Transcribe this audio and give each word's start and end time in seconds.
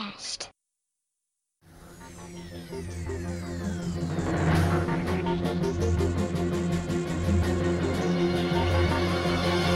Outcast. 0.00 0.48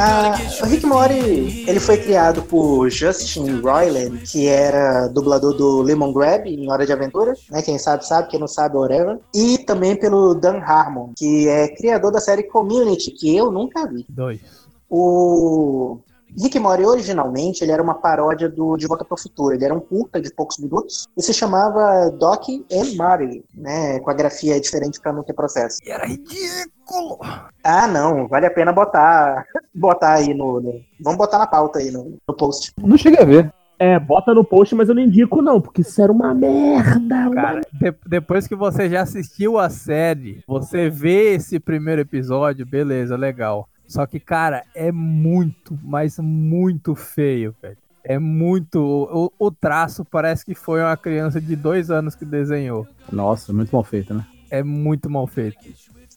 Ah, 0.00 0.36
o 0.62 0.66
Rick 0.66 0.86
Mori, 0.86 1.64
ele 1.66 1.80
foi 1.80 1.96
criado 1.96 2.42
por 2.42 2.88
Justin 2.88 3.60
Roiland, 3.60 4.18
que 4.18 4.46
era 4.46 5.08
dublador 5.08 5.54
do 5.54 5.82
Lemon 5.82 6.12
Grab 6.12 6.46
em 6.46 6.70
Hora 6.70 6.86
de 6.86 6.92
Aventura, 6.92 7.34
né? 7.50 7.62
Quem 7.62 7.78
sabe 7.78 8.06
sabe, 8.06 8.28
quem 8.28 8.38
não 8.38 8.46
sabe, 8.46 8.76
whatever. 8.76 9.18
E 9.34 9.58
também 9.58 9.96
pelo 9.96 10.34
Dan 10.34 10.58
Harmon, 10.58 11.12
que 11.16 11.48
é 11.48 11.68
criador 11.68 12.12
da 12.12 12.20
série 12.20 12.44
Community, 12.44 13.10
que 13.10 13.36
eu 13.36 13.50
nunca 13.50 13.86
vi. 13.86 14.06
Dois. 14.08 14.40
O 14.88 15.98
Rick 16.40 16.58
Mori, 16.58 16.84
originalmente, 16.84 17.62
ele 17.64 17.72
era 17.72 17.82
uma 17.82 17.94
paródia 17.94 18.48
do 18.48 18.76
De 18.76 18.86
Volta 18.86 19.04
para 19.04 19.14
o 19.14 19.20
Futuro. 19.20 19.54
Ele 19.54 19.64
era 19.64 19.74
um 19.74 19.80
curta 19.80 20.20
de 20.20 20.32
poucos 20.32 20.58
minutos 20.58 21.06
e 21.16 21.22
se 21.22 21.34
chamava 21.34 22.10
Doc 22.10 22.48
and 22.48 22.96
Marty, 22.96 23.44
né? 23.54 23.98
Com 24.00 24.10
a 24.10 24.14
grafia 24.14 24.60
diferente 24.60 25.00
para 25.00 25.12
não 25.12 25.22
ter 25.22 25.32
processo. 25.32 25.78
E 25.84 25.90
era 25.90 26.06
ridículo! 26.06 27.18
Ah, 27.64 27.86
não, 27.86 28.26
vale 28.28 28.46
a 28.46 28.50
pena 28.50 28.72
botar, 28.72 29.44
botar 29.74 30.14
aí 30.14 30.32
no, 30.32 30.60
no- 30.60 30.80
Vamos 31.00 31.18
botar 31.18 31.38
na 31.38 31.46
pauta 31.46 31.78
aí 31.78 31.90
no, 31.90 32.16
no 32.26 32.34
post. 32.34 32.72
Não 32.80 32.96
cheguei 32.96 33.20
a 33.20 33.24
ver. 33.24 33.52
É, 33.80 33.96
bota 33.98 34.34
no 34.34 34.42
post, 34.42 34.74
mas 34.74 34.88
eu 34.88 34.94
não 34.94 35.02
indico 35.02 35.40
não, 35.40 35.60
porque 35.60 35.82
isso 35.82 36.02
era 36.02 36.10
uma 36.10 36.34
merda. 36.34 36.98
uma 36.98 37.30
Cara, 37.34 37.60
de- 37.60 37.94
depois 38.06 38.48
que 38.48 38.56
você 38.56 38.88
já 38.88 39.02
assistiu 39.02 39.56
a 39.56 39.70
série, 39.70 40.42
você 40.48 40.90
vê 40.90 41.34
esse 41.34 41.60
primeiro 41.60 42.00
episódio, 42.00 42.66
beleza, 42.66 43.16
legal. 43.16 43.68
Só 43.88 44.06
que, 44.06 44.20
cara, 44.20 44.64
é 44.74 44.92
muito, 44.92 45.76
mas 45.82 46.18
muito 46.18 46.94
feio, 46.94 47.56
velho. 47.60 47.78
É 48.04 48.18
muito. 48.18 48.78
O, 48.78 49.32
o 49.46 49.50
traço 49.50 50.04
parece 50.04 50.44
que 50.44 50.54
foi 50.54 50.80
uma 50.80 50.96
criança 50.96 51.40
de 51.40 51.56
dois 51.56 51.90
anos 51.90 52.14
que 52.14 52.24
desenhou. 52.24 52.86
Nossa, 53.10 53.52
muito 53.52 53.70
mal 53.72 53.82
feito, 53.82 54.14
né? 54.14 54.24
É 54.50 54.62
muito 54.62 55.10
mal 55.10 55.26
feito. 55.26 55.58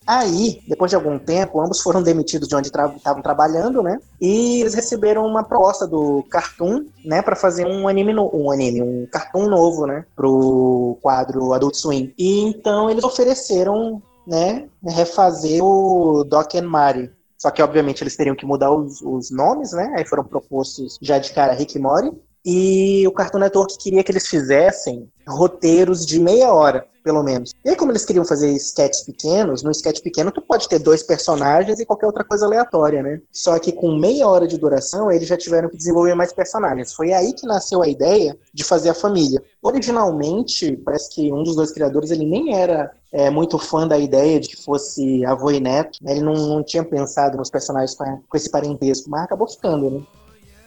Aí, 0.05 0.61
depois 0.67 0.89
de 0.89 0.95
algum 0.95 1.19
tempo, 1.19 1.61
ambos 1.61 1.79
foram 1.79 2.01
demitidos 2.01 2.47
de 2.47 2.55
onde 2.55 2.67
estavam 2.67 2.97
tra 2.99 3.15
trabalhando, 3.21 3.83
né? 3.83 3.99
E 4.19 4.61
eles 4.61 4.73
receberam 4.73 5.25
uma 5.25 5.43
proposta 5.43 5.87
do 5.87 6.23
Cartoon, 6.29 6.85
né, 7.05 7.21
para 7.21 7.35
fazer 7.35 7.65
um 7.65 7.87
anime, 7.87 8.11
no 8.11 8.29
um 8.33 8.51
anime, 8.51 8.81
um 8.81 9.07
cartoon 9.11 9.47
novo, 9.47 9.85
né, 9.85 10.03
pro 10.15 10.97
quadro 11.01 11.53
Adult 11.53 11.75
Swim. 11.75 12.11
E 12.17 12.41
então 12.41 12.89
eles 12.89 13.03
ofereceram, 13.03 14.01
né, 14.25 14.67
refazer 14.83 15.63
o 15.63 16.23
Doc 16.23 16.55
and 16.55 16.67
Mari. 16.67 17.11
Só 17.41 17.49
que, 17.49 17.59
obviamente, 17.59 18.03
eles 18.03 18.15
teriam 18.15 18.35
que 18.35 18.45
mudar 18.45 18.71
os, 18.71 19.01
os 19.01 19.31
nomes, 19.31 19.71
né? 19.71 19.95
Aí 19.97 20.05
foram 20.05 20.23
propostos 20.23 20.99
já 21.01 21.17
de 21.17 21.33
cara 21.33 21.53
Rick 21.53 21.75
e 21.75 21.81
Mori. 21.81 22.11
E 22.45 23.07
o 23.07 23.11
Cartoon 23.11 23.39
Network 23.39 23.77
queria 23.77 24.03
que 24.03 24.11
eles 24.11 24.27
fizessem 24.27 25.07
roteiros 25.27 26.05
de 26.05 26.19
meia 26.19 26.51
hora, 26.51 26.85
pelo 27.03 27.23
menos. 27.23 27.53
E 27.63 27.69
aí, 27.69 27.75
como 27.75 27.91
eles 27.91 28.05
queriam 28.05 28.25
fazer 28.25 28.51
sketches 28.53 29.03
pequenos, 29.03 29.63
no 29.63 29.71
sketch 29.71 30.01
pequeno 30.01 30.31
tu 30.31 30.41
pode 30.41 30.67
ter 30.67 30.79
dois 30.79 31.03
personagens 31.03 31.79
e 31.79 31.85
qualquer 31.85 32.07
outra 32.07 32.23
coisa 32.23 32.45
aleatória, 32.45 33.03
né? 33.03 33.21
Só 33.31 33.57
que 33.59 33.71
com 33.71 33.95
meia 33.95 34.27
hora 34.27 34.47
de 34.47 34.57
duração, 34.57 35.11
eles 35.11 35.27
já 35.27 35.37
tiveram 35.37 35.69
que 35.69 35.77
desenvolver 35.77 36.15
mais 36.15 36.33
personagens. 36.33 36.93
Foi 36.93 37.13
aí 37.13 37.33
que 37.33 37.45
nasceu 37.45 37.81
a 37.81 37.87
ideia 37.87 38.37
de 38.53 38.63
fazer 38.63 38.89
a 38.89 38.95
família. 38.95 39.41
Originalmente, 39.61 40.75
parece 40.77 41.13
que 41.13 41.31
um 41.31 41.43
dos 41.43 41.55
dois 41.55 41.71
criadores, 41.71 42.11
ele 42.11 42.25
nem 42.25 42.55
era 42.55 42.91
é, 43.11 43.29
muito 43.29 43.59
fã 43.59 43.87
da 43.87 43.97
ideia 43.97 44.39
de 44.39 44.49
que 44.49 44.63
fosse 44.63 45.23
avô 45.25 45.51
e 45.51 45.59
neto. 45.59 45.99
né? 46.01 46.13
Ele 46.13 46.21
não, 46.21 46.33
não 46.33 46.63
tinha 46.63 46.83
pensado 46.83 47.37
nos 47.37 47.49
personagens 47.49 47.95
com, 47.95 48.05
com 48.27 48.37
esse 48.37 48.49
parentesco, 48.49 49.09
mas 49.09 49.23
acabou 49.23 49.47
ficando, 49.47 49.89
né? 49.89 50.01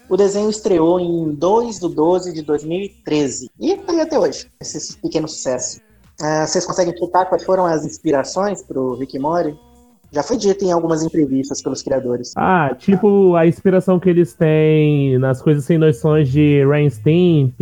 O 0.09 0.16
desenho 0.16 0.50
estreou 0.50 1.00
em 1.00 1.34
2 1.34 1.81
de 1.81 1.88
12 1.88 2.32
de 2.32 2.42
2013 2.42 3.50
e 3.59 3.76
tá 3.76 3.92
aí 3.92 4.00
até 4.00 4.19
hoje, 4.19 4.50
esse 4.60 4.97
pequeno 4.98 5.26
sucesso. 5.26 5.81
Ah, 6.20 6.47
vocês 6.47 6.66
conseguem 6.66 6.97
chutar 6.97 7.26
quais 7.26 7.42
foram 7.42 7.65
as 7.65 7.84
inspirações 7.84 8.62
pro 8.62 8.94
Rick 8.97 9.16
e 9.16 9.19
Mori? 9.19 9.59
Já 10.14 10.22
foi 10.22 10.36
dito 10.36 10.64
em 10.64 10.70
algumas 10.70 11.02
entrevistas 11.02 11.60
pelos 11.60 11.82
criadores. 11.82 12.32
Ah, 12.36 12.72
tipo 12.78 13.34
a 13.34 13.48
inspiração 13.48 13.98
que 13.98 14.08
eles 14.08 14.32
têm 14.32 15.19
nas 15.19 15.42
coisas 15.42 15.64
sem 15.64 15.76
noções 15.76 16.28
de 16.28 16.64
Rain 16.64 16.88
Stimp, 16.88 17.58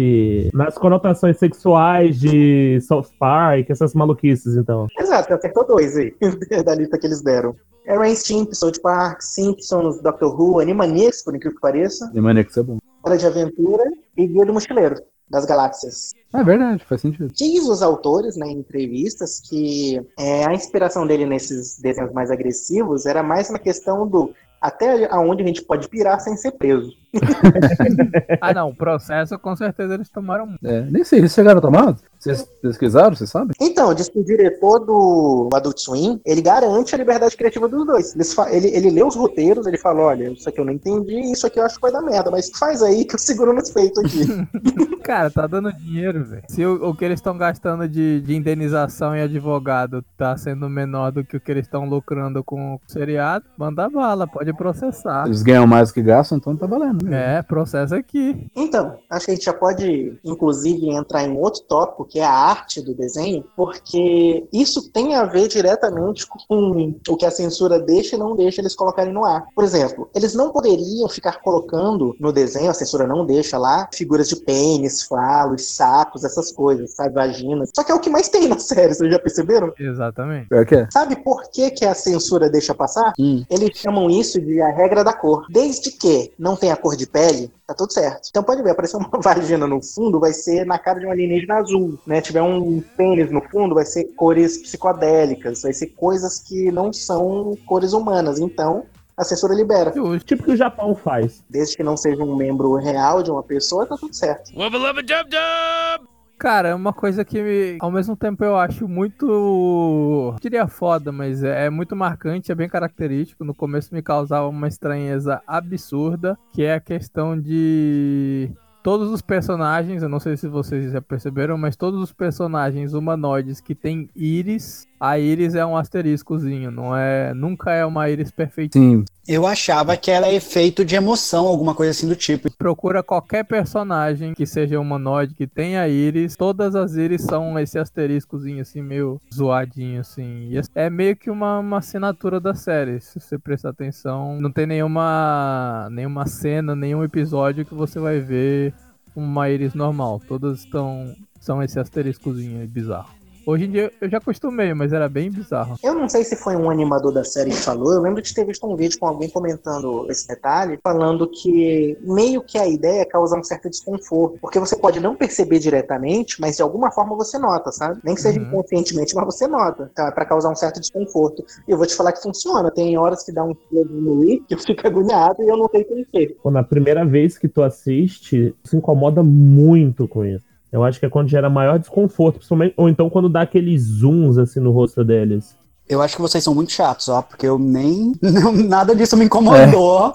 nas 0.52 0.76
conotações 0.76 1.38
sexuais 1.38 2.20
de 2.20 2.78
South 2.82 3.06
Park, 3.18 3.70
essas 3.70 3.94
maluquices, 3.94 4.54
então. 4.54 4.86
Exato, 4.98 5.32
acertou 5.32 5.66
dois 5.66 5.96
aí, 5.96 6.14
da 6.62 6.74
lista 6.74 6.98
que 6.98 7.06
eles 7.06 7.22
deram. 7.22 7.56
É 7.86 7.96
Rain 7.96 8.14
Stimp, 8.14 8.52
South 8.52 8.80
Park, 8.82 9.22
Simpsons, 9.22 10.02
Doctor 10.02 10.38
Who, 10.38 10.60
Animaniacs, 10.60 11.24
por 11.24 11.34
incrível 11.34 11.56
que 11.56 11.62
pareça, 11.62 12.12
isso 12.14 12.60
é 12.60 12.62
bom. 12.62 12.76
Hora 13.02 13.16
de 13.16 13.26
Aventura 13.26 13.84
e 14.14 14.26
Guia 14.26 14.44
do 14.44 14.52
Mochileiro, 14.52 14.96
das 15.28 15.44
Galáxias. 15.44 16.12
É 16.34 16.42
verdade, 16.42 16.84
faz 16.84 17.00
sentido. 17.00 17.32
Diz 17.32 17.66
os 17.68 17.82
autores, 17.82 18.36
né, 18.36 18.46
em 18.46 18.58
entrevistas, 18.58 19.40
que 19.40 20.00
é, 20.18 20.44
a 20.46 20.54
inspiração 20.54 21.06
dele 21.06 21.26
nesses 21.26 21.78
desenhos 21.78 22.12
mais 22.12 22.30
agressivos 22.30 23.06
era 23.06 23.22
mais 23.22 23.50
na 23.50 23.58
questão 23.58 24.06
do 24.06 24.34
até 24.60 25.12
aonde 25.12 25.42
a 25.42 25.46
gente 25.46 25.62
pode 25.62 25.88
pirar 25.88 26.20
sem 26.20 26.36
ser 26.36 26.52
preso. 26.52 26.92
Ah, 28.40 28.52
não, 28.52 28.70
o 28.70 28.74
processo 28.74 29.38
com 29.38 29.54
certeza 29.54 29.94
eles 29.94 30.08
tomaram. 30.08 30.56
É, 30.64 30.82
nem 30.82 31.04
sei, 31.04 31.20
eles 31.20 31.32
chegaram 31.32 31.58
a 31.58 31.62
tomar? 31.62 31.96
Vocês 32.18 32.46
pesquisaram, 32.62 33.16
vocês 33.16 33.30
sabem? 33.30 33.54
Então, 33.60 33.92
diz 33.92 34.08
que 34.08 34.18
o 34.18 34.24
diretor 34.24 34.78
do 34.78 35.48
Adult 35.52 35.78
Swim, 35.78 36.20
ele 36.24 36.40
garante 36.40 36.94
a 36.94 36.98
liberdade 36.98 37.36
criativa 37.36 37.68
dos 37.68 37.84
dois. 37.84 38.14
Ele, 38.50 38.68
ele 38.68 38.90
lê 38.90 39.02
os 39.02 39.16
roteiros, 39.16 39.66
ele 39.66 39.76
fala, 39.76 40.02
olha, 40.02 40.30
isso 40.30 40.48
aqui 40.48 40.60
eu 40.60 40.64
não 40.64 40.72
entendi, 40.72 41.32
isso 41.32 41.46
aqui 41.46 41.58
eu 41.58 41.64
acho 41.64 41.76
que 41.76 41.82
vai 41.82 41.92
dar 41.92 42.02
merda, 42.02 42.30
mas 42.30 42.50
faz 42.56 42.82
aí 42.82 43.04
que 43.04 43.16
eu 43.16 43.18
seguro 43.18 43.52
nos 43.52 43.70
peitos 43.70 43.98
aqui. 44.04 44.26
Cara, 45.02 45.30
tá 45.30 45.48
dando 45.48 45.72
dinheiro, 45.72 46.24
velho. 46.24 46.42
Se 46.48 46.64
o, 46.64 46.90
o 46.90 46.94
que 46.94 47.04
eles 47.04 47.18
estão 47.18 47.36
gastando 47.36 47.88
de, 47.88 48.20
de 48.20 48.36
indenização 48.36 49.16
e 49.16 49.20
advogado 49.20 50.04
tá 50.16 50.36
sendo 50.36 50.68
menor 50.68 51.10
do 51.10 51.24
que 51.24 51.36
o 51.36 51.40
que 51.40 51.50
eles 51.50 51.66
estão 51.66 51.88
lucrando 51.88 52.44
com 52.44 52.76
o 52.76 52.80
seriado, 52.86 53.44
manda 53.58 53.88
bala, 53.90 54.28
pode 54.28 54.52
processar. 54.52 55.26
Eles 55.26 55.42
ganham 55.42 55.66
mais 55.66 55.88
do 55.88 55.94
que 55.94 56.02
gastam, 56.02 56.38
então 56.38 56.56
tá 56.56 56.66
valendo. 56.66 57.01
É, 57.10 57.42
processo 57.42 57.94
aqui. 57.94 58.50
Então, 58.54 58.98
acho 59.10 59.26
que 59.26 59.32
a 59.32 59.34
gente 59.34 59.44
já 59.44 59.52
pode, 59.52 60.18
inclusive, 60.24 60.90
entrar 60.90 61.24
em 61.24 61.36
outro 61.36 61.62
tópico, 61.62 62.04
que 62.04 62.20
é 62.20 62.24
a 62.24 62.32
arte 62.32 62.80
do 62.80 62.94
desenho, 62.94 63.44
porque 63.56 64.46
isso 64.52 64.90
tem 64.90 65.14
a 65.14 65.24
ver 65.24 65.48
diretamente 65.48 66.26
com 66.26 66.94
o 67.08 67.16
que 67.16 67.26
a 67.26 67.30
censura 67.30 67.78
deixa 67.78 68.16
e 68.16 68.18
não 68.18 68.36
deixa 68.36 68.60
eles 68.60 68.74
colocarem 68.74 69.12
no 69.12 69.24
ar. 69.24 69.46
Por 69.54 69.64
exemplo, 69.64 70.08
eles 70.14 70.34
não 70.34 70.50
poderiam 70.50 71.08
ficar 71.08 71.40
colocando 71.40 72.14
no 72.18 72.32
desenho, 72.32 72.70
a 72.70 72.74
censura 72.74 73.06
não 73.06 73.24
deixa 73.24 73.58
lá, 73.58 73.88
figuras 73.92 74.28
de 74.28 74.36
pênis, 74.36 75.02
falos, 75.02 75.66
sacos, 75.74 76.24
essas 76.24 76.52
coisas, 76.52 76.94
sabe, 76.94 77.14
vaginas. 77.14 77.70
Só 77.74 77.82
que 77.84 77.92
é 77.92 77.94
o 77.94 78.00
que 78.00 78.10
mais 78.10 78.28
tem 78.28 78.48
na 78.48 78.58
série, 78.60 78.94
vocês 78.94 79.12
já 79.12 79.18
perceberam? 79.18 79.72
Exatamente. 79.78 80.48
Pior 80.48 80.66
que 80.66 80.74
é. 80.74 80.88
Sabe 80.90 81.16
por 81.16 81.50
que, 81.50 81.70
que 81.70 81.84
a 81.84 81.94
censura 81.94 82.50
deixa 82.50 82.74
passar? 82.74 83.12
Hum. 83.18 83.44
Eles 83.48 83.76
chamam 83.78 84.10
isso 84.10 84.40
de 84.40 84.60
a 84.60 84.70
regra 84.70 85.04
da 85.04 85.12
cor. 85.12 85.46
Desde 85.50 85.90
que 85.90 86.32
não 86.38 86.56
tenha 86.56 86.76
cor 86.76 86.91
de 86.96 87.06
pele, 87.06 87.50
tá 87.66 87.74
tudo 87.74 87.92
certo. 87.92 88.28
Então 88.30 88.42
pode 88.42 88.62
ver, 88.62 88.70
aparecer 88.70 88.96
uma 88.96 89.10
vagina 89.20 89.66
no 89.66 89.82
fundo, 89.82 90.20
vai 90.20 90.32
ser 90.32 90.64
na 90.64 90.78
cara 90.78 91.00
de 91.00 91.06
um 91.06 91.10
alienígena 91.10 91.56
azul, 91.56 91.98
né? 92.06 92.20
Tiver 92.20 92.42
um 92.42 92.80
pênis 92.96 93.30
no 93.30 93.40
fundo, 93.40 93.74
vai 93.74 93.84
ser 93.84 94.04
cores 94.16 94.58
psicodélicas, 94.58 95.62
vai 95.62 95.72
ser 95.72 95.88
coisas 95.88 96.38
que 96.38 96.70
não 96.70 96.92
são 96.92 97.56
cores 97.66 97.92
humanas. 97.92 98.38
Então, 98.38 98.84
a 99.16 99.24
censura 99.24 99.54
libera. 99.54 99.92
Justo. 99.94 100.26
Tipo 100.26 100.44
que 100.44 100.52
o 100.52 100.56
Japão 100.56 100.94
faz. 100.94 101.42
Desde 101.48 101.76
que 101.76 101.82
não 101.82 101.96
seja 101.96 102.22
um 102.22 102.34
membro 102.36 102.74
real 102.76 103.22
de 103.22 103.30
uma 103.30 103.42
pessoa, 103.42 103.86
tá 103.86 103.96
tudo 103.96 104.14
certo. 104.14 104.50
Wubba 104.56 104.78
lubba 104.78 105.02
dub 105.02 105.28
dub! 105.28 106.11
Cara, 106.42 106.70
é 106.70 106.74
uma 106.74 106.92
coisa 106.92 107.24
que 107.24 107.40
me- 107.40 107.78
ao 107.80 107.88
mesmo 107.88 108.16
tempo 108.16 108.42
eu 108.44 108.56
acho 108.56 108.88
muito. 108.88 110.34
diria 110.40 110.66
foda, 110.66 111.12
mas 111.12 111.44
é, 111.44 111.66
é 111.66 111.70
muito 111.70 111.94
marcante, 111.94 112.50
é 112.50 112.54
bem 112.54 112.68
característico. 112.68 113.44
No 113.44 113.54
começo 113.54 113.94
me 113.94 114.02
causava 114.02 114.48
uma 114.48 114.66
estranheza 114.66 115.40
absurda, 115.46 116.36
que 116.52 116.64
é 116.64 116.74
a 116.74 116.80
questão 116.80 117.38
de. 117.38 118.50
Todos 118.82 119.12
os 119.12 119.22
personagens, 119.22 120.02
eu 120.02 120.08
não 120.08 120.18
sei 120.18 120.36
se 120.36 120.48
vocês 120.48 120.90
já 120.90 121.00
perceberam, 121.00 121.56
mas 121.56 121.76
todos 121.76 122.02
os 122.02 122.12
personagens 122.12 122.92
humanoides 122.92 123.60
que 123.60 123.76
têm 123.76 124.10
íris, 124.16 124.88
a 125.02 125.18
íris 125.18 125.56
é 125.56 125.66
um 125.66 125.76
asteriscozinho, 125.76 126.70
não 126.70 126.96
é, 126.96 127.34
nunca 127.34 127.72
é 127.72 127.84
uma 127.84 128.08
íris 128.08 128.30
perfeita. 128.30 128.78
Sim, 128.78 129.04
Eu 129.26 129.48
achava 129.48 129.96
que 129.96 130.12
era 130.12 130.32
efeito 130.32 130.84
de 130.84 130.94
emoção, 130.94 131.48
alguma 131.48 131.74
coisa 131.74 131.90
assim 131.90 132.06
do 132.06 132.14
tipo. 132.14 132.48
Procura 132.56 133.02
qualquer 133.02 133.44
personagem 133.44 134.32
que 134.32 134.46
seja 134.46 134.78
humanoide, 134.78 135.34
que 135.34 135.44
tenha 135.44 135.88
íris. 135.88 136.36
Todas 136.36 136.76
as 136.76 136.94
íris 136.94 137.22
são 137.22 137.58
esse 137.58 137.80
asteriscozinho 137.80 138.62
assim, 138.62 138.80
meio 138.80 139.20
zoadinho 139.34 140.00
assim. 140.00 140.48
E 140.52 140.60
é 140.72 140.88
meio 140.88 141.16
que 141.16 141.28
uma, 141.28 141.58
uma 141.58 141.78
assinatura 141.78 142.38
da 142.38 142.54
série, 142.54 143.00
se 143.00 143.18
você 143.18 143.36
prestar 143.36 143.70
atenção. 143.70 144.40
Não 144.40 144.52
tem 144.52 144.68
nenhuma, 144.68 145.88
nenhuma 145.90 146.26
cena, 146.26 146.76
nenhum 146.76 147.02
episódio 147.02 147.66
que 147.66 147.74
você 147.74 147.98
vai 147.98 148.20
ver 148.20 148.72
uma 149.16 149.50
íris 149.50 149.74
normal. 149.74 150.22
Todas 150.28 150.60
estão 150.60 151.12
são 151.40 151.60
esse 151.60 151.80
asteriscozinho 151.80 152.64
bizarro. 152.68 153.21
Hoje 153.44 153.64
em 153.64 153.70
dia 153.70 153.92
eu 154.00 154.08
já 154.08 154.18
acostumei, 154.18 154.72
mas 154.72 154.92
era 154.92 155.08
bem 155.08 155.30
bizarro. 155.30 155.76
Eu 155.82 155.94
não 155.94 156.08
sei 156.08 156.22
se 156.24 156.36
foi 156.36 156.54
um 156.56 156.70
animador 156.70 157.12
da 157.12 157.24
série 157.24 157.50
que 157.50 157.56
falou, 157.56 157.92
eu 157.92 158.00
lembro 158.00 158.22
de 158.22 158.32
ter 158.32 158.44
visto 158.44 158.64
um 158.66 158.76
vídeo 158.76 158.98
com 159.00 159.06
alguém 159.06 159.28
comentando 159.28 160.06
esse 160.08 160.28
detalhe, 160.28 160.78
falando 160.82 161.28
que 161.28 161.98
meio 162.02 162.42
que 162.42 162.56
a 162.56 162.66
ideia 162.68 163.02
é 163.02 163.04
causar 163.04 163.38
um 163.38 163.42
certo 163.42 163.68
desconforto, 163.68 164.38
porque 164.40 164.60
você 164.60 164.76
pode 164.76 165.00
não 165.00 165.16
perceber 165.16 165.58
diretamente, 165.58 166.40
mas 166.40 166.56
de 166.56 166.62
alguma 166.62 166.90
forma 166.92 167.16
você 167.16 167.38
nota, 167.38 167.72
sabe? 167.72 168.00
Nem 168.04 168.14
que 168.14 168.20
seja 168.20 168.38
Uhum. 168.38 168.46
inconscientemente, 168.46 169.14
mas 169.14 169.24
você 169.24 169.46
nota. 169.48 169.90
Então 169.92 170.06
é 170.06 170.10
pra 170.12 170.24
causar 170.24 170.50
um 170.50 170.56
certo 170.56 170.80
desconforto. 170.80 171.44
E 171.66 171.70
eu 171.72 171.76
vou 171.76 171.86
te 171.86 171.94
falar 171.94 172.12
que 172.12 172.22
funciona, 172.22 172.70
tem 172.70 172.96
horas 172.96 173.24
que 173.24 173.32
dá 173.32 173.44
um 173.44 173.54
fio 173.68 173.84
no 173.84 174.20
Rick, 174.20 174.44
que 174.46 174.54
eu 174.54 174.58
fico 174.58 174.86
agoniado 174.86 175.42
e 175.42 175.48
eu 175.48 175.56
não 175.56 175.68
sei 175.68 175.84
porquê. 175.84 176.36
Quando 176.42 176.58
a 176.58 176.62
primeira 176.62 177.04
vez 177.04 177.36
que 177.36 177.48
tu 177.48 177.62
assiste, 177.62 178.54
se 178.64 178.76
incomoda 178.76 179.22
muito 179.22 180.06
com 180.06 180.24
isso. 180.24 180.51
Eu 180.72 180.82
acho 180.82 180.98
que 180.98 181.04
é 181.04 181.08
quando 181.10 181.28
gera 181.28 181.50
maior 181.50 181.78
desconforto, 181.78 182.36
principalmente, 182.36 182.72
ou 182.78 182.88
então 182.88 183.10
quando 183.10 183.28
dá 183.28 183.42
aqueles 183.42 183.82
zooms 183.82 184.38
assim 184.38 184.58
no 184.58 184.70
rosto 184.72 185.04
deles. 185.04 185.56
Eu 185.88 186.00
acho 186.00 186.16
que 186.16 186.22
vocês 186.22 186.42
são 186.42 186.54
muito 186.54 186.72
chatos, 186.72 187.08
ó, 187.08 187.20
porque 187.22 187.46
eu 187.46 187.58
nem. 187.58 188.12
não- 188.22 188.52
nada 188.52 188.94
disso 188.94 189.16
me 189.16 189.24
incomodou. 189.26 190.14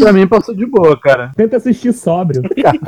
pra 0.00 0.12
mim 0.12 0.26
passou 0.26 0.54
de 0.54 0.66
boa, 0.66 0.98
cara. 0.98 1.30
Tenta 1.36 1.56
assistir 1.56 1.92
sóbrio. 1.92 2.42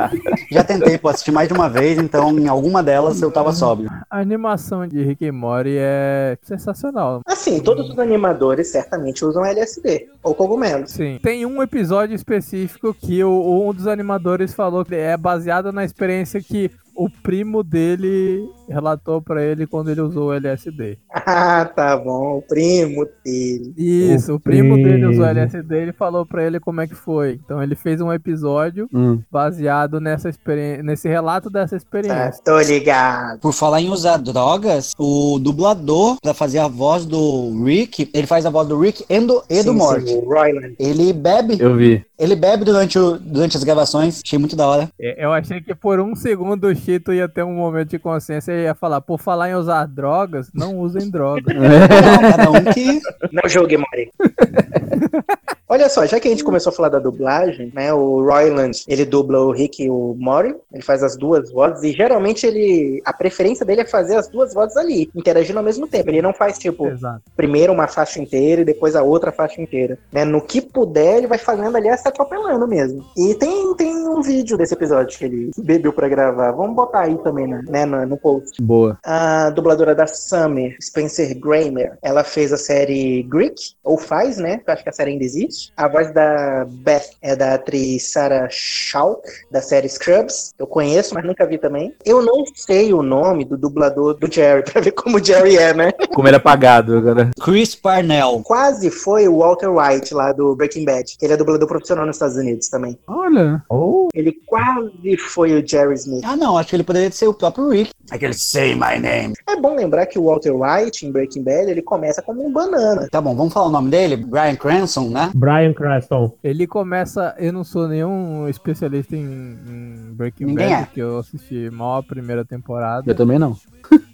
Já 0.50 0.64
tentei, 0.64 0.98
pô, 0.98 1.08
assistir 1.08 1.30
mais 1.30 1.48
de 1.48 1.54
uma 1.54 1.68
vez, 1.68 1.98
então 1.98 2.36
em 2.38 2.48
alguma 2.48 2.82
delas 2.82 3.20
eu 3.22 3.30
tava 3.30 3.52
sóbrio. 3.52 3.90
A 4.10 4.18
animação 4.18 4.86
de 4.86 5.02
Rick 5.02 5.24
e 5.24 5.30
Morty 5.32 5.76
é 5.78 6.36
sensacional. 6.42 7.20
Assim, 7.26 7.60
todos 7.60 7.88
os 7.90 7.98
animadores 7.98 8.68
certamente 8.68 9.24
usam 9.24 9.44
LSD 9.44 10.08
ou 10.22 10.34
cogumelos. 10.34 10.90
Sim. 10.90 11.18
Tem 11.22 11.46
um 11.46 11.62
episódio 11.62 12.14
específico 12.14 12.94
que 12.94 13.22
o, 13.22 13.68
um 13.68 13.72
dos 13.72 13.86
animadores 13.86 14.52
falou 14.52 14.84
que 14.84 14.94
é 14.94 15.16
baseado 15.16 15.70
na 15.72 15.84
experiência 15.84 16.40
que 16.42 16.70
o 17.04 17.08
primo 17.22 17.62
dele 17.62 18.46
relatou 18.68 19.20
pra 19.22 19.42
ele 19.42 19.66
quando 19.66 19.90
ele 19.90 20.00
usou 20.00 20.28
o 20.28 20.32
LSD. 20.32 20.98
Ah, 21.12 21.64
tá 21.64 21.96
bom, 21.96 22.38
o 22.38 22.42
primo 22.42 23.06
dele. 23.24 23.72
Isso, 23.76 24.32
O 24.32 24.36
o 24.36 24.40
primo 24.40 24.76
dele 24.76 25.06
usou 25.06 25.24
primo. 25.24 25.40
LSD 25.40 25.74
e 25.74 25.78
ele 25.82 25.92
falou 25.92 26.24
pra 26.26 26.44
ele 26.44 26.60
como 26.60 26.80
é 26.80 26.86
que 26.86 26.94
foi. 26.94 27.40
Então 27.44 27.62
ele 27.62 27.74
fez 27.74 28.00
um 28.00 28.12
episódio 28.12 28.88
Hum. 28.94 29.20
baseado 29.30 30.00
nessa 30.00 30.28
experiência, 30.28 30.82
nesse 30.82 31.08
relato 31.08 31.48
dessa 31.50 31.70
Tá, 31.70 31.76
experiência. 31.76 32.42
tô 32.44 32.60
ligado. 32.60 33.40
Por 33.40 33.52
falar 33.52 33.80
em 33.80 33.88
usar 33.90 34.18
drogas, 34.18 34.92
o 34.98 35.38
dublador 35.40 36.16
pra 36.22 36.34
fazer 36.34 36.58
a 36.58 36.68
voz 36.68 37.04
do 37.06 37.64
Rick, 37.64 38.10
ele 38.14 38.26
faz 38.26 38.44
a 38.46 38.50
voz 38.50 38.68
do 38.68 38.78
Rick 38.78 39.04
e 39.08 39.20
do, 39.20 39.42
e 39.48 39.62
do 39.62 39.74
Morty. 39.74 40.08
sim, 40.10 40.16
o 40.18 40.24
Royland. 40.28 40.74
Ele 40.78 41.12
bebe, 41.12 41.56
Eu 41.60 41.76
vi. 41.76 42.04
Ele 42.20 42.36
bebe 42.36 42.66
durante, 42.66 42.98
o, 42.98 43.18
durante 43.18 43.56
as 43.56 43.64
gravações, 43.64 44.20
achei 44.22 44.38
muito 44.38 44.54
da 44.54 44.66
hora. 44.66 44.90
É, 45.00 45.24
Eu 45.24 45.32
achei 45.32 45.62
que 45.62 45.74
por 45.74 45.98
um 45.98 46.14
segundo 46.14 46.64
o 46.66 46.74
Chito 46.74 47.14
ia 47.14 47.26
ter 47.26 47.42
um 47.42 47.54
momento 47.54 47.88
de 47.88 47.98
consciência 47.98 48.52
e 48.52 48.64
ia 48.64 48.74
falar, 48.74 49.00
por 49.00 49.18
falar 49.18 49.48
em 49.48 49.54
usar 49.54 49.86
drogas, 49.86 50.50
não 50.52 50.78
usem 50.78 51.10
drogas. 51.10 51.54
Não, 51.56 51.62
cada 52.36 52.50
um 52.50 52.64
que. 52.74 53.00
Não 53.32 53.48
joguei, 53.48 53.78
Mori. 53.78 54.12
Olha 55.70 55.88
só, 55.88 56.04
já 56.04 56.18
que 56.18 56.26
a 56.26 56.30
gente 56.32 56.42
começou 56.42 56.72
a 56.72 56.74
falar 56.74 56.88
da 56.88 56.98
dublagem, 56.98 57.70
né? 57.72 57.94
O 57.94 58.24
Royland, 58.24 58.82
ele 58.88 59.04
dubla 59.04 59.38
o 59.38 59.52
Rick 59.52 59.84
e 59.84 59.88
o 59.88 60.16
Mori, 60.18 60.52
ele 60.72 60.82
faz 60.82 61.00
as 61.00 61.16
duas 61.16 61.52
vozes, 61.52 61.84
e 61.84 61.92
geralmente 61.92 62.44
ele. 62.44 63.00
A 63.04 63.12
preferência 63.12 63.64
dele 63.64 63.82
é 63.82 63.86
fazer 63.86 64.16
as 64.16 64.26
duas 64.26 64.52
vozes 64.52 64.76
ali, 64.76 65.08
interagindo 65.14 65.60
ao 65.60 65.64
mesmo 65.64 65.86
tempo. 65.86 66.10
Ele 66.10 66.20
não 66.20 66.32
faz, 66.32 66.58
tipo, 66.58 66.88
Exato. 66.88 67.22
primeiro 67.36 67.72
uma 67.72 67.86
faixa 67.86 68.20
inteira 68.20 68.62
e 68.62 68.64
depois 68.64 68.96
a 68.96 69.04
outra 69.04 69.30
faixa 69.30 69.62
inteira. 69.62 69.96
Né? 70.10 70.24
No 70.24 70.40
que 70.40 70.60
puder, 70.60 71.18
ele 71.18 71.28
vai 71.28 71.38
fazendo 71.38 71.76
ali, 71.76 71.96
se 71.96 72.08
atropelando 72.08 72.66
mesmo. 72.66 73.04
E 73.16 73.36
tem, 73.36 73.72
tem 73.76 74.08
um 74.08 74.22
vídeo 74.22 74.56
desse 74.56 74.74
episódio 74.74 75.16
que 75.16 75.24
ele 75.24 75.52
bebeu 75.56 75.92
pra 75.92 76.08
gravar. 76.08 76.50
Vamos 76.50 76.74
botar 76.74 77.02
aí 77.02 77.16
também 77.18 77.46
né, 77.46 77.62
né, 77.68 77.86
no, 77.86 78.04
no 78.06 78.16
post. 78.16 78.60
Boa. 78.60 78.98
A 79.04 79.50
dubladora 79.50 79.94
da 79.94 80.08
Summer, 80.08 80.76
Spencer 80.82 81.38
Kramer, 81.38 81.96
ela 82.02 82.24
fez 82.24 82.52
a 82.52 82.56
série 82.56 83.22
Greek, 83.22 83.74
ou 83.84 83.96
faz, 83.96 84.36
né? 84.36 84.60
Eu 84.66 84.72
acho 84.72 84.82
que 84.82 84.88
a 84.88 84.92
série 84.92 85.12
ainda 85.12 85.24
existe. 85.24 85.59
A 85.76 85.88
voz 85.88 86.12
da 86.12 86.66
Beth 86.68 87.10
é 87.22 87.36
da 87.36 87.54
atriz 87.54 88.12
Sarah 88.12 88.48
Shauk, 88.50 89.22
da 89.50 89.60
série 89.60 89.88
Scrubs. 89.88 90.52
Eu 90.58 90.66
conheço, 90.66 91.14
mas 91.14 91.24
nunca 91.24 91.46
vi 91.46 91.58
também. 91.58 91.94
Eu 92.04 92.22
não 92.22 92.44
sei 92.54 92.92
o 92.92 93.02
nome 93.02 93.44
do 93.44 93.56
dublador 93.56 94.14
do 94.14 94.32
Jerry, 94.32 94.62
pra 94.70 94.80
ver 94.80 94.92
como 94.92 95.18
o 95.18 95.24
Jerry 95.24 95.56
é, 95.56 95.74
né? 95.74 95.92
Como 96.14 96.28
ele 96.28 96.36
é 96.36 96.38
apagado 96.38 96.96
agora. 96.96 97.30
Chris 97.40 97.74
Parnell. 97.74 98.42
Quase 98.44 98.90
foi 98.90 99.28
o 99.28 99.38
Walter 99.38 99.68
White 99.68 100.14
lá 100.14 100.32
do 100.32 100.54
Breaking 100.54 100.84
Bad. 100.84 101.16
Ele 101.20 101.32
é 101.32 101.36
dublador 101.36 101.68
profissional 101.68 102.06
nos 102.06 102.16
Estados 102.16 102.36
Unidos 102.36 102.68
também. 102.68 102.98
Olha. 103.06 103.62
Ou 103.68 104.08
Ele 104.14 104.32
quase 104.46 105.16
foi 105.16 105.52
o 105.52 105.66
Jerry 105.66 105.94
Smith. 105.94 106.22
Ah, 106.24 106.36
não, 106.36 106.56
acho 106.56 106.70
que 106.70 106.76
ele 106.76 106.84
poderia 106.84 107.10
ser 107.10 107.28
o 107.28 107.34
próprio 107.34 107.68
Rick. 107.68 107.90
Aquele 108.10 108.34
Say 108.34 108.74
My 108.74 108.98
Name. 109.00 109.34
É 109.48 109.56
bom 109.56 109.74
lembrar 109.74 110.06
que 110.06 110.18
o 110.18 110.24
Walter 110.24 110.52
White, 110.52 111.06
em 111.06 111.12
Breaking 111.12 111.42
Bad, 111.42 111.70
ele 111.70 111.82
começa 111.82 112.20
como 112.22 112.44
um 112.44 112.52
banana. 112.52 113.08
Tá 113.10 113.20
bom, 113.20 113.34
vamos 113.34 113.52
falar 113.52 113.66
o 113.66 113.70
nome 113.70 113.90
dele? 113.90 114.16
Brian 114.16 114.56
Cranston, 114.56 115.08
né? 115.10 115.30
Brian 115.34 115.49
Cranston. 115.74 116.36
Ele 116.42 116.66
começa. 116.66 117.34
Eu 117.38 117.52
não 117.52 117.64
sou 117.64 117.88
nenhum 117.88 118.48
especialista 118.48 119.16
em, 119.16 119.22
em 119.22 120.14
Breaking 120.14 120.46
Ninguém 120.46 120.68
Bad, 120.68 120.82
é. 120.82 120.84
porque 120.86 121.00
eu 121.00 121.18
assisti 121.18 121.70
mal 121.70 121.98
a 121.98 122.02
primeira 122.02 122.44
temporada. 122.44 123.10
Eu 123.10 123.14
também 123.14 123.38
não. 123.38 123.56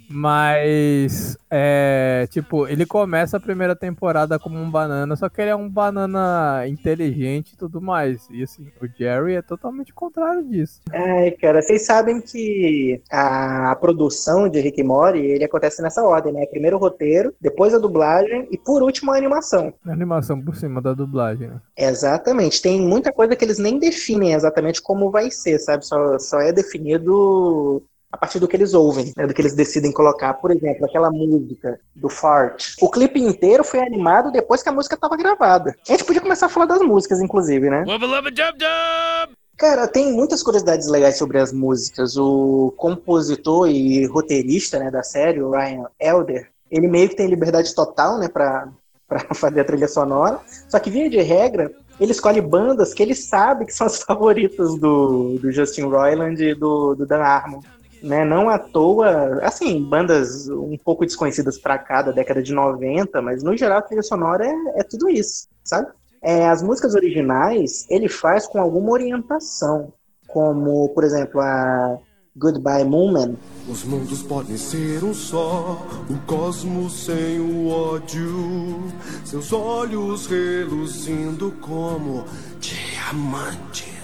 Mas, 0.08 1.36
é, 1.50 2.26
tipo, 2.30 2.66
ele 2.66 2.86
começa 2.86 3.36
a 3.36 3.40
primeira 3.40 3.74
temporada 3.74 4.38
como 4.38 4.58
um 4.58 4.70
banana, 4.70 5.16
só 5.16 5.28
que 5.28 5.40
ele 5.40 5.50
é 5.50 5.56
um 5.56 5.68
banana 5.68 6.64
inteligente 6.66 7.52
e 7.52 7.56
tudo 7.56 7.80
mais. 7.80 8.26
E 8.30 8.42
assim, 8.42 8.68
o 8.80 8.86
Jerry 8.86 9.34
é 9.34 9.42
totalmente 9.42 9.92
contrário 9.92 10.44
disso. 10.44 10.80
Ai, 10.92 11.30
cara, 11.32 11.60
vocês 11.60 11.84
sabem 11.84 12.20
que 12.20 13.00
a 13.10 13.76
produção 13.80 14.48
de 14.48 14.60
Rick 14.60 14.80
e 14.80 14.84
Morty, 14.84 15.18
ele 15.18 15.44
acontece 15.44 15.82
nessa 15.82 16.02
ordem, 16.02 16.32
né? 16.32 16.46
Primeiro 16.46 16.76
o 16.76 16.80
roteiro, 16.80 17.34
depois 17.40 17.74
a 17.74 17.78
dublagem 17.78 18.46
e 18.50 18.58
por 18.58 18.82
último 18.82 19.12
a 19.12 19.16
animação. 19.16 19.72
A 19.84 19.92
animação 19.92 20.40
por 20.40 20.56
cima 20.56 20.80
da 20.80 20.94
dublagem, 20.94 21.48
né? 21.48 21.60
Exatamente. 21.76 22.62
Tem 22.62 22.80
muita 22.80 23.12
coisa 23.12 23.34
que 23.34 23.44
eles 23.44 23.58
nem 23.58 23.78
definem 23.78 24.34
exatamente 24.34 24.80
como 24.80 25.10
vai 25.10 25.30
ser, 25.30 25.58
sabe? 25.58 25.84
Só, 25.84 26.18
só 26.18 26.40
é 26.40 26.52
definido 26.52 27.82
a 28.16 28.18
partir 28.18 28.40
do 28.40 28.48
que 28.48 28.56
eles 28.56 28.72
ouvem, 28.72 29.12
né, 29.14 29.26
do 29.26 29.34
que 29.34 29.42
eles 29.42 29.54
decidem 29.54 29.92
colocar. 29.92 30.34
Por 30.34 30.50
exemplo, 30.50 30.86
aquela 30.86 31.10
música 31.10 31.78
do 31.94 32.08
Fart. 32.08 32.74
O 32.80 32.90
clipe 32.90 33.20
inteiro 33.20 33.62
foi 33.62 33.80
animado 33.80 34.32
depois 34.32 34.62
que 34.62 34.68
a 34.70 34.72
música 34.72 34.94
estava 34.94 35.16
gravada. 35.16 35.76
A 35.86 35.92
gente 35.92 36.04
podia 36.04 36.22
começar 36.22 36.46
a 36.46 36.48
falar 36.48 36.66
das 36.66 36.80
músicas, 36.80 37.20
inclusive, 37.20 37.68
né? 37.68 37.84
Wubba 37.86 38.06
lubba 38.06 38.30
dub 38.30 38.58
dub! 38.58 39.36
Cara, 39.58 39.86
tem 39.86 40.12
muitas 40.12 40.42
curiosidades 40.42 40.86
legais 40.88 41.16
sobre 41.18 41.38
as 41.38 41.52
músicas. 41.52 42.16
O 42.16 42.72
compositor 42.76 43.68
e 43.68 44.06
roteirista 44.06 44.78
né, 44.78 44.90
da 44.90 45.02
série, 45.02 45.42
o 45.42 45.50
Ryan 45.50 45.86
Elder, 46.00 46.50
ele 46.70 46.88
meio 46.88 47.08
que 47.08 47.16
tem 47.16 47.26
liberdade 47.26 47.74
total, 47.74 48.18
né, 48.18 48.28
pra 48.28 48.68
fazer 49.34 49.60
a 49.60 49.64
trilha 49.64 49.88
sonora. 49.88 50.40
Só 50.68 50.78
que, 50.78 50.90
via 50.90 51.08
de 51.08 51.20
regra, 51.20 51.70
ele 52.00 52.12
escolhe 52.12 52.40
bandas 52.40 52.92
que 52.92 53.02
ele 53.02 53.14
sabe 53.14 53.66
que 53.66 53.72
são 53.72 53.86
as 53.86 54.00
favoritas 54.02 54.78
do, 54.78 55.38
do 55.38 55.52
Justin 55.52 55.82
Roiland 55.82 56.42
e 56.42 56.54
do, 56.54 56.94
do 56.94 57.06
Dan 57.06 57.20
Harmon. 57.20 57.60
Né, 58.02 58.24
não 58.24 58.48
à 58.48 58.58
toa, 58.58 59.40
assim, 59.42 59.82
bandas 59.82 60.48
um 60.48 60.76
pouco 60.76 61.04
desconhecidas 61.04 61.58
pra 61.58 61.78
cá, 61.78 62.02
da 62.02 62.12
década 62.12 62.42
de 62.42 62.52
90, 62.52 63.20
mas 63.22 63.42
no 63.42 63.56
geral 63.56 63.78
a 63.78 63.82
trilha 63.82 64.02
sonora 64.02 64.46
é, 64.46 64.80
é 64.80 64.82
tudo 64.82 65.08
isso, 65.08 65.48
sabe? 65.64 65.88
É, 66.22 66.46
as 66.48 66.62
músicas 66.62 66.94
originais 66.94 67.86
ele 67.88 68.08
faz 68.08 68.46
com 68.46 68.60
alguma 68.60 68.90
orientação, 68.92 69.92
como, 70.26 70.88
por 70.90 71.04
exemplo, 71.04 71.40
a 71.40 71.98
Goodbye 72.38 72.84
Moonman, 72.84 73.34
Os 73.66 73.82
mundos 73.84 74.22
podem 74.22 74.58
ser 74.58 75.02
um 75.02 75.14
só, 75.14 75.82
o 76.10 76.18
cosmos 76.26 77.06
sem 77.06 77.40
o 77.40 77.68
ódio, 77.68 78.92
seus 79.24 79.54
olhos 79.54 80.26
reluzindo 80.26 81.50
como 81.62 82.26
diamantes. 82.60 83.95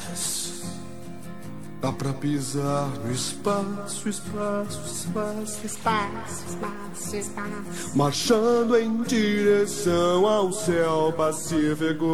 Dá 1.82 1.90
pra 1.90 2.12
pisar 2.12 2.88
no 3.04 3.10
espaço, 3.10 4.08
espaço, 4.08 4.80
espaço, 4.86 5.66
Espaço, 5.66 6.46
espaço, 6.46 7.16
espaço. 7.16 7.98
marchando 7.98 8.76
em 8.78 9.02
direção 9.02 10.24
ao 10.24 10.52
céu 10.52 11.12
pacífico. 11.16 12.06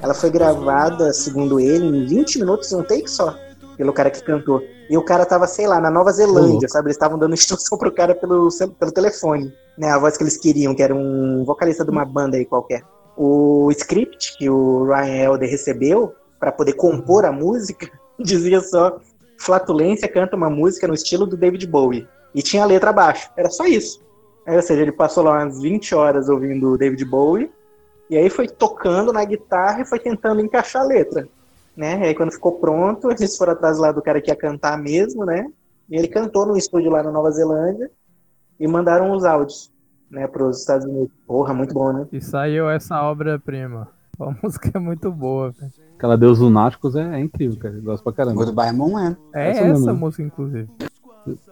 ela 0.00 0.14
foi 0.14 0.30
gravada, 0.30 1.12
segundo 1.12 1.58
ele, 1.58 1.86
em 1.86 2.06
20 2.06 2.38
minutos, 2.38 2.72
um 2.72 2.84
take 2.84 3.10
só, 3.10 3.36
pelo 3.76 3.92
cara 3.92 4.12
que 4.12 4.22
cantou. 4.22 4.62
E 4.88 4.96
o 4.96 5.04
cara 5.04 5.26
tava, 5.26 5.48
sei 5.48 5.66
lá, 5.66 5.80
na 5.80 5.90
Nova 5.90 6.12
Zelândia, 6.12 6.68
sabe? 6.68 6.86
Eles 6.86 6.96
estavam 6.96 7.18
dando 7.18 7.34
instrução 7.34 7.76
pro 7.76 7.92
cara 7.92 8.14
pelo, 8.14 8.48
pelo 8.78 8.92
telefone, 8.92 9.52
né? 9.76 9.90
A 9.90 9.98
voz 9.98 10.16
que 10.16 10.22
eles 10.22 10.36
queriam, 10.36 10.72
que 10.72 10.84
era 10.84 10.94
um 10.94 11.42
vocalista 11.44 11.84
de 11.84 11.90
uma 11.90 12.04
banda 12.04 12.36
aí 12.36 12.44
qualquer. 12.44 12.84
O 13.16 13.68
script 13.72 14.38
que 14.38 14.48
o 14.48 14.84
Ryan 14.84 15.32
Elder 15.32 15.50
recebeu 15.50 16.14
para 16.38 16.52
poder 16.52 16.74
compor 16.74 17.24
a 17.24 17.32
música 17.32 17.90
dizia 18.18 18.60
só 18.60 19.00
flatulência 19.38 20.08
canta 20.08 20.36
uma 20.36 20.50
música 20.50 20.86
no 20.88 20.94
estilo 20.94 21.26
do 21.26 21.36
David 21.36 21.66
Bowie. 21.66 22.08
E 22.34 22.42
tinha 22.42 22.62
a 22.62 22.66
letra 22.66 22.90
abaixo. 22.90 23.30
Era 23.36 23.48
só 23.50 23.64
isso. 23.64 24.02
Ou 24.46 24.62
seja, 24.62 24.82
ele 24.82 24.92
passou 24.92 25.24
lá 25.24 25.42
umas 25.42 25.60
20 25.60 25.94
horas 25.94 26.28
ouvindo 26.28 26.72
o 26.72 26.78
David 26.78 27.04
Bowie 27.04 27.50
e 28.10 28.16
aí 28.16 28.30
foi 28.30 28.48
tocando 28.48 29.12
na 29.12 29.24
guitarra 29.24 29.82
e 29.82 29.84
foi 29.84 29.98
tentando 29.98 30.40
encaixar 30.40 30.82
a 30.82 30.86
letra, 30.86 31.28
né? 31.76 32.00
E 32.00 32.04
aí 32.04 32.14
quando 32.14 32.32
ficou 32.32 32.52
pronto, 32.58 33.10
eles 33.10 33.36
foram 33.36 33.52
atrás 33.52 33.78
lá 33.78 33.92
do 33.92 34.00
cara 34.00 34.20
que 34.20 34.30
ia 34.30 34.36
cantar 34.36 34.78
mesmo, 34.78 35.24
né? 35.26 35.46
E 35.90 35.96
ele 35.96 36.08
cantou 36.08 36.46
no 36.46 36.56
estúdio 36.56 36.90
lá 36.90 37.02
na 37.02 37.12
Nova 37.12 37.30
Zelândia 37.30 37.90
e 38.58 38.66
mandaram 38.66 39.12
os 39.12 39.24
áudios, 39.24 39.70
né, 40.10 40.26
pros 40.26 40.60
Estados 40.60 40.86
Unidos. 40.86 41.12
Porra, 41.26 41.52
muito 41.52 41.74
bom, 41.74 41.92
né? 41.92 42.06
E 42.10 42.20
saiu 42.20 42.68
essa 42.70 43.02
obra-prima. 43.02 43.88
A 44.18 44.34
música 44.42 44.72
é 44.74 44.78
muito 44.78 45.12
boa, 45.12 45.50
velho. 45.50 45.87
Aquela 45.98 46.16
Deus 46.16 46.38
Lunáticos 46.38 46.94
é, 46.94 47.02
é 47.16 47.18
incrível, 47.20 47.58
cara. 47.58 47.74
Eu 47.74 47.82
gosto 47.82 48.04
pra 48.04 48.12
caramba. 48.12 48.36
Goodbye 48.44 48.72
Moonman. 48.72 49.16
É 49.34 49.50
Essa 49.50 49.60
essa, 49.62 49.68
mesmo. 49.80 49.94
música, 49.96 50.22
inclusive. 50.22 50.68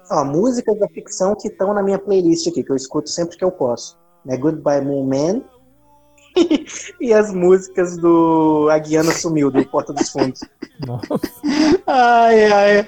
Ó, 0.09 0.25
músicas 0.25 0.79
da 0.79 0.87
ficção 0.89 1.35
que 1.35 1.49
estão 1.49 1.75
na 1.75 1.83
minha 1.83 1.99
playlist 1.99 2.47
aqui, 2.47 2.63
que 2.63 2.71
eu 2.71 2.77
escuto 2.77 3.11
sempre 3.11 3.37
que 3.37 3.45
eu 3.45 3.51
posso. 3.51 3.99
Né? 4.25 4.37
Goodbye 4.37 4.83
Moon 4.83 5.05
Man 5.05 5.43
e 7.01 7.13
as 7.13 7.33
músicas 7.35 7.97
do 7.99 8.69
Aguiano 8.71 9.11
Sumiu, 9.11 9.51
do 9.51 9.67
Porta 9.69 9.93
dos 9.93 10.11
Fundos. 10.11 10.41
Nossa. 10.87 11.09
Ai, 11.87 12.45
ai. 12.53 12.87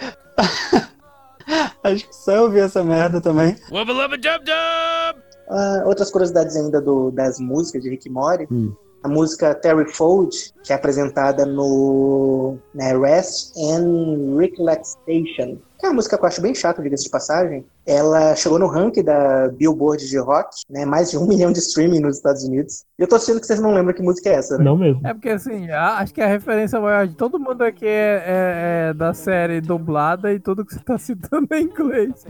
Acho 1.82 2.06
que 2.08 2.14
só 2.14 2.32
eu 2.32 2.50
vi 2.50 2.60
essa 2.60 2.84
merda 2.84 3.20
também. 3.20 3.56
Wubba 3.72 3.92
lubba 3.92 4.16
dub 4.16 4.44
dub! 4.44 5.22
Ah, 5.50 5.82
outras 5.86 6.10
curiosidades 6.10 6.54
ainda 6.56 6.80
do- 6.80 7.10
das 7.10 7.40
músicas 7.40 7.82
de 7.82 7.90
Rick 7.90 8.08
Morty. 8.10 8.46
Hum. 8.50 8.72
A 9.02 9.08
música 9.08 9.54
Terry 9.54 9.90
Fold, 9.92 10.52
que 10.64 10.72
é 10.72 10.76
apresentada 10.76 11.46
no 11.46 12.58
né, 12.74 12.96
Rest 12.98 13.56
and 13.56 14.36
Relaxation, 14.36 15.58
que 15.78 15.86
é 15.86 15.88
uma 15.88 15.94
música 15.94 16.18
que 16.18 16.24
eu 16.24 16.26
acho 16.28 16.40
bem 16.42 16.54
chata, 16.54 16.82
diga-se 16.82 17.04
de 17.04 17.10
passagem. 17.10 17.64
Ela 17.86 18.34
chegou 18.34 18.58
no 18.58 18.66
ranking 18.66 19.02
da 19.04 19.48
Billboard 19.48 20.06
de 20.08 20.18
rock, 20.18 20.48
né, 20.68 20.84
mais 20.84 21.10
de 21.10 21.16
um 21.16 21.24
milhão 21.28 21.52
de 21.52 21.60
streaming 21.60 22.00
nos 22.00 22.16
Estados 22.16 22.42
Unidos. 22.44 22.84
E 22.98 23.02
eu 23.02 23.08
tô 23.08 23.14
assistindo 23.14 23.40
que 23.40 23.46
vocês 23.46 23.60
não 23.60 23.72
lembram 23.72 23.94
que 23.94 24.02
música 24.02 24.28
é 24.28 24.34
essa, 24.34 24.58
né? 24.58 24.64
Não 24.64 24.76
mesmo. 24.76 25.00
É 25.06 25.14
porque 25.14 25.28
assim, 25.30 25.70
a- 25.70 25.98
acho 25.98 26.12
que 26.12 26.20
a 26.20 26.26
referência 26.26 26.80
maior 26.80 27.06
de 27.06 27.14
todo 27.14 27.38
mundo 27.38 27.62
aqui 27.62 27.86
é, 27.86 28.24
é- 28.26 28.88
é 28.90 28.94
da 28.94 29.14
série 29.14 29.60
dublada 29.60 30.32
e 30.32 30.40
tudo 30.40 30.64
que 30.64 30.74
você 30.74 30.80
tá 30.80 30.98
citando 30.98 31.46
é 31.52 31.60
inglês. 31.60 32.26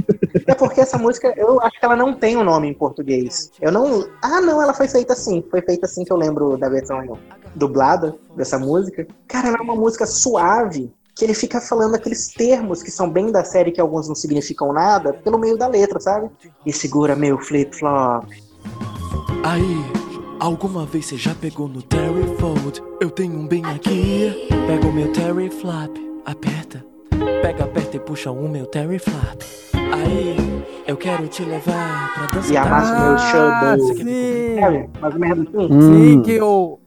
É 0.46 0.54
porque 0.54 0.80
essa 0.80 0.98
música, 0.98 1.32
eu 1.36 1.60
acho 1.62 1.78
que 1.80 1.84
ela 1.84 1.96
não 1.96 2.12
tem 2.14 2.36
um 2.36 2.44
nome 2.44 2.68
em 2.68 2.74
português. 2.74 3.50
Eu 3.60 3.72
não. 3.72 4.06
Ah, 4.22 4.40
não, 4.42 4.62
ela 4.62 4.74
foi 4.74 4.88
feita 4.88 5.14
assim. 5.14 5.42
Foi 5.50 5.62
feita 5.62 5.86
assim 5.86 6.04
que 6.04 6.12
eu 6.12 6.16
lembro 6.16 6.56
da 6.58 6.68
versão 6.68 7.18
dublada 7.54 8.14
dessa 8.36 8.58
música. 8.58 9.06
Cara, 9.26 9.48
ela 9.48 9.58
é 9.58 9.62
uma 9.62 9.74
música 9.74 10.06
suave. 10.06 10.92
Que 11.18 11.24
ele 11.24 11.34
fica 11.34 11.60
falando 11.60 11.96
aqueles 11.96 12.28
termos 12.28 12.80
que 12.82 12.90
são 12.92 13.10
bem 13.10 13.32
da 13.32 13.42
série, 13.42 13.72
que 13.72 13.80
alguns 13.80 14.06
não 14.06 14.14
significam 14.14 14.72
nada, 14.72 15.12
pelo 15.12 15.36
meio 15.38 15.58
da 15.58 15.66
letra, 15.66 15.98
sabe? 15.98 16.30
E 16.64 16.72
segura 16.72 17.16
meu 17.16 17.38
flip-flop. 17.38 18.24
Aí, 19.42 19.84
alguma 20.38 20.86
vez 20.86 21.06
você 21.06 21.16
já 21.16 21.34
pegou 21.34 21.66
no 21.68 21.82
Terry 21.82 22.36
Fold? 22.38 22.82
Eu 23.00 23.10
tenho 23.10 23.34
um 23.34 23.48
bem 23.48 23.64
aqui. 23.66 24.46
Pega 24.66 24.86
o 24.86 24.92
meu 24.92 25.12
Terry 25.12 25.50
Flap, 25.50 25.96
aperta. 26.24 26.84
Pega, 27.42 27.64
aperta 27.64 27.96
e 27.96 28.00
puxa 28.00 28.30
o 28.30 28.48
meu 28.48 28.66
Terry 28.66 28.98
Flap. 29.00 29.42
Aí, 29.74 30.36
eu 30.86 30.96
quero 30.96 31.26
te 31.26 31.42
levar 31.42 32.14
pra 32.14 32.26
dançar. 32.26 32.52
E 32.52 32.56
amassa 32.56 32.92
o 32.94 33.00
meu 33.00 33.14
Ah, 33.14 33.76
show. 33.78 33.96
sim. 33.96 34.56
Sabe? 34.60 34.90
Mas 35.00 35.14
merda 35.16 35.42
assim. 35.42 35.68
Sim, 35.68 36.18
Hum, 36.18 36.22
que 36.22 36.40
o. 36.40 36.78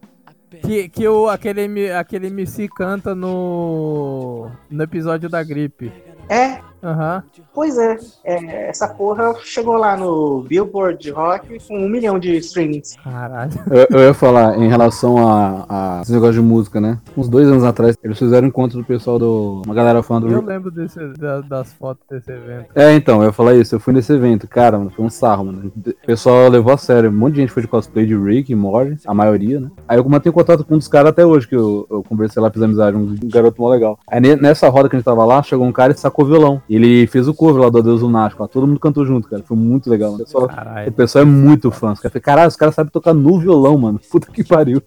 Que, 0.60 0.90
que 0.90 1.08
o, 1.08 1.30
aquele, 1.30 1.92
aquele 1.92 2.28
MC 2.28 2.68
canta 2.68 3.16
no. 3.16 4.52
No 4.70 4.84
episódio 4.84 5.30
da 5.30 5.42
gripe. 5.44 5.92
É, 6.28 6.60
Aham. 6.84 7.24
Pois 7.54 7.78
é. 7.78 7.98
É, 8.24 8.70
Essa 8.70 8.88
porra 8.88 9.34
chegou 9.44 9.76
lá 9.76 9.96
no 9.98 10.42
Billboard 10.48 11.10
Rock 11.12 11.60
com 11.68 11.78
um 11.78 11.90
milhão 11.90 12.18
de 12.20 12.36
streamings. 12.38 12.96
Caralho. 13.04 13.52
eu, 13.70 13.98
eu 14.00 14.00
ia 14.08 14.14
falar 14.14 14.58
em 14.58 14.68
relação 14.68 15.18
a, 15.28 15.66
a 15.70 16.02
esse 16.02 16.12
negócio 16.12 16.36
de 16.36 16.42
música, 16.42 16.80
né? 16.80 16.98
Uns 17.18 17.28
dois 17.30 17.48
anos 17.48 17.64
atrás, 17.64 17.98
eles 18.04 18.18
fizeram 18.18 18.46
um 18.46 18.50
encontro 18.50 18.78
do 18.80 18.84
pessoal 18.86 19.18
do. 19.20 19.62
Uma 19.66 19.74
galera 19.76 20.02
fã 20.04 20.20
do. 20.20 20.28
Eu 20.30 20.42
lembro 20.42 20.72
desse, 20.72 21.00
da- 21.18 21.42
das 21.42 21.74
fotos 21.74 22.04
desse 22.10 22.32
evento. 22.32 22.68
É, 22.76 22.94
então, 22.94 23.20
eu 23.22 23.28
ia 23.28 23.32
falar 23.34 23.56
isso. 23.56 23.76
Eu 23.76 23.80
fui 23.80 23.94
nesse 23.94 24.14
evento, 24.14 24.48
cara, 24.48 24.78
mano, 24.78 24.90
foi 24.90 25.06
um 25.06 25.10
sarro, 25.10 25.46
mano. 25.46 25.72
O 25.76 26.06
pessoal 26.06 26.48
levou 26.50 26.74
a 26.74 26.78
sério. 26.78 27.10
Um 27.10 27.14
monte 27.14 27.34
de 27.36 27.42
gente 27.42 27.52
foi 27.52 27.62
de 27.64 27.68
cosplay 27.68 28.06
de 28.06 28.16
Rick 28.18 28.52
e 28.52 28.56
Morty, 28.56 28.98
a 29.06 29.14
maioria, 29.14 29.60
né? 29.60 29.70
Aí 29.88 29.98
eu 29.98 30.08
mantenho 30.08 30.34
contato 30.34 30.64
com 30.64 30.76
um 30.76 30.78
dos 30.78 30.88
caras 30.88 31.10
até 31.10 31.26
hoje, 31.26 31.48
que 31.48 31.56
eu, 31.56 31.86
eu 31.90 32.04
conversei 32.04 32.42
lá, 32.42 32.50
fiz 32.52 32.62
amizade, 32.62 32.96
um 32.98 33.16
garoto 33.24 33.62
mó 33.62 33.70
legal. 33.70 34.00
Aí 34.08 34.20
ne- 34.20 34.36
nessa 34.36 34.68
roda 34.70 34.88
que 34.90 34.96
a 34.96 35.00
gente 35.00 35.06
tava 35.06 35.24
lá, 35.26 35.42
chegou 35.44 35.66
um 35.66 35.72
cara 35.72 35.92
e 35.94 35.98
sacou 35.98 36.26
violão. 36.26 36.62
Ele 36.70 37.06
fez 37.08 37.28
o 37.28 37.34
cover 37.42 37.64
lá 37.64 37.70
do 37.70 37.80
Adeus 37.80 38.02
Lunático, 38.02 38.44
lá. 38.44 38.48
todo 38.48 38.68
mundo 38.68 38.80
cantou 38.80 39.04
junto, 39.04 39.28
cara. 39.28 39.42
Foi 39.42 39.58
muito 39.58 39.90
legal. 39.90 40.14
O 40.14 40.18
pessoal, 40.20 40.48
o 40.88 40.92
pessoal 40.92 41.24
é 41.24 41.26
muito 41.26 41.72
fã. 41.72 41.94
Os 41.94 42.00
caras 42.00 42.22
caralho, 42.22 42.48
os 42.50 42.56
caras 42.56 42.76
sabem 42.76 42.92
tocar 42.92 43.16
no 43.16 43.40
violão, 43.40 43.76
mano. 43.80 44.00
Puta 44.12 44.32
que 44.32 44.44
pariu. 44.44 44.80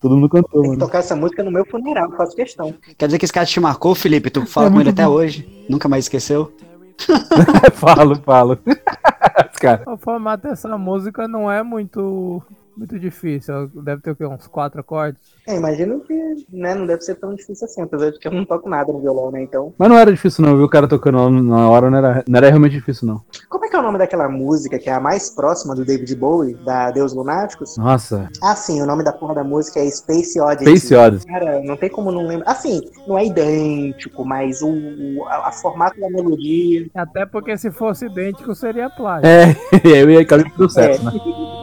Todo 0.00 0.14
mundo 0.14 0.28
cantou, 0.30 0.50
Tem 0.52 0.62
que 0.62 0.68
mano. 0.68 0.80
tocar 0.80 0.98
essa 1.00 1.14
música 1.14 1.42
no 1.42 1.50
meu 1.50 1.66
funeral, 1.66 2.10
faço 2.12 2.34
questão. 2.34 2.72
Quer 2.96 3.04
dizer 3.06 3.18
que 3.18 3.24
esse 3.26 3.32
cara 3.32 3.44
te 3.44 3.60
marcou, 3.60 3.94
Felipe? 3.94 4.30
Tu 4.30 4.46
fala 4.46 4.68
É 4.68 4.70
com 4.70 4.80
ele 4.80 4.90
até 4.90 5.04
bom. 5.04 5.10
hoje. 5.12 5.66
Nunca 5.68 5.88
mais 5.88 6.04
esqueceu? 6.06 6.50
falo, 7.74 8.16
falo. 8.16 8.58
Os 9.52 9.58
caras. 9.58 9.86
O 9.86 9.96
formato 9.98 10.48
dessa 10.48 10.78
música 10.78 11.28
não 11.28 11.50
é 11.50 11.62
muito 11.62 12.42
Muito 12.78 12.96
difícil. 12.96 13.68
Deve 13.74 14.00
ter 14.00 14.12
o 14.12 14.16
quê? 14.16 14.24
Uns 14.24 14.46
quatro 14.46 14.80
acordes? 14.80 15.20
É, 15.48 15.56
imagino 15.56 15.98
que 15.98 16.14
né, 16.48 16.76
não 16.76 16.86
deve 16.86 17.00
ser 17.02 17.16
tão 17.16 17.34
difícil 17.34 17.64
assim, 17.64 17.82
apesar 17.82 18.10
de 18.10 18.20
que 18.20 18.28
eu 18.28 18.32
não 18.32 18.44
toco 18.44 18.68
nada 18.68 18.92
no 18.92 19.00
violão, 19.00 19.32
né? 19.32 19.42
Então. 19.42 19.74
Mas 19.76 19.88
não 19.88 19.98
era 19.98 20.12
difícil 20.12 20.44
não, 20.44 20.56
viu? 20.56 20.66
O 20.66 20.68
cara 20.70 20.86
tocando 20.86 21.28
na 21.28 21.68
hora 21.68 21.90
não 21.90 21.98
era, 21.98 22.24
não 22.28 22.36
era 22.36 22.48
realmente 22.48 22.72
difícil 22.72 23.08
não. 23.08 23.20
Como 23.48 23.64
é 23.64 23.68
que 23.68 23.74
é 23.74 23.80
o 23.80 23.82
nome 23.82 23.98
daquela 23.98 24.28
música 24.28 24.78
que 24.78 24.88
é 24.88 24.92
a 24.92 25.00
mais 25.00 25.28
próxima 25.28 25.74
do 25.74 25.84
David 25.84 26.14
Bowie, 26.14 26.54
da 26.64 26.92
Deus 26.92 27.12
Lunáticos? 27.12 27.76
Nossa, 27.76 28.28
Ah, 28.40 28.54
sim, 28.54 28.80
o 28.80 28.86
nome 28.86 29.02
da 29.02 29.12
porra 29.12 29.34
da 29.34 29.44
música 29.44 29.80
é 29.80 29.90
Space 29.90 30.40
Oddity. 30.40 30.78
Space 30.78 30.94
Odyssey. 30.94 31.28
Cara, 31.28 31.60
não 31.64 31.76
tem 31.76 31.90
como 31.90 32.12
não 32.12 32.28
lembrar. 32.28 32.52
Assim, 32.52 32.80
não 33.08 33.18
é 33.18 33.26
idêntico, 33.26 34.24
mas 34.24 34.62
o, 34.62 34.68
o 34.68 35.24
a, 35.26 35.48
a 35.48 35.52
formato 35.52 35.98
da 35.98 36.08
melodia. 36.08 36.86
Até 36.94 37.26
porque 37.26 37.58
se 37.58 37.72
fosse 37.72 38.06
idêntico 38.06 38.54
seria 38.54 38.88
plágio. 38.88 39.28
É, 39.28 39.56
eu 39.84 40.08
ia 40.08 40.24
cair 40.24 40.44
pro 40.44 40.54
processo, 40.54 41.04
né? 41.04 41.12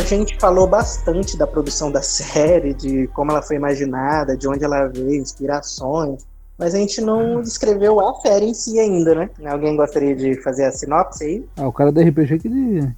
A 0.00 0.02
gente 0.02 0.40
falou 0.40 0.66
bastante 0.66 1.36
da 1.36 1.46
produção 1.46 1.92
da 1.92 2.00
série, 2.00 2.72
de 2.72 3.06
como 3.08 3.30
ela 3.32 3.42
foi 3.42 3.56
imaginada, 3.56 4.34
de 4.34 4.48
onde 4.48 4.64
ela 4.64 4.86
veio, 4.86 5.20
inspirações. 5.20 6.26
Mas 6.58 6.74
a 6.74 6.78
gente 6.78 7.02
não 7.02 7.42
descreveu 7.42 8.00
a 8.00 8.14
série 8.14 8.46
em 8.46 8.54
si 8.54 8.80
ainda, 8.80 9.14
né? 9.14 9.30
Alguém 9.46 9.76
gostaria 9.76 10.16
de 10.16 10.34
fazer 10.42 10.64
a 10.64 10.72
sinopse 10.72 11.24
aí? 11.24 11.46
Ah, 11.56 11.68
o 11.68 11.72
cara 11.72 11.92
da 11.92 12.02
RPG 12.02 12.38
que, 12.38 12.48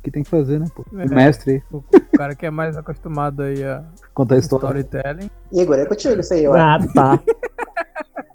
que 0.02 0.10
tem 0.12 0.22
que 0.22 0.30
fazer, 0.30 0.60
né, 0.60 0.66
pô? 0.74 0.84
É. 0.96 1.04
O 1.04 1.14
mestre 1.14 1.52
aí, 1.54 1.62
O 1.72 1.82
cara 2.16 2.36
que 2.36 2.46
é 2.46 2.50
mais 2.50 2.76
acostumado 2.76 3.42
aí 3.42 3.62
a 3.64 3.82
contar 4.14 4.36
a 4.36 4.38
história. 4.38 4.66
storytelling. 4.80 5.28
Igor, 5.52 5.78
é 5.78 5.84
contigo 5.84 6.20
isso 6.20 6.32
aí, 6.34 6.46
ó. 6.46 6.54
Ah, 6.54 6.78
tá. 6.94 7.20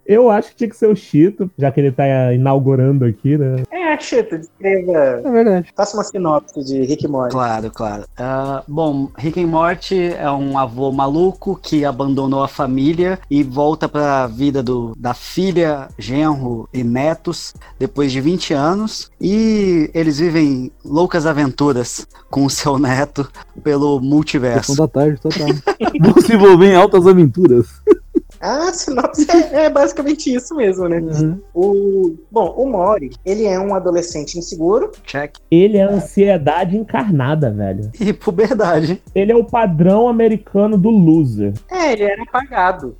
Eu 0.08 0.30
acho 0.30 0.52
que 0.52 0.56
tinha 0.56 0.70
que 0.70 0.78
ser 0.78 0.88
o 0.88 0.96
Chito, 0.96 1.52
já 1.58 1.70
que 1.70 1.82
ele 1.82 1.92
tá 1.92 2.34
inaugurando 2.34 3.04
aqui, 3.04 3.38
né? 3.38 3.64
É, 3.70 4.00
Chito, 4.00 4.38
descreva. 4.38 5.22
É 5.24 5.30
verdade. 5.30 5.74
Faça 5.76 5.98
uma 5.98 6.04
sinopse 6.04 6.64
de 6.64 6.82
Rick 6.84 7.04
e 7.04 7.08
Morty. 7.10 7.34
Claro, 7.34 7.70
claro. 7.72 8.06
Ah, 8.18 8.64
bom, 8.66 9.10
Rick 9.18 9.44
and 9.44 9.48
Morty 9.48 10.14
é 10.14 10.32
um 10.32 10.58
avô 10.58 10.94
maluco 10.94 11.60
que 11.62 11.84
abandonou 11.84 12.42
a 12.42 12.48
família 12.48 13.20
e 13.30 13.44
volta 13.44 13.90
para 13.90 14.24
a 14.24 14.28
vida 14.28 14.64
do, 14.64 14.94
da 14.98 15.14
filha, 15.14 15.90
genro 16.00 16.70
e 16.74 16.86
netos 16.86 17.54
depois 17.78 18.12
de 18.12 18.22
20 18.22 18.54
anos. 18.54 19.12
E 19.20 19.92
eles 19.94 20.20
vivem 20.20 20.72
loucas 20.86 21.26
aventuras 21.26 22.08
com 22.30 22.46
o 22.46 22.50
seu 22.50 22.80
neto 22.80 23.30
pelo 23.62 24.00
multiverso. 24.00 24.72
Sessão 24.72 24.86
da 24.86 24.88
tarde, 24.88 25.20
total. 25.20 25.48
Vão 26.00 26.22
se 26.22 26.34
envolver 26.34 26.68
em 26.68 26.76
altas 26.76 27.06
aventuras. 27.06 27.68
Ah, 28.40 28.70
a 28.70 28.74
sinopse 28.74 29.28
é, 29.30 29.66
é 29.66 29.70
basicamente 29.70 30.34
isso 30.34 30.56
mesmo, 30.56 30.88
né? 30.88 31.02
O, 31.54 32.16
bom, 32.32 32.54
o 32.58 32.70
Mori, 32.70 33.12
ele 33.26 33.46
é 33.46 33.60
um 33.60 33.74
adolescente 33.76 34.38
inseguro. 34.38 34.92
Check. 35.04 35.38
Ele 35.50 35.78
é 35.78 35.84
ansiedade 35.84 36.78
encarnada, 36.78 37.52
velho. 37.52 37.92
E 38.00 38.14
puberdade. 38.14 39.02
Ele 39.14 39.32
é 39.32 39.36
o 39.36 39.44
padrão 39.44 40.08
americano 40.08 40.78
do 40.78 40.90
loser. 40.90 41.54
É, 41.70 41.92
ele 41.92 42.04
era 42.04 42.24
apagado. 42.24 42.96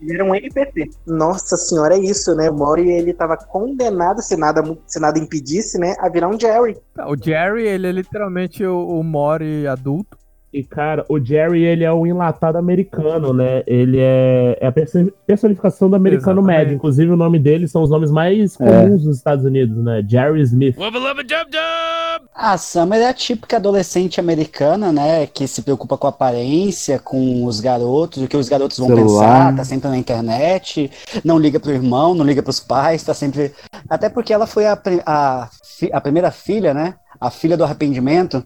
Ele 0.00 0.14
era 0.14 0.24
um 0.24 0.34
NPC. 0.34 0.90
Nossa 1.06 1.56
senhora, 1.56 1.96
é 1.96 1.98
isso, 1.98 2.34
né? 2.34 2.50
O 2.50 2.54
Mori, 2.54 2.90
ele 2.90 3.12
tava 3.14 3.36
condenado, 3.36 4.20
se 4.20 4.36
nada, 4.36 4.62
se 4.86 5.00
nada 5.00 5.18
impedisse, 5.18 5.78
né, 5.78 5.94
a 5.98 6.08
virar 6.08 6.28
um 6.28 6.38
Jerry. 6.38 6.76
O 7.06 7.16
Jerry, 7.16 7.66
ele 7.66 7.86
é 7.86 7.92
literalmente 7.92 8.64
o, 8.64 9.00
o 9.00 9.02
Mori 9.02 9.66
adulto. 9.66 10.18
E, 10.54 10.62
cara, 10.62 11.04
o 11.08 11.18
Jerry, 11.18 11.64
ele 11.64 11.82
é 11.82 11.90
o 11.92 12.06
enlatado 12.06 12.56
americano, 12.56 13.32
né? 13.32 13.64
Ele 13.66 13.98
é, 14.00 14.56
é 14.60 14.66
a 14.68 14.70
perso- 14.70 15.12
personificação 15.26 15.90
do 15.90 15.96
americano 15.96 16.38
Exatamente. 16.40 16.58
médio. 16.60 16.74
Inclusive, 16.76 17.10
o 17.10 17.16
nome 17.16 17.40
dele 17.40 17.66
são 17.66 17.82
os 17.82 17.90
nomes 17.90 18.08
mais 18.12 18.56
comuns 18.56 19.04
nos 19.04 19.16
Estados 19.16 19.44
Unidos, 19.44 19.76
né? 19.82 20.00
Jerry 20.06 20.40
Smith. 20.42 20.76
Wubba 20.78 20.98
lubba 21.00 21.24
dub 21.24 21.50
dub! 21.50 22.28
A 22.32 22.56
Summer 22.56 23.00
é 23.00 23.08
a 23.08 23.12
típica 23.12 23.56
adolescente 23.56 24.20
americana, 24.20 24.92
né? 24.92 25.26
Que 25.26 25.48
se 25.48 25.60
preocupa 25.62 25.98
com 25.98 26.06
a 26.06 26.10
aparência, 26.10 27.00
com 27.00 27.44
os 27.44 27.58
garotos, 27.58 28.22
o 28.22 28.28
que 28.28 28.36
os 28.36 28.48
garotos 28.48 28.78
vão 28.78 28.86
Celular. 28.86 29.46
pensar, 29.48 29.56
tá 29.56 29.64
sempre 29.64 29.88
na 29.88 29.96
internet, 29.98 30.88
não 31.24 31.36
liga 31.36 31.58
pro 31.58 31.72
irmão, 31.72 32.14
não 32.14 32.24
liga 32.24 32.42
pros 32.44 32.60
pais, 32.60 33.02
tá 33.02 33.12
sempre. 33.12 33.52
Até 33.90 34.08
porque 34.08 34.32
ela 34.32 34.46
foi 34.46 34.66
a, 34.66 34.78
a, 35.04 35.48
a 35.92 36.00
primeira 36.00 36.30
filha, 36.30 36.72
né? 36.72 36.94
A 37.20 37.28
filha 37.30 37.56
do 37.56 37.64
arrependimento. 37.64 38.44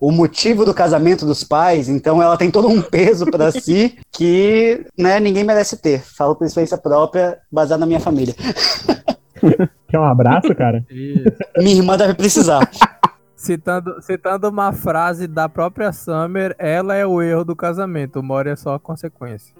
O 0.00 0.10
motivo 0.10 0.64
do 0.64 0.72
casamento 0.72 1.26
dos 1.26 1.44
pais, 1.44 1.88
então 1.88 2.22
ela 2.22 2.36
tem 2.36 2.50
todo 2.50 2.66
um 2.68 2.80
peso 2.80 3.26
pra 3.26 3.52
si 3.52 3.98
que 4.10 4.86
né, 4.98 5.20
ninguém 5.20 5.44
merece 5.44 5.76
ter. 5.76 6.00
Falo 6.00 6.34
por 6.34 6.46
experiência 6.46 6.78
própria, 6.78 7.38
baseado 7.52 7.80
na 7.80 7.86
minha 7.86 8.00
família. 8.00 8.34
Quer 9.88 9.98
um 9.98 10.04
abraço, 10.04 10.54
cara? 10.54 10.84
Minha 11.58 11.76
irmã 11.76 11.96
deve 11.96 12.14
precisar. 12.14 12.70
citando, 13.34 14.00
citando 14.02 14.48
uma 14.48 14.72
frase 14.72 15.26
da 15.26 15.48
própria 15.48 15.92
Summer, 15.92 16.54
ela 16.58 16.94
é 16.94 17.06
o 17.06 17.20
erro 17.22 17.44
do 17.44 17.56
casamento, 17.56 18.20
o 18.20 18.22
Mori 18.22 18.50
é 18.50 18.56
só 18.56 18.74
a 18.74 18.80
consequência. 18.80 19.54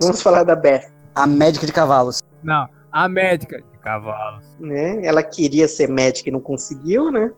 Vamos 0.00 0.22
falar 0.22 0.44
da 0.44 0.54
Beth, 0.56 0.88
A 1.14 1.26
médica 1.26 1.66
de 1.66 1.72
cavalos. 1.72 2.22
Não, 2.42 2.68
a 2.92 3.08
médica 3.08 3.58
de 3.58 3.78
cavalos. 3.82 4.44
né? 4.58 5.04
Ela 5.04 5.22
queria 5.22 5.66
ser 5.68 5.88
médica 5.88 6.28
e 6.28 6.32
não 6.32 6.40
conseguiu, 6.40 7.10
né? 7.10 7.30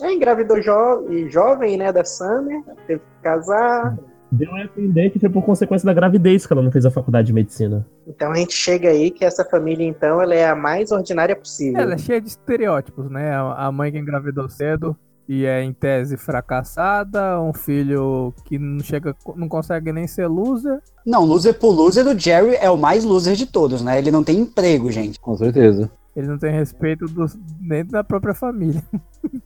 Aí 0.00 0.14
engravidou 0.14 0.60
jo 0.62 1.06
e 1.10 1.28
jovem, 1.28 1.76
né, 1.76 1.92
da 1.92 2.04
Summer, 2.04 2.62
teve 2.86 3.00
que 3.00 3.22
casar. 3.22 3.96
Deu 4.30 4.50
a 4.54 4.64
entender 4.64 5.10
que 5.10 5.18
foi 5.18 5.28
por 5.28 5.44
consequência 5.44 5.84
da 5.84 5.92
gravidez 5.92 6.46
que 6.46 6.52
ela 6.52 6.62
não 6.62 6.72
fez 6.72 6.86
a 6.86 6.90
faculdade 6.90 7.26
de 7.26 7.34
medicina. 7.34 7.86
Então 8.06 8.32
a 8.32 8.36
gente 8.36 8.54
chega 8.54 8.88
aí 8.88 9.10
que 9.10 9.24
essa 9.24 9.44
família, 9.44 9.86
então, 9.86 10.22
ela 10.22 10.34
é 10.34 10.48
a 10.48 10.56
mais 10.56 10.90
ordinária 10.90 11.36
possível. 11.36 11.78
Ela 11.78 11.94
é 11.94 11.98
cheia 11.98 12.20
de 12.20 12.28
estereótipos, 12.28 13.10
né? 13.10 13.30
A 13.32 13.66
a 13.66 13.72
mãe 13.72 13.92
que 13.92 13.98
engravidou 13.98 14.48
cedo 14.48 14.96
e 15.28 15.44
é 15.44 15.62
em 15.62 15.72
tese 15.72 16.16
fracassada, 16.16 17.40
um 17.40 17.52
filho 17.52 18.34
que 18.44 18.58
não 18.58 18.80
chega, 18.80 19.14
não 19.36 19.48
consegue 19.48 19.92
nem 19.92 20.06
ser 20.06 20.26
loser. 20.26 20.80
Não, 21.06 21.24
loser 21.24 21.58
por 21.58 21.70
loser, 21.70 22.06
o 22.06 22.18
Jerry 22.18 22.56
é 22.56 22.70
o 22.70 22.76
mais 22.76 23.04
loser 23.04 23.34
de 23.34 23.46
todos, 23.46 23.82
né? 23.82 23.98
Ele 23.98 24.10
não 24.10 24.24
tem 24.24 24.38
emprego, 24.38 24.90
gente. 24.90 25.20
Com 25.20 25.36
certeza. 25.36 25.90
Ele 26.14 26.26
não 26.26 26.36
tem 26.36 26.52
respeito 26.52 27.06
dos, 27.06 27.38
nem 27.60 27.84
da 27.86 28.04
própria 28.04 28.34
família. 28.34 28.82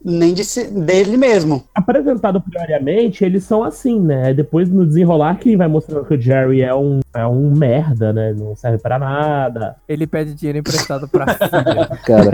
Nem 0.03 0.33
de 0.33 0.43
si- 0.43 0.71
dele 0.71 1.15
mesmo. 1.17 1.63
Apresentado 1.75 2.41
prioriamente, 2.41 3.23
eles 3.23 3.43
são 3.43 3.63
assim, 3.63 3.99
né? 3.99 4.33
Depois 4.33 4.69
no 4.69 4.85
desenrolar 4.85 5.37
que 5.37 5.55
vai 5.55 5.67
mostrando 5.67 6.05
que 6.05 6.15
o 6.15 6.19
Jerry 6.21 6.61
é 6.61 6.73
um, 6.73 6.99
é 7.13 7.27
um 7.27 7.51
merda, 7.53 8.11
né? 8.11 8.33
Não 8.33 8.55
serve 8.55 8.79
pra 8.79 8.97
nada. 8.97 9.75
Ele 9.87 10.07
pede 10.07 10.33
dinheiro 10.33 10.57
emprestado 10.59 11.07
pra 11.07 11.27
filha. 11.35 11.87
Cara, 12.05 12.31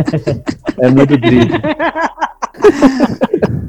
é 0.79 0.89
muito 0.89 1.19
triste. 1.19 1.61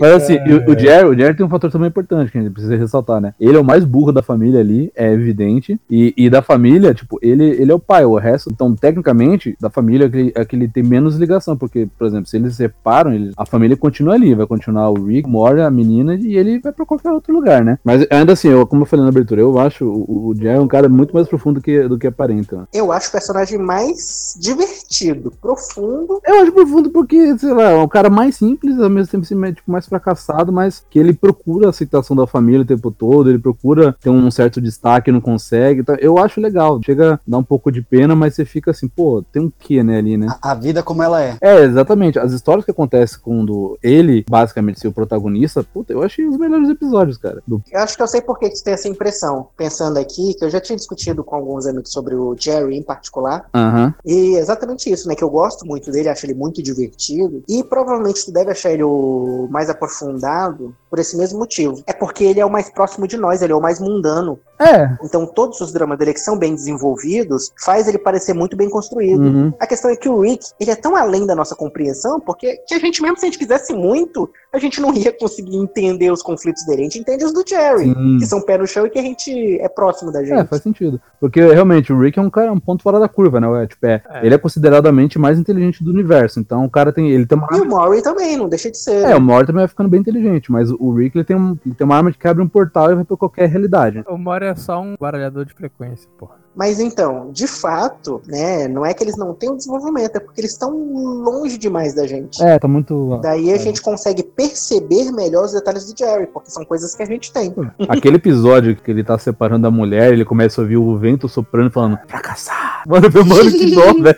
Mas 0.00 0.10
assim, 0.12 0.38
e 0.46 0.54
o, 0.54 0.70
o 0.74 0.78
Jerry, 0.78 1.08
o 1.08 1.14
Jerry 1.18 1.36
tem 1.36 1.46
um 1.46 1.48
fator 1.50 1.70
também 1.70 1.88
importante 1.88 2.30
que 2.30 2.38
a 2.38 2.42
gente 2.42 2.52
precisa 2.52 2.76
ressaltar, 2.76 3.20
né? 3.20 3.34
Ele 3.40 3.56
é 3.56 3.60
o 3.60 3.64
mais 3.64 3.84
burro 3.84 4.12
da 4.12 4.22
família 4.22 4.60
ali, 4.60 4.90
é 4.94 5.12
evidente. 5.12 5.80
E, 5.90 6.14
e 6.16 6.30
da 6.30 6.42
família, 6.42 6.94
tipo, 6.94 7.18
ele, 7.22 7.44
ele 7.44 7.70
é 7.70 7.74
o 7.74 7.78
pai, 7.78 8.04
o 8.04 8.16
resto. 8.16 8.50
Então, 8.52 8.74
tecnicamente, 8.74 9.56
da 9.60 9.70
família 9.70 10.06
é 10.06 10.08
que, 10.08 10.32
é 10.34 10.44
que 10.44 10.56
ele 10.56 10.68
tem 10.68 10.82
menos 10.82 11.16
ligação. 11.16 11.56
Porque, 11.56 11.88
por 11.98 12.06
exemplo, 12.06 12.26
se 12.26 12.36
eles 12.36 12.52
se 12.52 12.58
separam, 12.58 13.12
ele- 13.12 13.32
a 13.36 13.44
família 13.46 13.76
continua 13.76 14.14
ali. 14.14 14.34
Vai 14.34 14.46
continuar 14.46 14.90
o 14.90 15.04
Rick, 15.04 15.28
mora 15.28 15.66
a 15.66 15.70
menina 15.70 16.14
e 16.14 16.36
ele 16.36 16.58
vai 16.60 16.72
pra 16.72 16.86
qualquer 16.86 17.10
outro 17.10 17.32
lugar, 17.34 17.64
né? 17.64 17.78
Mas 17.84 18.06
ainda 18.10 18.32
assim, 18.32 18.48
eu, 18.48 18.66
como 18.66 18.82
eu 18.82 18.86
falei 18.86 19.02
na 19.04 19.10
abertura, 19.10 19.40
eu 19.40 19.58
acho 19.58 19.84
o, 19.84 20.28
o 20.28 20.34
Jerry 20.34 20.58
um 20.58 20.68
cara 20.68 20.88
muito 20.88 21.14
mais 21.14 21.28
profundo 21.28 21.60
que, 21.60 21.86
do 21.88 21.98
que 21.98 22.06
aparenta. 22.06 22.68
Eu 22.72 22.92
acho 22.92 23.08
o 23.08 23.12
personagem 23.12 23.58
mais 23.58 24.36
divertido, 24.40 25.32
profundo. 25.40 26.20
Eu 26.26 26.42
acho 26.42 26.52
profundo 26.52 26.90
porque, 26.90 27.36
sei 27.38 27.52
lá, 27.52 27.70
é 27.70 27.76
um 27.78 27.88
cara 27.88 28.10
mais 28.10 28.36
simples, 28.36 28.78
ao 28.78 28.90
mesmo 28.90 29.10
tempo 29.10 29.24
assim, 29.24 29.34
tipo, 29.52 29.70
mais 29.70 29.86
fracassado, 29.86 30.52
mas 30.52 30.84
que 30.90 30.98
ele 30.98 31.12
procura 31.12 31.66
a 31.66 31.70
aceitação 31.70 32.16
da 32.16 32.26
família 32.26 32.62
o 32.62 32.66
tempo 32.66 32.90
todo, 32.90 33.30
ele 33.30 33.38
procura 33.38 33.94
ter 34.00 34.10
um 34.10 34.30
certo 34.30 34.60
destaque 34.60 35.10
não 35.12 35.20
consegue. 35.20 35.80
Então, 35.80 35.94
eu 35.96 36.18
acho 36.18 36.40
legal. 36.40 36.80
Chega 36.84 37.14
a 37.14 37.20
dar 37.26 37.38
um 37.38 37.42
pouco 37.42 37.70
de 37.70 37.82
pena, 37.82 38.14
mas 38.14 38.34
você 38.34 38.44
fica 38.44 38.70
assim, 38.70 38.88
pô, 38.88 39.22
tem 39.32 39.42
um 39.42 39.52
quê, 39.58 39.82
né, 39.82 39.98
ali, 39.98 40.16
né? 40.16 40.26
A, 40.42 40.52
a 40.52 40.54
vida 40.54 40.82
como 40.82 41.02
ela 41.02 41.22
é. 41.22 41.36
É, 41.40 41.62
exatamente. 41.62 42.18
As 42.18 42.32
histórias 42.32 42.64
que 42.64 42.70
acontecem 42.70 43.18
quando 43.20 43.78
ele, 43.82 44.24
basicamente, 44.28 44.80
ser 44.80 44.88
o 44.88 44.92
protagonista, 44.92 45.62
puta, 45.62 45.92
eu 45.92 46.02
achei 46.02 46.26
os 46.26 46.36
melhores 46.36 46.68
episódios, 46.68 47.16
cara. 47.16 47.42
Do... 47.46 47.62
Eu 47.70 47.80
acho 47.80 47.96
que 47.96 48.02
eu 48.02 48.08
sei 48.08 48.20
por 48.20 48.38
que 48.38 48.50
você 48.50 48.64
tem 48.64 48.74
essa 48.74 48.88
impressão. 48.88 49.48
Pensando 49.56 49.98
aqui, 49.98 50.34
que 50.34 50.44
eu 50.44 50.50
já 50.50 50.60
tinha 50.60 50.76
discutido 50.76 51.22
com 51.24 51.36
alguns 51.36 51.66
amigos 51.66 51.92
sobre 51.92 52.14
o 52.14 52.36
Jerry 52.38 52.76
em 52.76 52.82
particular. 52.82 53.48
Aham. 53.54 53.94
E 54.04 54.36
exatamente 54.36 54.90
isso, 54.90 55.08
né? 55.08 55.14
Que 55.14 55.24
eu 55.24 55.30
gosto 55.30 55.66
muito 55.66 55.90
dele, 55.90 56.08
acho 56.08 56.26
ele 56.26 56.34
muito 56.34 56.62
divertido. 56.62 57.42
E 57.48 57.62
provavelmente 57.62 58.24
tu 58.24 58.32
deve 58.32 58.50
achar 58.50 58.72
ele 58.72 58.82
o 58.82 59.29
mais 59.50 59.70
aprofundado 59.70 60.74
por 60.88 60.98
esse 60.98 61.16
mesmo 61.16 61.38
motivo. 61.38 61.82
É 61.86 61.92
porque 61.92 62.24
ele 62.24 62.40
é 62.40 62.46
o 62.46 62.50
mais 62.50 62.70
próximo 62.70 63.06
de 63.06 63.16
nós, 63.16 63.42
ele 63.42 63.52
é 63.52 63.56
o 63.56 63.60
mais 63.60 63.80
mundano. 63.80 64.38
É. 64.60 64.96
Então 65.02 65.26
todos 65.26 65.60
os 65.60 65.72
dramas 65.72 65.98
dele 65.98 66.12
que 66.12 66.20
são 66.20 66.38
bem 66.38 66.54
desenvolvidos 66.54 67.52
faz 67.64 67.88
ele 67.88 67.98
parecer 67.98 68.34
muito 68.34 68.56
bem 68.56 68.68
construído. 68.68 69.22
Uhum. 69.22 69.52
A 69.58 69.66
questão 69.66 69.90
é 69.90 69.96
que 69.96 70.08
o 70.08 70.20
Rick, 70.20 70.46
ele 70.60 70.70
é 70.70 70.76
tão 70.76 70.94
além 70.94 71.26
da 71.26 71.34
nossa 71.34 71.54
compreensão, 71.56 72.20
porque 72.20 72.56
que 72.66 72.74
a 72.74 72.78
gente 72.78 73.00
mesmo 73.02 73.16
se 73.16 73.24
a 73.24 73.28
gente 73.28 73.38
quisesse 73.38 73.72
muito, 73.72 74.30
a 74.52 74.58
gente 74.58 74.80
não 74.80 74.92
ia 74.94 75.12
conseguir 75.12 75.56
entender 75.56 76.10
os 76.10 76.22
conflitos 76.22 76.64
dele. 76.66 76.82
A 76.82 76.84
gente 76.84 76.98
entende 76.98 77.24
os 77.24 77.32
do 77.32 77.44
Jerry, 77.46 77.84
Sim. 77.84 78.18
que 78.18 78.26
são 78.26 78.40
pé 78.40 78.58
no 78.58 78.66
chão 78.66 78.86
e 78.86 78.90
que 78.90 78.98
a 78.98 79.02
gente 79.02 79.58
é 79.60 79.68
próximo 79.68 80.12
da 80.12 80.22
gente. 80.22 80.38
É, 80.38 80.44
faz 80.44 80.62
sentido. 80.62 81.00
Porque 81.18 81.40
realmente 81.40 81.92
o 81.92 81.98
Rick 81.98 82.18
é 82.18 82.22
um 82.22 82.30
cara, 82.30 82.52
um 82.52 82.60
ponto 82.60 82.82
fora 82.82 82.98
da 82.98 83.08
curva, 83.08 83.40
né? 83.40 83.62
É, 83.62 83.66
tipo, 83.66 83.86
é, 83.86 84.02
É. 84.10 84.26
Ele 84.26 84.34
é 84.34 84.38
consideradamente 84.38 85.18
mais 85.18 85.38
inteligente 85.38 85.82
do 85.82 85.90
universo. 85.90 86.40
Então 86.40 86.64
o 86.64 86.70
cara 86.70 86.92
tem. 86.92 87.10
Ele 87.10 87.26
tem 87.26 87.38
uma 87.38 87.48
E 87.52 87.60
o 87.60 87.66
Maury 87.66 88.02
também, 88.02 88.36
não 88.36 88.48
deixa 88.48 88.70
de 88.70 88.78
ser. 88.78 89.04
É, 89.04 89.16
o 89.16 89.20
Mori 89.20 89.46
também 89.46 89.60
vai 89.60 89.68
ficando 89.68 89.88
bem 89.88 90.00
inteligente, 90.00 90.50
mas 90.50 90.70
o 90.70 90.92
Rick 90.92 91.16
ele 91.16 91.24
tem, 91.24 91.36
um, 91.36 91.56
ele 91.64 91.74
tem 91.74 91.84
uma 91.84 91.96
arma 91.96 92.12
que 92.12 92.28
abre 92.28 92.42
um 92.42 92.48
portal 92.48 92.90
e 92.90 92.94
vai 92.94 93.04
pra 93.04 93.16
qualquer 93.16 93.48
realidade. 93.48 94.04
O 94.08 94.18
Mori 94.18 94.46
é 94.46 94.49
só 94.56 94.80
um 94.80 94.96
baralhador 94.98 95.44
de 95.44 95.54
frequência, 95.54 96.08
porra. 96.18 96.39
Mas 96.54 96.80
então, 96.80 97.30
de 97.32 97.46
fato, 97.46 98.20
né, 98.26 98.66
não 98.66 98.84
é 98.84 98.92
que 98.92 99.04
eles 99.04 99.16
não 99.16 99.32
têm 99.32 99.50
o 99.50 99.56
desenvolvimento, 99.56 100.16
é 100.16 100.20
porque 100.20 100.40
eles 100.40 100.50
estão 100.50 100.72
longe 100.72 101.56
demais 101.56 101.94
da 101.94 102.06
gente. 102.06 102.42
É, 102.42 102.58
tá 102.58 102.66
muito. 102.66 103.18
Daí 103.22 103.52
a 103.52 103.56
gente 103.56 103.80
consegue 103.80 104.22
perceber 104.22 105.12
melhor 105.12 105.44
os 105.44 105.52
detalhes 105.52 105.86
do 105.86 105.96
Jerry, 105.96 106.26
porque 106.26 106.50
são 106.50 106.64
coisas 106.64 106.94
que 106.94 107.02
a 107.02 107.06
gente 107.06 107.32
tem. 107.32 107.54
Aquele 107.88 108.16
episódio 108.16 108.74
que 108.74 108.90
ele 108.90 109.04
tá 109.04 109.16
separando 109.16 109.66
a 109.66 109.70
mulher, 109.70 110.12
ele 110.12 110.24
começa 110.24 110.60
a 110.60 110.62
ouvir 110.62 110.76
o 110.76 110.98
vento 110.98 111.28
soprando 111.28 111.70
e 111.70 111.72
falando, 111.72 111.98
pra 112.06 112.20
caçar. 112.20 112.82
Mano, 112.86 113.08
meu 113.12 113.24
mano, 113.24 113.50
que 113.50 113.74
dó, 113.74 113.94
velho. 113.94 114.16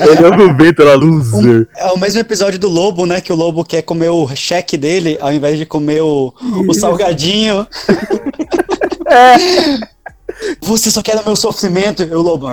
ele 0.00 0.24
ouve 0.24 0.42
o 0.42 0.56
vento, 0.56 0.82
ela 0.82 0.94
loser. 0.94 1.68
É 1.76 1.86
o 1.86 1.98
mesmo 1.98 2.20
episódio 2.20 2.58
do 2.58 2.68
Lobo, 2.68 3.04
né? 3.04 3.20
Que 3.20 3.32
o 3.32 3.36
Lobo 3.36 3.64
quer 3.64 3.82
comer 3.82 4.10
o 4.10 4.28
cheque 4.36 4.78
dele 4.78 5.18
ao 5.20 5.32
invés 5.32 5.58
de 5.58 5.66
comer 5.66 6.02
o, 6.02 6.32
o 6.68 6.72
salgadinho. 6.72 7.66
Você 10.60 10.90
só 10.90 11.02
quer 11.02 11.16
o 11.16 11.24
meu 11.24 11.36
sofrimento, 11.36 12.02
e 12.02 12.14
o 12.14 12.22
Lobo. 12.22 12.48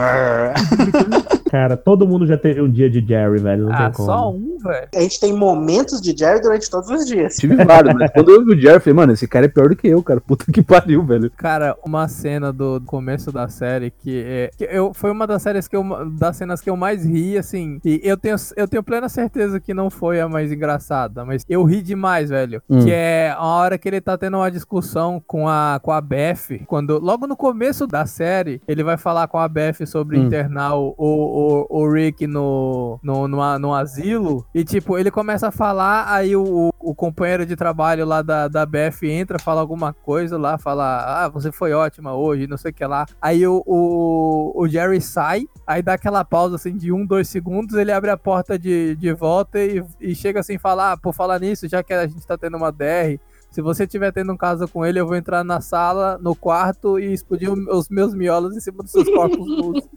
Cara, 1.50 1.76
todo 1.78 2.08
mundo 2.08 2.26
já 2.26 2.38
teve 2.38 2.62
um 2.62 2.70
dia 2.70 2.90
de 2.90 3.06
Jerry, 3.06 3.40
velho. 3.40 3.66
Não 3.66 3.74
Ah, 3.74 3.86
tem 3.86 3.92
como. 3.94 4.06
só 4.08 4.32
um, 4.32 4.58
velho. 4.62 4.88
A 4.96 5.00
gente 5.00 5.20
tem 5.20 5.34
momentos 5.34 6.02
de 6.02 6.16
Jerry 6.18 6.42
durante 6.42 6.70
todos 6.70 6.90
os 6.90 7.06
dias. 7.06 7.36
Tive 7.36 7.56
vários, 7.64 7.94
mas 7.96 8.12
quando 8.12 8.30
eu 8.30 8.40
ouvi 8.40 8.54
o 8.54 8.60
Jerry, 8.60 8.76
eu 8.76 8.82
falei, 8.82 8.94
mano, 8.96 9.14
esse 9.14 9.28
cara 9.28 9.46
é 9.46 9.50
pior 9.50 9.70
do 9.70 9.76
que 9.76 9.88
eu, 9.88 10.02
cara. 10.04 10.20
Puta 10.22 10.46
que 10.52 10.62
pariu, 10.62 11.04
velho. 11.06 11.32
Cara, 11.38 11.76
uma 11.86 12.08
cena 12.08 12.52
do 12.52 12.82
começo 12.86 13.32
da 13.32 13.48
série 13.48 13.92
que, 13.92 14.24
é, 14.26 14.52
que 14.58 14.64
eu, 14.66 14.94
foi 14.94 15.12
uma 15.12 15.26
das 15.28 15.42
séries 15.42 15.68
que 15.68 15.76
eu, 15.76 15.84
das 16.18 16.38
cenas 16.38 16.62
que 16.62 16.70
eu 16.70 16.76
mais 16.78 17.06
ri, 17.06 17.38
assim. 17.38 17.80
E 17.86 18.02
eu 18.04 18.18
tenho, 18.18 18.36
eu 18.56 18.68
tenho 18.68 18.84
plena 18.84 19.08
certeza 19.10 19.60
que 19.60 19.74
não 19.74 19.90
foi 19.90 20.20
a 20.20 20.28
mais 20.28 20.52
engraçada, 20.52 21.24
mas 21.26 21.44
eu 21.48 21.64
ri 21.64 21.82
demais, 21.82 22.30
velho. 22.30 22.62
Hum. 22.70 22.80
Que 22.84 22.92
é 22.92 23.34
a 23.36 23.44
hora 23.46 23.78
que 23.78 23.88
ele 23.88 24.02
tá 24.02 24.18
tendo 24.18 24.38
uma 24.38 24.50
discussão 24.52 25.22
com 25.26 25.48
a, 25.48 25.80
com 25.82 25.92
a 25.92 26.02
Beth. 26.02 26.66
Quando, 26.66 27.00
logo 27.00 27.28
no 27.28 27.36
começo 27.36 27.86
da 27.88 28.06
série, 28.06 28.62
ele 28.68 28.84
vai 28.84 28.98
falar 28.98 29.28
com 29.28 29.38
a 29.38 29.48
Beth 29.48 29.86
sobre 29.86 30.18
Hum. 30.18 30.26
internar 30.26 30.76
o, 30.76 30.94
o, 30.98 31.37
o 31.70 31.92
Rick 31.92 32.26
no, 32.26 33.00
no, 33.04 33.28
no, 33.28 33.60
no 33.60 33.74
asilo. 33.74 34.46
E, 34.54 34.64
tipo, 34.64 34.98
ele 34.98 35.12
começa 35.12 35.48
a 35.48 35.52
falar, 35.52 36.12
aí 36.12 36.36
o, 36.36 36.44
o, 36.44 36.92
o 36.92 36.96
companheiro 36.96 37.46
de 37.46 37.56
trabalho 37.56 38.06
lá 38.06 38.22
da, 38.22 38.48
da 38.48 38.66
Beth 38.66 39.04
entra, 39.04 39.38
fala 39.38 39.62
alguma 39.62 39.94
coisa 39.94 40.38
lá, 40.38 40.58
fala, 40.58 41.26
ah, 41.26 41.30
você 41.30 41.52
foi 41.52 41.74
ótima 41.74 42.14
hoje, 42.14 42.48
não 42.48 42.58
sei 42.58 42.72
o 42.72 42.74
que 42.74 42.86
lá. 42.86 43.06
Aí 43.22 43.46
o, 43.46 43.62
o, 43.66 44.54
o 44.56 44.68
Jerry 44.68 45.02
sai, 45.02 45.46
aí 45.66 45.82
dá 45.82 45.94
aquela 45.94 46.24
pausa 46.26 46.56
assim 46.56 46.76
de 46.76 46.92
um, 46.92 47.06
dois 47.06 47.28
segundos, 47.28 47.76
ele 47.76 47.92
abre 47.92 48.10
a 48.10 48.18
porta 48.18 48.58
de, 48.58 48.96
de 48.96 49.14
volta 49.14 49.60
e, 49.60 49.84
e 50.00 50.16
chega 50.16 50.40
assim, 50.40 50.58
falar, 50.58 50.94
ah, 50.94 50.98
por 50.98 51.14
falar 51.14 51.40
nisso, 51.40 51.68
já 51.68 51.84
que 51.84 51.94
a 51.94 52.08
gente 52.08 52.26
tá 52.26 52.38
tendo 52.38 52.58
uma 52.58 52.72
DR, 52.72 53.20
se 53.50 53.62
você 53.62 53.84
estiver 53.86 54.12
tendo 54.12 54.34
um 54.34 54.38
caso 54.38 54.68
com 54.68 54.86
ele, 54.86 55.00
eu 55.00 55.08
vou 55.08 55.16
entrar 55.16 55.44
na 55.44 55.62
sala, 55.62 56.18
no 56.22 56.36
quarto 56.36 57.00
e 57.00 57.14
explodir 57.14 57.52
o- 57.52 57.78
os 57.78 57.88
meus 57.90 58.14
miolos 58.14 58.56
em 58.56 58.60
cima 58.60 58.84
dos 58.84 58.92
seus 58.92 59.10
corpos 59.10 59.48
nus. 59.48 59.88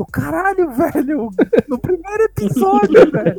O 0.00 0.06
caralho, 0.06 0.70
velho! 0.70 1.28
No 1.68 1.78
primeiro 1.78 2.22
episódio, 2.24 2.88
velho! 3.12 3.36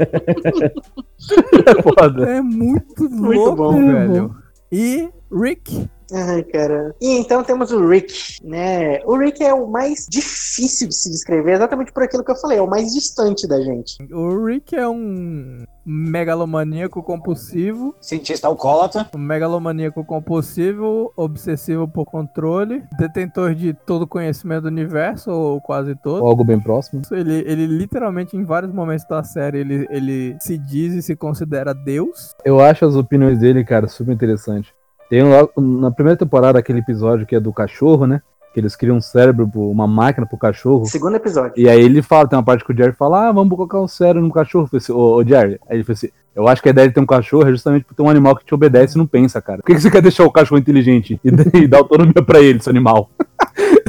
É 1.65 1.81
foda. 1.81 2.29
É 2.29 2.39
muito 2.39 3.09
Muito 3.09 3.33
louco, 3.39 3.55
bom. 3.55 3.87
velho. 3.91 4.35
E 4.71 5.09
Rick, 5.33 5.89
Ai, 6.13 6.43
cara. 6.43 6.93
E 7.01 7.17
então 7.17 7.43
temos 7.43 7.71
o 7.71 7.87
Rick, 7.87 8.37
né? 8.43 8.99
O 9.05 9.17
Rick 9.17 9.43
é 9.43 9.53
o 9.53 9.67
mais 9.67 10.05
difícil 10.09 10.87
de 10.87 10.95
se 10.95 11.09
descrever, 11.09 11.53
exatamente 11.53 11.91
por 11.91 12.03
aquilo 12.03 12.23
que 12.23 12.31
eu 12.31 12.35
falei, 12.35 12.57
é 12.57 12.61
o 12.61 12.69
mais 12.69 12.93
distante 12.93 13.47
da 13.47 13.61
gente. 13.61 13.97
o 14.11 14.45
Rick 14.45 14.75
é 14.75 14.87
um 14.87 15.63
megalomaníaco 15.85 17.01
compulsivo, 17.01 17.95
Cientista 18.01 18.47
alcoólatra. 18.47 19.07
um 19.15 19.17
megalomaníaco 19.17 20.03
compulsivo, 20.05 21.11
obsessivo 21.15 21.87
por 21.87 22.05
controle, 22.05 22.83
detentor 22.99 23.55
de 23.55 23.73
todo 23.73 24.03
o 24.03 24.07
conhecimento 24.07 24.63
do 24.63 24.67
universo, 24.67 25.31
ou 25.31 25.61
quase 25.61 25.95
todo. 25.95 26.21
Ou 26.21 26.29
algo 26.29 26.43
bem 26.43 26.59
próximo. 26.59 27.01
Ele, 27.11 27.43
ele 27.47 27.65
literalmente, 27.65 28.35
em 28.37 28.43
vários 28.43 28.71
momentos 28.73 29.05
da 29.07 29.23
série, 29.23 29.59
ele, 29.59 29.87
ele 29.89 30.37
se 30.39 30.57
diz 30.57 30.93
e 30.93 31.01
se 31.01 31.15
considera 31.15 31.73
Deus. 31.73 32.35
Eu 32.45 32.59
acho 32.59 32.85
as 32.85 32.95
opiniões 32.95 33.39
dele, 33.39 33.63
cara, 33.63 33.87
super 33.87 34.13
interessante. 34.13 34.73
Tem 35.11 35.21
lá, 35.23 35.45
na 35.57 35.91
primeira 35.91 36.17
temporada 36.17 36.57
aquele 36.57 36.79
episódio 36.79 37.25
que 37.25 37.35
é 37.35 37.39
do 37.41 37.51
cachorro, 37.51 38.07
né? 38.07 38.21
Que 38.53 38.61
eles 38.61 38.77
criam 38.77 38.95
um 38.95 39.01
cérebro, 39.01 39.45
uma 39.53 39.85
máquina 39.85 40.25
pro 40.25 40.37
cachorro. 40.37 40.85
Segundo 40.85 41.17
episódio. 41.17 41.51
E 41.57 41.67
aí 41.67 41.81
ele 41.81 42.01
fala, 42.01 42.29
tem 42.29 42.39
uma 42.39 42.45
parte 42.45 42.63
que 42.63 42.71
o 42.71 42.77
Jerry 42.77 42.93
fala, 42.93 43.27
ah, 43.27 43.31
vamos 43.33 43.53
colocar 43.53 43.77
o 43.81 43.89
cérebro 43.89 44.21
no 44.21 44.31
cachorro. 44.31 44.69
Eu 44.71 44.77
assim, 44.77 44.93
ô, 44.93 45.17
ô 45.17 45.25
Jerry, 45.25 45.59
aí 45.69 45.75
ele 45.75 45.83
falou 45.83 45.95
assim, 45.95 46.07
eu 46.33 46.47
acho 46.47 46.61
que 46.61 46.69
a 46.69 46.71
ideia 46.71 46.87
de 46.87 46.93
ter 46.93 47.01
um 47.01 47.05
cachorro 47.05 47.45
é 47.45 47.51
justamente 47.51 47.83
por 47.83 47.93
ter 47.93 48.01
um 48.01 48.09
animal 48.09 48.37
que 48.37 48.45
te 48.45 48.55
obedece 48.55 48.95
e 48.95 48.97
não 48.97 49.05
pensa, 49.05 49.41
cara. 49.41 49.57
Por 49.57 49.65
que, 49.65 49.75
que 49.75 49.81
você 49.81 49.91
quer 49.91 50.01
deixar 50.01 50.23
o 50.23 50.31
cachorro 50.31 50.59
inteligente 50.59 51.19
e, 51.21 51.29
e 51.59 51.67
dar 51.67 51.79
autonomia 51.79 52.23
pra 52.25 52.39
ele, 52.39 52.59
esse 52.59 52.69
animal? 52.69 53.09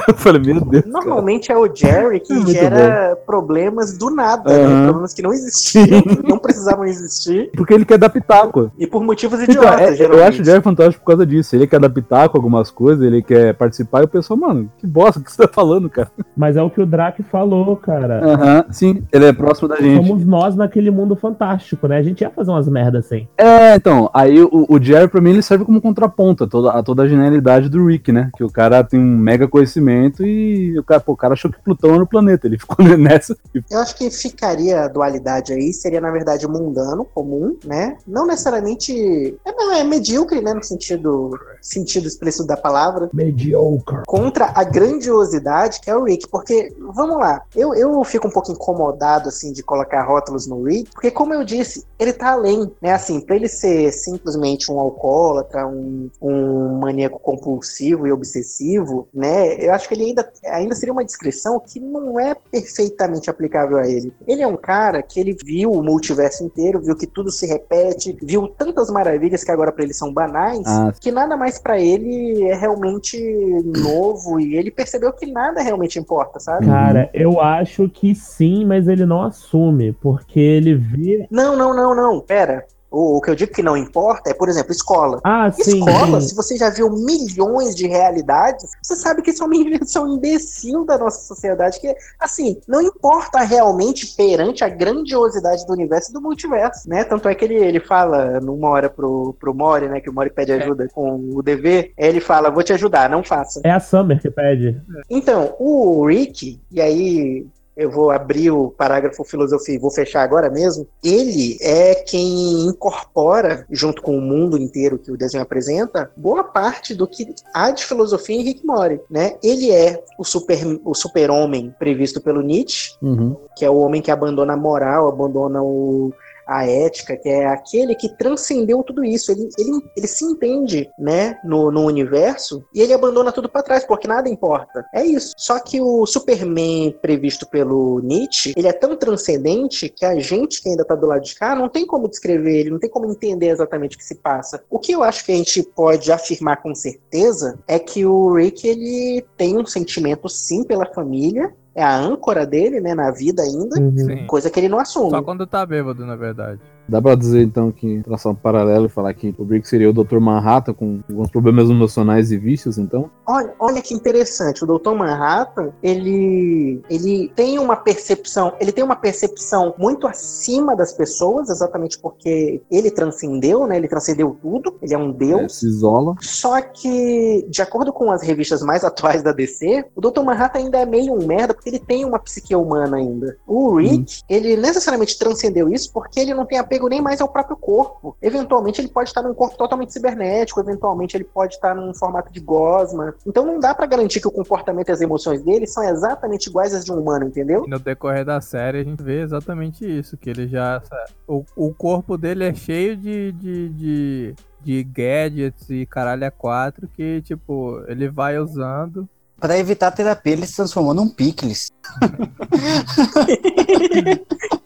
eu 0.09 0.15
falei, 0.15 0.41
meu 0.43 0.61
Deus. 0.61 0.85
cara. 0.85 0.93
Normalmente 0.93 1.51
é 1.53 1.57
o 1.57 1.69
Jerry 1.75 2.21
que 2.21 2.33
Muito 2.43 2.51
gera 2.53 3.17
problemas 3.27 3.97
do 3.97 4.11
nada, 4.11 4.51
né? 4.53 4.65
Aham. 4.65 4.85
Problemas 4.85 5.15
que 5.15 5.23
não 5.23 5.33
existiam, 5.33 6.03
que 6.03 6.29
não 6.29 6.39
precisavam 6.39 6.85
existir, 6.85 7.51
Porque 7.57 7.75
ele 7.75 7.85
quer 7.85 7.99
dar 7.99 8.09
pitaco. 8.11 8.71
e 8.79 8.87
por 8.87 9.03
motivos 9.03 9.41
Então, 9.41 9.55
idiotas, 9.63 9.81
é, 9.81 9.91
eu 9.93 9.97
geralmente. 9.97 10.29
acho 10.29 10.43
o 10.43 10.45
Jerry 10.45 10.63
fantástico 10.63 11.01
por 11.05 11.09
causa 11.11 11.27
disso. 11.27 11.55
Ele 11.57 11.67
quer 11.67 11.81
dar 11.81 11.91
pitaco 11.91 12.37
algumas 12.37 12.71
coisas, 12.71 13.05
ele 13.05 13.23
quer 13.23 13.55
participar, 13.55 14.01
e 14.03 14.05
o 14.05 14.09
pessoal, 14.09 14.39
mano, 14.39 14.71
que 14.79 14.87
bosta 14.87 15.21
que 15.21 15.31
você 15.31 15.43
tá 15.47 15.49
falando, 15.53 15.89
cara. 15.89 16.11
Mas 16.37 16.57
é 16.57 16.63
o 16.63 16.71
que 16.71 16.81
o 16.81 16.87
Drac 16.87 17.23
falou, 17.25 17.77
cara. 17.77 18.21
Aham, 18.25 18.65
sim, 18.71 19.03
ele 19.13 19.27
é 19.27 19.33
próximo 19.33 19.69
da 19.69 19.77
gente. 19.77 20.07
Somos 20.07 20.25
nós 20.25 20.57
naquele 20.57 20.91
mundo 20.91 21.15
fantástico, 21.17 21.87
né? 21.89 21.99
A 21.99 22.03
gente 22.03 22.21
ia 22.23 22.31
fazer 22.31 22.51
umas 22.51 22.69
merdas 22.69 23.07
assim. 23.07 23.27
É, 23.37 23.75
então, 23.77 24.11
aí 24.15 24.43
o, 24.43 24.67
o 24.69 24.83
Jerry, 24.83 25.09
pra 25.09 25.21
mim, 25.21 25.31
ele 25.31 25.43
serve 25.43 25.65
como 25.65 25.81
contraponto 25.81 26.45
a 26.45 26.47
toda, 26.47 26.71
a 26.71 26.83
toda 26.83 27.03
a 27.03 27.09
genialidade 27.09 27.69
do 27.69 27.87
Rick, 27.87 28.11
né? 28.13 28.31
Que 28.37 28.45
o 28.45 28.51
cara 28.51 28.83
tem 28.83 28.99
um 29.01 29.17
mega 29.17 29.47
conhecimento 29.49 29.92
e 30.21 30.79
o 30.79 30.85
cara, 30.85 31.01
pô, 31.01 31.13
o 31.13 31.17
cara 31.17 31.35
achou 31.35 31.51
que 31.51 31.63
Plutão 31.63 31.91
era 31.91 31.99
no 32.01 32.07
planeta. 32.07 32.47
Ele 32.47 32.59
ficou 32.61 32.85
nessa. 32.97 33.37
Eu 33.71 33.79
acho 33.81 33.97
que 33.97 34.11
ficaria 34.11 34.83
a 34.83 34.89
dualidade 34.89 35.53
aí, 35.53 35.73
seria 35.73 36.01
na 36.01 36.11
verdade 36.11 36.47
mundano, 36.47 37.05
comum, 37.05 37.57
né? 37.65 37.97
Não 38.07 38.27
necessariamente. 38.27 39.37
É, 39.45 39.53
não, 39.53 39.73
é 39.73 39.85
medíocre, 39.85 40.41
né? 40.41 40.55
No 40.55 40.63
sentido, 40.63 41.39
sentido 41.61 42.07
explícito 42.07 42.47
da 42.47 42.57
palavra. 42.57 43.11
Mediocre. 43.13 44.03
Contra 44.07 44.53
a 44.55 44.65
grandiosidade 44.65 45.81
que 45.81 45.91
é 45.91 45.97
o 45.97 46.05
Rick. 46.05 46.29
Porque, 46.29 46.75
vamos 46.79 47.17
lá, 47.19 47.43
eu, 47.55 47.75
eu 47.75 48.03
fico 48.05 48.29
um 48.29 48.31
pouco 48.31 48.53
incomodado, 48.53 49.29
assim, 49.29 49.53
de 49.53 49.63
colocar 49.63 50.03
rótulos 50.03 50.47
no 50.47 50.63
Rick, 50.63 50.91
porque, 50.93 51.11
como 51.11 51.35
eu 51.35 51.45
disse, 51.45 51.85
ele 51.99 52.13
tá 52.13 52.33
além, 52.33 52.71
né? 52.81 52.93
Assim, 52.93 53.21
pra 53.21 53.37
ele 53.37 53.49
ser 53.49 53.93
simplesmente 53.93 54.71
um 54.71 54.79
alcoólatra, 54.79 55.67
um, 55.67 56.11
um 56.21 56.79
maníaco 56.79 57.19
compulsivo 57.19 58.07
e 58.07 58.13
obsessivo, 58.13 59.09
né? 59.13 59.55
Eu 59.55 59.73
acho 59.73 59.82
que 59.89 59.95
ele 59.95 60.05
ainda, 60.05 60.29
ainda 60.47 60.75
seria 60.75 60.93
uma 60.93 61.05
descrição 61.05 61.61
que 61.61 61.79
não 61.81 62.19
é 62.19 62.35
perfeitamente 62.35 63.29
aplicável 63.31 63.79
a 63.79 63.87
ele. 63.89 64.13
Ele 64.27 64.43
é 64.43 64.47
um 64.47 64.57
cara 64.57 65.03
que 65.03 65.19
ele 65.21 65.37
viu 65.45 65.71
o 65.71 65.83
multiverso 65.83 66.45
inteiro, 66.45 66.81
viu 66.81 66.97
que 66.97 67.07
tudo 67.07 67.31
se 67.31 67.47
repete, 67.47 68.17
viu 68.23 68.49
tantas 68.49 68.91
maravilhas 68.91 69.45
que 69.45 69.51
agora 69.51 69.73
pra 69.73 69.85
ele 69.85 69.95
são 69.95 70.13
banais, 70.13 70.67
Ah. 70.67 70.93
que 71.01 71.11
nada 71.11 71.37
mais 71.37 71.59
pra 71.59 71.79
ele 71.81 72.43
é 72.45 72.55
realmente 72.55 73.17
novo 73.65 74.41
e 74.41 74.57
ele 74.57 74.71
percebeu 74.71 75.13
que 75.13 75.27
nada 75.27 75.63
realmente 75.63 75.99
importa, 75.99 76.39
sabe? 76.41 76.67
Cara, 76.67 77.11
eu 77.13 77.41
acho 77.41 77.89
que 77.89 78.15
sim, 78.15 78.65
mas 78.65 78.89
ele 78.89 79.05
não 79.07 79.23
assume, 79.23 79.93
porque 79.93 80.41
ele 80.41 80.75
vê. 80.75 81.27
Não, 81.31 81.57
não, 81.57 81.75
não, 81.75 81.95
não, 81.95 82.21
pera. 82.21 82.65
O, 82.93 83.17
o 83.17 83.21
que 83.21 83.31
eu 83.31 83.35
digo 83.35 83.53
que 83.53 83.63
não 83.63 83.77
importa 83.77 84.31
é, 84.31 84.35
por 84.35 84.49
exemplo, 84.49 84.73
escola. 84.73 85.21
Ah, 85.25 85.51
sim. 85.51 85.79
Escola, 85.79 86.21
sim. 86.21 86.29
se 86.29 86.35
você 86.35 86.57
já 86.57 86.71
viu 86.71 86.91
milhões 86.91 87.75
de 87.75 87.87
realidades, 87.87 88.71
você 88.83 88.95
sabe 88.95 89.23
que 89.23 89.31
isso 89.31 89.43
é 89.43 89.47
uma 89.47 89.57
invenção 89.57 90.07
imbecil 90.09 90.85
da 90.85 90.99
nossa 90.99 91.21
sociedade, 91.27 91.81
que, 91.81 91.95
assim, 92.21 92.61
não 92.69 92.81
importa 92.83 93.41
realmente 93.41 94.07
perante 94.17 94.63
a 94.63 94.69
grandiosidade 94.69 95.67
do 95.67 95.73
universo 95.73 96.11
e 96.11 96.13
do 96.13 96.21
multiverso, 96.21 96.89
né? 96.89 97.05
Tanto 97.05 97.29
é 97.29 97.35
que 97.35 97.45
ele, 97.45 97.57
ele 97.57 97.81
fala 97.81 98.41
numa 98.41 98.69
hora 98.69 98.91
pro, 98.91 99.35
pro 99.39 99.55
Mori, 99.55 99.89
né, 99.89 100.01
que 100.01 100.11
o 100.11 100.13
Mori 100.13 100.31
pede 100.31 100.53
ajuda 100.53 100.89
com 100.93 101.31
o 101.35 101.43
dever, 101.43 101.93
ele 101.97 102.21
fala, 102.21 102.51
vou 102.51 102.63
te 102.63 102.73
ajudar, 102.73 103.09
não 103.09 103.23
faça. 103.23 103.61
É 103.65 103.71
a 103.71 103.81
Summer 103.81 104.21
que 104.21 104.31
pede. 104.31 104.81
Então, 105.09 105.55
o 105.59 106.07
Rick, 106.07 106.61
e 106.71 106.81
aí 106.81 107.47
eu 107.77 107.91
vou 107.91 108.11
abrir 108.11 108.51
o 108.51 108.71
parágrafo 108.71 109.25
filosofia 109.25 109.75
e 109.75 109.79
vou 109.79 109.91
fechar 109.91 110.23
agora 110.23 110.51
mesmo. 110.51 110.87
Ele 111.03 111.57
é 111.61 111.95
quem 111.95 112.67
incorpora, 112.67 113.67
junto 113.71 114.03
com 114.03 114.17
o 114.17 114.21
mundo 114.21 114.59
inteiro 114.59 114.99
que 114.99 115.11
o 115.11 115.17
desenho 115.17 115.43
apresenta, 115.43 116.11
boa 116.17 116.45
parte 116.45 116.95
do 116.95 117.07
que 117.07 117.35
há 117.55 117.71
de 117.71 117.85
filosofia 117.85 118.37
em 118.37 118.43
Rick 118.43 118.67
Mori, 118.67 119.01
né? 119.11 119.37
Ele 119.43 119.71
é 119.71 120.03
o 120.19 120.25
super 120.25 120.59
o 120.85 120.95
super-homem 120.95 121.75
previsto 121.79 122.21
pelo 122.21 122.43
Nietzsche, 122.43 122.93
Uhum. 123.01 123.37
que 123.57 123.65
é 123.65 123.71
o 123.71 123.77
homem 123.79 124.03
que 124.03 124.11
abandona 124.11 124.53
a 124.53 124.57
moral, 124.57 125.09
abandona 125.09 125.63
o, 125.63 126.13
a 126.53 126.67
ética, 126.67 127.17
que 127.17 127.29
é 127.29 127.47
aquele 127.47 127.95
que 127.95 128.17
transcendeu 128.17 128.83
tudo 128.83 129.05
isso. 129.05 129.33
Ele, 129.33 129.49
ele, 129.59 129.83
ele 129.97 130.07
se 130.07 130.25
entende, 130.25 130.91
né, 130.99 131.39
no, 131.45 131.71
no 131.71 131.85
universo 131.87 132.65
e 132.75 132.81
ele 132.81 132.93
abandona 132.93 133.33
tudo 133.33 133.49
para 133.49 133.63
trás, 133.63 133.85
porque 133.85 134.07
nada 134.07 134.29
importa. 134.29 134.85
É 134.95 135.05
isso. 135.05 135.33
Só 135.37 135.59
que 135.59 135.81
o 135.81 136.07
Superman 136.07 136.93
previsto 137.01 137.47
pelo 137.47 138.01
Nietzsche, 138.01 138.53
ele 138.57 138.69
é 138.69 138.73
tão 138.73 138.97
transcendente 138.97 139.89
que 139.89 140.05
a 140.05 140.19
gente 140.19 140.63
que 140.63 140.69
ainda 140.69 140.85
tá 140.85 140.95
do 140.95 141.07
lado 141.07 141.23
de 141.23 141.35
cá 141.35 141.55
não 141.55 141.69
tem 141.69 141.87
como 141.87 142.09
descrever 142.09 142.61
ele, 142.61 142.71
não 142.71 142.79
tem 142.79 142.91
como 142.91 143.11
entender 143.11 143.49
exatamente 143.49 143.97
o 143.97 143.99
que 143.99 144.05
se 144.05 144.17
passa. 144.17 144.63
O 144.69 144.79
que 144.79 144.93
eu 144.93 145.03
acho 145.03 145.25
que 145.25 145.33
a 145.33 145.37
gente 145.37 145.63
pode 145.63 146.13
afirmar 146.13 146.63
com 146.63 146.75
certeza 146.75 147.59
é 147.67 147.79
que 147.79 148.05
o 148.05 148.35
Rick, 148.35 148.67
ele 148.67 149.25
tem 149.37 149.59
um 149.59 149.67
sentimento 149.67 150.29
sim 150.29 150.65
pela 150.65 150.87
família, 150.87 151.55
é 151.75 151.83
a 151.83 151.97
âncora 151.97 152.47
dele, 152.47 152.81
né, 152.81 152.95
na 152.95 153.11
vida 153.11 153.43
ainda, 153.43 153.81
Uhum. 153.81 153.97
Sim. 153.97 154.27
coisa 154.27 154.51
que 154.51 154.61
ele 154.61 154.69
não 154.69 154.79
assume. 154.79 155.11
Só 155.11 155.23
quando 155.23 155.47
tá 155.47 155.65
bêbado, 155.65 156.05
na 156.05 156.17
verdade. 156.17 156.61
Dá 156.89 157.01
pra 157.01 157.15
dizer 157.15 157.43
então 157.43 157.71
que 157.71 158.03
traçar 158.03 158.33
um 158.33 158.35
paralelo 158.35 158.87
e 158.87 158.89
falar 158.89 159.15
que 159.15 159.35
o 159.39 159.45
Rick 159.45 159.67
seria 159.69 159.89
o 159.91 159.93
Dr. 159.93 160.19
Manhattan 160.19 160.75
com 160.75 161.01
alguns 161.09 161.31
problemas 161.31 161.71
emocionais 161.71 162.31
e 162.33 162.37
vícios, 162.37 162.79
então? 162.79 163.11
Olha, 163.27 163.55
olha 163.59 163.83
que 163.83 163.95
interessante, 163.95 164.65
o 164.65 164.67
Dr. 164.67 164.93
Manhattan, 164.95 165.71
ele, 165.83 166.83
ele 166.91 167.31
tem 167.35 167.59
uma 167.59 167.77
percepção, 167.77 168.55
ele 168.61 168.73
tem 168.73 168.85
uma 168.85 168.97
percepção 168.97 169.75
muito 169.79 170.07
acima 170.07 170.75
das 170.77 170.93
pessoas, 170.93 171.49
exatamente 171.49 171.99
porque 171.99 172.61
ele 172.71 172.91
transcendeu, 172.91 173.67
né? 173.67 173.77
Ele 173.77 173.89
transcendeu 173.89 174.37
tudo, 174.43 174.77
ele 174.83 174.95
é 174.95 174.99
um 174.99 175.11
É, 175.11 175.13
deus. 175.13 175.57
se 175.59 175.67
isola. 175.67 176.15
Só 176.21 176.61
que, 176.61 177.47
de 177.49 177.63
acordo 177.63 177.93
com 177.93 178.11
as 178.11 178.23
revistas 178.23 178.63
mais 178.63 178.83
atuais 178.85 179.23
da 179.23 179.33
DC, 179.33 179.85
o 179.95 180.01
Dr. 180.01 180.23
Manhattan 180.23 180.59
ainda 180.59 180.79
é 180.79 180.87
meio 180.87 181.15
um 181.15 181.27
merda, 181.27 181.55
porque 181.55 181.69
ele 181.69 181.79
tem 181.79 182.05
uma 182.05 182.19
psique 182.19 182.55
humana 182.55 182.97
ainda. 182.97 183.37
O 183.47 183.77
Rick, 183.77 184.23
ele 184.29 184.57
necessariamente 184.57 185.19
transcendeu 185.19 185.69
isso 185.69 185.93
porque 185.93 186.21
ele 186.21 186.35
não 186.35 186.45
tem 186.45 186.59
apego 186.73 186.89
nem 186.89 187.03
mais 187.03 187.21
ao 187.21 187.29
próprio 187.29 187.57
corpo. 187.57 188.17
Eventualmente 188.23 188.81
ele 188.81 188.89
pode 188.89 189.11
estar 189.11 189.23
num 189.23 189.35
corpo 189.35 189.57
totalmente 189.57 189.93
cibernético, 189.93 190.61
eventualmente 190.61 191.17
ele 191.17 191.25
pode 191.25 191.55
estar 191.55 191.75
num 191.75 191.93
formato 191.93 192.33
de 192.33 192.39
gosma. 192.41 193.15
Então 193.27 193.45
não 193.45 193.61
dá 193.61 193.75
pra 193.75 193.85
garantir 193.85 194.21
que 194.21 194.29
o 194.29 194.31
comportamento 194.31 194.89
e 194.89 194.93
as 194.93 195.03
emoções 195.03 195.43
dele 195.43 195.67
são 195.67 195.85
exatamente 195.85 196.49
iguais 196.49 196.75
às 196.75 196.85
de 196.85 196.93
um 196.93 197.01
humano, 197.01 197.27
entendeu? 197.27 197.65
E 197.67 197.71
no 197.71 197.79
decorrer 197.79 198.25
da 198.25 198.41
série 198.41 198.79
a 198.79 198.85
gente 198.85 199.03
vê 199.03 199.21
exatamente 199.21 199.85
isso, 199.85 200.17
que 200.17 200.31
ele 200.31 200.49
já. 200.49 200.81
O, 201.29 201.45
o 201.55 201.75
corpo 201.75 202.17
dele 202.17 202.45
é 202.45 202.55
cheio 202.55 202.97
de, 202.97 203.33
de, 203.33 203.69
de, 203.69 204.35
de 204.61 204.85
gadgets 204.85 205.69
e 205.69 205.85
caralho 205.85 206.27
a 206.27 206.31
quatro 206.31 206.89
que, 206.89 207.21
tipo, 207.23 207.83
ele 207.87 208.09
vai 208.09 208.39
usando. 208.39 209.07
Pra 209.39 209.59
evitar 209.59 209.89
a 209.89 209.91
terapia, 209.91 210.33
ele 210.35 210.47
se 210.47 210.55
transformou 210.55 210.95
num 210.95 211.09
picles. 211.09 211.69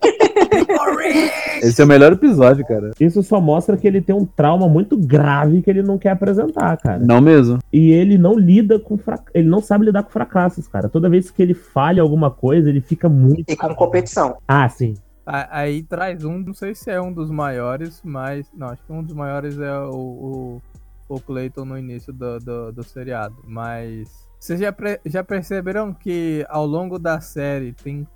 Esse 1.62 1.80
é 1.80 1.84
o 1.84 1.88
melhor 1.88 2.12
episódio, 2.12 2.66
cara. 2.66 2.90
Isso 3.00 3.22
só 3.22 3.40
mostra 3.40 3.76
que 3.76 3.86
ele 3.86 4.00
tem 4.00 4.14
um 4.14 4.24
trauma 4.24 4.68
muito 4.68 4.96
grave 4.96 5.62
que 5.62 5.70
ele 5.70 5.82
não 5.82 5.98
quer 5.98 6.10
apresentar, 6.10 6.76
cara. 6.76 6.98
Não 6.98 7.20
mesmo. 7.20 7.58
E 7.72 7.90
ele 7.90 8.18
não 8.18 8.38
lida 8.38 8.78
com 8.78 8.96
frac... 8.96 9.24
ele 9.34 9.48
não 9.48 9.60
sabe 9.60 9.86
lidar 9.86 10.02
com 10.02 10.10
fracassos, 10.10 10.68
cara. 10.68 10.88
Toda 10.88 11.08
vez 11.08 11.30
que 11.30 11.42
ele 11.42 11.54
falha 11.54 12.02
alguma 12.02 12.30
coisa, 12.30 12.68
ele 12.68 12.80
fica 12.80 13.08
muito. 13.08 13.50
E 13.50 13.56
com 13.56 13.74
competição. 13.74 14.36
Ah, 14.46 14.68
sim. 14.68 14.94
Aí 15.26 15.82
traz 15.82 16.24
um, 16.24 16.38
não 16.38 16.54
sei 16.54 16.72
se 16.74 16.88
é 16.88 17.00
um 17.00 17.12
dos 17.12 17.30
maiores, 17.30 18.00
mas. 18.04 18.46
Não, 18.54 18.68
acho 18.68 18.82
que 18.84 18.92
um 18.92 19.02
dos 19.02 19.14
maiores 19.14 19.58
é 19.58 19.78
o, 19.80 19.90
o, 19.90 20.62
o 21.08 21.20
Clayton 21.20 21.64
no 21.64 21.76
início 21.76 22.12
do, 22.12 22.38
do, 22.38 22.72
do 22.72 22.82
seriado. 22.84 23.36
Mas. 23.44 24.08
Vocês 24.38 24.60
já, 24.60 24.72
já 25.04 25.24
perceberam 25.24 25.92
que 25.92 26.46
ao 26.48 26.66
longo 26.66 26.98
da 26.98 27.20
série 27.20 27.72
tem 27.72 28.06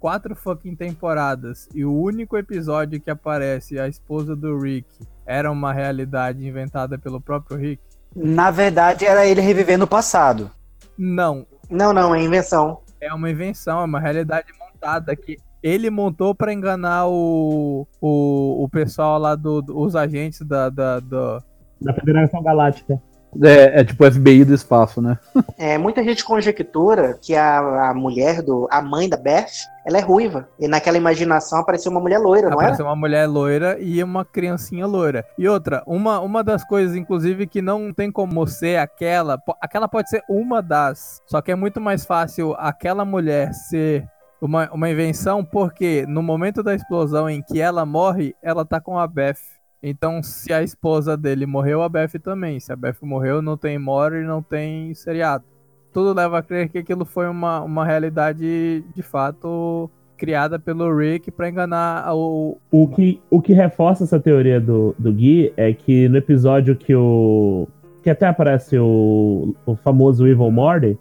quatro 0.00 0.34
fucking 0.34 0.74
temporadas 0.74 1.68
e 1.74 1.84
o 1.84 1.92
único 1.94 2.36
episódio 2.36 3.00
que 3.00 3.10
aparece 3.10 3.78
a 3.78 3.86
esposa 3.86 4.34
do 4.34 4.58
Rick 4.58 4.88
era 5.26 5.50
uma 5.52 5.72
realidade 5.72 6.44
inventada 6.44 6.98
pelo 6.98 7.20
próprio 7.20 7.56
Rick? 7.58 7.82
Na 8.16 8.50
verdade, 8.50 9.04
era 9.04 9.24
ele 9.26 9.40
revivendo 9.40 9.84
o 9.84 9.88
passado. 9.88 10.50
Não, 10.98 11.46
Não, 11.70 11.92
não, 11.92 12.12
é 12.14 12.22
invenção. 12.22 12.80
é 13.00 13.12
uma 13.14 13.30
invenção, 13.30 13.80
é 13.80 13.84
uma 13.84 14.00
realidade 14.00 14.48
montada 14.58 15.14
que 15.14 15.36
ele 15.62 15.90
montou 15.90 16.34
pra 16.34 16.52
enganar 16.52 17.06
o, 17.06 17.86
o, 18.00 18.64
o 18.64 18.68
pessoal 18.68 19.18
lá 19.18 19.34
do, 19.36 19.60
do- 19.62 19.78
os 19.78 19.94
agentes 19.94 20.40
da, 20.40 20.68
da, 20.70 20.98
do- 20.98 21.42
Da 21.80 21.92
Federação 21.94 22.42
Galáctica. 22.42 23.00
É, 23.42 23.80
é 23.80 23.84
tipo 23.84 24.04
o 24.04 24.10
FBI 24.10 24.44
do 24.44 24.54
espaço, 24.54 25.00
né? 25.00 25.18
É, 25.56 25.78
muita 25.78 26.02
gente 26.02 26.24
conjectura 26.24 27.18
que 27.20 27.34
a, 27.34 27.90
a 27.90 27.94
mulher 27.94 28.42
do. 28.42 28.66
a 28.70 28.82
mãe 28.82 29.08
da 29.08 29.16
Beth, 29.16 29.50
ela 29.84 29.98
é 29.98 30.00
ruiva. 30.00 30.48
E 30.58 30.66
naquela 30.66 30.96
imaginação 30.96 31.60
apareceu 31.60 31.90
uma 31.92 32.00
mulher 32.00 32.18
loira, 32.18 32.48
não 32.48 32.60
é? 32.60 32.64
apareceu 32.64 32.86
uma 32.86 32.96
mulher 32.96 33.26
loira 33.26 33.78
e 33.80 34.02
uma 34.02 34.24
criancinha 34.24 34.86
loira. 34.86 35.24
E 35.38 35.48
outra, 35.48 35.82
uma, 35.86 36.20
uma 36.20 36.42
das 36.42 36.64
coisas, 36.64 36.96
inclusive, 36.96 37.46
que 37.46 37.62
não 37.62 37.92
tem 37.92 38.10
como 38.10 38.46
ser 38.46 38.78
aquela. 38.78 39.40
Aquela 39.60 39.88
pode 39.88 40.10
ser 40.10 40.22
uma 40.28 40.62
das. 40.62 41.20
Só 41.26 41.40
que 41.40 41.52
é 41.52 41.54
muito 41.54 41.80
mais 41.80 42.04
fácil 42.04 42.54
aquela 42.58 43.04
mulher 43.04 43.52
ser 43.54 44.08
uma, 44.40 44.70
uma 44.72 44.88
invenção, 44.88 45.44
porque 45.44 46.04
no 46.08 46.22
momento 46.22 46.62
da 46.62 46.74
explosão 46.74 47.28
em 47.28 47.42
que 47.42 47.60
ela 47.60 47.84
morre, 47.84 48.34
ela 48.42 48.64
tá 48.64 48.80
com 48.80 48.98
a 48.98 49.06
Beth. 49.06 49.59
Então, 49.82 50.22
se 50.22 50.52
a 50.52 50.62
esposa 50.62 51.16
dele 51.16 51.46
morreu, 51.46 51.82
a 51.82 51.88
Beth 51.88 52.18
também. 52.22 52.60
Se 52.60 52.72
a 52.72 52.76
Beth 52.76 52.96
morreu, 53.02 53.40
não 53.40 53.56
tem 53.56 53.78
Mori, 53.78 54.22
não 54.24 54.42
tem 54.42 54.92
seriado. 54.94 55.44
Tudo 55.92 56.14
leva 56.14 56.38
a 56.38 56.42
crer 56.42 56.68
que 56.68 56.78
aquilo 56.78 57.04
foi 57.04 57.28
uma, 57.28 57.60
uma 57.62 57.84
realidade 57.84 58.84
de 58.94 59.02
fato 59.02 59.90
criada 60.16 60.58
pelo 60.58 60.94
Rick 60.94 61.30
pra 61.30 61.48
enganar 61.48 62.14
o. 62.14 62.58
O 62.70 62.88
que, 62.88 63.20
o 63.30 63.40
que 63.40 63.54
reforça 63.54 64.04
essa 64.04 64.20
teoria 64.20 64.60
do, 64.60 64.94
do 64.98 65.10
Gui 65.12 65.52
é 65.56 65.72
que 65.72 66.08
no 66.10 66.18
episódio 66.18 66.76
que 66.76 66.94
o. 66.94 67.66
que 68.02 68.10
até 68.10 68.26
aparece 68.26 68.78
o, 68.78 69.54
o 69.64 69.74
famoso 69.76 70.28
Evil 70.28 70.50
Morty, 70.50 70.98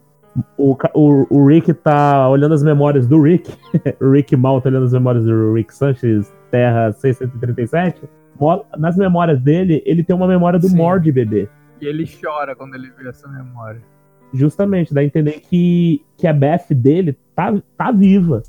o, 0.57 0.75
o, 0.93 1.27
o 1.29 1.47
Rick 1.47 1.73
tá 1.73 2.29
olhando 2.29 2.53
as 2.53 2.63
memórias 2.63 3.07
do 3.07 3.21
Rick. 3.21 3.53
o 4.01 4.11
Rick 4.11 4.35
mal 4.37 4.61
tá 4.61 4.69
olhando 4.69 4.85
as 4.85 4.93
memórias 4.93 5.25
do 5.25 5.53
Rick 5.53 5.75
Sanchez, 5.75 6.33
Terra 6.49 6.93
637. 6.93 8.01
Nas 8.77 8.95
memórias 8.95 9.41
dele, 9.41 9.81
ele 9.85 10.03
tem 10.03 10.15
uma 10.15 10.27
memória 10.27 10.59
do 10.59 10.67
Sim. 10.67 10.77
Bebê. 11.11 11.49
E 11.81 11.85
ele 11.85 12.05
chora 12.07 12.55
quando 12.55 12.75
ele 12.75 12.89
vê 12.91 13.09
essa 13.09 13.27
memória. 13.27 13.81
Justamente, 14.33 14.93
dá 14.93 15.01
a 15.01 15.03
entender 15.03 15.39
que, 15.39 16.05
que 16.17 16.27
a 16.27 16.33
Beth 16.33 16.67
dele 16.71 17.17
tá, 17.35 17.53
tá 17.75 17.91
viva. 17.91 18.43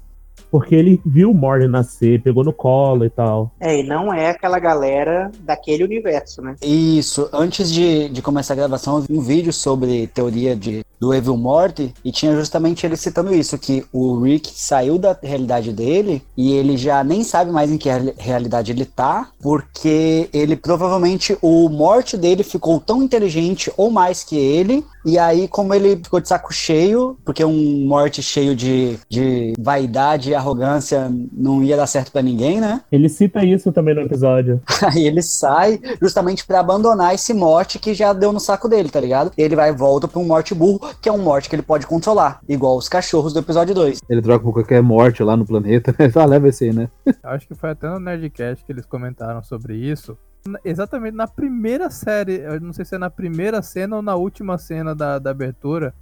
Porque 0.51 0.75
ele 0.75 1.01
viu 1.05 1.31
o 1.31 1.35
Mord 1.35 1.67
nascer, 1.69 2.23
pegou 2.23 2.45
no 2.45 2.53
colo 2.53 3.05
e 3.05 3.11
tal. 3.11 3.53
É, 3.61 3.81
e 3.81 3.83
não 3.83 4.13
é 4.13 4.31
aquela 4.31 4.59
galera 4.59 5.31
daquele 5.41 5.85
universo, 5.85 6.43
né? 6.43 6.57
Isso, 6.63 7.29
antes 7.33 7.73
de, 7.73 8.09
de 8.09 8.23
começar 8.23 8.55
a 8.55 8.57
gravação, 8.57 8.97
eu 8.97 9.03
vi 9.03 9.19
um 9.19 9.21
vídeo 9.21 9.53
sobre 9.53 10.07
teoria 10.09 10.57
de, 10.57 10.85
do 10.99 11.15
Evil 11.15 11.37
Morty 11.37 11.95
e 12.05 12.11
tinha 12.11 12.35
justamente 12.35 12.85
ele 12.85 12.97
citando 12.97 13.35
isso, 13.35 13.57
que 13.59 13.85
o 13.93 14.21
Rick 14.21 14.51
saiu 14.55 14.99
da 14.99 15.17
realidade 15.23 15.73
dele 15.73 16.23
e 16.37 16.53
ele 16.53 16.77
já 16.77 17.03
nem 17.05 17.23
sabe 17.23 17.51
mais 17.51 17.71
em 17.71 17.79
que 17.79 17.89
reali- 17.89 18.15
realidade 18.19 18.73
ele 18.73 18.85
tá, 18.85 19.29
porque 19.41 20.29
ele 20.33 20.57
provavelmente, 20.57 21.37
o 21.41 21.69
morte 21.69 22.17
dele 22.17 22.43
ficou 22.43 22.81
tão 22.81 23.03
inteligente 23.03 23.73
ou 23.77 23.91
mais 23.91 24.25
que 24.25 24.37
ele, 24.37 24.85
e 25.05 25.19
aí 25.19 25.49
como 25.49 25.73
ele 25.75 25.97
ficou 25.97 26.21
de 26.21 26.29
saco 26.29 26.53
cheio, 26.53 27.17
porque 27.25 27.45
um 27.45 27.87
morte 27.87 28.23
cheio 28.23 28.55
de, 28.55 28.99
de 29.09 29.55
vaidade 29.59 30.35
arrogância 30.41 31.11
não 31.33 31.63
ia 31.63 31.77
dar 31.77 31.87
certo 31.87 32.11
pra 32.11 32.23
ninguém, 32.23 32.61
né? 32.61 32.83
Ele 32.91 33.09
cita 33.09 33.45
isso 33.45 33.73
também 33.73 33.95
no 33.95 34.03
episódio. 34.03 34.61
Aí 34.83 35.07
ele 35.07 35.23
sai 35.23 35.81
justamente 36.01 36.45
pra 36.47 36.61
abandonar 36.61 37.15
esse 37.15 37.33
morte 37.33 37.79
que 37.79 37.95
já 37.95 38.13
deu 38.13 38.33
no 38.33 38.41
saco 38.41 38.69
dele, 38.69 38.89
tá 38.89 39.01
ligado? 39.01 39.33
Ele 39.37 39.55
vai 39.55 39.71
e 39.71 39.73
volta 39.73 40.09
pra 40.09 40.19
um 40.19 40.27
morte 40.27 40.55
burro, 40.55 40.81
que 41.01 41.09
é 41.09 41.13
um 41.13 41.19
morte 41.19 41.49
que 41.49 41.55
ele 41.55 41.63
pode 41.63 41.87
controlar, 41.87 42.41
igual 42.49 42.77
os 42.77 42.89
cachorros 42.89 43.33
do 43.33 43.39
episódio 43.39 43.75
2. 43.75 44.01
Ele 44.09 44.23
troca 44.23 44.45
por 44.45 44.53
qualquer 44.53 44.83
morte 44.83 45.23
lá 45.23 45.37
no 45.37 45.47
planeta, 45.47 45.95
né? 45.99 46.11
Ah, 46.21 46.27
leva 46.27 46.49
esse 46.49 46.65
aí, 46.65 46.73
né? 46.73 46.91
Acho 47.23 47.49
que 47.49 47.55
foi 47.55 47.71
até 47.71 47.89
no 47.89 47.99
Nerdcast 47.99 48.63
que 48.65 48.73
eles 48.73 48.85
comentaram 48.85 49.43
sobre 49.43 49.75
isso. 49.75 50.19
Exatamente 50.65 51.17
na 51.17 51.27
primeira 51.27 51.91
série, 51.91 52.41
eu 52.41 52.61
não 52.61 52.73
sei 52.73 52.85
se 52.85 52.95
é 52.95 52.99
na 52.99 53.11
primeira 53.11 53.63
cena 53.63 53.97
ou 53.97 54.03
na 54.03 54.17
última 54.17 54.59
cena 54.59 54.95
da, 54.95 55.19
da 55.19 55.31
abertura, 55.31 55.95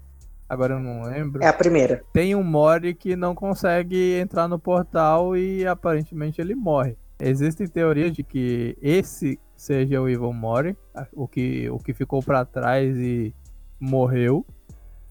agora 0.49 0.75
eu 0.75 0.81
não 0.81 1.03
lembro. 1.03 1.43
É 1.43 1.49
a 1.49 1.53
primeira. 1.53 2.03
Tem 2.13 2.35
um 2.35 2.43
Mori 2.43 2.95
que 2.95 3.15
não 3.17 3.35
consegue 3.35 4.15
entrar 4.19 4.49
no 4.49 4.59
portal 4.59 5.37
e 5.37 5.67
aparentemente 5.67 6.41
ele 6.41 6.55
morre. 6.55 6.97
Existem 7.21 7.67
teorias 7.67 8.13
de 8.13 8.23
que 8.23 8.77
esse 8.81 9.39
seja 9.57 10.01
o 10.01 10.09
Evil 10.09 10.33
Mori, 10.33 10.77
o 11.13 11.27
que, 11.27 11.69
o 11.69 11.79
que 11.79 11.93
ficou 11.93 12.23
pra 12.23 12.45
trás 12.45 12.97
e 12.97 13.35
morreu. 13.81 14.47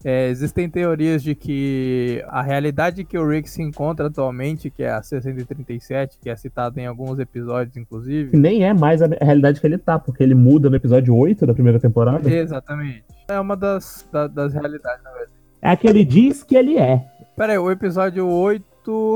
É, 0.04 0.28
existem 0.28 0.70
teorias 0.70 1.22
de 1.22 1.34
que 1.34 2.24
a 2.28 2.40
realidade 2.40 3.04
que 3.04 3.18
o 3.18 3.28
Rick 3.28 3.50
se 3.50 3.60
encontra 3.60 4.06
atualmente, 4.06 4.70
que 4.70 4.84
é 4.84 4.90
a 4.90 5.02
637, 5.02 6.18
que 6.20 6.30
é 6.30 6.36
citada 6.36 6.80
em 6.80 6.86
alguns 6.86 7.18
episódios, 7.18 7.74
Que 7.74 7.80
inclusive. 7.80 8.36
nem 8.36 8.64
é 8.64 8.72
mais 8.72 9.02
a 9.02 9.08
realidade 9.20 9.60
que 9.60 9.66
ele 9.66 9.76
tá, 9.76 9.98
porque 9.98 10.22
ele 10.22 10.36
muda 10.36 10.70
no 10.70 10.76
episódio 10.76 11.14
8 11.16 11.44
da 11.44 11.52
primeira 11.52 11.80
temporada. 11.80 12.30
Exatamente. 12.32 13.02
É 13.30 13.38
uma 13.38 13.56
das, 13.56 14.08
da- 14.10 14.26
das 14.26 14.54
realidades, 14.54 15.02
na 15.04 15.10
verdade. 15.10 15.32
É 15.60 15.70
a 15.70 15.76
que 15.76 15.86
ele 15.86 16.04
diz 16.04 16.42
que 16.42 16.56
ele 16.56 16.78
é. 16.78 17.04
Pera 17.36 17.52
aí, 17.52 17.58
o 17.58 17.70
episódio 17.70 18.26
8. 18.26 18.64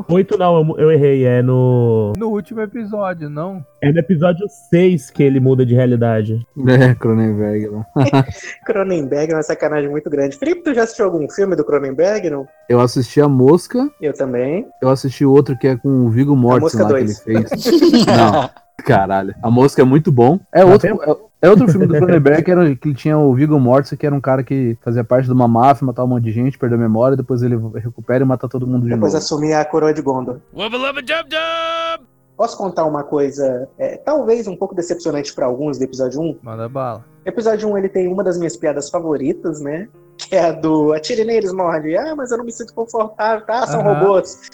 8 0.07 0.37
não, 0.37 0.59
eu, 0.77 0.79
eu 0.81 0.92
errei. 0.92 1.25
É 1.25 1.40
no. 1.40 2.12
No 2.18 2.29
último 2.29 2.61
episódio, 2.61 3.31
não? 3.31 3.64
É 3.81 3.90
no 3.90 3.98
episódio 3.98 4.46
6 4.68 5.09
que 5.11 5.22
ele 5.22 5.40
muda 5.40 5.64
de 5.64 5.75
realidade. 5.75 6.46
É, 6.68 6.94
Cronenberg 6.94 7.68
lá. 7.68 7.87
Cronenberg 8.66 9.33
é 9.33 9.37
uma 9.37 9.42
sacanagem 9.42 9.88
muito 9.88 10.11
grande. 10.11 10.37
Felipe, 10.37 10.62
tu 10.62 10.75
já 10.75 10.83
assistiu 10.83 11.07
algum 11.07 11.27
filme 11.31 11.57
do 11.57 11.64
Cronenberg? 11.64 12.29
Não? 12.29 12.46
Eu 12.68 12.81
assisti 12.81 13.18
a 13.18 13.29
Mosca, 13.29 13.88
Eu 13.98 14.12
também. 14.12 14.66
eu 14.83 14.90
assisti 14.90 15.25
outro 15.25 15.57
que 15.57 15.68
é 15.68 15.77
com 15.77 15.88
o 16.05 16.11
Viggo 16.11 16.37
Mortensen 16.37 16.81
Mosca 16.81 16.92
lá 16.92 16.98
que 16.98 17.31
ele 17.31 17.40
2. 17.40 17.51
fez. 17.51 18.05
Não, 18.07 18.51
caralho. 18.85 19.35
A 19.42 19.51
Mosca 19.51 19.81
é 19.81 19.85
muito 19.87 20.12
bom. 20.12 20.38
É 20.53 20.61
Tá 20.61 20.66
outro, 20.66 20.87
é, 21.03 21.16
é 21.43 21.51
outro 21.51 21.69
filme 21.69 21.87
do 21.87 21.95
Cronenberg 21.95 22.43
que, 22.43 22.51
era, 22.51 22.75
que 22.77 22.95
tinha 22.95 23.19
o 23.19 23.35
Viggo 23.35 23.59
Mortensen, 23.59 23.99
que 23.99 24.07
era 24.07 24.15
um 24.15 24.21
cara 24.21 24.43
que 24.45 24.79
fazia 24.81 25.03
parte 25.03 25.27
de 25.27 25.33
uma 25.33 25.49
máfia, 25.49 25.85
matava 25.87 26.07
um 26.07 26.11
monte 26.11 26.25
de 26.25 26.33
gente, 26.33 26.57
perdeu 26.59 26.79
a 26.79 26.81
memória, 26.81 27.17
depois 27.17 27.43
ele 27.43 27.57
recupera 27.75 28.25
e 28.25 28.27
mata 28.27 28.49
todo 28.49 28.67
mundo 28.67 28.85
de 28.85 28.91
Depois 28.91 29.13
novo. 29.13 29.23
assumir 29.25 29.53
a 29.55 29.65
coroa 29.65 29.93
de 29.93 30.01
Gondor. 30.01 30.39
Wubba 30.55 30.77
lubba 30.79 31.03
dub 31.03 31.29
dub! 31.29 32.07
Posso 32.37 32.57
contar 32.57 32.85
uma 32.87 33.03
coisa, 33.05 33.69
é, 33.79 33.97
talvez 33.99 34.47
um 34.49 34.57
pouco 34.57 34.75
decepcionante 34.75 35.35
pra 35.35 35.45
alguns 35.47 35.79
do 35.79 35.85
episódio 35.85 36.21
1? 36.21 36.39
Manda 36.43 36.69
bala. 36.69 37.05
Episódio 37.27 37.69
1 37.69 37.79
ele 37.79 37.89
tem 37.89 38.09
uma 38.09 38.25
das 38.25 38.39
minhas 38.39 38.57
piadas 38.57 38.89
favoritas, 38.89 39.61
né? 39.61 39.87
Que 40.17 40.37
é 40.37 40.47
a 40.47 40.53
do 40.53 40.93
atire 40.93 41.25
neles, 41.25 41.53
morde. 41.53 41.97
Ah, 41.97 42.15
mas 42.17 42.31
eu 42.31 42.39
não 42.39 42.45
me 42.45 42.51
sinto 42.53 42.73
confortável, 42.75 43.45
tá? 43.47 43.67
São 43.67 43.81
Aham. 43.81 44.01
robôs. 44.01 44.51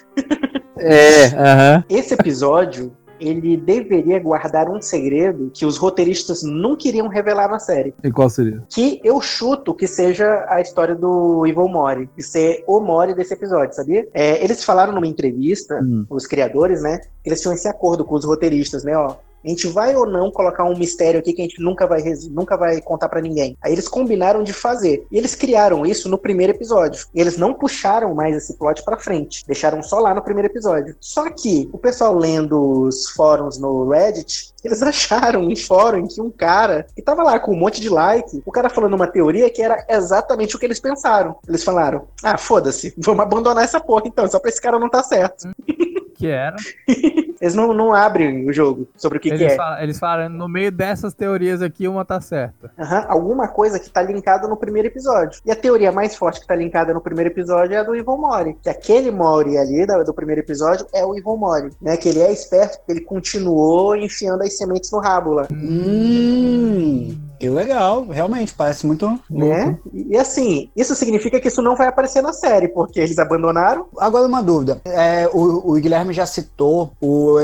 É, 0.78 1.26
aham. 1.36 1.84
Esse 1.88 2.14
episódio, 2.14 2.92
ele 3.20 3.56
deveria 3.56 4.18
guardar 4.18 4.68
um 4.70 4.80
segredo 4.80 5.50
que 5.52 5.64
os 5.66 5.76
roteiristas 5.76 6.42
não 6.42 6.76
queriam 6.76 7.08
revelar 7.08 7.48
na 7.50 7.58
série. 7.58 7.94
E 8.02 8.10
qual 8.10 8.28
seria? 8.30 8.62
Que 8.68 9.00
eu 9.04 9.20
chuto 9.20 9.74
que 9.74 9.86
seja 9.86 10.44
a 10.48 10.60
história 10.60 10.94
do 10.94 11.46
Evil 11.46 11.68
Mori. 11.68 12.08
E 12.16 12.22
ser 12.22 12.64
o 12.66 12.80
Mori 12.80 13.14
desse 13.14 13.34
episódio, 13.34 13.74
sabia? 13.74 14.06
É, 14.14 14.42
eles 14.42 14.64
falaram 14.64 14.92
numa 14.92 15.06
entrevista, 15.06 15.80
Hum. 15.82 16.04
os 16.10 16.26
criadores, 16.26 16.82
né? 16.82 16.98
Que 17.22 17.28
eles 17.30 17.40
tinham 17.40 17.54
esse 17.54 17.68
acordo 17.68 18.04
com 18.04 18.14
os 18.14 18.24
roteiristas, 18.24 18.84
né? 18.84 18.96
Ó, 18.96 19.14
a 19.44 19.48
gente 19.48 19.66
vai 19.68 19.94
ou 19.94 20.06
não 20.06 20.30
colocar 20.30 20.64
um 20.64 20.76
mistério 20.76 21.20
aqui 21.20 21.32
que 21.32 21.42
a 21.42 21.44
gente 21.44 21.60
nunca 21.60 21.86
vai, 21.86 22.02
nunca 22.30 22.56
vai 22.56 22.80
contar 22.80 23.08
pra 23.08 23.20
ninguém. 23.20 23.56
Aí 23.62 23.72
eles 23.72 23.88
combinaram 23.88 24.42
de 24.42 24.52
fazer. 24.52 25.06
E 25.10 25.18
eles 25.18 25.34
criaram 25.34 25.86
isso 25.86 26.08
no 26.08 26.18
primeiro 26.18 26.52
episódio. 26.52 27.06
E 27.14 27.20
eles 27.20 27.36
não 27.36 27.54
puxaram 27.54 28.14
mais 28.14 28.36
esse 28.36 28.54
plot 28.54 28.82
pra 28.84 28.98
frente. 28.98 29.44
Deixaram 29.46 29.82
só 29.82 29.98
lá 29.98 30.14
no 30.14 30.22
primeiro 30.22 30.48
episódio. 30.48 30.96
Só 31.00 31.30
que 31.30 31.68
o 31.72 31.78
pessoal 31.78 32.14
lendo 32.14 32.82
os 32.82 33.10
fóruns 33.10 33.58
no 33.58 33.88
Reddit, 33.88 34.52
eles 34.64 34.82
acharam 34.82 35.46
um 35.46 35.56
fórum 35.56 35.98
em 35.98 36.06
que 36.06 36.20
um 36.20 36.30
cara 36.30 36.86
que 36.94 37.02
tava 37.02 37.22
lá 37.22 37.38
com 37.38 37.52
um 37.52 37.58
monte 37.58 37.80
de 37.80 37.88
like, 37.88 38.42
o 38.44 38.52
cara 38.52 38.68
falando 38.68 38.94
uma 38.94 39.06
teoria 39.06 39.50
que 39.50 39.62
era 39.62 39.84
exatamente 39.88 40.56
o 40.56 40.58
que 40.58 40.66
eles 40.66 40.80
pensaram. 40.80 41.36
Eles 41.46 41.64
falaram: 41.64 42.08
ah, 42.22 42.36
foda-se, 42.36 42.94
vamos 42.98 43.22
abandonar 43.22 43.64
essa 43.64 43.80
porra 43.80 44.02
então, 44.06 44.28
só 44.28 44.38
pra 44.38 44.50
esse 44.50 44.60
cara 44.60 44.78
não 44.78 44.88
tá 44.88 45.02
certo. 45.02 45.48
Que 46.18 46.26
era. 46.26 46.56
Eles 47.40 47.54
não, 47.54 47.72
não 47.72 47.94
abrem 47.94 48.48
o 48.50 48.52
jogo 48.52 48.88
sobre 48.96 49.18
o 49.18 49.20
que, 49.20 49.28
que 49.28 49.34
eles, 49.36 49.52
é. 49.52 49.56
fala- 49.56 49.80
eles 49.80 49.96
falaram, 49.96 50.28
no 50.28 50.48
meio 50.48 50.72
dessas 50.72 51.14
teorias 51.14 51.62
aqui, 51.62 51.86
uma 51.86 52.04
tá 52.04 52.20
certa. 52.20 52.68
Aham, 52.76 53.04
alguma 53.08 53.46
coisa 53.46 53.78
que 53.78 53.88
tá 53.88 54.02
linkada 54.02 54.48
no 54.48 54.56
primeiro 54.56 54.88
episódio. 54.88 55.40
E 55.46 55.50
a 55.52 55.54
teoria 55.54 55.92
mais 55.92 56.16
forte 56.16 56.40
que 56.40 56.46
tá 56.48 56.56
linkada 56.56 56.92
no 56.92 57.00
primeiro 57.00 57.30
episódio 57.30 57.76
é 57.76 57.78
a 57.78 57.84
do 57.84 57.94
Evil 57.94 58.16
Mori. 58.16 58.56
Que 58.60 58.68
aquele 58.68 59.12
Mori 59.12 59.56
ali 59.56 59.86
da- 59.86 60.02
do 60.02 60.12
primeiro 60.12 60.40
episódio 60.40 60.84
é 60.92 61.06
o 61.06 61.16
Evil 61.16 61.36
Mori. 61.36 61.70
Né? 61.80 61.96
Que 61.96 62.08
ele 62.08 62.18
é 62.22 62.32
esperto 62.32 62.78
porque 62.78 62.90
ele 62.90 63.02
continuou 63.02 63.94
enfiando 63.94 64.42
as 64.42 64.58
sementes 64.58 64.90
no 64.90 64.98
rabo 64.98 65.34
lá. 65.34 65.46
Hum, 65.52 67.16
que 67.38 67.48
legal, 67.48 68.06
realmente, 68.06 68.54
parece 68.54 68.86
muito. 68.86 69.18
Né? 69.30 69.78
E, 69.92 70.16
assim, 70.16 70.70
isso 70.76 70.94
significa 70.94 71.40
que 71.40 71.48
isso 71.48 71.62
não 71.62 71.76
vai 71.76 71.88
aparecer 71.88 72.22
na 72.22 72.32
série, 72.32 72.68
porque 72.68 73.00
eles 73.00 73.18
abandonaram. 73.18 73.86
Agora 73.98 74.26
uma 74.26 74.42
dúvida. 74.42 74.80
É, 74.84 75.28
o, 75.32 75.72
o 75.72 75.74
Guilherme 75.74 76.12
já 76.12 76.26
citou 76.26 76.92
o 77.00 77.38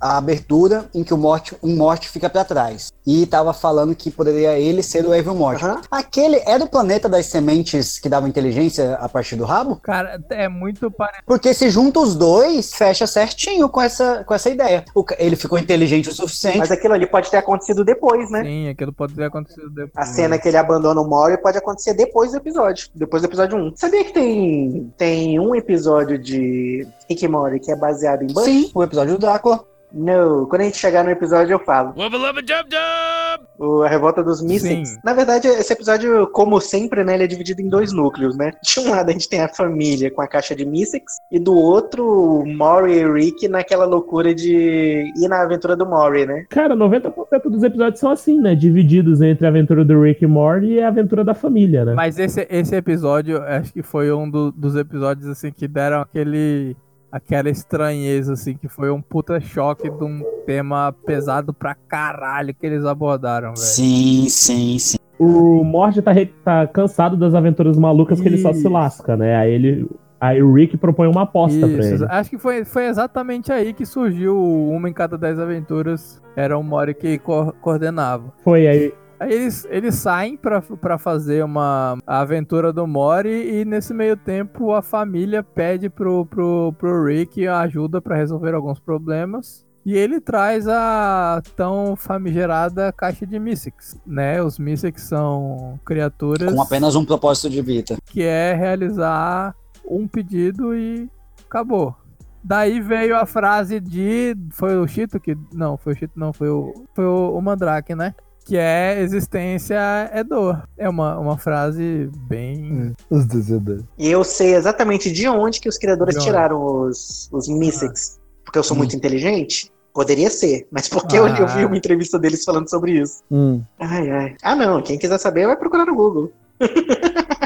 a 0.00 0.16
abertura 0.16 0.86
em 0.94 1.02
que 1.02 1.12
o 1.12 1.18
morte, 1.18 1.56
um 1.62 1.76
morte 1.76 2.08
fica 2.08 2.28
pra 2.28 2.44
trás. 2.44 2.92
E 3.06 3.26
tava 3.26 3.52
falando 3.52 3.94
que 3.94 4.10
poderia 4.10 4.58
ele 4.58 4.82
ser 4.82 5.04
o 5.04 5.14
Evil 5.14 5.34
Morte. 5.34 5.64
Aham. 5.64 5.80
Aquele 5.90 6.36
é 6.36 6.58
do 6.58 6.68
planeta 6.68 7.08
das 7.08 7.26
sementes 7.26 7.98
que 7.98 8.08
davam 8.08 8.28
inteligência 8.28 8.94
a 8.94 9.08
partir 9.08 9.36
do 9.36 9.44
rabo? 9.44 9.76
Cara, 9.82 10.22
é 10.30 10.48
muito 10.48 10.90
parecido. 10.90 11.24
Porque 11.26 11.52
se 11.52 11.68
junta 11.70 12.00
os 12.00 12.14
dois, 12.14 12.72
fecha 12.72 13.06
certinho 13.06 13.68
com 13.68 13.80
essa, 13.80 14.22
com 14.24 14.34
essa 14.34 14.48
ideia. 14.48 14.84
O 14.94 15.04
ele 15.18 15.34
ficou 15.34 15.58
inteligente 15.58 16.08
o 16.08 16.12
suficiente. 16.12 16.58
Mas 16.58 16.70
aquilo 16.70 16.94
ali 16.94 17.06
pode 17.06 17.30
ter 17.30 17.38
acontecido 17.38 17.84
depois, 17.84 18.30
né? 18.30 18.44
Sim, 18.44 18.68
aquilo 18.68 18.92
pode 18.92 19.14
ter 19.14 19.24
acontecido 19.24 19.39
depois. 19.44 19.90
A 19.96 20.04
cena 20.04 20.38
que 20.38 20.48
ele 20.48 20.56
abandona 20.56 21.00
o 21.00 21.08
Mori 21.08 21.40
pode 21.40 21.58
acontecer 21.58 21.94
depois 21.94 22.32
do 22.32 22.38
episódio. 22.38 22.88
Depois 22.94 23.22
do 23.22 23.26
episódio 23.26 23.58
1. 23.58 23.76
Sabia 23.76 24.04
que 24.04 24.12
tem, 24.12 24.92
tem 24.96 25.40
um 25.40 25.54
episódio 25.54 26.18
de 26.18 26.86
Rick 27.08 27.24
e 27.24 27.28
Morty 27.28 27.60
que 27.60 27.70
é 27.70 27.76
baseado 27.76 28.22
em 28.22 28.28
Bush? 28.28 28.44
Sim, 28.44 28.70
o 28.74 28.82
episódio 28.82 29.14
do 29.14 29.20
Drácula. 29.20 29.64
Não, 29.92 30.46
quando 30.46 30.62
a 30.62 30.64
gente 30.64 30.76
chegar 30.78 31.02
no 31.04 31.10
episódio 31.10 31.52
eu 31.54 31.58
falo. 31.58 31.88
Wubba 31.96 32.16
lubba 32.16 32.40
dub 32.42 32.68
dub! 32.68 33.46
O- 33.58 33.82
a 33.82 33.88
revolta 33.88 34.22
dos 34.22 34.42
Mystics. 34.42 34.90
Sim. 34.90 34.98
Na 35.04 35.12
verdade, 35.12 35.48
esse 35.48 35.72
episódio, 35.72 36.26
como 36.28 36.60
sempre, 36.60 37.04
né, 37.04 37.14
ele 37.14 37.24
é 37.24 37.26
dividido 37.26 37.60
em 37.60 37.68
dois 37.68 37.92
núcleos, 37.92 38.36
né? 38.36 38.52
De 38.62 38.80
um 38.80 38.90
lado 38.90 39.08
a 39.10 39.12
gente 39.12 39.28
tem 39.28 39.40
a 39.42 39.48
família 39.48 40.10
com 40.10 40.22
a 40.22 40.26
caixa 40.28 40.54
de 40.54 40.64
Mystics, 40.64 41.14
e 41.30 41.38
do 41.38 41.54
outro, 41.54 42.40
o 42.40 42.46
Mori 42.46 42.92
e 42.94 43.12
Rick 43.12 43.48
naquela 43.48 43.84
loucura 43.84 44.34
de 44.34 45.12
ir 45.16 45.28
na 45.28 45.42
aventura 45.42 45.76
do 45.76 45.86
Mori, 45.86 46.26
né? 46.26 46.44
Cara, 46.50 46.74
90% 46.76 47.12
dos 47.50 47.62
episódios 47.62 48.00
são 48.00 48.10
assim, 48.10 48.40
né? 48.40 48.54
Divididos 48.54 49.20
entre 49.20 49.46
a 49.46 49.48
aventura 49.50 49.84
do 49.84 50.00
Rick 50.00 50.24
e 50.24 50.26
Morty 50.26 50.66
e 50.74 50.82
a 50.82 50.88
aventura 50.88 51.24
da 51.24 51.34
família, 51.34 51.84
né? 51.84 51.94
Mas 51.94 52.18
esse, 52.18 52.46
esse 52.50 52.74
episódio, 52.74 53.42
acho 53.42 53.72
que 53.72 53.82
foi 53.82 54.12
um 54.12 54.28
do- 54.30 54.52
dos 54.52 54.76
episódios, 54.76 55.26
assim, 55.28 55.50
que 55.50 55.66
deram 55.68 56.00
aquele... 56.02 56.76
Aquela 57.12 57.50
estranheza, 57.50 58.34
assim, 58.34 58.54
que 58.54 58.68
foi 58.68 58.90
um 58.90 59.00
puta 59.02 59.40
choque 59.40 59.90
de 59.90 60.04
um 60.04 60.22
tema 60.46 60.94
pesado 61.04 61.52
pra 61.52 61.74
caralho 61.74 62.54
que 62.54 62.64
eles 62.64 62.84
abordaram, 62.84 63.48
velho. 63.48 63.56
Sim, 63.58 64.26
sim, 64.28 64.78
sim. 64.78 64.96
O 65.18 65.62
Morty 65.64 66.00
tá, 66.00 66.12
re- 66.12 66.32
tá 66.44 66.66
cansado 66.66 67.16
das 67.16 67.34
aventuras 67.34 67.76
malucas 67.76 68.20
que 68.20 68.28
ele 68.28 68.38
só 68.38 68.52
se 68.52 68.60
Isso. 68.60 68.68
lasca, 68.68 69.16
né? 69.16 69.36
Aí 69.36 69.52
ele. 69.52 69.88
Aí 70.20 70.42
o 70.42 70.52
Rick 70.52 70.76
propõe 70.76 71.08
uma 71.08 71.22
aposta 71.22 71.66
pra 71.66 71.78
Isso, 71.78 71.94
ele. 71.94 72.06
acho 72.12 72.28
que 72.30 72.38
foi, 72.38 72.62
foi 72.64 72.86
exatamente 72.86 73.50
aí 73.50 73.72
que 73.72 73.86
surgiu 73.86 74.36
o 74.36 74.70
uma 74.70 74.88
em 74.88 74.92
cada 74.92 75.16
dez 75.16 75.38
aventuras. 75.38 76.20
Era 76.36 76.56
o 76.58 76.62
Mori 76.62 76.94
que 76.94 77.18
co- 77.18 77.54
coordenava. 77.60 78.32
Foi 78.44 78.66
aí. 78.66 78.92
Aí 79.20 79.34
eles, 79.34 79.66
eles 79.68 79.94
saem 79.96 80.34
pra, 80.34 80.62
pra 80.62 80.96
fazer 80.96 81.44
uma 81.44 81.98
aventura 82.06 82.72
do 82.72 82.86
Mori 82.86 83.60
e 83.60 83.66
nesse 83.66 83.92
meio 83.92 84.16
tempo 84.16 84.72
a 84.72 84.80
família 84.80 85.42
pede 85.42 85.90
pro, 85.90 86.24
pro, 86.24 86.72
pro 86.78 87.04
Rick 87.04 87.46
ajuda 87.46 88.00
pra 88.00 88.16
resolver 88.16 88.54
alguns 88.54 88.80
problemas. 88.80 89.66
E 89.84 89.94
ele 89.94 90.20
traz 90.20 90.66
a 90.66 91.42
tão 91.54 91.96
famigerada 91.96 92.92
caixa 92.92 93.26
de 93.26 93.38
Mystics, 93.38 94.00
né? 94.06 94.42
Os 94.42 94.58
Mystics 94.58 95.02
são 95.02 95.78
criaturas 95.84 96.54
Com 96.54 96.62
apenas 96.62 96.96
um 96.96 97.04
propósito 97.04 97.50
de 97.50 97.60
vida. 97.60 97.98
que 98.06 98.22
é 98.22 98.54
realizar 98.54 99.54
um 99.84 100.08
pedido 100.08 100.74
e 100.74 101.10
acabou. 101.46 101.94
Daí 102.42 102.80
veio 102.80 103.16
a 103.16 103.26
frase 103.26 103.80
de. 103.80 104.34
Foi 104.50 104.78
o 104.78 104.86
Chito 104.86 105.20
que. 105.20 105.36
Não, 105.52 105.76
foi 105.76 105.92
o 105.92 105.96
Chito, 105.96 106.18
não, 106.18 106.32
foi 106.32 106.48
o. 106.48 106.72
Foi 106.94 107.04
o, 107.04 107.36
o 107.36 107.42
Mandrake, 107.42 107.94
né? 107.94 108.14
Que 108.50 108.56
é 108.58 109.00
existência 109.00 109.78
é 110.12 110.24
dor. 110.24 110.60
É 110.76 110.88
uma, 110.88 111.16
uma 111.20 111.38
frase 111.38 112.10
bem. 112.28 112.92
Os 113.08 113.24
desedores. 113.24 113.84
E 113.96 114.10
eu 114.10 114.24
sei 114.24 114.56
exatamente 114.56 115.08
de 115.12 115.28
onde 115.28 115.60
que 115.60 115.68
os 115.68 115.78
criadores 115.78 116.16
tiraram 116.20 116.60
os, 116.60 117.28
os 117.32 117.46
Mystics. 117.48 118.18
Porque 118.44 118.58
eu 118.58 118.64
sou 118.64 118.74
Hum. 118.74 118.78
muito 118.78 118.96
inteligente? 118.96 119.70
Poderia 119.94 120.28
ser, 120.30 120.66
mas 120.72 120.88
porque 120.88 121.16
eu, 121.16 121.28
eu 121.28 121.46
vi 121.46 121.62
Ah. 121.62 121.66
uma 121.68 121.76
entrevista 121.76 122.18
deles 122.18 122.44
falando 122.44 122.68
sobre 122.68 123.00
isso. 123.00 123.22
Hum. 123.30 123.62
Ai, 123.78 124.10
ai. 124.10 124.36
Ah, 124.42 124.56
não, 124.56 124.82
quem 124.82 124.98
quiser 124.98 125.18
saber 125.18 125.46
vai 125.46 125.56
procurar 125.56 125.86
no 125.86 125.94
Google. 125.94 126.32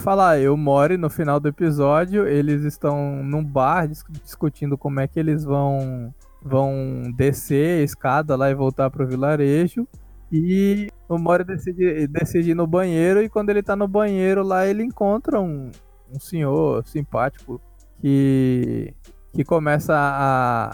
Falar, 0.00 0.40
eu 0.40 0.56
Mori 0.56 0.96
no 0.96 1.08
final 1.08 1.38
do 1.38 1.48
episódio, 1.48 2.26
eles 2.26 2.64
estão 2.64 3.22
num 3.22 3.44
bar 3.44 3.86
dis- 3.86 4.02
discutindo 4.24 4.76
como 4.76 4.98
é 4.98 5.06
que 5.06 5.18
eles 5.18 5.44
vão 5.44 6.12
vão 6.44 7.02
descer 7.16 7.80
a 7.80 7.84
escada 7.84 8.36
lá 8.36 8.50
e 8.50 8.54
voltar 8.54 8.90
pro 8.90 9.06
vilarejo. 9.06 9.86
E 10.30 10.88
o 11.08 11.18
Mori 11.18 11.44
decide, 11.44 12.06
decide 12.06 12.50
ir 12.52 12.54
no 12.54 12.66
banheiro 12.66 13.22
e 13.22 13.28
quando 13.28 13.50
ele 13.50 13.62
tá 13.62 13.76
no 13.76 13.86
banheiro 13.86 14.42
lá, 14.42 14.66
ele 14.66 14.82
encontra 14.82 15.40
um, 15.40 15.70
um 16.10 16.18
senhor 16.18 16.86
simpático 16.86 17.60
que 18.00 18.94
que 19.34 19.44
começa 19.44 19.94
a 19.96 20.72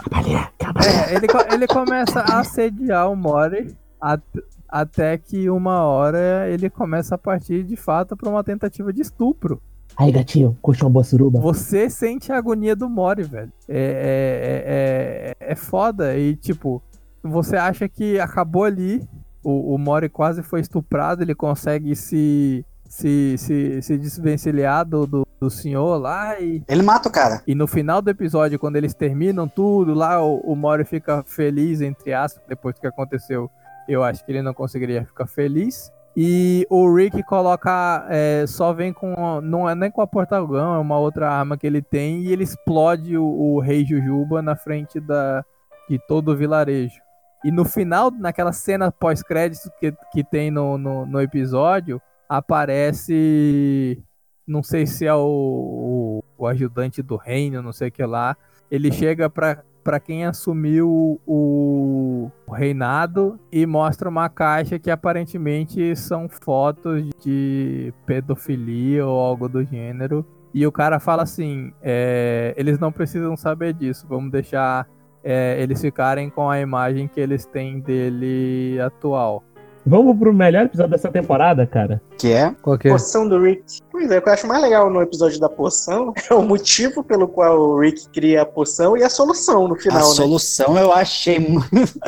É, 1.09 1.15
ele, 1.15 1.27
ele 1.53 1.67
começa 1.67 2.19
a 2.19 2.39
assediar 2.39 3.09
o 3.09 3.15
Mori 3.15 3.73
a- 4.01 4.19
Até 4.67 5.17
que 5.17 5.49
uma 5.49 5.83
hora 5.83 6.47
ele 6.49 6.69
começa 6.69 7.15
a 7.15 7.17
partir 7.17 7.63
de 7.63 7.75
fato 7.75 8.15
pra 8.17 8.29
uma 8.29 8.43
tentativa 8.43 8.91
de 8.93 9.01
estupro. 9.01 9.61
Aí, 9.99 10.13
gatinho, 10.13 10.57
curte 10.61 10.81
uma 10.81 10.89
boa 10.89 11.03
suruba? 11.03 11.41
Você 11.41 11.89
sente 11.89 12.31
a 12.31 12.37
agonia 12.37 12.73
do 12.73 12.89
Mori, 12.89 13.23
velho. 13.23 13.51
É, 13.67 15.35
é, 15.37 15.43
é, 15.43 15.47
é, 15.49 15.51
é 15.51 15.55
foda. 15.55 16.17
E, 16.17 16.37
tipo, 16.37 16.81
você 17.21 17.57
acha 17.57 17.89
que 17.89 18.17
acabou 18.17 18.63
ali. 18.63 19.05
O, 19.43 19.75
o 19.75 19.77
Mori 19.77 20.07
quase 20.07 20.41
foi 20.41 20.61
estuprado. 20.61 21.21
Ele 21.21 21.35
consegue 21.35 21.97
se, 21.97 22.65
se, 22.87 23.35
se, 23.37 23.81
se 23.81 23.97
desvencilhar 23.97 24.85
do, 24.85 25.05
do, 25.05 25.27
do 25.37 25.49
senhor 25.49 25.97
lá. 25.97 26.39
E, 26.39 26.63
Ele 26.69 26.81
mata 26.81 27.09
o 27.09 27.11
cara. 27.11 27.43
e 27.45 27.53
no 27.53 27.67
final 27.67 28.01
do 28.01 28.09
episódio, 28.09 28.57
quando 28.57 28.77
eles 28.77 28.93
terminam 28.93 29.49
tudo, 29.49 29.93
lá 29.93 30.23
o, 30.23 30.37
o 30.39 30.55
Mori 30.55 30.85
fica 30.85 31.23
feliz, 31.23 31.81
entre 31.81 32.13
aspas, 32.13 32.41
depois 32.47 32.73
do 32.73 32.79
que 32.79 32.87
aconteceu. 32.87 33.51
Eu 33.85 34.01
acho 34.01 34.23
que 34.23 34.31
ele 34.31 34.41
não 34.41 34.53
conseguiria 34.53 35.03
ficar 35.03 35.27
feliz. 35.27 35.91
E 36.15 36.65
o 36.69 36.93
Rick 36.93 37.23
coloca. 37.23 38.05
é, 38.09 38.45
só 38.47 38.73
vem 38.73 38.91
com. 38.91 39.41
Não 39.41 39.69
é 39.69 39.75
nem 39.75 39.91
com 39.91 40.01
a 40.01 40.07
porta-gão, 40.07 40.75
é 40.75 40.77
uma 40.77 40.97
outra 40.97 41.29
arma 41.29 41.57
que 41.57 41.67
ele 41.67 41.81
tem. 41.81 42.21
E 42.21 42.31
ele 42.31 42.43
explode 42.43 43.17
o, 43.17 43.23
o 43.23 43.59
Rei 43.59 43.85
Jujuba 43.85 44.41
na 44.41 44.55
frente 44.55 44.99
da, 44.99 45.45
de 45.89 45.99
todo 46.07 46.31
o 46.31 46.35
vilarejo. 46.35 46.99
E 47.43 47.51
no 47.51 47.63
final, 47.63 48.11
naquela 48.11 48.51
cena 48.51 48.91
pós-créditos 48.91 49.69
que, 49.79 49.93
que 50.11 50.23
tem 50.23 50.51
no, 50.51 50.77
no, 50.77 51.05
no 51.05 51.21
episódio, 51.21 52.01
aparece. 52.27 54.03
Não 54.45 54.63
sei 54.63 54.87
se 54.87 55.05
é 55.05 55.13
o, 55.13 55.19
o, 55.19 56.23
o 56.37 56.47
ajudante 56.47 57.03
do 57.03 57.15
reino, 57.15 57.61
não 57.61 57.71
sei 57.71 57.89
o 57.89 57.91
que 57.91 58.03
lá. 58.03 58.35
Ele 58.69 58.91
chega 58.91 59.29
pra, 59.29 59.63
pra 59.89 59.99
quem 59.99 60.23
assumiu 60.23 61.19
o, 61.25 62.29
o 62.45 62.53
reinado 62.53 63.39
e 63.51 63.65
mostra 63.65 64.07
uma 64.07 64.29
caixa 64.29 64.77
que 64.77 64.91
aparentemente 64.91 65.95
são 65.95 66.29
fotos 66.29 67.09
de 67.19 67.91
pedofilia 68.05 69.03
ou 69.03 69.19
algo 69.19 69.49
do 69.49 69.65
gênero. 69.65 70.23
E 70.53 70.67
o 70.67 70.71
cara 70.71 70.99
fala 70.99 71.23
assim: 71.23 71.73
é, 71.81 72.53
eles 72.55 72.77
não 72.77 72.91
precisam 72.91 73.35
saber 73.35 73.73
disso, 73.73 74.05
vamos 74.07 74.31
deixar 74.31 74.87
é, 75.23 75.59
eles 75.59 75.81
ficarem 75.81 76.29
com 76.29 76.47
a 76.47 76.59
imagem 76.59 77.07
que 77.07 77.19
eles 77.19 77.47
têm 77.47 77.79
dele 77.79 78.79
atual. 78.79 79.43
Vamos 79.89 80.15
pro 80.19 80.31
melhor 80.31 80.65
episódio 80.65 80.91
dessa 80.91 81.09
temporada, 81.09 81.65
cara. 81.65 81.99
Que 82.19 82.31
é? 82.31 82.53
Qual 82.61 82.77
que 82.77 82.87
é? 82.87 82.91
Poção 82.91 83.27
do 83.27 83.41
Rick. 83.41 83.79
Pois 83.91 84.11
é, 84.11 84.19
o 84.19 84.21
que 84.21 84.29
eu 84.29 84.33
acho 84.33 84.45
mais 84.45 84.61
legal 84.61 84.87
no 84.87 85.01
episódio 85.01 85.39
da 85.39 85.49
poção 85.49 86.13
é 86.29 86.33
o 86.35 86.43
motivo 86.43 87.03
pelo 87.03 87.27
qual 87.27 87.59
o 87.59 87.79
Rick 87.79 88.07
cria 88.09 88.43
a 88.43 88.45
poção 88.45 88.95
e 88.95 89.01
a 89.01 89.09
solução 89.09 89.67
no 89.67 89.73
A 89.73 89.79
final, 89.79 90.09
né? 90.09 90.15
solução 90.15 90.77
eu 90.77 90.93
achei 90.93 91.39
muito. 91.39 91.67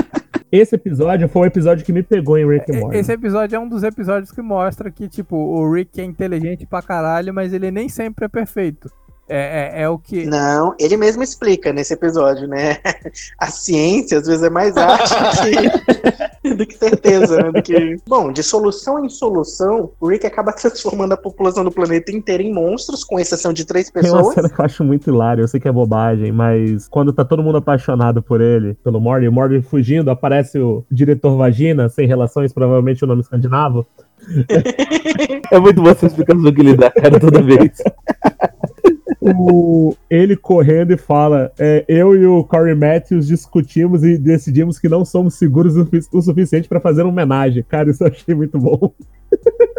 Esse 0.51 0.75
episódio 0.75 1.27
foi 1.27 1.41
o 1.43 1.45
episódio 1.45 1.83
que 1.83 1.93
me 1.93 2.03
pegou 2.03 2.37
em 2.37 2.47
Rick 2.47 2.71
and 2.71 2.81
Morty. 2.81 2.97
Esse 2.97 3.13
episódio 3.13 3.55
é 3.55 3.59
um 3.59 3.67
dos 3.67 3.83
episódios 3.83 4.31
que 4.31 4.41
mostra 4.41 4.91
que, 4.91 5.07
tipo, 5.07 5.35
o 5.35 5.73
Rick 5.73 5.99
é 5.99 6.03
inteligente 6.03 6.67
pra 6.67 6.81
caralho, 6.81 7.33
mas 7.33 7.53
ele 7.53 7.71
nem 7.71 7.87
sempre 7.89 8.25
é 8.25 8.27
perfeito. 8.27 8.91
É, 9.33 9.79
é, 9.79 9.83
é 9.83 9.89
o 9.89 9.97
que. 9.97 10.25
Não, 10.25 10.75
ele 10.77 10.97
mesmo 10.97 11.23
explica 11.23 11.71
nesse 11.71 11.93
episódio, 11.93 12.49
né? 12.49 12.79
A 13.39 13.47
ciência 13.47 14.17
às 14.17 14.27
vezes 14.27 14.43
é 14.43 14.49
mais 14.49 14.75
arte 14.75 15.13
do 15.13 16.43
que, 16.43 16.51
do 16.55 16.65
que 16.67 16.77
certeza, 16.77 17.37
né? 17.37 17.49
Do 17.49 17.61
que... 17.61 17.95
Bom, 18.05 18.33
de 18.33 18.43
solução 18.43 19.05
em 19.05 19.07
solução, 19.07 19.91
o 20.01 20.07
Rick 20.09 20.27
acaba 20.27 20.51
transformando 20.53 21.13
a 21.13 21.17
população 21.17 21.63
do 21.63 21.71
planeta 21.71 22.11
inteira 22.11 22.43
em 22.43 22.53
monstros, 22.53 23.05
com 23.05 23.17
exceção 23.17 23.53
de 23.53 23.63
três 23.63 23.89
Tem 23.89 24.03
uma 24.03 24.17
pessoas. 24.17 24.35
cena 24.35 24.49
que 24.49 24.59
eu 24.59 24.65
acho 24.65 24.83
muito 24.83 25.09
hilária, 25.09 25.41
eu 25.41 25.47
sei 25.47 25.61
que 25.61 25.67
é 25.67 25.71
bobagem, 25.71 26.33
mas 26.33 26.89
quando 26.89 27.13
tá 27.13 27.23
todo 27.23 27.41
mundo 27.41 27.59
apaixonado 27.59 28.21
por 28.21 28.41
ele, 28.41 28.73
pelo 28.83 28.99
Morty, 28.99 29.29
o 29.29 29.31
Morty 29.31 29.61
fugindo, 29.61 30.11
aparece 30.11 30.59
o 30.59 30.83
diretor 30.91 31.37
Vagina, 31.37 31.87
sem 31.87 32.05
relações, 32.05 32.51
provavelmente 32.51 33.01
o 33.05 33.07
nome 33.07 33.21
escandinavo. 33.21 33.87
É 35.49 35.59
muito 35.59 35.81
boa 35.81 35.91
essa 35.91 36.05
explicação 36.05 36.53
que 36.53 36.61
ele 36.61 36.75
dá, 36.75 36.91
cara, 36.91 37.19
toda 37.19 37.41
vez. 37.41 37.71
O- 39.21 39.95
ele 40.09 40.35
correndo 40.35 40.91
e 40.93 40.97
fala: 40.97 41.51
é, 41.59 41.85
Eu 41.87 42.15
e 42.15 42.25
o 42.25 42.43
Corey 42.43 42.73
Matthews 42.73 43.27
discutimos 43.27 44.03
e 44.03 44.17
decidimos 44.17 44.79
que 44.79 44.89
não 44.89 45.05
somos 45.05 45.35
seguros 45.35 45.75
o, 45.75 45.83
sufici- 45.83 46.09
o 46.11 46.21
suficiente 46.21 46.67
pra 46.67 46.79
fazer 46.79 47.03
uma 47.03 47.11
homenagem. 47.11 47.63
Cara, 47.63 47.91
isso 47.91 48.03
eu 48.03 48.07
achei 48.07 48.33
muito 48.33 48.57
bom. 48.57 48.91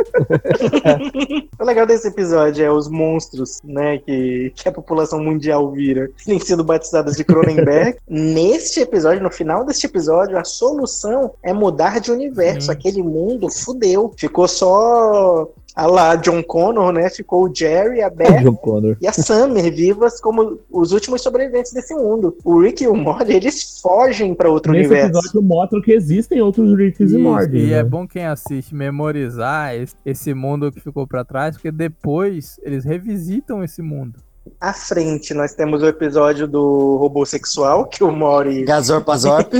O 1.58 1.64
legal 1.64 1.86
desse 1.86 2.08
episódio 2.08 2.64
é 2.64 2.70
os 2.70 2.88
monstros, 2.88 3.60
né, 3.62 3.98
que, 3.98 4.52
que 4.54 4.68
a 4.68 4.72
população 4.72 5.22
mundial 5.22 5.70
vira, 5.70 6.10
têm 6.24 6.38
sido 6.40 6.64
batizados 6.64 7.16
de 7.16 7.24
Cronenberg. 7.24 7.98
Neste 8.08 8.80
episódio, 8.80 9.22
no 9.22 9.30
final 9.30 9.64
deste 9.64 9.86
episódio, 9.86 10.36
a 10.38 10.44
solução 10.44 11.32
é 11.42 11.52
mudar 11.52 12.00
de 12.00 12.10
universo. 12.10 12.66
Sim. 12.66 12.72
Aquele 12.72 13.02
mundo 13.02 13.48
fudeu. 13.50 14.12
Ficou 14.16 14.48
só 14.48 15.48
a 15.74 15.86
lá 15.86 16.16
John 16.16 16.42
Connor, 16.42 16.92
né? 16.92 17.08
Ficou 17.08 17.48
o 17.48 17.54
Jerry, 17.54 18.02
a 18.02 18.10
Beth 18.10 18.42
John 18.42 18.54
Connor. 18.56 18.96
e 19.00 19.06
a 19.06 19.12
Summer 19.12 19.74
vivas 19.74 20.20
como 20.20 20.58
os 20.70 20.92
últimos 20.92 21.22
sobreviventes 21.22 21.72
desse 21.72 21.94
mundo. 21.94 22.36
O 22.44 22.60
Rick 22.60 22.84
e 22.84 22.88
o 22.88 22.94
Morty, 22.94 23.32
eles 23.32 23.80
fogem 23.80 24.34
pra 24.34 24.50
outro 24.50 24.72
Nesse 24.72 24.86
universo. 24.88 25.18
episódio 25.18 25.42
mostra 25.42 25.80
que 25.82 25.92
existem 25.92 26.40
outros 26.42 26.76
Ricks 26.78 27.00
e 27.00 27.04
Isso, 27.16 27.18
Morty. 27.18 27.56
e 27.56 27.66
né? 27.70 27.78
é 27.78 27.84
bom 27.84 28.06
quem 28.06 28.26
assiste 28.26 28.74
memorizar 28.74 29.74
esse, 29.74 29.94
esse 30.04 30.34
mundo 30.34 30.70
que 30.70 30.80
ficou 30.80 31.06
pra 31.06 31.24
trás, 31.24 31.56
porque 31.56 31.70
depois 31.72 32.58
eles 32.62 32.84
revisitam 32.84 33.64
esse 33.64 33.80
mundo. 33.82 34.18
À 34.62 34.72
frente, 34.72 35.34
nós 35.34 35.54
temos 35.54 35.82
o 35.82 35.88
episódio 35.88 36.46
do 36.46 36.96
robô 36.96 37.26
sexual, 37.26 37.84
que 37.86 38.04
o 38.04 38.12
Mori 38.12 38.62
Gazor 38.62 39.02
Pazorp. 39.02 39.52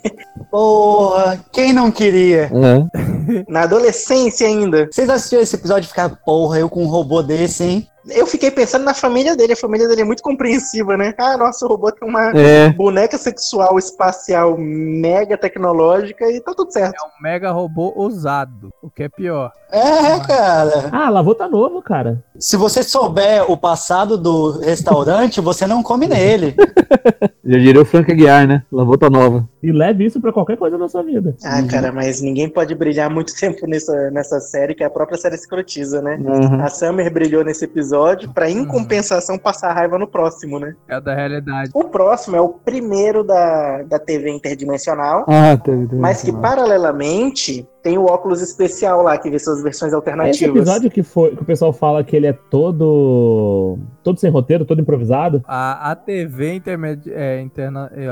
Porra, 0.52 1.42
quem 1.50 1.72
não 1.72 1.90
queria? 1.90 2.50
É. 2.52 3.42
Na 3.48 3.62
adolescência 3.62 4.46
ainda. 4.46 4.86
Vocês 4.92 5.08
assistiram 5.08 5.42
esse 5.42 5.56
episódio 5.56 5.86
e 5.86 5.88
ficaram, 5.88 6.14
porra, 6.26 6.58
eu 6.58 6.68
com 6.68 6.82
um 6.84 6.88
robô 6.88 7.22
desse, 7.22 7.64
hein? 7.64 7.88
Eu 8.08 8.26
fiquei 8.26 8.50
pensando 8.50 8.84
na 8.84 8.94
família 8.94 9.36
dele. 9.36 9.52
A 9.52 9.56
família 9.56 9.86
dele 9.86 10.00
é 10.02 10.04
muito 10.04 10.22
compreensiva, 10.22 10.96
né? 10.96 11.14
Ah, 11.18 11.36
nosso 11.36 11.66
robô 11.66 11.92
tem 11.92 12.08
uma 12.08 12.30
É. 12.30 12.70
boneca 12.70 13.18
sexual 13.18 13.78
espacial 13.78 14.56
mega 14.58 15.36
tecnológica 15.36 16.24
e 16.30 16.40
tá 16.40 16.54
tudo 16.56 16.72
certo. 16.72 16.94
É 16.94 17.06
um 17.06 17.22
mega 17.22 17.50
robô 17.50 17.92
usado, 17.96 18.70
o 18.82 18.88
que 18.90 19.02
é 19.02 19.08
pior. 19.08 19.52
É, 19.70 20.18
cara. 20.26 20.88
Ah, 20.90 21.10
Lavô 21.10 21.34
tá 21.34 21.46
novo, 21.48 21.82
cara. 21.82 22.24
Se 22.38 22.56
você 22.56 22.82
souber 22.82 23.48
o 23.50 23.56
passado 23.56 24.16
do 24.16 24.58
restaurante, 24.60 25.40
você 25.40 25.66
não 25.66 25.82
come 25.82 26.08
nele. 26.08 26.54
Já 27.44 27.58
diria 27.58 27.82
o 27.82 27.84
Frank 27.84 28.10
Aguiar, 28.10 28.46
né? 28.46 28.62
Lavota 28.72 29.10
nova. 29.10 29.46
E 29.62 29.70
leve 29.72 30.04
isso 30.06 30.20
pra 30.20 30.32
qualquer 30.32 30.56
coisa 30.56 30.78
na 30.78 30.88
sua 30.88 31.02
vida. 31.02 31.34
Ah, 31.44 31.62
cara, 31.64 31.92
mas 31.92 32.20
ninguém 32.20 32.48
pode 32.48 32.74
brilhar 32.74 33.10
muito 33.10 33.34
tempo 33.38 33.66
nessa, 33.66 34.10
nessa 34.10 34.40
série, 34.40 34.74
que 34.74 34.82
a 34.84 34.90
própria 34.90 35.18
série 35.18 35.34
escrotiza, 35.34 36.00
né? 36.00 36.16
Uhum. 36.20 36.62
A 36.62 36.68
Summer 36.68 37.12
brilhou 37.12 37.44
nesse 37.44 37.64
episódio 37.66 37.89
pra, 38.34 38.50
em 38.50 38.64
compensação, 38.64 39.38
passar 39.38 39.72
raiva 39.72 39.98
no 39.98 40.06
próximo, 40.06 40.58
né? 40.58 40.74
É 40.88 41.00
da 41.00 41.14
realidade. 41.14 41.70
O 41.74 41.84
próximo 41.84 42.36
é 42.36 42.40
o 42.40 42.48
primeiro 42.48 43.24
da, 43.24 43.82
da 43.82 43.98
TV 43.98 44.30
interdimensional, 44.30 45.24
Ah, 45.28 45.56
teve, 45.56 45.86
teve. 45.86 46.00
mas 46.00 46.22
que 46.22 46.32
paralelamente 46.32 47.66
tem 47.82 47.96
o 47.96 48.04
óculos 48.04 48.42
especial 48.42 49.02
lá, 49.02 49.16
que 49.16 49.30
vê 49.30 49.38
suas 49.38 49.62
versões 49.62 49.88
Esse 49.88 49.96
alternativas. 49.96 50.56
episódio 50.56 50.90
que, 50.90 51.02
foi, 51.02 51.34
que 51.34 51.42
o 51.42 51.44
pessoal 51.46 51.72
fala 51.72 52.04
que 52.04 52.14
ele 52.14 52.26
é 52.26 52.32
todo. 52.32 53.78
todo 54.02 54.18
sem 54.20 54.30
roteiro, 54.30 54.64
todo 54.66 54.80
improvisado. 54.80 55.42
A, 55.46 55.90
a 55.90 55.96
TV 55.96 56.54
intermedi 56.54 57.10
é, 57.12 57.40
interna 57.40 57.90
é, 57.94 58.04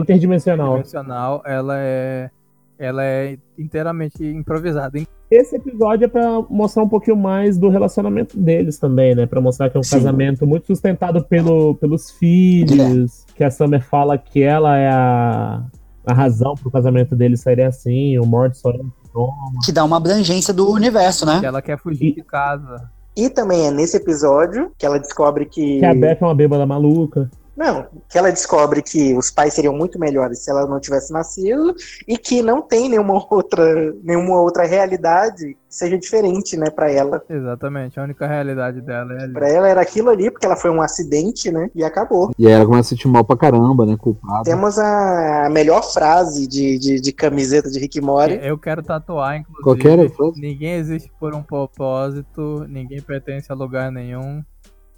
Interdimensional. 0.00 0.66
interdimensional, 0.78 1.42
ela 1.44 1.74
é, 1.78 2.30
ela 2.78 3.04
é 3.04 3.38
inteiramente 3.58 4.24
improvisada. 4.24 4.98
Esse 5.30 5.56
episódio 5.56 6.04
é 6.04 6.08
pra 6.08 6.42
mostrar 6.48 6.82
um 6.84 6.88
pouquinho 6.88 7.16
mais 7.16 7.58
do 7.58 7.68
relacionamento 7.68 8.38
deles 8.38 8.78
também, 8.78 9.14
né? 9.14 9.26
Pra 9.26 9.40
mostrar 9.40 9.70
que 9.70 9.76
é 9.76 9.80
um 9.80 9.82
Sim. 9.82 9.96
casamento 9.96 10.46
muito 10.46 10.66
sustentado 10.66 11.24
pelo, 11.24 11.74
pelos 11.76 12.10
filhos. 12.12 13.24
Que 13.34 13.42
a 13.42 13.50
Summer 13.50 13.82
fala 13.82 14.16
que 14.16 14.42
ela 14.42 14.76
é 14.76 14.88
a, 14.88 15.64
a 16.06 16.14
razão 16.14 16.54
pro 16.54 16.70
casamento 16.70 17.16
deles 17.16 17.40
sair 17.40 17.62
assim. 17.62 18.18
O 18.18 18.26
Mort 18.26 18.54
só 18.54 18.70
é 18.70 18.74
um 18.74 18.90
sintoma. 19.02 19.58
Que 19.64 19.72
dá 19.72 19.84
uma 19.84 19.96
abrangência 19.96 20.54
do 20.54 20.70
universo, 20.70 21.26
né? 21.26 21.40
Que 21.40 21.46
ela 21.46 21.62
quer 21.62 21.78
fugir 21.78 22.14
de 22.14 22.22
casa. 22.22 22.88
E 23.16 23.30
também 23.30 23.66
é 23.66 23.70
nesse 23.70 23.96
episódio 23.96 24.70
que 24.78 24.84
ela 24.84 24.98
descobre 24.98 25.46
que. 25.46 25.80
Que 25.80 25.84
a 25.86 25.94
Beth 25.94 26.18
é 26.20 26.24
uma 26.24 26.34
bêbada 26.34 26.66
maluca. 26.66 27.30
Não, 27.56 27.86
que 28.08 28.18
ela 28.18 28.30
descobre 28.30 28.82
que 28.82 29.14
os 29.14 29.30
pais 29.30 29.54
seriam 29.54 29.74
muito 29.74 29.98
melhores 29.98 30.40
se 30.40 30.50
ela 30.50 30.66
não 30.66 30.78
tivesse 30.78 31.10
nascido 31.12 31.74
e 32.06 32.18
que 32.18 32.42
não 32.42 32.60
tem 32.60 32.88
nenhuma 32.88 33.14
outra, 33.30 33.94
nenhuma 34.02 34.40
outra 34.40 34.66
realidade 34.66 35.54
que 35.54 35.74
seja 35.74 35.96
diferente, 35.96 36.56
né, 36.56 36.68
pra 36.68 36.90
ela. 36.90 37.22
Exatamente, 37.28 37.98
a 37.98 38.02
única 38.02 38.26
realidade 38.26 38.82
dela 38.82 39.14
é 39.14 39.22
ali. 39.24 39.32
Pra 39.32 39.48
ela 39.48 39.68
era 39.68 39.80
aquilo 39.80 40.10
ali, 40.10 40.30
porque 40.30 40.44
ela 40.44 40.56
foi 40.56 40.70
um 40.70 40.82
acidente, 40.82 41.50
né, 41.50 41.70
e 41.74 41.82
acabou. 41.82 42.30
E 42.38 42.46
aí 42.46 42.52
ela 42.52 42.66
começa 42.66 42.88
a 42.88 42.90
sentir 42.90 43.08
mal 43.08 43.24
pra 43.24 43.36
caramba, 43.36 43.86
né? 43.86 43.96
Culpada. 43.96 44.44
Temos 44.44 44.78
a 44.78 45.48
melhor 45.50 45.82
frase 45.82 46.46
de, 46.46 46.78
de, 46.78 47.00
de 47.00 47.12
camiseta 47.12 47.70
de 47.70 47.78
Rick 47.78 48.00
Mori. 48.02 48.38
Eu 48.42 48.58
quero 48.58 48.82
tatuar, 48.82 49.36
inclusive. 49.36 49.62
Qualquer 49.62 50.10
frase? 50.10 50.40
Ninguém 50.40 50.74
existe 50.74 51.10
por 51.18 51.34
um 51.34 51.42
propósito, 51.42 52.66
ninguém 52.68 53.00
pertence 53.00 53.50
a 53.50 53.54
lugar 53.54 53.90
nenhum. 53.90 54.44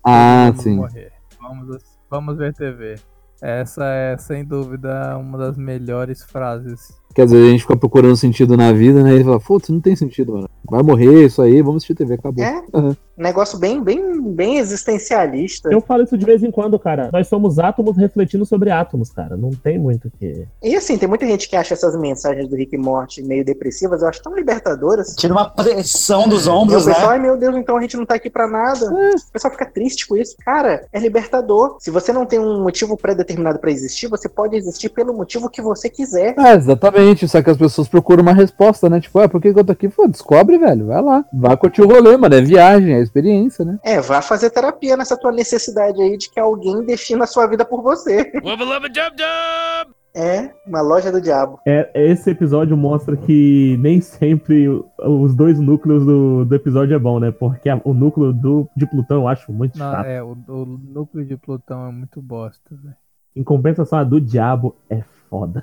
Ah, 0.05 0.47
Vamos 0.49 0.63
sim. 0.63 0.77
morrer. 0.77 1.13
Vamos, 1.41 1.98
vamos 2.11 2.37
ver 2.37 2.55
TV. 2.55 2.97
Essa 3.41 3.85
é, 3.85 4.19
sem 4.19 4.45
dúvida, 4.45 5.17
uma 5.17 5.39
das 5.39 5.57
melhores 5.57 6.25
frases. 6.25 6.93
Que 7.15 7.23
às 7.23 7.31
vezes 7.31 7.47
a 7.47 7.51
gente 7.51 7.63
fica 7.63 7.77
procurando 7.77 8.17
sentido 8.17 8.57
na 8.57 8.73
vida, 8.73 9.03
né? 9.03 9.15
E 9.15 9.25
fala, 9.25 9.39
putz, 9.39 9.69
não 9.69 9.81
tem 9.81 9.95
sentido, 9.95 10.33
mano. 10.33 10.51
Vai 10.69 10.83
morrer 10.83 11.27
isso 11.27 11.41
aí, 11.41 11.63
vamos 11.63 11.77
assistir 11.77 11.95
TV, 11.95 12.15
acabou. 12.15 12.45
É. 12.45 12.63
Uhum. 12.73 12.97
Negócio 13.19 13.59
bem, 13.59 13.83
bem, 13.83 14.21
bem 14.23 14.59
existencialista. 14.59 15.69
Eu 15.73 15.81
falo 15.81 16.03
isso 16.03 16.17
de 16.17 16.25
vez 16.25 16.43
em 16.43 16.51
quando, 16.51 16.79
cara. 16.79 17.11
Nós 17.13 17.27
somos 17.29 17.59
átomos 17.59 17.97
refletindo 17.97 18.47
sobre 18.47 18.71
átomos, 18.71 19.11
cara. 19.11 19.37
Não 19.37 19.51
tem 19.51 19.79
muito 19.79 20.09
o 20.09 20.11
que. 20.11 20.47
E 20.63 20.77
assim, 20.77 20.97
tem 20.97 21.09
muita 21.09 21.27
gente 21.27 21.49
que 21.49 21.57
acha 21.57 21.75
essas 21.75 21.97
mensagens 21.99 22.49
do 22.49 22.57
Rick 22.57 22.75
e 22.75 22.79
Morty 22.79 23.23
meio 23.23 23.45
depressivas, 23.45 24.03
eu 24.03 24.09
acho 24.09 24.23
tão 24.23 24.35
libertadoras. 24.35 25.15
Tira 25.17 25.33
uma 25.33 25.49
pressão 25.51 26.29
dos 26.29 26.47
E 26.47 26.49
o 26.49 26.53
ombros, 26.53 26.85
pessoal, 26.85 27.09
né? 27.09 27.13
ai 27.15 27.19
meu 27.19 27.37
Deus, 27.37 27.57
então 27.57 27.77
a 27.77 27.81
gente 27.81 27.97
não 27.97 28.07
tá 28.07 28.15
aqui 28.15 28.31
pra 28.31 28.47
nada. 28.47 28.87
O 28.87 29.33
pessoal 29.33 29.53
fica 29.53 29.67
triste 29.67 30.07
com 30.07 30.17
isso. 30.17 30.37
Cara, 30.45 30.87
é 30.93 30.99
libertador. 31.01 31.77
Se 31.81 31.91
você 31.91 32.13
não 32.13 32.25
tem 32.25 32.39
um 32.39 32.63
motivo 32.63 32.97
pré-determinado 32.97 33.59
pra 33.59 33.71
existir, 33.71 34.07
você 34.09 34.29
pode 34.29 34.57
existir 34.57 34.89
pelo 34.91 35.13
motivo 35.13 35.51
que 35.51 35.61
você 35.61 35.89
quiser. 35.89 36.35
É, 36.39 36.55
exatamente. 36.55 37.27
Só 37.27 37.43
que 37.43 37.51
as 37.51 37.57
pessoas 37.57 37.89
procuram 37.89 38.23
uma 38.23 38.33
resposta, 38.33 38.89
né? 38.89 39.01
Tipo, 39.01 39.19
ah, 39.19 39.29
por 39.29 39.41
que, 39.41 39.53
que 39.53 39.59
eu 39.59 39.65
tô 39.65 39.73
aqui? 39.73 39.89
Pô, 39.89 40.07
descobre, 40.07 40.59
velho. 40.59 40.87
Vai 40.87 41.03
lá. 41.03 41.25
Vai 41.33 41.57
curtir 41.57 41.83
o 41.83 41.89
rolê, 41.89 42.17
mano. 42.17 42.35
É 42.35 42.41
viagem, 42.41 42.95
é 42.95 43.08
experiência, 43.09 43.65
né? 43.65 43.79
É, 43.83 44.01
vá 44.01 44.21
fazer 44.23 44.51
terapia 44.51 44.97
nessa 44.97 45.17
tua 45.19 45.33
necessidade 45.33 46.01
aí 46.01 46.17
de 46.17 46.31
que 46.31 46.39
alguém 46.39 46.85
defina 46.85 47.25
a 47.25 47.27
sua 47.27 47.47
vida 47.47 47.65
por 47.65 47.83
você. 47.83 48.25
Dub 48.33 48.61
dub! 48.89 49.95
É, 50.15 50.51
uma 50.67 50.81
loja 50.81 51.13
do 51.13 51.21
diabo. 51.21 51.61
É, 51.67 51.91
esse 51.95 52.31
episódio 52.31 52.77
mostra 52.77 53.17
que 53.17 53.77
nem 53.79 54.01
sempre 54.01 54.67
os 54.99 55.35
dois 55.35 55.61
núcleos 55.61 56.05
do, 56.05 56.45
do 56.45 56.55
episódio 56.55 56.95
é 56.97 56.99
bom, 56.99 57.21
né? 57.21 57.31
Porque 57.31 57.69
a- 57.69 57.81
o 57.85 57.93
núcleo 57.95 58.33
do, 58.33 58.69
de 58.77 58.85
Plutão 58.87 59.19
eu 59.19 59.29
acho 59.29 59.53
muito 59.53 59.79
Não, 59.79 59.93
chato. 59.93 60.07
é, 60.07 60.21
o, 60.23 60.37
o 60.49 60.65
núcleo 60.67 61.25
de 61.25 61.37
Plutão 61.37 61.87
é 61.87 61.93
muito 61.93 62.21
bosta, 62.21 62.61
velho. 62.71 62.97
Em 63.37 63.45
compensação, 63.45 63.99
a 63.99 64.05
do 64.05 64.21
diabo 64.21 64.75
é 64.91 65.03
foda. 65.31 65.63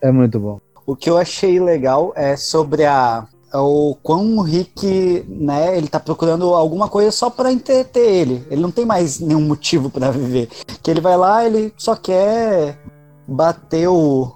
É 0.00 0.10
muito 0.10 0.38
bom. 0.40 0.60
O 0.86 0.96
que 0.96 1.10
eu 1.10 1.18
achei 1.18 1.60
legal 1.60 2.12
é 2.16 2.36
sobre 2.36 2.84
a 2.84 3.26
o 3.54 3.96
quão 4.02 4.38
o 4.38 4.42
Rick, 4.42 5.24
né, 5.28 5.76
ele 5.76 5.88
tá 5.88 6.00
procurando 6.00 6.52
alguma 6.54 6.88
coisa 6.88 7.10
só 7.10 7.30
pra 7.30 7.52
entreter 7.52 8.02
ele. 8.02 8.46
Ele 8.50 8.60
não 8.60 8.70
tem 8.70 8.84
mais 8.84 9.20
nenhum 9.20 9.40
motivo 9.40 9.90
pra 9.90 10.10
viver. 10.10 10.48
Que 10.82 10.90
ele 10.90 11.00
vai 11.00 11.16
lá, 11.16 11.44
ele 11.44 11.72
só 11.76 11.94
quer 11.94 12.78
bater 13.26 13.88
o, 13.88 14.32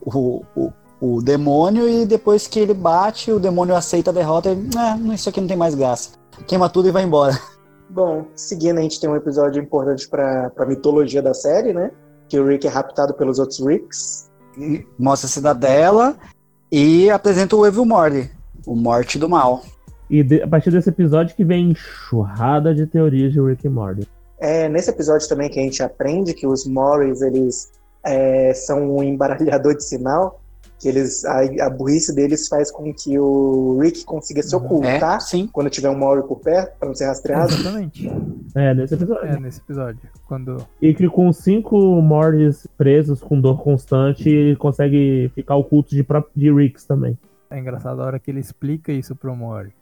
o, 0.00 0.42
o, 0.56 0.72
o 1.00 1.22
demônio 1.22 1.88
e 1.88 2.06
depois 2.06 2.46
que 2.46 2.58
ele 2.58 2.74
bate, 2.74 3.30
o 3.32 3.40
demônio 3.40 3.76
aceita 3.76 4.10
a 4.10 4.14
derrota 4.14 4.50
e, 4.52 4.70
ah, 4.76 4.96
isso 5.14 5.28
aqui 5.28 5.40
não 5.40 5.48
tem 5.48 5.56
mais 5.56 5.74
graça. 5.74 6.10
Queima 6.46 6.68
tudo 6.68 6.88
e 6.88 6.92
vai 6.92 7.04
embora. 7.04 7.38
Bom, 7.88 8.26
seguindo, 8.34 8.78
a 8.78 8.82
gente 8.82 8.98
tem 8.98 9.08
um 9.08 9.16
episódio 9.16 9.62
importante 9.62 10.08
pra, 10.08 10.50
pra 10.50 10.66
mitologia 10.66 11.22
da 11.22 11.34
série, 11.34 11.72
né? 11.72 11.90
Que 12.28 12.40
o 12.40 12.46
Rick 12.46 12.66
é 12.66 12.70
raptado 12.70 13.14
pelos 13.14 13.38
outros 13.38 13.60
Ricks. 13.60 14.30
Mostra 14.98 15.26
a 15.26 15.30
cidadela 15.30 16.16
e 16.72 17.10
apresenta 17.10 17.54
o 17.54 17.66
Evil 17.66 17.84
Morty, 17.84 18.30
o 18.66 18.74
Morte 18.74 19.18
do 19.18 19.28
Mal. 19.28 19.62
E 20.10 20.22
de- 20.22 20.42
a 20.42 20.46
partir 20.48 20.70
desse 20.70 20.88
episódio 20.88 21.34
que 21.34 21.44
vem 21.44 21.70
enxurrada 21.70 22.74
de 22.74 22.86
teorias 22.86 23.32
de 23.32 23.40
Rick 23.40 23.66
e 23.66 23.70
Morty. 23.70 24.06
É 24.38 24.68
nesse 24.68 24.90
episódio 24.90 25.28
também 25.28 25.48
que 25.48 25.58
a 25.58 25.62
gente 25.62 25.82
aprende 25.82 26.34
que 26.34 26.46
os 26.46 26.66
Morris, 26.66 27.22
eles 27.22 27.72
é, 28.04 28.52
são 28.52 28.96
um 28.96 29.02
embaralhador 29.02 29.74
de 29.76 29.82
sinal, 29.84 30.40
que 30.78 30.88
eles 30.88 31.24
a, 31.24 31.40
a 31.66 31.70
burrice 31.70 32.14
deles 32.14 32.46
faz 32.48 32.70
com 32.70 32.92
que 32.92 33.18
o 33.18 33.78
Rick 33.80 34.04
consiga 34.04 34.42
se 34.42 34.54
É, 34.54 34.58
ocultar 34.58 35.20
sim. 35.22 35.48
quando 35.50 35.70
tiver 35.70 35.88
um 35.88 35.96
Mori 35.96 36.22
por 36.26 36.40
perto, 36.40 36.76
pra 36.78 36.88
não 36.88 36.94
ser 36.94 37.06
rastreado. 37.06 37.54
Exatamente. 37.54 38.10
É, 38.54 38.74
nesse 38.74 38.92
episódio. 38.94 39.24
É, 39.26 39.40
nesse 39.40 39.60
episódio. 39.60 40.00
Quando. 40.28 40.58
E 40.82 40.92
que 40.92 41.08
com 41.08 41.32
cinco 41.32 41.78
Mortys 42.02 42.66
presos 42.76 43.22
com 43.22 43.40
dor 43.40 43.62
constante, 43.62 44.28
ele 44.28 44.56
consegue 44.56 45.30
ficar 45.34 45.56
oculto 45.56 45.90
de, 45.94 46.04
de 46.36 46.52
Ricks 46.52 46.84
também. 46.84 47.16
É 47.54 47.58
engraçado 47.60 48.02
a 48.02 48.04
hora 48.06 48.18
que 48.18 48.30
ele 48.30 48.40
explica 48.40 48.90
isso 48.92 49.14
pro 49.14 49.34
Mori. 49.36 49.72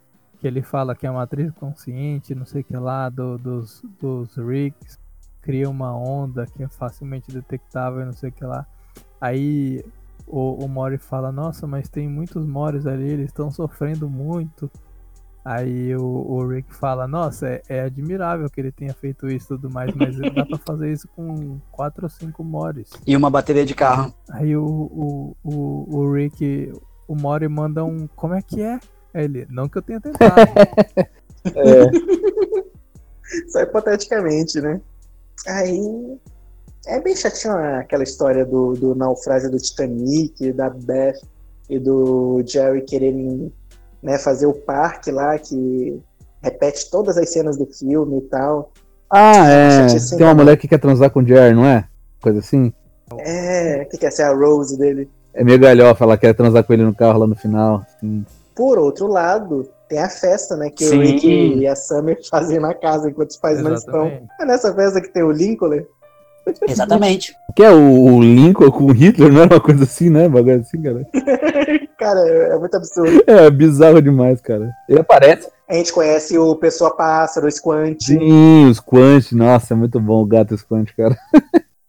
Que 0.40 0.46
ele 0.46 0.60
fala 0.60 0.94
que 0.94 1.06
a 1.06 1.12
matriz 1.12 1.50
consciente, 1.52 2.34
não 2.34 2.44
sei 2.44 2.60
o 2.60 2.64
que 2.64 2.76
lá, 2.76 3.08
do- 3.08 3.38
dos, 3.38 3.82
dos 4.00 4.36
Ricks, 4.36 4.98
cria 5.40 5.70
uma 5.70 5.96
onda 5.96 6.46
que 6.46 6.62
é 6.62 6.68
facilmente 6.68 7.32
detectável, 7.32 8.04
não 8.04 8.12
sei 8.12 8.28
o 8.28 8.32
que 8.32 8.44
lá. 8.44 8.66
Aí 9.20 9.82
o, 10.26 10.64
o 10.64 10.68
Mori 10.68 10.98
fala, 10.98 11.32
nossa, 11.32 11.66
mas 11.66 11.88
tem 11.88 12.08
muitos 12.08 12.44
Moris 12.44 12.86
ali, 12.86 13.08
eles 13.08 13.26
estão 13.26 13.50
sofrendo 13.50 14.08
muito. 14.08 14.70
Aí 15.44 15.96
o, 15.96 16.04
o 16.04 16.46
Rick 16.46 16.72
fala, 16.74 17.08
nossa, 17.08 17.48
é, 17.48 17.62
é 17.68 17.80
admirável 17.80 18.48
que 18.50 18.60
ele 18.60 18.70
tenha 18.70 18.92
feito 18.94 19.26
isso 19.28 19.46
e 19.54 19.56
tudo 19.56 19.70
mais, 19.70 19.92
mas 19.94 20.16
dá 20.18 20.44
pra 20.46 20.58
fazer 20.64 20.92
isso 20.92 21.08
com 21.16 21.58
quatro 21.70 22.04
ou 22.04 22.10
cinco 22.10 22.44
Moris. 22.44 22.90
E 23.06 23.16
uma 23.16 23.30
bateria 23.30 23.64
de 23.64 23.74
carro. 23.74 24.14
Aí 24.30 24.56
o, 24.56 24.64
o, 24.64 25.36
o, 25.42 25.96
o 25.98 26.12
Rick, 26.12 26.72
o 27.12 27.16
Mori 27.16 27.48
manda 27.48 27.84
um. 27.84 28.08
Como 28.16 28.34
é 28.34 28.42
que 28.42 28.62
é? 28.62 28.80
Aí 29.14 29.24
Ele, 29.24 29.46
não 29.50 29.68
que 29.68 29.78
eu 29.78 29.82
tenha 29.82 30.00
tentado. 30.00 30.34
Só 33.48 33.60
hipoteticamente, 33.60 34.60
né? 34.60 34.80
Aí 35.46 36.18
é 36.86 37.00
bem 37.00 37.14
chatinho 37.14 37.54
aquela 37.54 38.02
história 38.02 38.44
do, 38.44 38.74
do 38.74 38.94
naufrágio 38.94 39.50
do 39.50 39.58
Titanic, 39.58 40.52
da 40.52 40.70
Beth 40.70 41.20
e 41.68 41.78
do 41.78 42.42
Jerry 42.46 42.82
quererem 42.82 43.52
né, 44.02 44.18
fazer 44.18 44.46
o 44.46 44.54
parque 44.54 45.10
lá, 45.10 45.38
que 45.38 46.00
repete 46.42 46.90
todas 46.90 47.16
as 47.16 47.30
cenas 47.30 47.56
do 47.56 47.66
filme 47.66 48.18
e 48.18 48.22
tal. 48.22 48.72
Ah, 49.10 49.48
é. 49.48 49.86
Tem 50.16 50.26
uma 50.26 50.34
mulher 50.34 50.56
que 50.56 50.66
quer 50.66 50.78
transar 50.78 51.10
com 51.10 51.20
o 51.20 51.26
Jerry, 51.26 51.54
não 51.54 51.64
é? 51.64 51.86
Coisa 52.20 52.38
assim. 52.38 52.72
É, 53.18 53.84
que 53.84 53.98
quer 53.98 54.10
ser 54.10 54.22
a 54.22 54.34
Rose 54.34 54.78
dele. 54.78 55.08
É 55.34 55.42
meio 55.42 55.58
galhofa, 55.58 56.04
ela 56.04 56.16
quer 56.16 56.34
transar 56.34 56.62
com 56.64 56.72
ele 56.72 56.84
no 56.84 56.94
carro 56.94 57.20
lá 57.20 57.26
no 57.26 57.34
final. 57.34 57.84
assim. 57.86 58.24
Por 58.54 58.78
outro 58.78 59.06
lado, 59.06 59.68
tem 59.88 59.98
a 59.98 60.08
festa, 60.08 60.56
né? 60.56 60.70
Que 60.70 60.84
Sim. 60.84 60.98
o 60.98 61.00
Rick 61.00 61.26
e 61.28 61.66
a 61.66 61.74
Summer 61.74 62.18
fazem 62.30 62.60
na 62.60 62.74
casa 62.74 63.10
enquanto 63.10 63.30
os 63.30 63.36
pais 63.36 63.62
não 63.62 63.74
estão. 63.74 64.06
Exatamente. 64.06 64.32
É 64.40 64.44
nessa 64.44 64.74
festa 64.74 65.00
que 65.00 65.08
tem 65.08 65.22
o 65.22 65.30
Lincoln. 65.30 65.82
Exatamente. 66.68 67.34
Que 67.54 67.62
é 67.62 67.70
o, 67.70 68.14
o 68.14 68.22
Lincoln 68.22 68.70
com 68.70 68.84
o 68.84 68.92
Hitler, 68.92 69.30
não 69.30 69.42
era 69.42 69.54
uma 69.56 69.60
coisa 69.60 69.84
assim, 69.84 70.08
né? 70.08 70.26
Bagulho 70.26 70.60
assim, 70.60 70.80
cara. 70.80 71.06
Cara, 71.98 72.18
é 72.18 72.58
muito 72.58 72.74
absurdo. 72.74 73.22
É 73.26 73.48
bizarro 73.50 74.00
demais, 74.00 74.40
cara. 74.40 74.72
Ele 74.88 74.98
aparece. 74.98 75.48
A 75.68 75.74
gente 75.74 75.92
conhece 75.92 76.36
o 76.36 76.56
Pessoa 76.56 76.96
Pássaro, 76.96 77.46
o 77.46 77.50
Squant. 77.50 77.96
Sim, 78.00 78.66
os 78.66 78.80
Quant. 78.80 79.32
Nossa, 79.32 79.74
é 79.74 79.76
muito 79.76 80.00
bom 80.00 80.20
o 80.22 80.26
gato 80.26 80.56
Squant, 80.56 80.88
cara. 80.96 81.16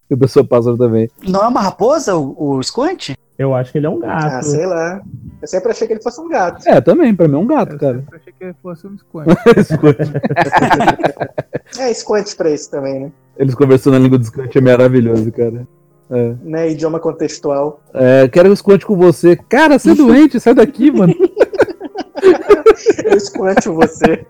e 0.07 0.13
o 0.13 0.17
pessoa 0.17 0.45
pássaro 0.45 0.77
também. 0.77 1.09
Não 1.27 1.43
é 1.43 1.47
uma 1.47 1.61
raposa, 1.61 2.15
o, 2.15 2.57
o 2.57 2.61
Squant? 2.61 3.15
Eu 3.37 3.53
acho 3.55 3.71
que 3.71 3.79
ele 3.79 3.87
é 3.87 3.89
um 3.89 3.99
gato. 3.99 4.25
Ah, 4.25 4.41
sei 4.43 4.65
lá. 4.65 5.01
Eu 5.41 5.47
sempre 5.47 5.71
achei 5.71 5.87
que 5.87 5.93
ele 5.93 6.01
fosse 6.03 6.21
um 6.21 6.29
gato. 6.29 6.67
É, 6.67 6.79
também, 6.79 7.15
pra 7.15 7.27
mim 7.27 7.35
é 7.35 7.39
um 7.39 7.47
gato, 7.47 7.73
Eu 7.73 7.79
cara. 7.79 7.97
sempre 7.99 8.15
achei 8.17 8.33
que 8.33 8.43
ele 8.43 8.55
fosse 8.61 8.85
um 8.87 8.97
squint. 8.97 9.27
Squant. 9.65 9.97
É, 11.79 11.91
Squant 11.93 12.35
pra 12.37 12.51
isso 12.51 12.69
também, 12.69 12.99
né? 12.99 13.11
Eles 13.37 13.55
conversando 13.55 13.93
na 13.93 13.99
língua 13.99 14.19
do 14.19 14.25
Squant 14.25 14.55
é 14.55 14.61
maravilhoso, 14.61 15.31
cara. 15.31 15.67
É. 16.11 16.33
né? 16.43 16.69
Idioma 16.71 16.99
contextual. 16.99 17.81
É, 17.93 18.27
quero 18.27 18.51
o 18.51 18.55
Squant 18.55 18.83
com 18.83 18.95
você. 18.95 19.35
Cara, 19.35 19.79
você 19.79 19.91
é 19.91 19.95
doente, 19.95 20.39
sai 20.39 20.53
daqui, 20.53 20.91
mano. 20.91 21.13
Eu 23.03 23.19
Squant 23.19 23.63
você. 23.65 24.25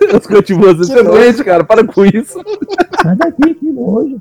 Eu 0.00 0.20
Squant 0.20 0.46
com 0.48 0.58
você, 0.58 0.74
você 0.74 0.98
é 0.98 1.02
doente, 1.02 1.42
cara. 1.42 1.64
Para 1.64 1.86
com 1.86 2.04
isso. 2.04 2.38
Sai 3.02 3.16
daqui, 3.16 3.54
que 3.54 3.70
nojo. 3.72 4.20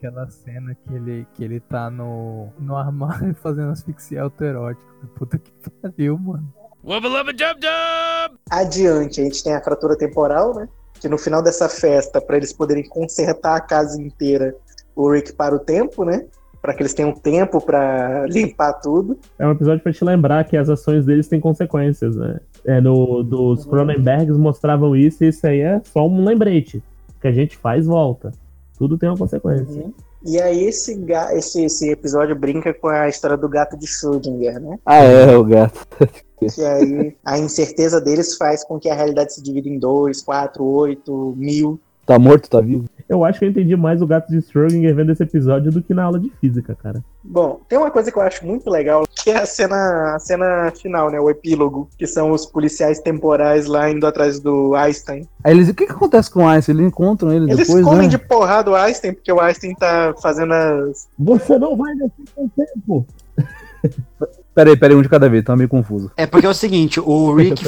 Aquela 0.00 0.30
cena 0.30 0.74
que 0.74 0.94
ele, 0.94 1.26
que 1.34 1.44
ele 1.44 1.60
tá 1.60 1.90
no, 1.90 2.48
no 2.58 2.74
armário 2.74 3.34
fazendo 3.42 3.70
asfixia 3.70 4.22
autoerótica. 4.22 4.82
Puta 5.14 5.36
que 5.36 5.52
pariu, 5.82 6.18
mano. 6.18 6.50
Adiante, 8.50 9.20
a 9.20 9.24
gente 9.24 9.44
tem 9.44 9.54
a 9.54 9.60
fratura 9.60 9.98
temporal, 9.98 10.54
né? 10.54 10.66
Que 10.98 11.06
no 11.06 11.18
final 11.18 11.42
dessa 11.42 11.68
festa, 11.68 12.18
pra 12.18 12.38
eles 12.38 12.50
poderem 12.50 12.88
consertar 12.88 13.56
a 13.56 13.60
casa 13.60 14.00
inteira, 14.00 14.56
o 14.96 15.12
Rick 15.12 15.34
para 15.34 15.54
o 15.54 15.58
tempo, 15.58 16.02
né? 16.02 16.24
Pra 16.62 16.72
que 16.72 16.80
eles 16.82 16.94
tenham 16.94 17.12
tempo 17.12 17.60
pra 17.60 18.24
limpar 18.32 18.72
tudo. 18.80 19.18
É 19.38 19.46
um 19.46 19.52
episódio 19.52 19.82
pra 19.82 19.92
te 19.92 20.02
lembrar 20.02 20.44
que 20.44 20.56
as 20.56 20.70
ações 20.70 21.04
deles 21.04 21.28
têm 21.28 21.40
consequências, 21.40 22.16
né? 22.16 22.40
É, 22.64 22.80
no, 22.80 23.22
dos 23.22 23.66
Cronenbergs 23.66 24.38
mostravam 24.38 24.96
isso 24.96 25.24
e 25.24 25.28
isso 25.28 25.46
aí 25.46 25.60
é 25.60 25.82
só 25.84 26.08
um 26.08 26.24
lembrete. 26.24 26.82
O 27.18 27.20
que 27.20 27.28
a 27.28 27.32
gente 27.32 27.58
faz, 27.58 27.86
volta. 27.86 28.32
Tudo 28.80 28.96
tem 28.96 29.10
uma 29.10 29.18
consequência. 29.18 29.92
E 30.24 30.40
aí 30.40 30.64
esse, 30.64 30.94
ga- 30.94 31.34
esse, 31.36 31.62
esse 31.62 31.90
episódio 31.90 32.34
brinca 32.34 32.72
com 32.72 32.88
a 32.88 33.10
história 33.10 33.36
do 33.36 33.46
gato 33.46 33.76
de 33.76 33.86
Schrödinger, 33.86 34.58
né? 34.58 34.78
Ah, 34.86 35.04
é, 35.04 35.36
o 35.36 35.44
gato. 35.44 35.86
Que 36.38 36.64
aí 36.64 37.14
a 37.22 37.38
incerteza 37.38 38.00
deles 38.00 38.38
faz 38.38 38.64
com 38.64 38.80
que 38.80 38.88
a 38.88 38.94
realidade 38.94 39.34
se 39.34 39.42
divida 39.42 39.68
em 39.68 39.78
dois, 39.78 40.22
quatro, 40.22 40.64
oito, 40.64 41.34
mil. 41.36 41.78
Tá 42.06 42.18
morto, 42.18 42.48
tá 42.48 42.58
vivo? 42.62 42.86
Eu 43.10 43.24
acho 43.24 43.40
que 43.40 43.44
eu 43.44 43.48
entendi 43.48 43.74
mais 43.74 44.00
o 44.00 44.06
gato 44.06 44.28
de 44.30 44.40
Schrödinger 44.40 44.94
vendo 44.94 45.10
esse 45.10 45.24
episódio 45.24 45.72
do 45.72 45.82
que 45.82 45.92
na 45.92 46.04
aula 46.04 46.20
de 46.20 46.30
física, 46.40 46.76
cara. 46.80 47.02
Bom, 47.24 47.60
tem 47.68 47.76
uma 47.76 47.90
coisa 47.90 48.12
que 48.12 48.16
eu 48.16 48.22
acho 48.22 48.46
muito 48.46 48.70
legal, 48.70 49.02
que 49.04 49.30
é 49.30 49.38
a 49.38 49.46
cena, 49.46 50.14
a 50.14 50.18
cena 50.20 50.72
final, 50.80 51.10
né? 51.10 51.18
O 51.18 51.28
epílogo, 51.28 51.90
que 51.98 52.06
são 52.06 52.30
os 52.30 52.46
policiais 52.46 53.00
temporais 53.00 53.66
lá 53.66 53.90
indo 53.90 54.06
atrás 54.06 54.38
do 54.38 54.76
Einstein. 54.76 55.26
Aí 55.42 55.52
eles, 55.52 55.68
o 55.68 55.74
que, 55.74 55.86
que 55.86 55.92
acontece 55.92 56.30
com 56.30 56.44
o 56.44 56.46
Einstein? 56.46 56.76
Eles 56.76 56.86
encontram 56.86 57.32
ele 57.32 57.50
Eles 57.50 57.66
depois, 57.66 57.84
comem 57.84 58.02
né? 58.02 58.08
de 58.10 58.18
porrada 58.18 58.70
o 58.70 58.76
Einstein, 58.76 59.12
porque 59.12 59.32
o 59.32 59.40
Einstein 59.40 59.74
tá 59.74 60.14
fazendo 60.22 60.52
as. 60.52 61.08
Você 61.18 61.58
não 61.58 61.76
vai 61.76 61.92
descer 61.94 62.12
com 62.32 62.44
o 62.44 62.50
tempo. 62.50 63.06
Peraí, 64.52 64.76
peraí, 64.76 64.96
um 64.96 65.02
de 65.02 65.08
cada 65.08 65.28
vez, 65.28 65.44
tá 65.44 65.56
meio 65.56 65.68
confuso. 65.68 66.10
É 66.16 66.26
porque 66.26 66.44
é 66.44 66.50
o 66.50 66.54
seguinte, 66.54 67.00
o 67.00 67.32
Rick 67.34 67.64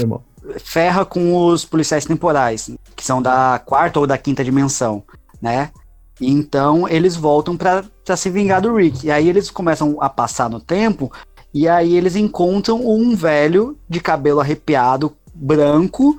ferra 0.59 1.05
com 1.05 1.47
os 1.47 1.65
policiais 1.65 2.05
temporais, 2.05 2.71
que 2.97 3.05
são 3.05 3.23
da 3.23 3.61
quarta 3.65 4.01
ou 4.01 4.07
da 4.07 4.19
quinta 4.19 4.43
dimensão, 4.45 5.03
né? 5.43 5.71
Então 6.21 6.89
eles 6.89 7.17
voltam 7.17 7.57
pra, 7.57 7.85
pra 8.05 8.17
se 8.17 8.31
vingar 8.31 8.63
do 8.63 8.75
Rick. 8.75 9.07
E 9.07 9.11
aí 9.11 9.29
eles 9.29 9.51
começam 9.51 9.97
a 10.01 10.09
passar 10.09 10.49
no 10.49 10.61
tempo, 10.61 11.13
e 11.53 11.69
aí 11.69 11.97
eles 11.97 12.17
encontram 12.17 12.81
um 12.87 13.15
velho 13.15 13.77
de 13.89 14.01
cabelo 14.01 14.41
arrepiado, 14.41 15.15
branco, 15.35 16.19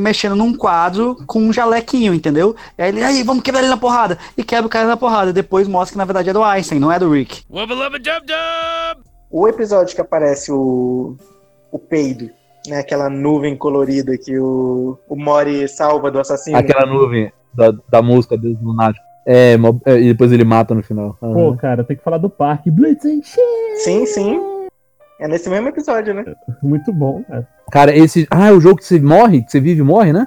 mexendo 0.00 0.34
num 0.34 0.54
quadro 0.54 1.16
com 1.26 1.40
um 1.40 1.52
jalequinho, 1.52 2.12
entendeu? 2.12 2.56
E 2.76 2.82
aí 2.82 2.88
ele, 2.88 3.02
aí, 3.02 3.22
vamos 3.22 3.42
quebrar 3.42 3.60
ele 3.60 3.70
na 3.70 3.76
porrada. 3.76 4.18
E 4.36 4.42
quebra 4.42 4.66
o 4.66 4.70
cara 4.70 4.88
na 4.88 4.96
porrada. 4.96 5.32
Depois 5.32 5.68
mostra 5.68 5.92
que 5.92 5.98
na 5.98 6.04
verdade 6.04 6.30
é 6.30 6.32
do 6.32 6.42
Einstein, 6.42 6.80
não 6.80 6.92
é 6.92 6.98
do 6.98 7.10
Rick. 7.10 7.44
Wubba 7.48 7.74
lubba 7.74 7.98
dub 7.98 8.26
dub! 8.26 9.04
O 9.30 9.46
episódio 9.46 9.94
que 9.94 10.00
aparece 10.00 10.50
o. 10.50 11.16
o 11.70 11.78
peido, 11.78 12.30
né? 12.66 12.80
Aquela 12.80 13.08
nuvem 13.08 13.56
colorida 13.56 14.16
que 14.18 14.38
o, 14.38 14.98
o 15.08 15.16
Mori 15.16 15.68
salva 15.68 16.10
do 16.10 16.18
assassino. 16.18 16.56
Aquela 16.56 16.86
nuvem 16.86 17.32
da, 17.58 17.74
da 17.90 18.00
música 18.00 18.36
dos 18.36 18.60
lunáticos. 18.62 19.06
É, 19.26 19.56
é, 19.84 20.00
e 20.00 20.08
depois 20.12 20.32
ele 20.32 20.44
mata 20.44 20.74
no 20.74 20.82
final. 20.82 21.18
Aham. 21.22 21.34
Pô, 21.34 21.56
cara, 21.56 21.84
tem 21.84 21.96
que 21.96 22.02
falar 22.02 22.16
do 22.16 22.30
parque. 22.30 22.70
Blitz 22.70 23.04
and 23.04 23.20
Sim, 23.76 24.06
sim. 24.06 24.40
É 25.20 25.28
nesse 25.28 25.50
mesmo 25.50 25.68
episódio, 25.68 26.14
né? 26.14 26.24
Muito 26.62 26.92
bom, 26.92 27.22
cara. 27.24 27.48
Cara, 27.70 27.94
esse. 27.96 28.26
Ah, 28.30 28.48
é 28.48 28.52
o 28.52 28.60
jogo 28.60 28.76
que 28.76 28.84
você 28.84 28.98
morre, 28.98 29.42
que 29.42 29.50
você 29.50 29.60
vive 29.60 29.80
e 29.80 29.84
morre, 29.84 30.12
né? 30.12 30.26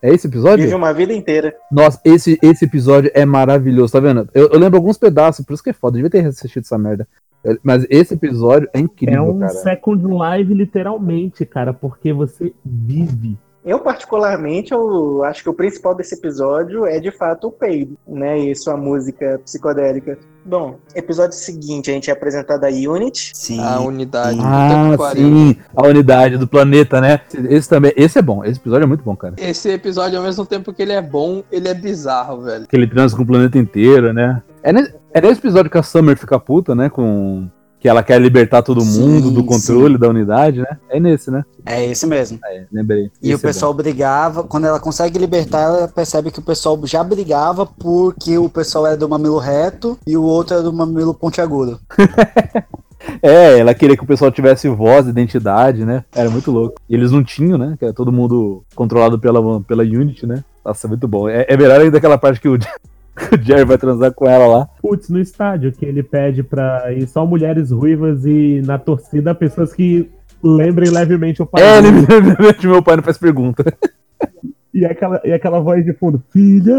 É 0.00 0.14
esse 0.14 0.28
episódio? 0.28 0.62
Vive 0.64 0.76
uma 0.76 0.94
vida 0.94 1.12
inteira. 1.12 1.52
Nossa, 1.72 2.00
esse, 2.04 2.38
esse 2.40 2.64
episódio 2.64 3.10
é 3.12 3.26
maravilhoso, 3.26 3.92
tá 3.92 3.98
vendo? 4.00 4.28
Eu, 4.32 4.48
eu 4.50 4.58
lembro 4.58 4.78
alguns 4.78 4.96
pedaços, 4.96 5.44
por 5.44 5.52
isso 5.54 5.62
que 5.62 5.70
é 5.70 5.72
foda, 5.72 5.98
eu 5.98 6.04
devia 6.04 6.22
ter 6.22 6.26
assistido 6.28 6.62
essa 6.62 6.78
merda. 6.78 7.06
Eu- 7.42 7.58
Mas 7.64 7.84
esse 7.90 8.14
episódio 8.14 8.68
é 8.72 8.78
incrível, 8.78 9.24
é 9.24 9.28
um 9.28 9.38
cara. 9.40 9.52
Second 9.52 10.04
Life, 10.06 10.54
literalmente, 10.54 11.44
cara, 11.44 11.74
porque 11.74 12.12
você 12.12 12.54
vive. 12.64 13.36
Eu, 13.64 13.80
particularmente, 13.80 14.72
eu 14.72 15.24
acho 15.24 15.42
que 15.42 15.48
o 15.48 15.54
principal 15.54 15.94
desse 15.94 16.14
episódio 16.14 16.86
é 16.86 17.00
de 17.00 17.10
fato 17.10 17.48
o 17.48 17.52
peido, 17.52 17.98
né? 18.06 18.38
E 18.38 18.54
sua 18.54 18.76
música 18.76 19.40
psicodélica. 19.44 20.18
Bom, 20.44 20.78
episódio 20.94 21.36
seguinte, 21.36 21.90
a 21.90 21.94
gente 21.94 22.08
é 22.08 22.12
apresentado 22.12 22.64
a 22.64 22.68
Unity. 22.68 23.32
Sim. 23.34 23.60
A 23.60 23.80
unidade. 23.80 24.38
Ah, 24.40 24.96
sim, 25.14 25.56
a 25.76 25.86
unidade 25.86 26.38
do 26.38 26.48
planeta, 26.48 27.00
né? 27.00 27.20
Esse 27.50 27.68
também, 27.68 27.92
esse 27.96 28.18
é 28.18 28.22
bom, 28.22 28.42
esse 28.44 28.58
episódio 28.58 28.84
é 28.84 28.86
muito 28.86 29.04
bom, 29.04 29.14
cara. 29.14 29.34
Esse 29.36 29.68
episódio, 29.70 30.16
ao 30.16 30.24
mesmo 30.24 30.46
tempo 30.46 30.72
que 30.72 30.80
ele 30.80 30.92
é 30.92 31.02
bom, 31.02 31.42
ele 31.52 31.68
é 31.68 31.74
bizarro, 31.74 32.42
velho. 32.42 32.66
Que 32.66 32.76
ele 32.76 32.86
transa 32.86 33.14
com 33.14 33.22
o 33.22 33.26
planeta 33.26 33.58
inteiro, 33.58 34.12
né? 34.12 34.42
É, 34.62 34.70
é 34.70 35.20
nesse 35.20 35.40
episódio 35.40 35.70
que 35.70 35.78
a 35.78 35.82
Summer 35.82 36.16
fica 36.16 36.38
puta, 36.38 36.74
né? 36.74 36.88
Com. 36.88 37.48
Que 37.80 37.88
ela 37.88 38.02
quer 38.02 38.20
libertar 38.20 38.62
todo 38.62 38.80
Sim, 38.80 39.00
mundo 39.00 39.30
do 39.30 39.44
controle 39.44 39.96
da 39.96 40.08
unidade, 40.08 40.60
né? 40.60 40.78
É 40.88 40.98
nesse, 40.98 41.30
né? 41.30 41.44
É 41.64 41.84
esse 41.84 42.06
mesmo. 42.06 42.38
É, 42.44 42.64
lembrei. 42.72 43.10
E 43.22 43.32
o 43.32 43.34
Esse 43.36 43.44
é 43.44 43.48
pessoal 43.48 43.72
brigava, 43.72 44.42
quando 44.42 44.66
ela 44.66 44.80
consegue 44.80 45.18
libertar, 45.18 45.60
ela 45.60 45.88
percebe 45.88 46.30
que 46.30 46.40
o 46.40 46.42
pessoal 46.42 46.78
já 46.84 47.04
brigava 47.04 47.64
porque 47.64 48.36
o 48.36 48.48
pessoal 48.48 48.86
era 48.86 48.96
do 48.96 49.08
mamilo 49.08 49.38
reto 49.38 49.96
e 50.06 50.16
o 50.16 50.22
outro 50.22 50.54
era 50.54 50.62
do 50.62 50.72
mamilo 50.72 51.14
pontiagudo. 51.14 51.78
É, 53.22 53.58
ela 53.58 53.74
queria 53.74 53.96
que 53.96 54.02
o 54.02 54.06
pessoal 54.06 54.30
tivesse 54.30 54.68
voz, 54.68 55.06
identidade, 55.06 55.84
né? 55.84 56.04
Era 56.12 56.28
muito 56.28 56.50
louco. 56.50 56.80
E 56.88 56.94
eles 56.94 57.10
não 57.10 57.22
tinham, 57.22 57.56
né? 57.56 57.76
Que 57.78 57.84
era 57.84 57.94
todo 57.94 58.12
mundo 58.12 58.64
controlado 58.74 59.18
pela, 59.18 59.60
pela 59.62 59.82
Unity, 59.82 60.26
né? 60.26 60.44
Nossa, 60.64 60.88
muito 60.88 61.06
bom. 61.06 61.28
É, 61.28 61.46
é 61.48 61.56
melhor 61.56 61.80
ainda 61.80 61.96
aquela 61.96 62.18
parte 62.18 62.40
que 62.40 62.48
o, 62.48 62.58
o 63.32 63.42
Jerry 63.42 63.64
vai 63.64 63.78
transar 63.78 64.12
com 64.12 64.26
ela 64.28 64.46
lá. 64.46 64.68
Putz, 64.80 65.08
no 65.08 65.20
estádio, 65.20 65.72
que 65.72 65.84
ele 65.84 66.02
pede 66.02 66.42
pra 66.42 66.92
ir 66.92 67.06
só 67.08 67.26
mulheres 67.26 67.70
ruivas 67.70 68.24
e 68.24 68.62
na 68.64 68.78
torcida 68.78 69.34
pessoas 69.34 69.72
que 69.72 70.10
lembrem 70.42 70.90
levemente 70.90 71.42
o 71.42 71.46
pai. 71.46 71.62
É, 71.62 71.80
de 72.52 72.66
meu 72.66 72.82
pai 72.82 72.96
não 72.96 73.02
faz 73.02 73.18
pergunta. 73.18 73.64
E, 74.78 74.84
aquela, 74.84 75.20
e 75.24 75.32
aquela 75.32 75.58
voz 75.60 75.84
de 75.84 75.92
fundo, 75.94 76.22
filha, 76.30 76.74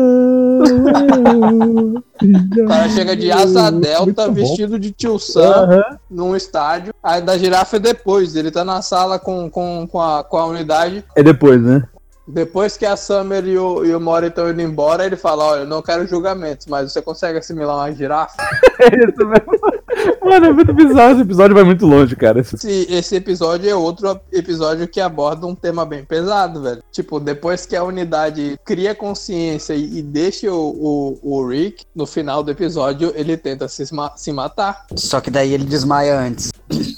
filha. 2.19 2.63
O 2.63 2.67
cara 2.67 2.87
chega 2.87 3.15
de 3.15 3.31
asa 3.31 3.71
Muito 3.71 3.83
delta, 3.87 4.27
bom. 4.27 4.33
vestido 4.33 4.79
de 4.79 4.91
tio 4.91 5.17
Sam, 5.19 5.41
Aham. 5.41 5.83
num 6.09 6.35
estádio. 6.35 6.93
Aí 7.03 7.21
da 7.21 7.37
girafa 7.37 7.77
é 7.77 7.79
depois. 7.79 8.35
Ele 8.35 8.51
tá 8.51 8.63
na 8.63 8.81
sala 8.81 9.17
com, 9.19 9.49
com, 9.49 9.87
com, 9.91 9.99
a, 9.99 10.23
com 10.23 10.37
a 10.37 10.45
unidade. 10.45 11.03
É 11.13 11.23
depois, 11.23 11.61
né? 11.61 11.83
Depois 12.31 12.77
que 12.77 12.85
a 12.85 12.95
Summer 12.95 13.43
e 13.45 13.57
o, 13.57 13.83
e 13.83 13.95
o 13.95 13.99
Mori 13.99 14.27
estão 14.27 14.49
indo 14.49 14.61
embora, 14.61 15.05
ele 15.05 15.15
fala: 15.15 15.43
Olha, 15.45 15.59
eu 15.61 15.67
não 15.67 15.81
quero 15.81 16.07
julgamentos, 16.07 16.67
mas 16.67 16.91
você 16.91 17.01
consegue 17.01 17.39
assimilar 17.39 17.75
uma 17.75 17.91
girafa? 17.93 18.35
É 18.79 18.95
isso 18.95 19.27
mesmo. 19.27 20.23
Mano, 20.23 20.45
é 20.45 20.53
muito 20.53 20.73
bizarro. 20.73 21.11
Esse 21.11 21.21
episódio 21.23 21.53
vai 21.53 21.65
muito 21.65 21.85
longe, 21.85 22.15
cara. 22.15 22.39
Esse, 22.39 22.87
esse 22.89 23.13
episódio 23.17 23.69
é 23.69 23.75
outro 23.75 24.17
episódio 24.31 24.87
que 24.87 25.01
aborda 25.01 25.45
um 25.45 25.53
tema 25.53 25.85
bem 25.85 26.05
pesado, 26.05 26.61
velho. 26.61 26.81
Tipo, 26.89 27.19
depois 27.19 27.65
que 27.65 27.75
a 27.75 27.83
unidade 27.83 28.57
cria 28.63 28.95
consciência 28.95 29.73
e, 29.73 29.97
e 29.97 30.01
deixa 30.01 30.49
o, 30.49 31.19
o, 31.21 31.39
o 31.39 31.45
Rick, 31.45 31.83
no 31.93 32.05
final 32.05 32.41
do 32.41 32.51
episódio, 32.51 33.11
ele 33.15 33.35
tenta 33.35 33.67
se, 33.67 33.83
se 34.15 34.31
matar. 34.31 34.85
Só 34.95 35.19
que 35.19 35.29
daí 35.29 35.53
ele 35.53 35.65
desmaia 35.65 36.17
antes. 36.17 36.53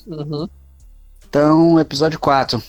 Uhum. 0.05 0.47
Então, 1.27 1.79
episódio 1.79 2.19
4. 2.19 2.61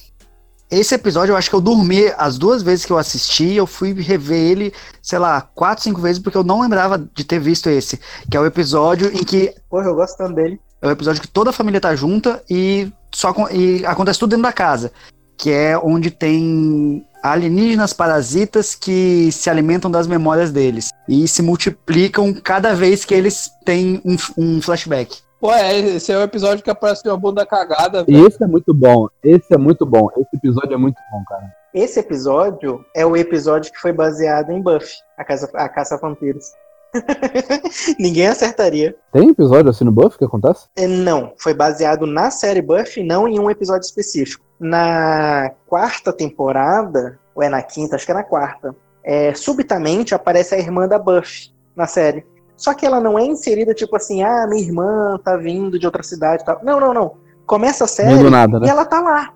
Esse 0.73 0.95
episódio 0.95 1.35
eu 1.35 1.37
acho 1.37 1.51
que 1.51 1.55
eu 1.55 1.61
dormi 1.61 2.07
as 2.17 2.39
duas 2.39 2.63
vezes 2.63 2.87
que 2.87 2.93
eu 2.95 2.97
assisti, 2.97 3.53
eu 3.53 3.67
fui 3.67 3.93
rever 3.93 4.39
ele, 4.39 4.73
sei 5.03 5.19
lá, 5.19 5.43
quatro, 5.43 5.85
cinco 5.85 6.01
vezes, 6.01 6.19
porque 6.19 6.37
eu 6.37 6.43
não 6.43 6.63
lembrava 6.63 6.97
de 6.97 7.25
ter 7.25 7.39
visto 7.39 7.69
esse. 7.69 8.01
Que 8.31 8.39
é 8.39 8.41
o 8.41 8.47
episódio 8.47 9.15
em 9.15 9.23
que 9.23 9.55
Porra, 9.69 9.85
eu 9.85 9.95
gosto 9.95 10.17
tanto 10.17 10.35
dele. 10.35 10.59
É 10.81 10.87
o 10.87 10.91
episódio 10.91 11.21
que 11.21 11.29
toda 11.29 11.51
a 11.51 11.53
família 11.53 11.79
tá 11.79 11.95
junta 11.95 12.43
e 12.49 12.91
só 13.15 13.35
e 13.51 13.85
acontece 13.85 14.19
tudo 14.19 14.31
dentro 14.31 14.45
da 14.45 14.53
casa, 14.53 14.91
que 15.37 15.51
é 15.51 15.77
onde 15.77 16.11
tem 16.11 17.07
alienígenas 17.23 17.93
parasitas 17.93 18.75
que 18.75 19.31
se 19.31 19.51
alimentam 19.51 19.91
das 19.91 20.07
memórias 20.07 20.51
deles 20.51 20.89
e 21.07 21.29
se 21.29 21.43
multiplicam 21.43 22.33
cada 22.33 22.75
vez 22.75 23.05
que 23.05 23.13
eles 23.13 23.51
têm 23.67 24.01
um, 24.07 24.17
um 24.39 24.63
flashback. 24.63 25.19
Pô, 25.43 25.53
é, 25.53 25.77
esse 25.77 26.13
é 26.13 26.17
o 26.17 26.23
episódio 26.23 26.63
que 26.63 26.71
aparece 26.71 27.03
uma 27.09 27.17
bunda 27.17 27.45
cagada, 27.45 28.05
E 28.07 28.13
velho. 28.13 28.29
esse 28.29 28.41
é 28.41 28.47
muito 28.47 28.73
bom. 28.73 29.09
Esse 29.25 29.53
é 29.53 29.59
muito 29.59 29.85
bom. 29.85 30.09
Esse 30.17 30.37
episódio 30.37 30.73
é 30.73 30.77
muito 30.77 30.99
bom, 31.11 31.21
cara. 31.29 31.53
Esse 31.75 31.99
episódio 31.99 32.85
é 32.95 33.05
o 33.05 33.17
episódio 33.17 33.73
que 33.73 33.81
foi 33.81 33.93
baseado 33.93 34.53
em 34.53 34.63
Buffy, 34.63 34.95
a, 35.19 35.25
casa, 35.25 35.51
a 35.55 35.69
Caça 35.69 35.97
a 35.97 35.99
Vampiros. 35.99 36.45
Ninguém 37.99 38.29
acertaria. 38.29 38.95
Tem 39.11 39.31
episódio 39.31 39.69
assim 39.69 39.83
no 39.83 39.91
Buff 39.91 40.17
que 40.17 40.25
acontece? 40.25 40.69
É, 40.77 40.87
Não, 40.87 41.33
foi 41.37 41.55
baseado 41.55 42.07
na 42.07 42.31
série 42.31 42.63
Buffy, 42.63 43.03
não 43.03 43.27
em 43.27 43.41
um 43.41 43.51
episódio 43.51 43.85
específico. 43.85 44.45
Na 44.61 45.51
quarta 45.67 46.13
temporada, 46.13 47.19
ou 47.35 47.43
é 47.43 47.49
na 47.49 47.63
quinta, 47.63 47.97
acho 47.97 48.07
que 48.07 48.13
é 48.13 48.15
na 48.15 48.23
quarta, 48.23 48.77
é, 49.03 49.35
subitamente 49.35 50.15
aparece 50.15 50.55
a 50.55 50.59
irmã 50.59 50.87
da 50.87 51.01
Buffy 51.01 51.51
na 51.75 51.89
série. 51.89 52.25
Só 52.63 52.73
que 52.75 52.87
ela 52.87 53.01
não 53.01 53.19
é 53.19 53.25
inserida 53.25 53.75
tipo 53.75 53.97
assim, 53.97 54.23
ah, 54.23 54.47
minha 54.49 54.63
irmã 54.63 55.19
tá 55.25 55.37
vindo 55.37 55.81
de 55.81 55.85
outra 55.85 56.01
cidade 56.05 56.45
e 56.45 56.47
tal. 56.47 56.61
Não, 56.63 56.79
não, 56.79 56.95
não. 56.95 57.15
Começa 57.45 57.83
a 57.83 57.89
série 57.89 58.31
nada, 58.31 58.59
e 58.59 58.61
né? 58.61 58.69
ela 58.69 58.85
tá 58.85 59.01
lá. 59.01 59.35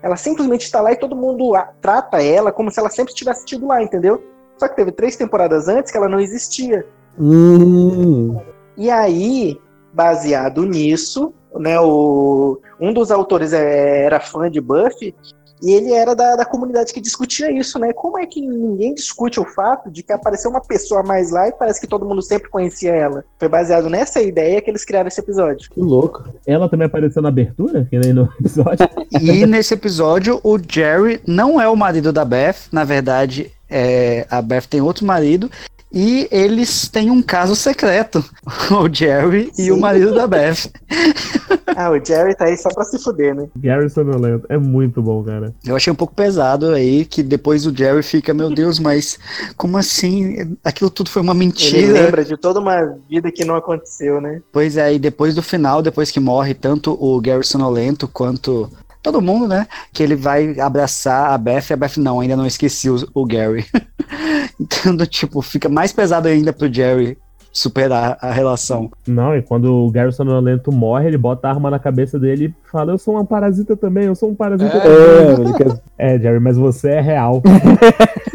Ela 0.00 0.14
simplesmente 0.14 0.62
está 0.62 0.80
lá 0.80 0.92
e 0.92 0.96
todo 0.96 1.16
mundo 1.16 1.52
trata 1.80 2.22
ela 2.22 2.52
como 2.52 2.70
se 2.70 2.78
ela 2.78 2.88
sempre 2.88 3.12
tivesse 3.12 3.44
tido 3.44 3.66
lá, 3.66 3.82
entendeu? 3.82 4.22
Só 4.56 4.68
que 4.68 4.76
teve 4.76 4.92
três 4.92 5.16
temporadas 5.16 5.66
antes 5.66 5.90
que 5.90 5.98
ela 5.98 6.08
não 6.08 6.20
existia. 6.20 6.86
Hum, 7.18 8.38
E 8.76 8.88
aí, 8.88 9.60
baseado 9.98 10.64
nisso, 10.64 11.34
né, 11.56 11.78
o, 11.80 12.60
um 12.80 12.92
dos 12.92 13.10
autores 13.10 13.52
é- 13.52 14.04
era 14.04 14.20
fã 14.20 14.48
de 14.48 14.60
Buffy 14.60 15.12
e 15.60 15.72
ele 15.72 15.92
era 15.92 16.14
da, 16.14 16.36
da 16.36 16.44
comunidade 16.44 16.92
que 16.92 17.00
discutia 17.00 17.50
isso, 17.50 17.80
né? 17.80 17.92
Como 17.92 18.16
é 18.16 18.24
que 18.26 18.40
ninguém 18.40 18.94
discute 18.94 19.40
o 19.40 19.44
fato 19.44 19.90
de 19.90 20.04
que 20.04 20.12
apareceu 20.12 20.52
uma 20.52 20.60
pessoa 20.60 21.02
mais 21.02 21.32
lá 21.32 21.48
e 21.48 21.52
parece 21.52 21.80
que 21.80 21.88
todo 21.88 22.06
mundo 22.06 22.22
sempre 22.22 22.48
conhecia 22.48 22.94
ela? 22.94 23.24
Foi 23.40 23.48
baseado 23.48 23.90
nessa 23.90 24.22
ideia 24.22 24.60
que 24.62 24.70
eles 24.70 24.84
criaram 24.84 25.08
esse 25.08 25.20
episódio. 25.20 25.68
que 25.68 25.80
louco. 25.80 26.22
Ela 26.46 26.68
também 26.68 26.86
apareceu 26.86 27.20
na 27.20 27.28
abertura, 27.28 27.84
que 27.90 27.98
nem 27.98 28.12
no 28.12 28.28
episódio. 28.38 28.88
E 29.20 29.44
nesse 29.46 29.74
episódio, 29.74 30.38
o 30.44 30.56
Jerry 30.58 31.20
não 31.26 31.60
é 31.60 31.68
o 31.68 31.74
marido 31.74 32.12
da 32.12 32.24
Beth, 32.24 32.68
na 32.70 32.84
verdade, 32.84 33.50
é, 33.68 34.28
a 34.30 34.40
Beth 34.40 34.68
tem 34.70 34.80
outro 34.80 35.04
marido, 35.04 35.50
E 35.92 36.28
eles 36.30 36.88
têm 36.88 37.10
um 37.10 37.22
caso 37.22 37.56
secreto. 37.56 38.24
O 38.70 38.92
Jerry 38.92 39.50
e 39.58 39.64
Sim. 39.64 39.70
o 39.70 39.80
marido 39.80 40.14
da 40.14 40.26
Beth. 40.26 40.68
Ah, 41.76 41.90
o 41.90 42.04
Jerry 42.04 42.34
tá 42.34 42.46
aí 42.46 42.56
só 42.56 42.70
pra 42.70 42.82
se 42.82 42.98
fuder, 42.98 43.36
né? 43.36 43.46
Garrison 43.54 44.00
Olento. 44.00 44.44
É 44.48 44.58
muito 44.58 45.00
bom, 45.00 45.22
cara. 45.22 45.54
Eu 45.64 45.76
achei 45.76 45.92
um 45.92 45.96
pouco 45.96 46.12
pesado 46.12 46.70
aí, 46.72 47.04
que 47.04 47.22
depois 47.22 47.66
o 47.66 47.76
Jerry 47.76 48.02
fica, 48.02 48.34
meu 48.34 48.52
Deus, 48.52 48.80
mas 48.80 49.16
como 49.56 49.76
assim? 49.76 50.56
Aquilo 50.64 50.90
tudo 50.90 51.08
foi 51.08 51.22
uma 51.22 51.32
Ele 51.32 51.38
mentira. 51.38 51.92
lembra 51.92 52.24
de 52.24 52.36
toda 52.36 52.58
uma 52.58 52.98
vida 53.08 53.30
que 53.30 53.44
não 53.44 53.54
aconteceu, 53.54 54.20
né? 54.20 54.42
Pois 54.52 54.76
é, 54.76 54.92
e 54.94 54.98
depois 54.98 55.36
do 55.36 55.42
final, 55.42 55.80
depois 55.80 56.10
que 56.10 56.18
morre 56.18 56.52
tanto 56.52 56.96
o 57.00 57.20
Gary 57.20 57.44
Sonolento 57.44 58.08
quanto 58.08 58.68
todo 59.00 59.22
mundo, 59.22 59.46
né? 59.46 59.68
Que 59.92 60.02
ele 60.02 60.16
vai 60.16 60.58
abraçar 60.58 61.30
a 61.30 61.38
Beth 61.38 61.66
e 61.70 61.72
a 61.74 61.76
Beth 61.76 61.96
não, 61.98 62.18
ainda 62.18 62.34
não 62.36 62.46
esqueci 62.46 62.90
o, 62.90 63.06
o 63.14 63.24
Gary. 63.24 63.64
então, 64.60 64.96
tipo, 65.06 65.40
fica 65.42 65.68
mais 65.68 65.92
pesado 65.92 66.28
ainda 66.28 66.52
pro 66.52 66.72
Jerry 66.72 67.16
superar 67.52 68.16
a 68.20 68.30
relação. 68.30 68.90
Não, 69.06 69.34
e 69.36 69.42
quando 69.42 69.72
o 69.72 69.90
Garrison 69.90 70.24
Olento 70.28 70.70
morre, 70.70 71.08
ele 71.08 71.18
bota 71.18 71.48
a 71.48 71.50
arma 71.50 71.70
na 71.70 71.78
cabeça 71.78 72.18
dele 72.18 72.54
e 72.66 72.70
fala: 72.70 72.92
Eu 72.92 72.98
sou 72.98 73.14
uma 73.14 73.24
parasita 73.24 73.76
também, 73.76 74.04
eu 74.04 74.14
sou 74.14 74.30
um 74.30 74.34
parasita 74.34 74.76
É. 74.76 75.34
também. 75.34 75.54
É, 75.98 76.14
É, 76.14 76.18
Jerry, 76.18 76.38
mas 76.40 76.56
você 76.56 76.90
é 76.90 77.00
real. 77.00 77.42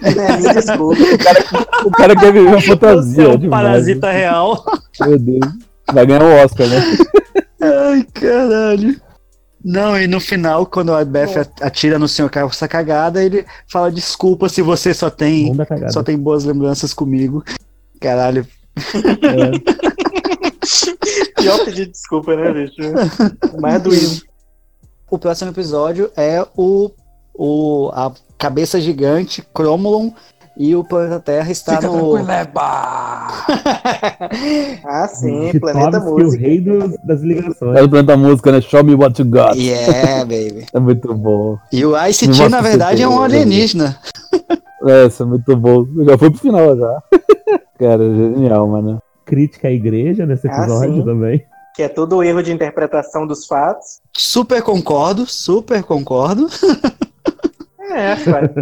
É, 0.06 0.36
me 0.38 0.54
desculpa. 0.54 0.98
o 1.86 1.92
cara 1.92 2.14
quer 2.14 2.34
viver 2.34 2.46
uma 2.50 2.60
Você 2.60 2.66
é 2.66 2.76
fantasia. 2.76 3.30
um 3.30 3.38
demais. 3.38 3.64
parasita 3.64 4.12
real. 4.12 4.62
Meu 5.00 5.18
Deus. 5.18 5.40
Vai 5.94 6.06
ganhar 6.06 6.24
o 6.24 6.44
Oscar, 6.44 6.68
né? 6.68 6.82
Ai, 7.62 8.06
caralho. 8.14 8.96
Não, 9.64 9.98
e 9.98 10.08
no 10.08 10.20
final, 10.20 10.66
quando 10.66 10.94
a 10.94 11.06
Beth 11.06 11.38
at- 11.38 11.62
atira 11.62 11.98
no 11.98 12.08
senhor 12.08 12.30
carro 12.30 12.50
essa 12.50 12.68
cagada, 12.68 13.24
ele 13.24 13.46
fala 13.68 13.90
desculpa 13.92 14.50
se 14.50 14.62
você 14.62 14.94
só 14.94 15.10
tem 15.10 15.52
só 15.92 16.04
tem 16.04 16.18
boas 16.18 16.44
lembranças 16.44 16.94
comigo. 16.94 17.44
Caralho. 18.00 18.46
Pior 21.38 21.66
pedir 21.66 21.88
desculpa, 21.88 22.36
né, 22.36 22.52
bicho? 22.52 22.82
Mais 23.60 23.82
doído. 23.82 24.22
O 25.10 25.18
próximo 25.20 25.52
episódio 25.52 26.12
é 26.16 26.46
o, 26.56 26.92
o 27.34 27.90
a 27.94 28.12
cabeça 28.38 28.80
gigante 28.82 29.42
Cromulon 29.54 30.12
e 30.56 30.76
o 30.76 30.84
planeta 30.84 31.20
Terra 31.20 31.52
está 31.52 31.76
Fica 31.78 31.88
no 31.88 32.18
é 32.30 32.46
pá. 32.46 33.46
Ah, 34.86 35.08
sim, 35.08 35.58
Planeta 35.60 36.00
Titovski, 36.00 36.12
o 36.22 36.26
Música. 36.26 36.44
rei 36.44 36.60
do- 36.62 36.98
das 37.04 37.22
ligações. 37.22 37.78
É 37.78 37.82
do 37.82 37.90
planeta 37.90 38.18
música, 38.18 38.52
né? 38.52 38.62
Show 38.62 38.84
me 38.84 38.96
what 38.96 39.20
you 39.22 39.28
got. 39.28 39.58
Yeah, 39.58 40.20
baby. 40.26 40.66
É 40.74 40.80
muito 40.80 41.14
bom. 41.14 41.58
E 41.72 41.86
o 41.86 41.92
Me 41.92 42.10
ICT, 42.10 42.28
mostra 42.28 42.50
na 42.50 42.60
o 42.60 42.64
verdade, 42.64 43.02
é 43.02 43.08
um 43.08 43.14
seu 43.14 43.24
alienígena. 43.24 43.98
É, 44.86 45.06
isso 45.08 45.24
é 45.24 45.26
muito 45.26 45.56
bom. 45.56 45.86
Já 46.06 46.18
foi 46.18 46.30
pro 46.30 46.40
final 46.40 46.76
já. 46.78 47.04
Cara, 47.80 48.04
genial, 48.04 48.68
mano. 48.68 49.02
Crítica 49.26 49.68
à 49.68 49.72
igreja 49.72 50.26
nesse 50.26 50.48
Ah, 50.48 50.58
episódio 50.64 50.96
sim. 50.96 51.04
também. 51.06 51.46
Que 51.76 51.84
é 51.84 51.88
todo 51.90 52.18
o 52.18 52.24
erro 52.24 52.44
de 52.44 52.52
interpretação 52.52 53.26
dos 53.26 53.48
fatos. 53.48 54.00
Super 54.16 54.62
concordo, 54.62 55.26
super 55.26 55.82
concordo. 55.84 56.48
É, 57.80 58.16
cara. 58.18 58.54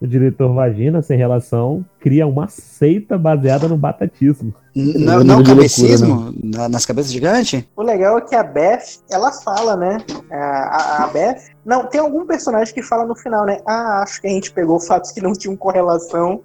O 0.00 0.06
diretor 0.06 0.52
Vagina, 0.52 1.00
sem 1.00 1.16
relação, 1.16 1.82
cria 1.98 2.26
uma 2.26 2.48
seita 2.48 3.16
baseada 3.16 3.66
no 3.66 3.78
batatismo. 3.78 4.52
Não, 4.74 5.24
não 5.24 5.42
cabecismo 5.42 6.34
na- 6.44 6.68
nas 6.68 6.84
cabeças 6.84 7.10
gigantes? 7.10 7.64
O 7.74 7.82
legal 7.82 8.18
é 8.18 8.20
que 8.20 8.34
a 8.34 8.42
Beth, 8.42 9.00
ela 9.10 9.32
fala, 9.32 9.74
né? 9.74 9.96
A, 10.30 10.36
a- 10.36 11.04
a 11.04 11.06
Beth. 11.06 11.38
Não, 11.64 11.86
tem 11.86 11.98
algum 11.98 12.26
personagem 12.26 12.74
que 12.74 12.82
fala 12.82 13.06
no 13.06 13.16
final, 13.16 13.46
né? 13.46 13.58
Ah, 13.66 14.02
acho 14.02 14.20
que 14.20 14.26
a 14.26 14.30
gente 14.30 14.52
pegou 14.52 14.78
fatos 14.78 15.12
que 15.12 15.22
não 15.22 15.32
tinham 15.32 15.56
correlação. 15.56 16.42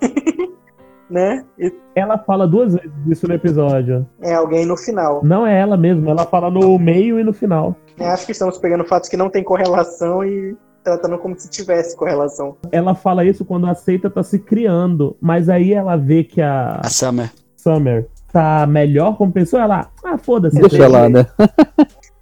né? 1.10 1.44
E 1.58 1.72
Ela 1.94 2.16
fala 2.18 2.46
duas 2.46 2.74
vezes 2.74 2.90
isso 3.06 3.28
no 3.28 3.34
episódio. 3.34 4.06
é 4.20 4.34
alguém 4.34 4.64
no 4.64 4.76
final. 4.76 5.20
Não 5.24 5.46
é 5.46 5.60
ela 5.60 5.76
mesma, 5.76 6.10
ela 6.10 6.24
fala 6.24 6.50
no 6.50 6.78
meio 6.78 7.18
e 7.20 7.24
no 7.24 7.32
final. 7.32 7.76
É, 7.98 8.08
acho 8.08 8.24
que 8.26 8.32
estamos 8.32 8.56
pegando 8.58 8.84
fatos 8.84 9.08
que 9.08 9.16
não 9.16 9.28
têm 9.28 9.44
correlação 9.44 10.24
e 10.24 10.56
tratando 10.82 11.18
como 11.18 11.38
se 11.38 11.48
tivesse 11.48 11.96
correlação. 11.96 12.56
Ela 12.70 12.94
fala 12.94 13.24
isso 13.24 13.44
quando 13.44 13.66
a 13.66 13.74
seita 13.74 14.10
tá 14.10 14.22
se 14.22 14.38
criando, 14.38 15.16
mas 15.20 15.48
aí 15.48 15.72
ela 15.72 15.96
vê 15.96 16.24
que 16.24 16.40
a 16.40 16.80
A 16.82 16.88
Summer. 16.88 17.30
Summer 17.56 18.08
tá 18.32 18.66
melhor 18.66 19.16
como 19.16 19.30
pessoa, 19.30 19.62
ela, 19.62 19.90
ah, 20.04 20.18
foda-se. 20.18 20.58
Deixa 20.58 20.88
lá, 20.88 21.08
né? 21.08 21.26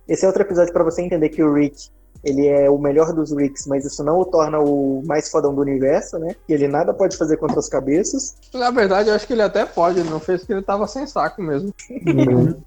Esse 0.08 0.24
é 0.24 0.28
outro 0.28 0.42
episódio 0.42 0.72
pra 0.72 0.82
você 0.82 1.02
entender 1.02 1.28
que 1.28 1.42
o 1.42 1.54
Rick, 1.54 1.88
ele 2.24 2.46
é 2.46 2.68
o 2.68 2.78
melhor 2.78 3.12
dos 3.12 3.32
Ricks, 3.32 3.66
mas 3.66 3.84
isso 3.84 4.02
não 4.04 4.20
o 4.20 4.24
torna 4.24 4.58
o 4.58 5.02
mais 5.06 5.30
fodão 5.30 5.54
do 5.54 5.60
universo, 5.60 6.18
né? 6.18 6.34
E 6.48 6.52
ele 6.52 6.68
nada 6.68 6.92
pode 6.92 7.16
fazer 7.16 7.36
contra 7.36 7.58
as 7.58 7.68
cabeças. 7.68 8.36
Na 8.54 8.70
verdade, 8.70 9.08
eu 9.08 9.14
acho 9.14 9.26
que 9.26 9.32
ele 9.32 9.42
até 9.42 9.64
pode, 9.64 10.00
ele 10.00 10.10
não 10.10 10.20
fez 10.20 10.40
porque 10.40 10.52
ele 10.52 10.62
tava 10.62 10.86
sem 10.86 11.06
saco 11.06 11.42
mesmo. 11.42 11.72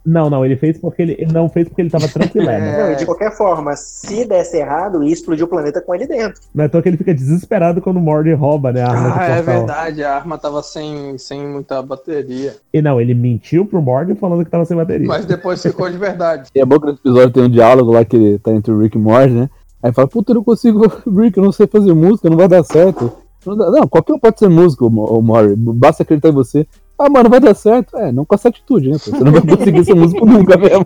Não, 0.06 0.30
não, 0.30 0.46
ele 0.46 0.56
fez 0.56 0.78
porque 0.78 1.02
ele, 1.02 1.16
ele 1.20 1.32
não 1.32 1.48
fez 1.50 1.68
porque 1.68 1.82
ele 1.82 1.90
tava 1.90 2.08
tranquilo. 2.08 2.44
É. 2.54 2.84
Não, 2.84 2.92
e 2.92 2.96
de 2.98 3.06
qualquer 3.06 3.36
forma, 3.36 3.76
se 3.76 4.26
desse 4.26 4.58
errado, 4.58 5.02
ia 5.02 5.14
explodir 5.14 5.46
o 5.46 5.48
planeta 5.48 5.82
com 5.82 5.96
ele 5.96 6.06
dentro. 6.06 6.42
Não 6.54 6.66
é 6.66 6.70
que 6.70 6.90
ele 6.90 6.98
fica 6.98 7.14
desesperado 7.14 7.82
quando 7.82 7.98
o 7.98 8.02
Morty 8.02 8.34
rouba, 8.34 8.72
né, 8.72 8.82
a 8.82 8.90
arma 8.90 9.10
do 9.10 9.20
Ah, 9.20 9.26
é 9.26 9.42
verdade, 9.42 10.04
a 10.04 10.16
arma 10.16 10.38
tava 10.38 10.62
sem, 10.62 11.18
sem 11.18 11.48
muita 11.48 11.82
bateria. 11.82 12.56
E 12.74 12.82
não, 12.82 13.00
ele 13.00 13.14
mentiu 13.14 13.66
pro 13.66 13.82
Morty 13.82 14.14
falando 14.16 14.44
que 14.44 14.52
tava 14.52 14.66
sem 14.66 14.76
bateria. 14.76 15.08
Mas 15.08 15.26
depois 15.26 15.62
ficou 15.62 15.90
de 15.90 15.98
verdade. 15.98 16.50
E 16.54 16.60
é 16.60 16.66
bom 16.66 16.80
que 16.80 16.88
nesse 16.88 17.00
episódio 17.00 17.32
tem 17.32 17.44
um 17.44 17.50
diálogo 17.50 17.92
lá 17.94 18.04
que 18.04 18.16
ele 18.16 18.40
tá 18.40 18.52
entre 18.52 18.72
o 18.72 18.80
Rick 18.80 18.98
e 18.98 19.00
o 19.00 19.04
Morty, 19.04 19.34
né? 19.34 19.43
Aí 19.84 19.92
fala, 19.92 20.08
puta, 20.08 20.32
eu 20.32 20.36
não 20.36 20.44
consigo, 20.44 20.80
Rick, 21.20 21.38
eu 21.38 21.44
não 21.44 21.52
sei 21.52 21.68
fazer 21.68 21.94
música, 21.94 22.30
não 22.30 22.38
vai 22.38 22.48
dar 22.48 22.64
certo. 22.64 23.12
Não, 23.46 23.58
dá- 23.58 23.70
não 23.70 23.88
qualquer 23.88 24.14
um 24.14 24.20
pode 24.20 24.40
ser 24.40 24.48
músico, 24.50 24.88
o 24.88 25.22
Morty, 25.22 25.54
basta 25.58 26.04
acreditar 26.04 26.30
em 26.30 26.34
você. 26.34 26.66
Ah, 26.98 27.10
mano, 27.10 27.30
vai 27.30 27.42
dar 27.42 27.54
certo. 27.54 27.98
É, 27.98 28.12
não 28.12 28.24
com 28.24 28.34
essa 28.34 28.48
atitude, 28.48 28.90
né? 28.90 28.98
Você 28.98 29.12
não 29.12 29.32
vai 29.34 29.42
conseguir 29.42 29.84
ser 29.84 29.94
músico 29.94 30.24
nunca 30.26 30.56
mesmo. 30.58 30.86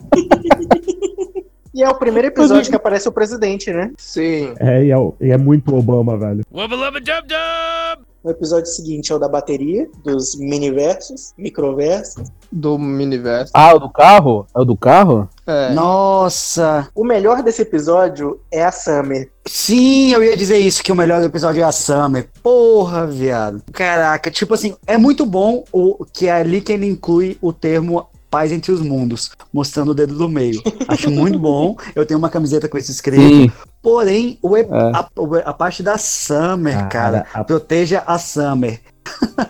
E 1.76 1.84
é 1.84 1.90
o 1.90 1.94
primeiro 1.94 2.30
episódio 2.30 2.72
que 2.72 2.76
aparece 2.76 3.08
o 3.08 3.12
presidente, 3.12 3.72
né? 3.72 3.92
Sim. 3.98 4.54
É, 4.60 4.84
e 4.86 4.92
é, 4.92 4.96
e 5.22 5.32
é 5.32 5.38
muito 5.38 5.76
Obama, 5.76 6.18
velho. 6.18 6.42
Wubba 6.52 6.76
lubba 6.76 7.00
dub 7.00 7.28
dub! 7.28 8.08
O 8.24 8.32
episódio 8.32 8.66
seguinte 8.66 9.12
é 9.14 9.16
o 9.16 9.20
da 9.20 9.30
bateria, 9.30 9.88
dos 10.04 10.36
miniversos, 10.40 11.34
microversos. 11.38 12.30
Do 12.52 12.80
miniverso. 12.80 13.52
Ah, 13.54 13.76
o 13.76 13.80
do 13.80 13.90
carro? 13.90 14.48
É 14.56 14.60
o 14.60 14.66
do 14.66 14.76
carro? 14.76 15.30
É. 15.48 15.70
Nossa! 15.74 16.90
O 16.94 17.06
melhor 17.06 17.42
desse 17.42 17.62
episódio 17.62 18.40
é 18.52 18.66
a 18.66 18.72
Summer. 18.72 19.30
Sim, 19.48 20.12
eu 20.12 20.22
ia 20.24 20.36
dizer 20.36 20.58
isso, 20.58 20.84
que 20.84 20.92
o 20.92 20.96
melhor 20.96 21.24
episódio 21.24 21.62
é 21.62 21.64
a 21.64 21.72
Summer. 21.72 22.28
Porra, 22.44 23.08
viado. 23.08 23.64
Caraca, 23.72 24.30
tipo 24.30 24.54
assim, 24.54 24.76
é 24.86 24.98
muito 24.98 25.26
bom 25.26 25.64
o 25.72 26.04
que 26.06 26.28
é 26.28 26.34
ali 26.34 26.60
que 26.60 26.74
ele 26.74 26.86
inclui 26.86 27.38
o 27.42 27.54
termo 27.54 28.08
paz 28.30 28.52
entre 28.52 28.74
os 28.74 28.82
mundos, 28.82 29.32
mostrando 29.54 29.92
o 29.92 29.96
dedo 29.96 30.14
do 30.16 30.28
meio. 30.28 30.62
Acho 30.90 31.10
muito 31.10 31.40
bom. 31.40 31.78
Eu 31.96 32.06
tenho 32.06 32.18
uma 32.18 32.30
camiseta 32.30 32.68
com 32.68 32.78
esse 32.78 32.92
escrito. 32.92 33.22
Sim. 33.22 33.50
Porém, 33.82 34.38
o 34.44 34.58
É. 34.58 34.68
a, 34.70 35.08
a 35.46 35.54
parte 35.54 35.82
da 35.82 35.98
Summer, 35.98 36.76
Cara, 36.90 37.22
cara, 37.22 37.28
a- 37.34 37.44
proteja 37.46 38.04
a 38.06 38.18
Summer. 38.20 38.82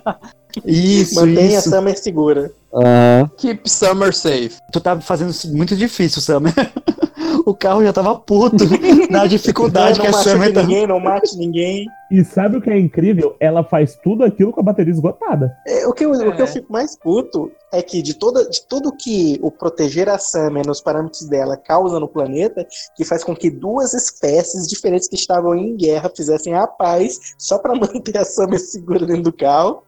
isso, 0.65 1.15
Mantenha 1.15 1.57
isso. 1.57 1.69
a 1.73 1.77
Summer 1.77 1.97
segura. 1.97 2.51
Ah, 2.73 3.29
Keep 3.37 3.69
Summer 3.69 4.13
safe. 4.13 4.57
Tu 4.71 4.79
tá 4.81 4.99
fazendo 4.99 5.31
isso 5.31 5.51
muito 5.55 5.75
difícil, 5.75 6.21
Summer. 6.21 6.53
o 7.45 7.53
carro 7.53 7.83
já 7.83 7.93
tava 7.93 8.15
puto 8.15 8.65
na 9.09 9.25
dificuldade 9.25 9.97
não 9.99 10.05
que 10.05 10.11
a 10.11 10.13
Summer 10.13 10.53
tá. 10.53 10.61
ninguém, 10.63 10.87
não 10.87 10.99
mate 10.99 11.35
ninguém. 11.37 11.85
E 12.09 12.23
sabe 12.23 12.55
o 12.57 12.61
que 12.61 12.69
é 12.69 12.79
incrível? 12.79 13.35
Ela 13.37 13.65
faz 13.65 13.97
tudo 14.01 14.23
aquilo 14.23 14.53
com 14.53 14.61
a 14.61 14.63
bateria 14.63 14.93
esgotada. 14.93 15.53
É, 15.67 15.85
o, 15.87 15.91
que 15.93 16.05
eu, 16.05 16.11
o 16.11 16.33
que 16.35 16.41
eu 16.41 16.45
É. 16.45 16.47
fico 16.47 16.71
mais 16.71 16.95
puto 16.97 17.51
é 17.69 17.81
que 17.81 18.01
de, 18.01 18.13
toda, 18.13 18.47
de 18.49 18.61
tudo 18.65 18.93
que 18.95 19.37
o 19.41 19.51
proteger 19.51 20.07
a 20.07 20.17
Summer 20.17 20.65
nos 20.65 20.79
parâmetros 20.79 21.25
dela 21.25 21.57
causa 21.57 21.99
no 21.99 22.07
planeta, 22.07 22.65
que 22.95 23.03
faz 23.03 23.25
com 23.25 23.35
que 23.35 23.49
duas 23.49 23.93
espécies 23.93 24.67
diferentes 24.69 25.09
que 25.09 25.15
estavam 25.15 25.53
em 25.53 25.75
guerra 25.75 26.09
fizessem 26.15 26.53
a 26.53 26.65
paz 26.65 27.19
só 27.37 27.57
pra 27.57 27.75
manter 27.75 28.17
a 28.17 28.23
Summer 28.23 28.57
segura 28.59 29.05
dentro 29.05 29.23
do 29.23 29.33
carro. 29.33 29.83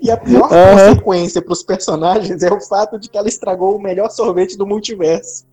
E 0.00 0.10
a 0.10 0.16
pior 0.16 0.50
Aham. 0.50 0.94
consequência 0.94 1.42
pros 1.42 1.62
personagens 1.62 2.17
é 2.18 2.52
o 2.52 2.60
fato 2.60 2.98
de 2.98 3.08
que 3.08 3.16
ela 3.16 3.28
estragou 3.28 3.76
o 3.76 3.80
melhor 3.80 4.10
sorvete 4.10 4.56
do 4.56 4.66
multiverso. 4.66 5.46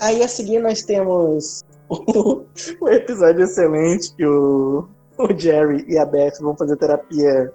Aí 0.00 0.22
a 0.22 0.28
seguir 0.28 0.60
nós 0.60 0.82
temos 0.82 1.64
o, 1.88 2.42
o 2.80 2.88
episódio 2.88 3.44
excelente 3.44 4.14
que 4.14 4.26
o, 4.26 4.86
o 5.18 5.38
Jerry 5.38 5.84
e 5.88 5.96
a 5.98 6.04
Beth 6.04 6.34
vão 6.40 6.56
fazer 6.56 6.76
terapia 6.76 7.52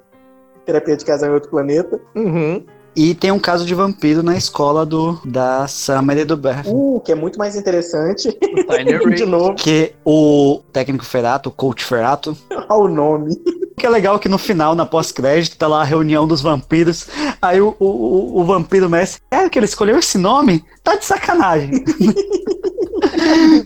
terapia 0.65 0.97
de 0.97 1.05
casal 1.05 1.29
em 1.29 1.33
outro 1.33 1.49
planeta. 1.49 1.99
Uhum. 2.15 2.63
E 2.95 3.15
tem 3.15 3.31
um 3.31 3.39
caso 3.39 3.65
de 3.65 3.73
vampiro 3.73 4.21
na 4.21 4.35
escola 4.37 4.85
do 4.85 5.19
da 5.23 5.67
Summer 5.67 6.17
e 6.17 6.25
do 6.25 6.35
Beth. 6.35 6.63
Uh, 6.65 6.99
que 7.01 7.11
é 7.11 7.15
muito 7.15 7.39
mais 7.39 7.55
interessante. 7.55 8.29
De 9.15 9.25
novo, 9.25 9.55
Que 9.55 9.93
o 10.03 10.61
técnico 10.71 11.05
Ferato, 11.05 11.49
o 11.49 11.51
coach 11.51 11.83
Ferato, 11.83 12.37
ao 12.67 12.87
nome. 12.87 13.41
Que 13.79 13.85
é 13.85 13.89
legal 13.89 14.19
que 14.19 14.29
no 14.29 14.37
final, 14.37 14.75
na 14.75 14.85
pós-crédito, 14.85 15.57
tá 15.57 15.67
lá 15.67 15.81
a 15.81 15.85
reunião 15.85 16.27
dos 16.27 16.41
vampiros. 16.41 17.07
Aí 17.41 17.59
o, 17.61 17.75
o, 17.79 17.85
o- 17.85 18.41
o 18.41 18.45
vampiro 18.45 18.89
mestre, 18.89 19.21
é 19.31 19.49
que 19.49 19.57
ele 19.57 19.65
escolheu 19.65 19.97
esse 19.97 20.17
nome? 20.17 20.63
Tá 20.83 20.95
de 20.95 21.05
sacanagem. 21.05 21.71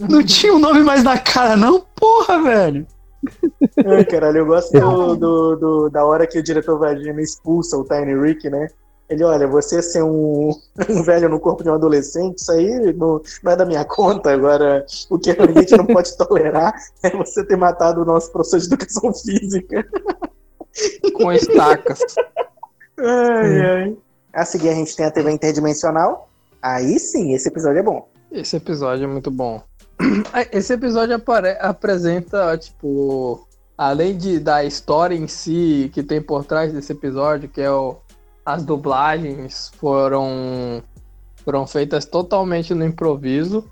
não 0.10 0.24
tinha 0.24 0.54
um 0.54 0.60
nome 0.60 0.82
mais 0.84 1.04
na 1.04 1.18
cara, 1.18 1.56
não? 1.56 1.84
Porra, 1.96 2.42
velho. 2.42 2.86
Ai, 3.86 4.06
caralho, 4.06 4.40
eu 4.40 4.46
gosto 4.46 4.72
do, 4.80 5.16
do- 5.16 5.56
do- 5.56 5.90
da 5.90 6.06
hora 6.06 6.28
que 6.28 6.38
o 6.38 6.44
diretor 6.44 6.78
Vagina 6.78 7.22
expulsa 7.22 7.78
o 7.78 7.84
Tiny 7.84 8.16
Rick, 8.20 8.50
né? 8.50 8.68
Ele, 9.10 9.24
olha, 9.24 9.48
você 9.48 9.82
ser 9.82 10.04
um, 10.04 10.50
um 10.90 11.04
velho 11.04 11.30
no 11.30 11.40
corpo 11.40 11.64
de 11.64 11.70
um 11.70 11.74
adolescente, 11.74 12.40
isso 12.40 12.52
aí 12.52 12.94
não, 12.94 13.22
não 13.44 13.52
é 13.52 13.56
da 13.56 13.66
minha 13.66 13.86
conta. 13.86 14.32
Agora, 14.32 14.86
o 15.10 15.20
que 15.20 15.32
a 15.32 15.46
gente 15.52 15.78
não 15.78 15.86
pode 15.86 16.16
tolerar 16.18 16.74
é 17.04 17.10
você 17.10 17.44
ter 17.46 17.58
matado 17.58 18.02
o 18.02 18.06
nosso 18.06 18.32
professor 18.32 18.60
de 18.60 18.66
educação 18.68 19.14
física. 19.14 19.86
Com 21.14 21.32
estacas. 21.32 22.00
Ai, 22.98 23.62
ai. 23.62 23.98
A 24.34 24.46
seguir 24.46 24.70
a 24.70 24.74
gente 24.74 24.96
tem 24.96 25.06
a 25.06 25.12
TV 25.12 25.32
interdimensional. 25.32 26.30
Aí 26.62 26.98
sim, 26.98 27.34
esse 27.34 27.50
episódio 27.50 27.80
é 27.80 27.84
bom. 27.84 28.08
Esse 28.32 28.56
episódio 28.56 29.04
é 29.04 29.08
muito 29.08 29.30
bom. 29.30 29.62
Esse 30.52 30.74
episódio 30.74 31.16
apare- 31.16 31.58
apresenta, 31.60 32.58
tipo, 32.58 33.48
além 33.78 34.18
de 34.18 34.40
da 34.40 34.64
história 34.64 35.16
em 35.16 35.28
si 35.28 35.92
que 35.94 36.02
tem 36.02 36.22
por 36.22 36.44
trás 36.44 36.74
desse 36.74 36.92
episódio, 36.92 37.48
que 37.48 37.62
é 37.62 37.70
o, 37.70 37.98
as 38.46 38.64
dublagens 38.64 39.72
foram 39.78 40.82
foram 41.44 41.68
feitas 41.68 42.06
totalmente 42.06 42.74
no 42.74 42.86
improviso. 42.86 43.66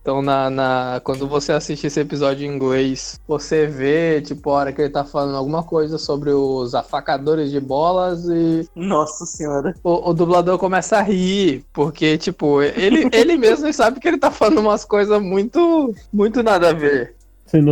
Então, 0.00 0.22
na, 0.22 0.48
na- 0.48 1.00
quando 1.04 1.28
você 1.28 1.52
assiste 1.52 1.86
esse 1.86 2.00
episódio 2.00 2.46
em 2.46 2.54
inglês, 2.54 3.20
você 3.28 3.66
vê, 3.66 4.22
tipo, 4.22 4.50
a 4.50 4.54
hora 4.54 4.72
que 4.72 4.80
ele 4.80 4.88
tá 4.90 5.04
falando 5.04 5.36
alguma 5.36 5.62
coisa 5.62 5.98
sobre 5.98 6.30
os 6.30 6.74
afacadores 6.74 7.50
de 7.50 7.60
bolas 7.60 8.24
e 8.26 8.66
Nossa 8.74 9.26
senhora. 9.26 9.74
o, 9.84 10.10
o 10.10 10.14
dublador 10.14 10.56
começa 10.58 10.96
a 10.96 11.02
rir, 11.02 11.62
porque, 11.74 12.16
tipo, 12.16 12.62
ele, 12.62 13.08
ele 13.12 13.36
mesmo 13.36 13.70
sabe 13.72 14.00
que 14.00 14.08
ele 14.08 14.18
tá 14.18 14.30
falando 14.30 14.60
umas 14.60 14.84
coisas 14.84 15.20
muito, 15.20 15.94
muito 16.10 16.42
nada 16.42 16.70
a 16.70 16.72
ver. 16.72 17.14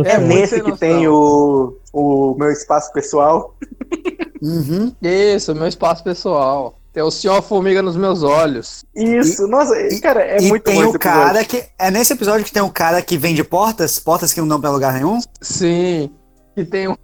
É 0.05 0.17
nesse 0.19 0.61
que 0.61 0.77
tem 0.77 1.07
o, 1.07 1.75
o 1.91 2.35
meu 2.37 2.51
espaço 2.51 2.93
pessoal. 2.93 3.55
Uhum. 4.41 4.93
Isso, 5.01 5.53
meu 5.55 5.67
espaço 5.67 6.03
pessoal. 6.03 6.75
Tem 6.93 7.03
o 7.03 7.11
senhor 7.11 7.41
formiga 7.43 7.81
nos 7.81 7.95
meus 7.95 8.23
olhos. 8.23 8.83
Isso, 8.95 9.47
nossa, 9.47 9.75
cara, 10.01 10.21
é 10.21 10.39
e 10.39 10.47
muito 10.47 10.63
tem 10.63 10.75
bom 10.75 10.79
o 10.79 10.95
episódio. 10.95 10.99
cara 10.99 11.45
que. 11.45 11.63
É 11.77 11.91
nesse 11.91 12.13
episódio 12.13 12.43
que 12.43 12.51
tem 12.51 12.63
um 12.63 12.69
cara 12.69 13.01
que 13.03 13.17
vende 13.17 13.43
portas, 13.43 13.99
portas 13.99 14.33
que 14.33 14.41
não 14.41 14.47
dão 14.47 14.59
pra 14.59 14.71
lugar 14.71 14.93
nenhum. 14.93 15.19
Sim. 15.39 16.09
E 16.55 16.65
tem 16.65 16.87
um, 16.87 16.95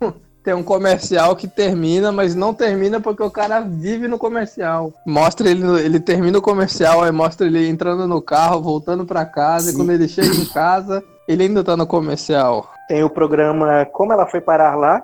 tem 0.44 0.54
um 0.56 0.64
comercial 0.64 1.36
que 1.36 1.48
termina, 1.48 2.12
mas 2.12 2.34
não 2.34 2.56
termina 2.56 3.00
porque 3.00 3.22
o 3.22 3.30
cara 3.30 3.62
vive 3.62 4.08
no 4.08 4.18
comercial. 4.18 4.92
Mostra 5.06 5.48
ele, 5.50 5.64
ele 5.82 6.00
termina 6.00 6.40
o 6.40 6.42
comercial, 6.42 7.04
aí 7.04 7.12
mostra 7.12 7.46
ele 7.46 7.70
entrando 7.70 8.08
no 8.08 8.20
carro, 8.20 8.62
voltando 8.62 9.06
pra 9.06 9.26
casa, 9.26 9.70
e 9.70 9.72
Sim. 9.74 9.78
quando 9.78 9.92
ele 9.92 10.08
chega 10.08 10.36
em 10.36 10.46
casa, 10.46 11.04
ele 11.28 11.44
ainda 11.44 11.64
tá 11.64 11.78
no 11.78 11.86
comercial. 11.86 12.68
Tem 12.88 13.04
o 13.04 13.10
programa 13.10 13.86
Como 13.94 14.12
Ela 14.12 14.26
Foi 14.26 14.42
Parar 14.42 14.76
Lá. 14.76 15.04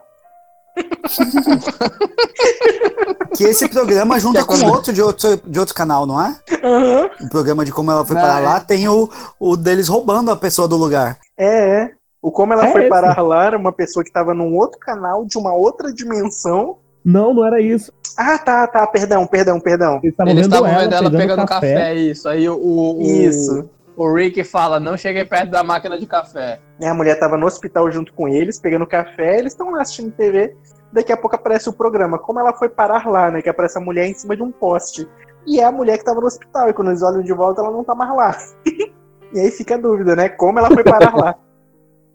Que 3.36 3.43
esse 3.45 3.69
programa 3.69 4.19
junta 4.19 4.43
com 4.43 4.53
outro 4.65 4.91
de 4.91 5.01
outro, 5.01 5.39
de 5.45 5.59
outro 5.59 5.73
canal, 5.73 6.05
não 6.05 6.21
é? 6.21 6.36
Aham. 6.63 7.09
O 7.21 7.30
programa 7.30 7.63
de 7.63 7.71
como 7.71 7.91
ela 7.91 8.05
foi 8.05 8.15
Não, 8.15 8.21
para 8.21 8.39
é. 8.39 8.43
lá 8.43 8.59
tem 8.59 8.88
o, 8.89 9.09
o 9.39 9.55
deles 9.55 9.88
roubando 9.88 10.32
a 10.32 10.36
pessoa 10.36 10.67
do 10.67 10.75
lugar. 10.75 11.17
É, 11.38 11.84
é. 11.84 11.91
O 12.21 12.32
Como 12.32 12.51
Ela 12.51 12.67
É 12.67 12.71
Foi 12.71 12.82
esse? 12.82 12.89
Parar 12.89 13.21
Lá 13.21 13.45
era 13.45 13.57
uma 13.57 13.71
pessoa 13.71 14.03
que 14.03 14.11
tava 14.11 14.34
num 14.34 14.55
outro 14.55 14.77
canal, 14.80 15.25
de 15.25 15.38
uma 15.38 15.53
outra 15.53 15.93
dimensão. 15.93 16.77
Não, 17.03 17.34
não 17.34 17.45
era 17.45 17.61
isso. 17.61 17.93
Ah, 18.17 18.38
tá, 18.38 18.67
tá, 18.67 18.86
perdão, 18.88 19.25
perdão, 19.25 19.59
perdão. 19.59 19.99
Eles 20.03 20.11
estavam 20.11 20.36
vendo 20.36 20.53
ela, 20.53 20.67
vendo 20.67 20.93
ela 20.93 21.09
pegando, 21.09 21.17
pegando 21.17 21.47
café. 21.47 21.73
café. 21.73 21.95
isso. 21.95 22.27
Aí 22.27 22.49
o, 22.49 22.57
o, 22.57 23.01
Isso. 23.01 23.69
O 24.00 24.14
Rick 24.14 24.45
fala, 24.45 24.80
não 24.80 24.95
cheguei 24.95 25.26
perto 25.26 25.50
da 25.50 25.62
máquina 25.62 26.00
de 26.00 26.06
café. 26.06 26.62
E 26.80 26.86
a 26.86 26.93
mulher 26.93 27.20
tava 27.20 27.36
no 27.36 27.45
hospital 27.45 27.91
junto 27.91 28.14
com 28.14 28.30
eles, 28.30 28.58
pegando 28.58 28.88
café, 28.88 29.38
eles 29.38 29.52
estão 29.52 29.72
lá 29.72 29.82
assistindo 29.82 30.14
TV. 30.14 30.56
Daqui 30.93 31.12
a 31.12 31.18
pouco 31.18 31.36
aparece 31.36 31.68
o 31.68 31.74
programa. 31.74 32.18
Como 32.18 32.39
ela 32.39 32.54
foi 32.54 32.70
parar 32.70 33.06
lá, 33.06 33.30
né? 33.30 33.41
Que 33.41 33.50
aparece 33.50 33.78
a 33.78 33.82
mulher 33.82 34.08
em 34.08 34.14
cima 34.14 34.38
de 34.38 34.41
um 34.41 34.54
poste. 34.54 35.06
E 35.45 35.60
é 35.60 35.66
a 35.66 35.72
mulher 35.72 35.97
que 35.97 36.06
tava 36.06 36.22
no 36.22 36.28
hospital. 36.28 36.70
E 36.70 36.74
quando 36.74 36.91
eles 36.91 37.04
olham 37.04 37.22
de 37.22 37.34
volta, 37.34 37.60
ela 37.60 37.72
não 37.72 37.84
tá 37.84 37.93
mais 37.93 38.16
lá. 38.16 38.38
e 39.34 39.39
aí 39.41 39.52
fica 39.52 39.76
a 39.76 39.78
dúvida, 39.78 40.16
né? 40.16 40.30
Como 40.30 40.60
ela 40.60 40.72
foi 40.72 40.84
parar 40.84 41.14
lá? 41.14 41.36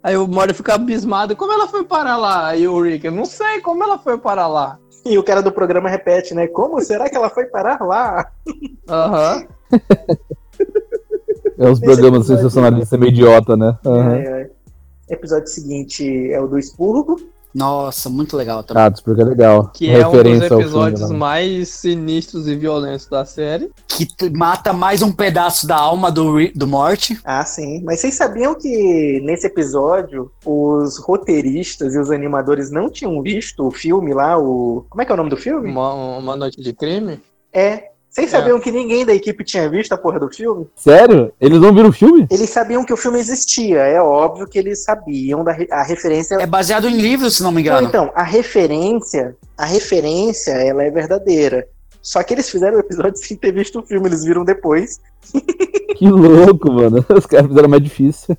Aí 0.03 0.19
o 0.19 0.27
Mori 0.27 0.53
fica 0.53 0.75
abismado, 0.75 1.35
como 1.35 1.51
ela 1.51 1.67
foi 1.67 1.83
parar 1.83 2.19
lá? 2.19 2.49
Aí 2.49 2.69
o 2.69 2.79
Rick, 2.79 3.07
eu 3.07 3.11
não 3.11 3.25
sei 3.25 3.63
como 3.63 3.83
ela 3.83 3.99
foi 3.99 4.19
parar 4.19 4.47
lá. 4.47 4.79
E 5.03 5.17
o 5.17 5.25
cara 5.25 5.41
do 5.41 5.51
programa 5.51 5.89
repete, 5.89 6.35
né? 6.35 6.47
Como 6.47 6.79
será 6.83 7.09
que 7.09 7.17
ela 7.17 7.31
foi 7.31 7.47
parar 7.47 7.81
lá? 7.81 8.31
Aham. 8.87 9.47
É 11.59 11.65
os 11.69 11.79
Esse 11.79 11.85
programas 11.87 12.21
episódio- 12.21 12.43
sensacionalistas 12.43 12.99
meio 12.99 13.11
idiota, 13.11 13.57
né? 13.57 13.77
Aham. 13.85 14.15
É, 14.15 14.21
é. 14.43 14.51
Episódio 15.15 15.49
seguinte 15.49 16.33
é 16.33 16.41
o 16.41 16.47
do 16.47 16.59
expurgo. 16.59 17.21
Nossa, 17.55 18.11
muito 18.11 18.37
legal 18.37 18.65
também. 18.65 18.83
Ah, 18.83 18.91
porque 18.91 19.21
é 19.21 19.25
legal. 19.25 19.71
Que 19.73 19.89
é 19.89 19.99
um 19.99 20.11
dos 20.11 20.13
Referência 20.13 20.47
episódios 20.55 21.01
filme, 21.03 21.13
né? 21.15 21.19
mais 21.21 21.69
sinistros 21.69 22.49
e 22.49 22.57
violentos 22.57 23.07
da 23.07 23.25
série. 23.25 23.71
Que 23.87 24.09
mata 24.37 24.73
mais 24.73 25.03
um 25.03 25.13
pedaço 25.13 25.65
da 25.65 25.77
alma 25.77 26.11
do, 26.11 26.35
do 26.53 26.67
Morte. 26.67 27.17
Ah, 27.25 27.45
sim. 27.45 27.81
Mas 27.85 28.01
vocês 28.01 28.15
sabiam 28.15 28.57
que 28.57 29.21
nesse 29.25 29.47
episódio 29.47 30.33
os 30.45 30.99
roteiristas 30.99 31.95
e 31.95 31.99
os 32.01 32.11
animadores 32.11 32.73
não 32.73 32.91
tinham 32.91 33.23
visto 33.23 33.65
o 33.65 33.71
filme 33.71 34.13
lá, 34.13 34.37
o. 34.37 34.85
Como 34.91 35.01
é 35.01 35.05
que 35.05 35.13
é 35.13 35.15
o 35.15 35.17
nome 35.19 35.31
do 35.31 35.37
filme? 35.37 35.71
Uma, 35.71 35.95
uma 36.19 36.35
noite 36.35 36.61
de 36.61 36.73
crime. 36.73 37.21
É. 37.53 37.91
Vocês 38.15 38.33
É. 38.33 38.39
sabiam 38.39 38.61
que 38.61 38.71
ninguém 38.71 39.05
da 39.05 39.13
equipe 39.13 39.43
tinha 39.43 39.69
visto 39.69 39.93
a 39.93 39.99
porra 39.99 40.21
do 40.21 40.29
filme? 40.33 40.69
Sério? 40.77 41.33
Eles 41.41 41.61
não 41.61 41.75
viram 41.75 41.89
o 41.89 41.93
filme? 41.93 42.29
Eles 42.31 42.49
sabiam 42.49 42.85
que 42.85 42.93
o 42.93 42.97
filme 42.97 43.19
existia. 43.19 43.79
É 43.81 44.01
óbvio 44.01 44.47
que 44.47 44.57
eles 44.57 44.85
sabiam 44.85 45.43
da 45.43 45.51
re- 45.51 45.67
a 45.69 45.83
referência. 45.83 46.37
É 46.37 46.47
baseado 46.47 46.89
em 46.89 46.97
livros, 46.97 47.37
se 47.37 47.43
não 47.43 47.51
me 47.51 47.57
Não, 47.57 47.73
engano. 47.73 47.89
então, 47.89 48.13
a 48.15 48.23
referência, 48.23 49.37
a 49.59 49.65
referência, 49.65 50.53
ela 50.53 50.85
é 50.85 50.91
verdadeira. 50.93 51.67
Só 52.01 52.23
que 52.23 52.35
eles 52.35 52.49
fizeram 52.49 52.77
o 52.77 52.81
episódio 52.81 53.17
sem 53.19 53.37
ter 53.37 53.51
visto 53.53 53.81
o 53.81 53.83
filme, 53.83 54.07
eles 54.09 54.23
viram 54.25 54.45
depois. 54.45 55.01
Que 55.97 56.09
louco, 56.09 56.73
mano. 56.73 57.07
Os 57.17 57.25
caras 57.25 57.47
fizeram 57.47 57.69
mais 57.69 57.81
difícil. 57.83 58.37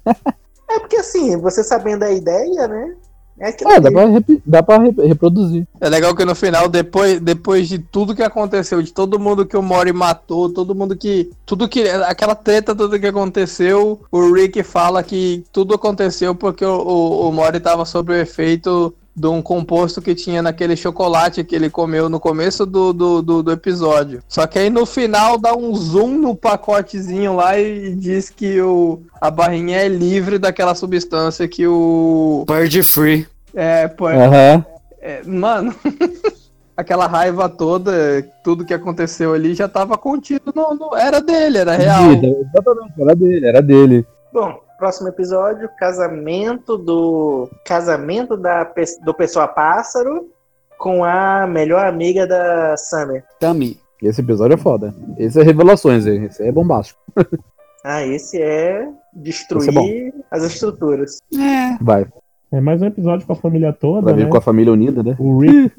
É 0.69 0.77
porque 0.79 0.97
assim, 0.97 1.37
você 1.37 1.63
sabendo 1.63 2.03
a 2.03 2.11
ideia, 2.11 2.67
né? 2.67 2.95
É 3.37 3.49
É, 3.49 3.79
dá 3.81 3.91
pra, 3.91 4.05
dá 4.45 4.63
pra 4.63 4.77
re- 4.77 5.07
reproduzir. 5.07 5.67
É 5.81 5.89
legal 5.89 6.15
que 6.15 6.23
no 6.23 6.33
final, 6.33 6.69
depois, 6.69 7.19
depois 7.19 7.67
de 7.67 7.79
tudo 7.79 8.15
que 8.15 8.23
aconteceu, 8.23 8.81
de 8.81 8.93
todo 8.93 9.19
mundo 9.19 9.45
que 9.45 9.57
o 9.57 9.61
Mori 9.61 9.91
matou, 9.91 10.49
todo 10.49 10.73
mundo 10.73 10.95
que. 10.95 11.29
Tudo 11.45 11.67
que. 11.67 11.87
Aquela 11.89 12.33
treta, 12.35 12.73
tudo 12.73 12.99
que 12.99 13.07
aconteceu, 13.07 13.99
o 14.09 14.31
Rick 14.33 14.63
fala 14.63 15.03
que 15.03 15.43
tudo 15.51 15.73
aconteceu 15.75 16.33
porque 16.33 16.63
o, 16.63 16.77
o, 16.77 17.29
o 17.29 17.31
Mori 17.33 17.59
tava 17.59 17.83
sob 17.85 18.13
o 18.13 18.15
efeito 18.15 18.93
de 19.15 19.27
um 19.27 19.41
composto 19.41 20.01
que 20.01 20.13
tinha 20.13 20.41
naquele 20.41 20.75
chocolate 20.75 21.43
que 21.43 21.55
ele 21.55 21.69
comeu 21.69 22.09
no 22.09 22.19
começo 22.19 22.65
do, 22.65 22.91
do, 22.91 23.21
do, 23.21 23.43
do 23.43 23.51
episódio. 23.51 24.21
Só 24.27 24.45
que 24.45 24.59
aí 24.59 24.69
no 24.69 24.85
final 24.85 25.37
dá 25.37 25.55
um 25.55 25.73
zoom 25.73 26.17
no 26.17 26.35
pacotezinho 26.35 27.35
lá 27.37 27.57
e 27.57 27.95
diz 27.95 28.29
que 28.29 28.59
o, 28.59 29.01
a 29.21 29.31
barrinha 29.31 29.77
é 29.77 29.87
livre 29.87 30.37
daquela 30.37 30.75
substância 30.75 31.47
que 31.47 31.65
o. 31.65 32.43
Bird 32.47 32.83
Free. 32.83 33.25
É, 33.53 33.87
pô, 33.87 34.09
é, 34.09 35.21
mano, 35.23 35.73
aquela 36.75 37.07
raiva 37.07 37.47
toda, 37.47 38.27
tudo 38.43 38.65
que 38.65 38.73
aconteceu 38.73 39.33
ali 39.33 39.53
já 39.53 39.67
tava 39.67 39.97
contido, 39.97 40.51
no, 40.53 40.73
no- 40.73 40.97
era 40.97 41.21
dele, 41.21 41.59
era 41.59 41.75
real. 41.75 42.09
Vida, 42.09 42.27
Exatamente, 42.27 42.93
era 43.01 43.15
dele, 43.15 43.45
era 43.47 43.61
dele. 43.61 44.05
Bom, 44.33 44.59
próximo 44.77 45.07
episódio, 45.09 45.69
casamento 45.79 46.77
do 46.77 47.49
casamento 47.65 48.35
da 48.37 48.69
do 49.03 49.13
pessoa 49.13 49.47
pássaro 49.47 50.29
com 50.77 51.03
a 51.03 51.47
melhor 51.47 51.85
amiga 51.85 52.27
da 52.27 52.75
Summer. 52.77 53.23
Tami. 53.39 53.79
Esse 54.01 54.21
episódio 54.21 54.55
é 54.55 54.57
foda. 54.57 54.93
Esse 55.17 55.39
é 55.39 55.43
revelações 55.43 56.05
aí. 56.05 56.25
Esse 56.25 56.43
é 56.43 56.51
bombástico. 56.51 56.99
Ah, 57.87 58.03
esse 58.03 58.41
é 58.41 58.81
Esse 58.81 58.89
é 58.89 58.89
destruir 59.13 60.11
as 60.31 60.41
estruturas. 60.43 61.19
É. 61.31 61.77
Vai. 61.79 62.07
É 62.51 62.59
mais 62.59 62.81
um 62.81 62.87
episódio 62.87 63.27
com 63.27 63.33
a 63.33 63.35
família 63.35 63.71
toda, 63.71 64.07
Pra 64.07 64.13
vir 64.13 64.23
né? 64.23 64.29
com 64.31 64.37
a 64.37 64.41
família 64.41 64.73
unida, 64.73 65.03
né? 65.03 65.15
O 65.19 65.37
Rick, 65.37 65.71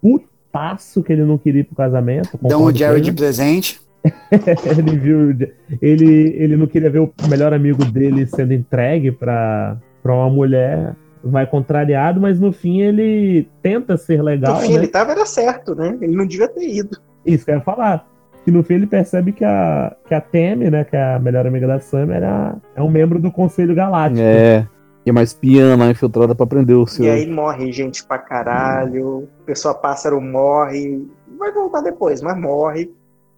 putaço 0.00 1.02
que 1.02 1.12
ele 1.12 1.22
não 1.22 1.36
queria 1.36 1.60
ir 1.60 1.64
pro 1.64 1.76
casamento. 1.76 2.38
Dão 2.40 2.64
o 2.64 2.74
Jerry 2.74 3.02
de 3.02 3.12
presente. 3.12 3.78
ele 4.66 4.96
viu. 4.96 5.36
Ele, 5.80 6.34
ele 6.36 6.56
não 6.56 6.66
queria 6.66 6.90
ver 6.90 7.00
o 7.00 7.12
melhor 7.28 7.52
amigo 7.52 7.84
dele 7.84 8.26
sendo 8.26 8.52
entregue 8.52 9.12
pra, 9.12 9.76
pra 10.02 10.14
uma 10.14 10.30
mulher. 10.30 10.94
Vai 11.22 11.46
contrariado, 11.46 12.18
mas 12.18 12.40
no 12.40 12.50
fim 12.50 12.80
ele 12.80 13.46
tenta 13.62 13.98
ser 13.98 14.22
legal, 14.22 14.54
no 14.54 14.60
fim, 14.60 14.68
né? 14.72 14.74
ele 14.76 14.88
tava 14.88 15.12
era 15.12 15.26
certo, 15.26 15.74
né? 15.74 15.98
Ele 16.00 16.16
não 16.16 16.26
devia 16.26 16.48
ter 16.48 16.66
ido. 16.66 16.96
Isso 17.26 17.44
que 17.44 17.50
eu 17.50 17.56
ia 17.56 17.60
falar. 17.60 18.08
Que 18.42 18.50
no 18.50 18.62
fim 18.62 18.74
ele 18.74 18.86
percebe 18.86 19.32
que 19.32 19.44
a, 19.44 19.94
que 20.08 20.14
a 20.14 20.20
Temi, 20.20 20.70
né, 20.70 20.82
que 20.82 20.96
é 20.96 21.14
a 21.14 21.18
melhor 21.18 21.46
amiga 21.46 21.66
da 21.66 21.78
Sam, 21.78 22.10
era, 22.10 22.56
é 22.74 22.82
um 22.82 22.88
membro 22.88 23.18
do 23.18 23.30
Conselho 23.30 23.74
Galáctico. 23.74 24.22
É. 24.22 24.66
E 25.04 25.12
mais 25.12 25.34
piana 25.34 25.84
lá 25.84 25.90
infiltrada 25.90 26.34
pra 26.34 26.46
prender 26.46 26.76
o 26.76 26.86
seu. 26.86 27.04
E 27.04 27.10
aí 27.10 27.30
morre 27.30 27.70
gente 27.70 28.02
pra 28.04 28.18
caralho. 28.18 29.28
Pessoa 29.44 29.74
pássaro 29.74 30.20
morre. 30.20 31.06
Vai 31.38 31.52
voltar 31.52 31.82
depois, 31.82 32.22
mas 32.22 32.38
morre. 32.38 32.90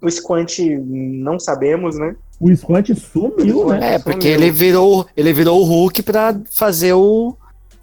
O 0.02 0.10
Squant 0.10 0.58
não 0.88 1.38
sabemos, 1.38 1.96
né? 1.96 2.16
O 2.40 2.54
Squant 2.54 2.86
sumiu, 2.94 3.68
né? 3.68 3.94
É, 3.94 3.98
porque 4.00 4.26
ele 4.26 4.50
virou, 4.50 5.06
ele 5.16 5.32
virou 5.32 5.60
o 5.60 5.64
Hulk 5.64 6.02
pra 6.02 6.34
fazer 6.50 6.92
o, 6.92 7.36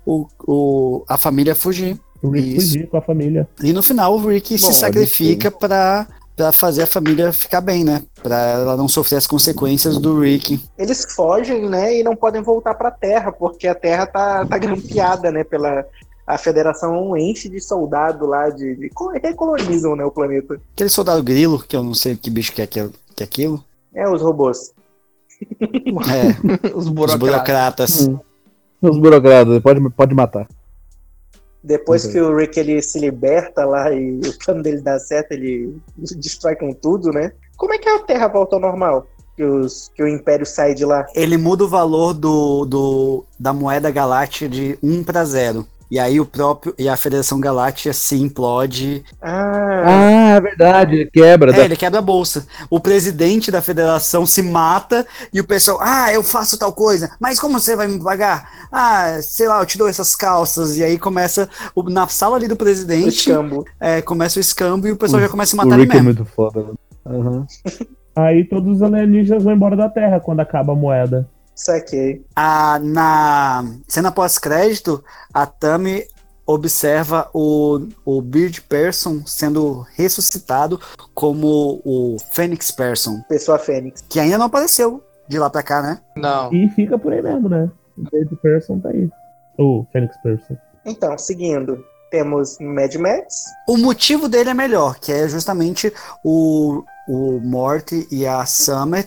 o, 0.05 0.27
o, 0.45 1.03
a 1.07 1.17
família 1.17 1.55
fugir. 1.55 1.97
O 2.21 2.29
Rick 2.29 2.57
Isso. 2.57 2.67
fugir 2.73 2.89
com 2.89 2.97
a 2.97 3.01
família. 3.01 3.47
E 3.63 3.71
no 3.71 3.81
final 3.81 4.15
o 4.15 4.27
Rick 4.27 4.59
Bom, 4.59 4.67
se 4.67 4.73
sacrifica 4.73 5.49
pra, 5.49 6.05
pra 6.35 6.51
fazer 6.51 6.83
a 6.83 6.87
família 6.87 7.31
ficar 7.31 7.61
bem, 7.61 7.85
né? 7.85 8.03
Pra 8.21 8.37
ela 8.37 8.75
não 8.75 8.89
sofrer 8.89 9.15
as 9.15 9.25
consequências 9.25 9.97
do 9.97 10.19
Rick. 10.19 10.59
Eles 10.77 11.05
fogem, 11.15 11.69
né, 11.69 11.97
e 11.97 12.03
não 12.03 12.17
podem 12.17 12.41
voltar 12.41 12.73
pra 12.73 12.91
Terra, 12.91 13.31
porque 13.31 13.65
a 13.65 13.75
Terra 13.75 14.05
tá, 14.05 14.45
tá 14.45 14.57
grampeada, 14.57 15.31
né, 15.31 15.45
pela... 15.45 15.85
A 16.29 16.37
federação 16.37 17.17
enche 17.17 17.49
de 17.49 17.59
soldado 17.59 18.27
lá, 18.27 18.49
de, 18.51 18.75
de 18.75 18.89
co- 18.91 19.09
recolonizam, 19.09 19.95
né, 19.95 20.05
o 20.05 20.11
planeta. 20.11 20.61
Aquele 20.73 20.89
soldado 20.89 21.23
grilo, 21.23 21.57
que 21.57 21.75
eu 21.75 21.81
não 21.81 21.95
sei 21.95 22.15
que 22.15 22.29
bicho 22.29 22.51
que 22.53 22.61
é 22.61 22.65
aquilo. 22.65 22.93
Que 23.15 23.23
é 23.23 23.25
aquilo. 23.25 23.63
É, 23.95 24.07
os 24.07 24.21
robôs. 24.21 24.71
É, 25.41 26.69
Os 26.75 26.85
os 26.85 26.89
burocratas. 26.89 27.17
burocratas. 27.19 28.07
Hum. 28.07 28.19
Os 28.81 28.97
burocratas, 28.99 29.59
pode, 29.63 29.89
pode 29.89 30.13
matar. 30.13 30.47
Depois 31.63 32.03
Ok. 32.05 32.13
que 32.13 32.21
o 32.21 32.35
Rick 32.35 32.59
ele 32.59 32.79
se 32.81 32.99
liberta 32.99 33.65
lá 33.65 33.91
e 33.91 34.19
o 34.19 34.37
plano 34.45 34.61
dele 34.61 34.81
dá 34.81 34.99
certo, 34.99 35.31
ele 35.31 35.77
destrói 35.97 36.55
com 36.55 36.71
tudo, 36.73 37.09
né? 37.11 37.31
Como 37.57 37.73
é 37.73 37.77
que 37.79 37.89
a 37.89 37.99
Terra 37.99 38.27
volta 38.27 38.55
ao 38.55 38.61
normal? 38.61 39.07
Que, 39.35 39.43
os, 39.43 39.89
que 39.95 40.03
o 40.03 40.07
Império 40.07 40.45
sai 40.45 40.75
de 40.75 40.85
lá? 40.85 41.05
Ele 41.15 41.37
muda 41.37 41.63
o 41.63 41.67
valor 41.67 42.13
do, 42.13 42.65
do, 42.65 43.25
da 43.39 43.51
moeda 43.51 43.89
galáctea 43.89 44.47
de 44.47 44.77
1 44.83 45.03
para 45.03 45.25
0. 45.25 45.65
E 45.91 45.97
aí 45.99 46.19
o 46.19 46.25
próprio. 46.25 46.73
E 46.77 46.87
a 46.87 46.95
Federação 46.95 47.39
Galáctea 47.39 47.91
se 47.93 48.15
implode. 48.15 49.03
Ah, 49.21 49.83
Ah, 49.85 50.29
é 50.35 50.41
verdade, 50.41 51.09
quebra. 51.11 51.51
É, 51.51 51.55
da- 51.55 51.65
ele 51.65 51.75
quebra 51.75 51.99
a 51.99 52.01
bolsa. 52.01 52.45
O 52.69 52.79
presidente 52.79 53.49
da 53.49 53.61
federação 53.61 54.25
se 54.25 54.41
mata 54.41 55.05
e 55.33 55.39
o 55.39 55.43
pessoal, 55.47 55.79
ah, 55.81 56.13
eu 56.13 56.21
faço 56.21 56.57
tal 56.59 56.71
coisa, 56.73 57.09
mas 57.19 57.39
como 57.39 57.59
você 57.59 57.75
vai 57.75 57.87
me 57.87 58.01
pagar? 58.03 58.67
Ah, 58.71 59.19
sei 59.21 59.47
lá, 59.47 59.59
eu 59.61 59.65
te 59.65 59.77
dou 59.77 59.87
essas 59.87 60.15
calças. 60.15 60.77
E 60.77 60.83
aí 60.83 60.99
começa, 60.99 61.49
o- 61.73 61.83
na 61.89 62.07
sala 62.07 62.35
ali 62.37 62.47
do 62.47 62.53
o 62.53 62.57
presidente, 62.57 63.29
escambo. 63.29 63.65
é, 63.79 64.01
começa 64.01 64.37
o 64.37 64.41
escambo 64.41 64.87
e 64.87 64.91
o 64.91 64.97
pessoal 64.97 65.19
O- 65.19 65.23
já 65.23 65.29
começa 65.29 65.55
a 65.55 65.55
O 65.55 65.57
matar 65.65 65.75
ele 65.79 65.83
Rick 65.83 65.97
é 65.97 66.01
mesmo. 66.01 66.19
muito 66.19 66.25
foda. 66.25 66.59
mano. 66.61 66.77
Aham. 67.05 67.47
Aí 68.15 68.43
todos 68.43 68.77
os 68.77 68.81
alienígenas 68.83 69.43
vão 69.43 69.53
embora 69.53 69.75
da 69.77 69.87
Terra 69.89 70.19
quando 70.19 70.41
acaba 70.41 70.73
a 70.73 70.75
moeda. 70.75 71.27
Saquei. 71.59 72.25
A, 72.33 72.79
na 72.81 73.65
cena 73.85 74.13
pós-crédito, 74.13 75.03
a 75.33 75.45
Tami 75.45 76.05
observa 76.45 77.29
o, 77.33 77.85
o 78.05 78.21
Beard 78.21 78.61
Person 78.61 79.25
sendo 79.25 79.85
ressuscitado 79.93 80.79
como 81.13 81.81
o 81.83 82.15
Phoenix 82.31 82.71
Person, 82.71 83.21
Pessoa 83.27 83.59
Fênix. 83.59 84.01
que 84.07 84.21
ainda 84.21 84.37
não 84.37 84.45
apareceu 84.45 85.03
de 85.27 85.37
lá 85.37 85.49
pra 85.49 85.61
cá, 85.61 85.81
né? 85.81 85.99
Não. 86.15 86.51
E 86.53 86.69
fica 86.69 86.97
por 86.97 87.11
aí 87.11 87.21
mesmo, 87.21 87.49
né? 87.49 87.69
O 87.97 88.03
David 88.09 88.37
Person 88.37 88.79
tá 88.79 88.89
aí. 88.89 89.09
O 89.57 89.85
Phoenix 89.91 90.15
Person. 90.23 90.55
Então, 90.85 91.17
seguindo, 91.17 91.83
temos 92.09 92.57
Mad 92.59 92.95
Max. 92.95 93.43
O 93.67 93.77
motivo 93.77 94.29
dele 94.29 94.51
é 94.51 94.53
melhor, 94.53 94.97
que 94.97 95.11
é 95.11 95.27
justamente 95.27 95.93
o, 96.23 96.83
o 97.07 97.39
Morty 97.41 98.07
e 98.09 98.25
a 98.25 98.45
Summer 98.45 99.03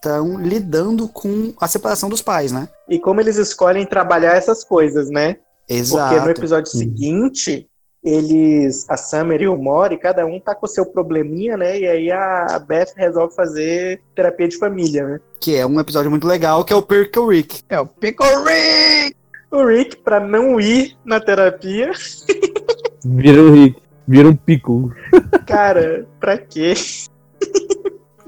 estão 0.00 0.40
lidando 0.40 1.06
com 1.06 1.52
a 1.60 1.68
separação 1.68 2.08
dos 2.08 2.22
pais, 2.22 2.50
né? 2.50 2.68
E 2.88 2.98
como 2.98 3.20
eles 3.20 3.36
escolhem 3.36 3.84
trabalhar 3.84 4.34
essas 4.34 4.64
coisas, 4.64 5.10
né? 5.10 5.36
Exato. 5.68 6.08
Porque 6.14 6.24
no 6.24 6.30
episódio 6.30 6.72
Uhum. 6.72 6.78
seguinte, 6.80 7.68
eles, 8.02 8.86
a 8.88 8.96
Summer 8.96 9.42
e 9.42 9.46
o 9.48 9.56
Mori, 9.58 9.98
cada 9.98 10.24
um 10.24 10.40
tá 10.40 10.54
com 10.54 10.64
o 10.64 10.68
seu 10.68 10.86
probleminha, 10.86 11.54
né? 11.56 11.78
E 11.78 11.86
aí 11.86 12.10
a 12.10 12.58
Beth 12.66 12.92
resolve 12.96 13.34
fazer 13.34 14.00
terapia 14.16 14.48
de 14.48 14.56
família, 14.56 15.06
né? 15.06 15.20
Que 15.38 15.54
é 15.56 15.66
um 15.66 15.78
episódio 15.78 16.10
muito 16.10 16.26
legal, 16.26 16.64
que 16.64 16.72
é 16.72 16.76
o 16.76 16.82
Pickle 16.82 17.28
Rick. 17.28 17.60
É 17.68 17.78
o 17.78 17.86
Pickle 17.86 18.26
Rick! 18.44 19.16
O 19.50 19.64
Rick, 19.66 19.96
pra 19.98 20.18
não 20.18 20.58
ir 20.60 20.96
na 21.04 21.20
terapia, 21.20 21.90
Vira 23.04 23.42
um 23.42 23.52
Rick. 23.52 23.82
Vira 24.08 24.28
um 24.28 24.34
pico. 24.36 24.92
cara, 25.46 26.06
pra 26.18 26.36
quê? 26.38 26.74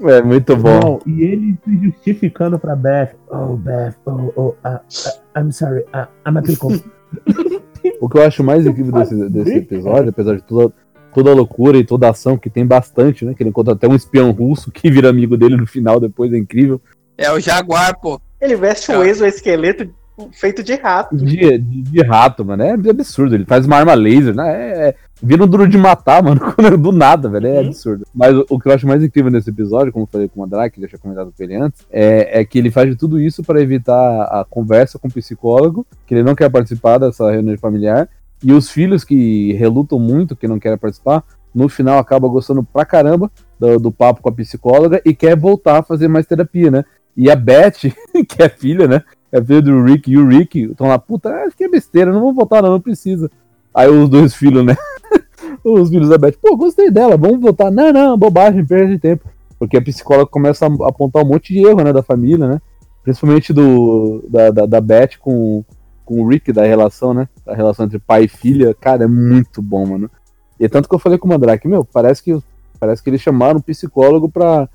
É 0.09 0.21
muito 0.21 0.55
bom. 0.57 0.79
Não, 0.79 0.99
e 1.05 1.23
ele 1.23 1.57
se 1.63 1.77
justificando 1.83 2.59
pra 2.59 2.75
Beth. 2.75 3.15
Oh, 3.29 3.55
Beth, 3.55 3.95
oh, 4.05 4.31
oh, 4.35 4.41
uh, 4.41 4.53
uh, 4.75 5.39
I'm 5.39 5.51
sorry, 5.51 5.81
uh, 5.93 6.07
I'm 6.27 6.37
a 6.37 6.41
pickle. 6.41 6.81
O 7.99 8.07
que 8.07 8.17
eu 8.17 8.23
acho 8.23 8.43
mais 8.43 8.65
incrível 8.65 8.93
desse, 8.93 9.29
desse 9.29 9.57
episódio, 9.57 10.09
apesar 10.09 10.35
de 10.35 10.43
toda, 10.43 10.73
toda 11.13 11.31
a 11.31 11.33
loucura 11.33 11.77
e 11.77 11.83
toda 11.83 12.07
a 12.07 12.11
ação, 12.11 12.37
que 12.37 12.49
tem 12.49 12.65
bastante, 12.65 13.25
né? 13.25 13.33
Que 13.33 13.43
ele 13.43 13.49
encontra 13.49 13.73
até 13.73 13.87
um 13.87 13.95
espião 13.95 14.31
russo 14.31 14.71
que 14.71 14.89
vira 14.89 15.09
amigo 15.09 15.35
dele 15.35 15.57
no 15.57 15.67
final, 15.67 15.99
depois 15.99 16.31
é 16.31 16.37
incrível. 16.37 16.81
É 17.17 17.31
o 17.31 17.39
Jaguar, 17.39 17.99
pô. 17.99 18.21
Ele 18.39 18.55
veste 18.55 18.91
um 18.91 19.03
exoesqueleto 19.03 19.89
feito 20.31 20.63
de 20.63 20.75
rato. 20.75 21.15
De, 21.15 21.57
de, 21.57 21.81
de 21.81 22.01
rato, 22.03 22.45
mano. 22.45 22.63
É 22.63 22.71
absurdo. 22.71 23.35
Ele 23.35 23.45
faz 23.45 23.65
uma 23.65 23.77
arma 23.77 23.93
laser, 23.93 24.35
né? 24.35 24.53
É, 24.53 24.89
é- 24.89 24.95
vira 25.23 25.43
um 25.43 25.47
duro 25.47 25.67
de 25.67 25.77
matar, 25.77 26.21
mano. 26.23 26.41
Do 26.77 26.91
nada, 26.91 27.29
velho. 27.29 27.47
É 27.47 27.61
Uhum. 27.61 27.67
absurdo. 27.67 28.05
Mas 28.13 28.35
o, 28.37 28.45
o 28.49 28.59
que 28.59 28.67
eu 28.67 28.73
acho 28.73 28.85
mais 28.85 29.03
incrível 29.03 29.31
nesse 29.31 29.49
episódio, 29.49 29.91
como 29.91 30.03
eu 30.03 30.07
falei 30.07 30.27
com 30.27 30.41
o 30.41 30.43
Andrake, 30.43 30.75
que 30.75 30.81
já 30.81 30.87
tinha 30.89 30.99
comentado 30.99 31.33
com 31.35 31.43
ele 31.43 31.55
antes, 31.55 31.85
é, 31.91 32.41
é 32.41 32.45
que 32.45 32.57
ele 32.59 32.69
faz 32.69 32.89
de 32.89 32.95
tudo 32.95 33.19
isso 33.19 33.43
para 33.43 33.61
evitar 33.61 34.23
a 34.23 34.45
conversa 34.47 34.99
com 34.99 35.07
o 35.07 35.11
psicólogo, 35.11 35.85
que 36.05 36.13
ele 36.13 36.23
não 36.23 36.35
quer 36.35 36.49
participar 36.49 36.97
dessa 36.97 37.31
reunião 37.31 37.57
familiar. 37.57 38.07
E 38.43 38.51
os 38.51 38.69
filhos 38.69 39.03
que 39.03 39.53
relutam 39.53 39.97
muito, 39.97 40.35
que 40.35 40.47
não 40.47 40.59
querem 40.59 40.77
participar, 40.77 41.23
no 41.55 41.69
final 41.69 41.97
acaba 41.99 42.27
gostando 42.27 42.63
pra 42.63 42.83
caramba 42.83 43.31
do, 43.59 43.79
do 43.79 43.91
papo 43.91 44.21
com 44.21 44.29
a 44.29 44.33
psicóloga 44.33 45.01
e 45.05 45.13
quer 45.15 45.37
voltar 45.37 45.79
a 45.79 45.83
fazer 45.83 46.07
mais 46.07 46.25
terapia, 46.25 46.69
né? 46.69 46.83
E 47.15 47.29
a 47.29 47.35
Beth, 47.35 47.71
que 48.27 48.41
é 48.43 48.49
filha, 48.49 48.87
né? 48.87 49.01
É 49.31 49.41
filha 49.41 49.61
do 49.61 49.83
Rick 49.83 50.11
e 50.11 50.17
o 50.17 50.27
Rick 50.27 50.63
estão 50.71 50.87
lá, 50.87 50.99
puta, 50.99 51.29
acho 51.45 51.55
que 51.55 51.63
é 51.63 51.69
besteira, 51.69 52.11
não 52.11 52.19
vou 52.21 52.33
voltar 52.33 52.61
não, 52.61 52.71
não 52.71 52.81
precisa. 52.81 53.31
Aí 53.73 53.87
os 53.89 54.09
dois 54.09 54.33
filhos, 54.35 54.65
né? 54.65 54.75
Os 55.63 55.89
filhos 55.89 56.09
da 56.09 56.17
Beth, 56.17 56.35
pô, 56.41 56.55
gostei 56.57 56.91
dela, 56.91 57.15
vamos 57.15 57.39
voltar. 57.39 57.71
Não, 57.71 57.93
não, 57.93 58.17
bobagem, 58.17 58.65
perda 58.65 58.93
de 58.93 58.99
tempo. 58.99 59.27
Porque 59.57 59.77
a 59.77 59.81
psicóloga 59.81 60.29
começa 60.29 60.65
a 60.65 60.89
apontar 60.89 61.23
um 61.23 61.27
monte 61.27 61.53
de 61.53 61.59
erro, 61.59 61.83
né, 61.83 61.93
da 61.93 62.03
família, 62.03 62.47
né? 62.47 62.61
Principalmente 63.01 63.53
do, 63.53 64.23
da, 64.29 64.51
da, 64.51 64.65
da 64.65 64.81
Beth 64.81 65.17
com, 65.19 65.63
com 66.03 66.21
o 66.21 66.27
Rick, 66.27 66.51
da 66.51 66.63
relação, 66.63 67.13
né? 67.13 67.27
Da 67.45 67.53
relação 67.53 67.85
entre 67.85 67.99
pai 67.99 68.25
e 68.25 68.27
filha. 68.27 68.73
Cara, 68.73 69.05
é 69.05 69.07
muito 69.07 69.61
bom, 69.61 69.85
mano. 69.85 70.09
E 70.59 70.65
é 70.65 70.69
tanto 70.69 70.87
que 70.87 70.95
eu 70.95 70.99
falei 70.99 71.17
com 71.17 71.27
o 71.27 71.29
Mandrake, 71.29 71.67
meu, 71.67 71.83
parece 71.85 72.21
que, 72.23 72.37
parece 72.79 73.01
que 73.01 73.09
eles 73.09 73.21
chamaram 73.21 73.59
um 73.59 73.61
psicólogo 73.61 74.29
pra, 74.29 74.69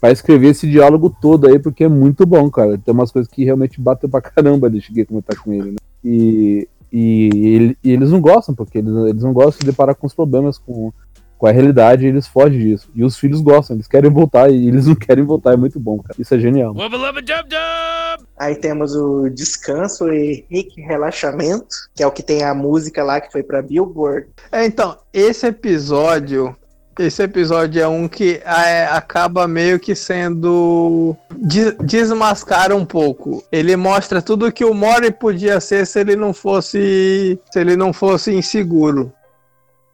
pra 0.00 0.10
escrever 0.10 0.48
esse 0.48 0.68
diálogo 0.68 1.14
todo 1.20 1.46
aí, 1.46 1.58
porque 1.58 1.84
é 1.84 1.88
muito 1.88 2.24
bom, 2.24 2.50
cara. 2.50 2.78
Tem 2.78 2.94
umas 2.94 3.10
coisas 3.10 3.30
que 3.30 3.44
realmente 3.44 3.80
batem 3.80 4.08
pra 4.08 4.20
caramba 4.20 4.70
de 4.70 4.80
cheguei 4.80 5.02
a 5.02 5.06
comentar 5.06 5.36
com 5.36 5.52
ele, 5.52 5.72
né? 5.72 5.78
E, 6.04 6.68
e, 6.92 7.28
ele- 7.54 7.78
e 7.84 7.90
eles 7.92 8.10
não 8.10 8.20
gostam, 8.20 8.54
porque 8.54 8.78
eles, 8.78 8.94
eles 9.08 9.22
não 9.22 9.32
gostam 9.32 9.60
de 9.60 9.66
deparar 9.66 9.94
com 9.94 10.06
os 10.06 10.14
problemas, 10.14 10.58
com, 10.58 10.92
com 11.36 11.46
a 11.46 11.50
realidade, 11.52 12.04
e 12.04 12.08
eles 12.08 12.26
fogem 12.26 12.58
disso. 12.58 12.88
E 12.94 13.04
os 13.04 13.16
filhos 13.16 13.40
gostam, 13.40 13.76
eles 13.76 13.86
querem 13.86 14.10
voltar, 14.10 14.50
e 14.50 14.66
eles 14.68 14.86
não 14.86 14.94
querem 14.94 15.24
voltar, 15.24 15.52
é 15.52 15.56
muito 15.56 15.78
bom, 15.78 15.98
cara. 15.98 16.14
Isso 16.18 16.34
é 16.34 16.38
genial. 16.38 16.74
Aí 18.38 18.54
temos 18.56 18.94
o 18.94 19.28
descanso 19.28 20.08
e 20.12 20.44
Rick 20.50 20.80
relaxamento, 20.80 21.66
que 21.94 22.02
é 22.02 22.06
o 22.06 22.10
que 22.12 22.22
tem 22.22 22.42
a 22.44 22.54
música 22.54 23.02
lá 23.04 23.20
que 23.20 23.30
foi 23.32 23.42
pra 23.42 23.62
Billboard. 23.62 24.26
É, 24.50 24.64
então, 24.64 24.96
esse 25.12 25.46
episódio. 25.46 26.54
Esse 26.98 27.22
episódio 27.22 27.80
é 27.80 27.86
um 27.86 28.08
que 28.08 28.40
é, 28.44 28.86
acaba 28.86 29.46
meio 29.46 29.78
que 29.78 29.94
sendo. 29.94 31.14
de- 31.36 31.72
desmascara 31.84 32.74
um 32.74 32.84
pouco. 32.84 33.42
Ele 33.52 33.76
mostra 33.76 34.20
tudo 34.20 34.50
que 34.50 34.64
o 34.64 34.74
Mori 34.74 35.10
podia 35.12 35.60
ser 35.60 35.86
se 35.86 36.00
ele 36.00 36.16
não 36.16 36.32
fosse. 36.32 37.38
se 37.52 37.58
ele 37.60 37.76
não 37.76 37.92
fosse 37.92 38.34
inseguro. 38.34 39.12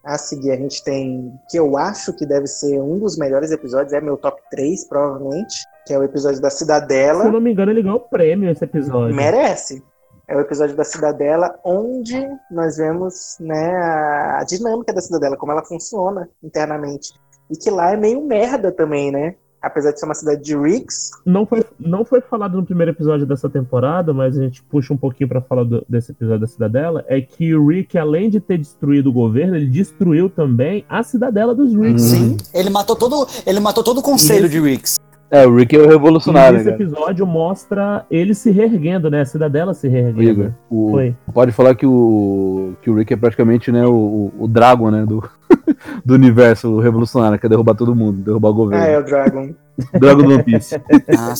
A 0.03 0.19
seguir 0.19 0.51
a 0.53 0.57
gente 0.57 0.83
tem 0.85 1.33
que 1.51 1.59
eu 1.59 1.79
acho 1.79 2.13
que 2.13 2.27
deve 2.27 2.47
ser 2.47 2.79
um 2.79 2.99
dos 2.99 3.17
melhores 3.17 3.51
episódios, 3.51 3.93
é 3.95 4.01
meu 4.03 4.19
top 4.19 4.39
3, 4.51 4.85
provavelmente, 4.87 5.55
que 5.87 5.95
é 5.95 5.99
o 5.99 6.03
episódio 6.03 6.41
da 6.43 6.51
Se 6.51 6.57
eu 6.57 6.59
Cidadela. 6.59 7.25
não 7.31 7.41
me 7.41 7.51
engano, 7.53 7.71
ele 7.71 7.83
ganhou 7.83 7.97
o 7.97 8.01
prêmio 8.09 8.51
esse 8.51 8.63
episódio. 8.65 9.15
Merece. 9.17 9.83
É 10.27 10.37
o 10.37 10.41
episódio 10.41 10.75
da 10.75 10.85
Cidadela, 10.85 11.55
onde 11.65 12.15
nós 12.51 12.77
vemos 12.79 13.37
né, 13.41 13.75
a, 13.77 14.45
dinâmica 14.49 14.93
da 14.93 15.01
Cidadela, 15.01 15.37
como 15.37 15.53
ela 15.53 15.65
funciona 15.65 16.29
internamente. 16.43 17.13
E 17.51 17.57
que 17.57 17.71
lá 17.71 17.93
é 17.93 17.97
meio 17.97 18.25
merda 18.27 18.73
também, 18.73 19.11
né? 19.13 19.35
Apesar 19.61 19.93
de 19.93 19.99
ser 20.01 20.05
uma 20.07 20.15
cidade 20.15 20.43
de 20.43 20.55
Ricks, 20.57 21.11
Não 21.25 21.47
foi, 21.47 21.65
não 21.81 22.05
foi 22.05 22.21
falado 22.21 22.57
no 22.59 22.65
primeiro 22.67 22.93
episódio 22.93 23.25
dessa 23.27 23.49
temporada, 23.49 24.13
mas 24.13 24.39
a 24.39 24.43
gente 24.43 24.63
puxa 24.63 24.93
um 24.93 24.97
pouquinho 24.97 25.27
pra 25.29 25.41
falar 25.41 25.65
do- 25.65 25.85
desse 25.89 26.13
episódio 26.13 26.41
da 26.41 26.47
Cidadela. 26.47 27.03
É 27.09 27.19
que 27.23 27.55
o 27.55 27.67
Rick, 27.67 27.97
além 27.97 28.29
de 28.29 28.41
ter 28.41 28.59
destruído 28.59 29.09
o 29.09 29.13
governo, 29.13 29.57
ele 29.57 29.67
destruiu 29.67 30.29
também 30.29 30.85
a 30.89 31.03
cidadela 31.03 31.55
dos 31.55 31.75
Ricks. 31.75 32.03
Sim. 32.03 32.37
Ele 32.53 32.69
matou 32.69 32.95
todo, 32.95 33.27
ele 33.47 33.59
matou 33.61 33.83
todo 33.83 33.99
o 33.99 34.03
conselho 34.03 34.49
de 34.51 34.61
Ricks. 34.61 34.97
É, 35.35 35.45
o 35.47 35.57
Rick 35.57 35.75
é 35.75 35.81
o 35.81 35.85
E 35.85 35.89
revolucionário, 35.89 36.59
esse 36.61 36.69
né? 36.69 36.75
episódio 36.75 37.27
mostra 37.27 38.07
ele 38.09 38.35
se 38.35 38.51
reerguendo, 38.53 39.11
né? 39.11 39.23
A 39.23 39.27
cidadela 39.27 39.75
se 39.75 39.89
reerguendo. 39.89 40.23
Igor, 40.23 40.51
o, 40.71 40.91
Foi. 40.93 41.17
pode 41.33 41.51
falar 41.51 41.75
que 41.75 41.85
o, 41.85 42.75
que 42.81 42.89
o 42.89 42.95
Rick 42.95 43.13
é 43.13 43.17
praticamente 43.17 43.73
né, 43.73 43.85
o, 43.85 44.31
o 44.39 44.47
Dragon 44.47 44.91
né, 44.93 45.05
do, 45.05 45.29
do 46.07 46.15
universo 46.15 46.79
revolucionário, 46.79 47.39
quer 47.39 47.49
derrubar 47.49 47.75
todo 47.75 47.97
mundo, 47.97 48.23
derrubar 48.23 48.51
o 48.51 48.53
ah, 48.53 48.55
governo. 48.55 48.85
é 48.87 48.99
o 48.99 49.05
Dragon. 49.05 49.55
Dragon 49.99 50.23
do 50.23 50.35
One 50.35 50.43
Piece. 50.45 50.77
Ah, 51.19 51.35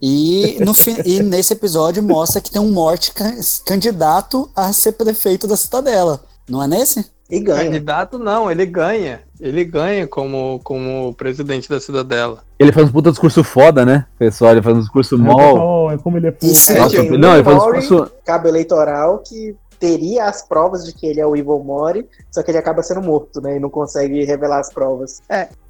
E, 0.00 0.58
no 0.64 0.72
fi- 0.74 1.02
e 1.04 1.20
nesse 1.22 1.52
episódio 1.52 2.02
mostra 2.02 2.40
que 2.40 2.50
tem 2.50 2.62
um 2.62 2.70
morte 2.70 3.12
ca- 3.12 3.34
candidato 3.66 4.48
a 4.54 4.72
ser 4.72 4.92
prefeito 4.92 5.48
da 5.48 5.56
cidadela. 5.56 6.20
Não 6.48 6.62
é 6.62 6.68
nesse? 6.68 7.04
E 7.28 7.40
ganha. 7.40 7.64
Candidato 7.64 8.18
não, 8.18 8.50
ele 8.50 8.64
ganha. 8.64 9.20
Ele 9.40 9.64
ganha 9.64 10.06
como, 10.06 10.60
como 10.62 11.12
presidente 11.14 11.68
da 11.68 11.80
cidadela. 11.80 12.44
Ele 12.58 12.72
faz 12.72 12.88
um 12.88 12.92
puta 12.92 13.10
discurso 13.10 13.42
foda, 13.42 13.84
né? 13.84 14.06
Pessoal, 14.18 14.52
ele 14.52 14.62
faz 14.62 14.76
um 14.76 14.80
discurso 14.80 15.18
mol. 15.18 15.36
Pessoal, 15.36 15.90
é 15.92 15.98
como 15.98 16.16
ele 16.16 16.28
é 16.28 16.30
É, 16.30 16.78
Nossa, 16.78 16.90
tem 16.90 17.12
o 17.12 17.18
não, 17.18 17.34
ele 17.34 17.44
faz 17.44 17.56
um 17.56 17.72
discurso. 17.72 18.12
cabo 18.24 18.48
eleitoral 18.48 19.18
que 19.18 19.56
teria 19.78 20.24
as 20.24 20.42
provas 20.42 20.84
de 20.84 20.94
que 20.94 21.06
ele 21.06 21.20
é 21.20 21.26
o 21.26 21.36
Evil 21.36 21.62
Mori, 21.62 22.08
só 22.30 22.42
que 22.42 22.50
ele 22.50 22.58
acaba 22.58 22.82
sendo 22.82 23.02
morto, 23.02 23.40
né? 23.40 23.56
E 23.56 23.60
não 23.60 23.68
consegue 23.68 24.24
revelar 24.24 24.60
as 24.60 24.72
provas. 24.72 25.20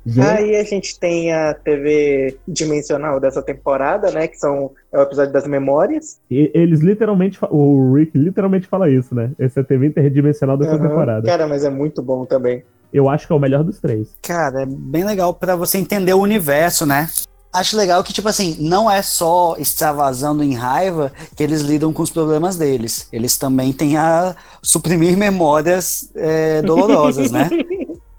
Gente, 0.08 0.24
Aí 0.24 0.54
a 0.56 0.62
gente 0.62 0.98
tem 1.00 1.32
a 1.32 1.52
TV 1.52 2.38
dimensional 2.46 3.18
dessa 3.18 3.42
temporada, 3.42 4.12
né? 4.12 4.28
Que 4.28 4.38
são 4.38 4.70
é 4.92 4.98
o 4.98 5.02
episódio 5.02 5.32
das 5.32 5.48
memórias. 5.48 6.20
e- 6.30 6.48
eles 6.54 6.80
literalmente. 6.80 7.38
O 7.50 7.92
Rick 7.94 8.16
literalmente 8.16 8.68
fala 8.68 8.88
isso, 8.88 9.14
né? 9.16 9.32
Esse 9.36 9.58
é 9.58 9.62
a 9.62 9.64
TV 9.64 9.88
interdimensional 9.88 10.56
dessa 10.56 10.76
Aham. 10.76 10.88
temporada. 10.88 11.26
Cara, 11.26 11.48
mas 11.48 11.64
é 11.64 11.70
muito 11.70 12.00
bom 12.02 12.24
também. 12.24 12.62
Eu 12.92 13.08
acho 13.08 13.26
que 13.26 13.32
é 13.32 13.36
o 13.36 13.40
melhor 13.40 13.64
dos 13.64 13.80
três. 13.80 14.08
Cara, 14.22 14.62
é 14.62 14.66
bem 14.66 15.04
legal 15.04 15.34
pra 15.34 15.56
você 15.56 15.76
entender 15.76 16.14
o 16.14 16.20
universo, 16.20 16.86
né? 16.86 17.08
Acho 17.52 17.76
legal 17.76 18.04
que, 18.04 18.12
tipo 18.12 18.28
assim, 18.28 18.56
não 18.60 18.90
é 18.90 19.00
só 19.02 19.56
extravasando 19.58 20.42
em 20.44 20.54
raiva 20.54 21.10
que 21.34 21.42
eles 21.42 21.62
lidam 21.62 21.92
com 21.92 22.02
os 22.02 22.10
problemas 22.10 22.56
deles. 22.56 23.08
Eles 23.12 23.36
também 23.38 23.72
têm 23.72 23.96
a 23.96 24.36
suprimir 24.62 25.16
memórias 25.16 26.10
é, 26.14 26.60
dolorosas, 26.62 27.30
né? 27.32 27.48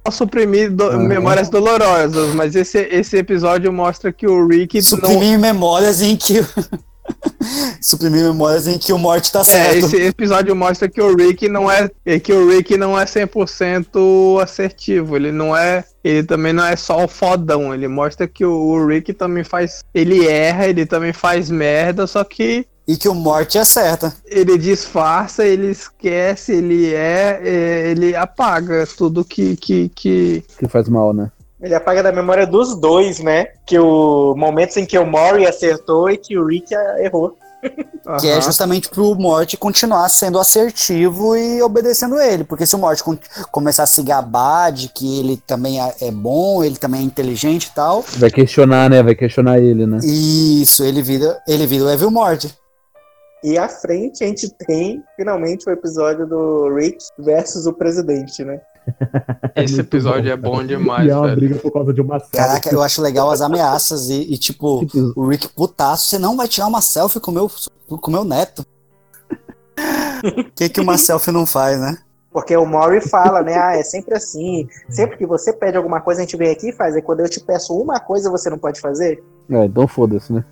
Não 0.08 0.12
suprimir 0.12 0.72
do- 0.72 0.86
Uhum. 0.86 1.05
memórias 1.05 1.49
dolorosas, 1.49 2.34
mas 2.34 2.55
esse, 2.55 2.78
esse 2.89 3.18
episódio 3.18 3.74
mostra 3.74 4.12
que 4.14 4.26
o 4.26 4.47
Rick 4.47 4.78
não. 4.78 4.84
Suprimir 4.84 5.38
memórias 5.38 6.01
em 6.01 6.16
que. 6.16 6.36
suprimir 7.82 8.24
memórias 8.24 8.68
em 8.68 8.78
que 8.78 8.91
o 8.93 8.97
morte 8.97 9.32
tá 9.32 9.41
É, 9.41 9.43
certo. 9.43 9.86
esse 9.86 9.95
episódio 9.97 10.55
mostra 10.55 10.88
que 10.89 11.01
o 11.01 11.14
Rick 11.16 11.47
não 11.49 11.70
é 11.70 11.89
é 12.05 12.20
que 12.20 12.32
o 12.34 12.49
Rick 12.49 12.78
não 12.78 12.97
é 12.99 13.05
100% 13.05 14.41
assertivo, 14.41 15.16
ele 15.18 15.32
não 15.32 15.55
é, 15.55 15.84
ele 16.03 16.24
também 16.24 16.51
não 16.53 16.66
é 16.66 16.76
só 16.78 17.03
o 17.03 17.08
fodão, 17.08 17.74
ele 17.74 17.88
mostra 17.88 18.28
que 18.28 18.45
o, 18.45 18.51
o 18.53 18.86
Rick 18.88 19.14
também 19.14 19.43
faz, 19.43 19.84
ele 19.93 20.26
erra, 20.28 20.68
ele 20.68 20.86
também 20.86 21.12
faz 21.14 21.49
merda, 21.49 22.08
só 22.08 22.24
que 22.24 22.66
E 22.88 22.95
que 22.95 23.09
o 23.09 23.13
morte 23.13 23.57
acerta. 23.57 24.13
ele 24.25 24.57
disfarça, 24.57 25.45
ele 25.45 25.71
esquece, 25.71 26.53
ele 26.53 26.93
é, 26.93 27.41
é, 27.43 27.89
ele 27.89 28.15
apaga 28.15 28.88
tudo 28.97 29.25
que 29.25 29.57
que, 29.57 29.89
que... 29.89 30.43
Que 30.57 30.67
faz 30.67 30.88
mal, 30.88 31.13
né? 31.13 31.29
Ele 31.61 31.73
apaga 31.73 32.03
da 32.03 32.11
memória 32.11 32.45
dos 32.45 32.75
dois, 32.79 33.19
né? 33.19 33.47
Que 33.65 33.79
o 33.79 34.35
momentos 34.38 34.77
em 34.77 34.85
que 34.85 34.97
o 34.97 35.05
Mori 35.05 35.45
acertou 35.45 36.09
e 36.09 36.17
que 36.17 36.38
o 36.38 36.45
Rick 36.45 36.73
errou. 36.99 37.35
Que 38.19 38.29
é 38.29 38.39
justamente 38.39 38.88
pro 38.89 39.15
Morte 39.15 39.57
continuar 39.57 40.07
sendo 40.09 40.39
assertivo 40.39 41.35
e 41.35 41.61
obedecendo 41.61 42.19
ele. 42.19 42.43
Porque 42.43 42.65
se 42.65 42.75
o 42.75 42.79
Morte 42.79 43.03
começar 43.51 43.83
a 43.83 43.88
se 43.88 44.03
gabar 44.03 44.71
de 44.71 44.88
que 44.89 45.19
ele 45.19 45.38
também 45.45 45.81
é 45.81 45.95
é 45.99 46.11
bom, 46.11 46.63
ele 46.63 46.77
também 46.77 47.01
é 47.01 47.03
inteligente 47.03 47.65
e 47.65 47.71
tal, 47.71 48.05
Vai 48.17 48.29
questionar, 48.29 48.89
né? 48.89 49.01
Vai 49.01 49.15
questionar 49.15 49.59
ele, 49.59 49.85
né? 49.88 49.99
isso, 50.03 50.83
ele 50.83 51.01
vira, 51.01 51.41
ele 51.47 51.65
vira 51.65 51.85
o 51.85 51.89
Evil 51.89 52.11
Morte. 52.11 52.55
E 53.43 53.57
à 53.57 53.69
frente 53.69 54.23
a 54.23 54.27
gente 54.27 54.49
tem 54.49 55.03
finalmente 55.15 55.69
o 55.69 55.71
episódio 55.71 56.25
do 56.25 56.73
Rick 56.73 56.97
versus 57.19 57.65
o 57.65 57.73
presidente, 57.73 58.43
né? 58.43 58.59
Esse 59.55 59.75
muito 59.75 59.88
episódio 59.88 60.23
bom, 60.23 60.29
é 60.29 60.38
bom 60.38 60.65
demais, 60.65 61.07
E 61.07 61.09
é 61.11 61.15
uma 61.15 61.27
velho. 61.27 61.35
briga 61.35 61.55
por 61.59 61.71
causa 61.71 61.93
de 61.93 62.01
uma 62.01 62.19
série. 62.19 62.31
Caraca, 62.31 62.73
eu 62.73 62.81
acho 62.81 63.01
legal 63.01 63.29
as 63.29 63.41
ameaças 63.41 64.09
e, 64.09 64.33
e, 64.33 64.38
tipo, 64.38 64.85
Tipo, 64.88 65.13
o 65.15 65.27
Rick 65.27 65.49
putaço, 65.49 66.05
você 66.07 66.17
não 66.17 66.38
vai 66.38 66.47
tirar 66.47 66.67
uma 66.67 66.81
selfie 66.81 67.19
com 67.19 67.31
o 67.31 67.33
meu, 67.33 67.51
com 67.88 68.09
o 68.09 68.11
meu 68.11 68.23
neto. 68.23 68.65
O 70.23 70.43
que, 70.55 70.69
que 70.69 70.81
uma 70.81 70.97
selfie 70.97 71.31
não 71.31 71.45
faz, 71.45 71.79
né? 71.79 71.97
Porque 72.31 72.55
o 72.55 72.65
Mori 72.65 73.01
fala, 73.01 73.41
né? 73.41 73.57
Ah, 73.57 73.75
é 73.75 73.83
sempre 73.83 74.15
assim. 74.15 74.67
Sempre 74.89 75.17
que 75.17 75.25
você 75.25 75.51
pede 75.51 75.75
alguma 75.77 76.01
coisa, 76.01 76.21
a 76.21 76.23
gente 76.23 76.38
vem 76.38 76.51
aqui 76.51 76.69
e 76.69 76.73
faz. 76.73 76.95
E 76.95 77.01
quando 77.01 77.21
eu 77.21 77.29
te 77.29 77.39
peço 77.39 77.75
uma 77.75 77.99
coisa, 77.99 78.29
você 78.29 78.49
não 78.49 78.59
pode 78.59 78.79
fazer? 78.79 79.23
É, 79.49 79.65
então 79.65 79.87
foda-se, 79.87 80.33
né? 80.33 80.43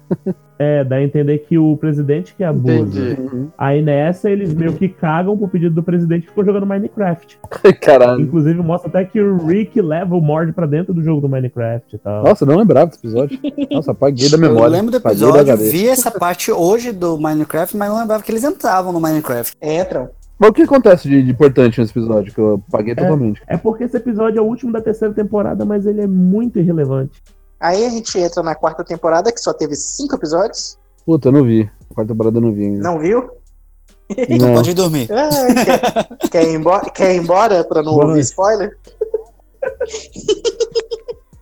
É, 0.57 0.85
dá 0.85 0.95
a 0.95 1.03
entender 1.03 1.39
que 1.39 1.57
o 1.57 1.75
presidente 1.75 2.33
que 2.33 2.43
abusa. 2.43 3.11
Entendi. 3.11 3.49
Aí 3.57 3.81
nessa 3.81 4.31
eles 4.31 4.53
meio 4.53 4.73
que 4.73 4.87
cagam 4.87 5.37
pro 5.37 5.49
pedido 5.49 5.75
do 5.75 5.83
presidente 5.83 6.21
que 6.21 6.29
ficou 6.29 6.45
jogando 6.45 6.65
Minecraft. 6.65 7.37
Caralho. 7.81 8.21
Inclusive 8.21 8.61
mostra 8.61 8.89
até 8.89 9.03
que 9.03 9.19
o 9.19 9.45
Rick 9.45 9.81
leva 9.81 10.15
o 10.15 10.21
Mord 10.21 10.53
pra 10.53 10.65
dentro 10.65 10.93
do 10.93 11.03
jogo 11.03 11.19
do 11.19 11.27
Minecraft 11.27 11.95
e 11.95 11.99
tal. 11.99 12.23
Nossa, 12.23 12.45
eu 12.45 12.47
não 12.47 12.57
lembrava 12.57 12.87
desse 12.87 12.99
episódio. 12.99 13.37
Nossa, 13.69 13.91
apaguei 13.91 14.29
da 14.29 14.37
memória. 14.37 14.67
eu 14.67 14.71
lembro 14.71 14.91
do 14.91 14.97
episódio, 14.97 15.57
vi 15.57 15.89
essa 15.89 16.09
parte 16.09 16.51
hoje 16.51 16.93
do 16.93 17.17
Minecraft, 17.17 17.75
mas 17.75 17.89
não 17.89 17.99
lembrava 17.99 18.23
que 18.23 18.31
eles 18.31 18.43
entravam 18.43 18.93
no 18.93 19.01
Minecraft. 19.01 19.57
Entram. 19.61 20.09
Mas 20.37 20.49
o 20.49 20.53
que 20.53 20.63
acontece 20.63 21.07
de, 21.07 21.23
de 21.23 21.31
importante 21.31 21.79
nesse 21.79 21.91
episódio? 21.91 22.33
Que 22.33 22.39
eu 22.39 22.61
apaguei 22.67 22.93
totalmente. 22.93 23.41
É 23.47 23.55
porque 23.55 23.85
esse 23.85 23.95
episódio 23.95 24.39
é 24.39 24.41
o 24.41 24.45
último 24.45 24.71
da 24.71 24.81
terceira 24.81 25.13
temporada, 25.13 25.65
mas 25.65 25.85
ele 25.85 26.01
é 26.01 26.07
muito 26.07 26.59
irrelevante. 26.59 27.21
Aí 27.59 27.85
a 27.85 27.89
gente 27.89 28.17
entra 28.19 28.43
na 28.43 28.53
quarta 28.55 28.83
temporada, 28.83 29.31
que 29.31 29.39
só 29.39 29.53
teve 29.53 29.75
cinco 29.75 30.15
episódios. 30.15 30.77
Puta, 31.05 31.29
eu 31.29 31.31
não 31.31 31.43
vi. 31.43 31.69
A 31.91 31.93
quarta 31.93 32.13
temporada 32.13 32.37
eu 32.37 32.41
não 32.41 32.53
vi 32.53 32.65
ainda. 32.65 32.83
Não 32.83 32.99
viu? 32.99 33.29
Então 34.09 34.49
Não. 34.49 34.55
pode 34.55 34.69
ir 34.71 34.73
dormir. 34.75 35.09
Ah, 35.11 35.29
quer, 35.65 36.29
quer 36.29 36.43
ir 36.47 36.53
embora, 36.55 36.89
quer 36.91 37.15
ir 37.15 37.17
embora 37.19 37.63
pra 37.63 37.81
não 37.81 37.93
Boa 37.93 38.03
ouvir 38.03 38.13
noite. 38.15 38.25
spoiler? 38.25 38.77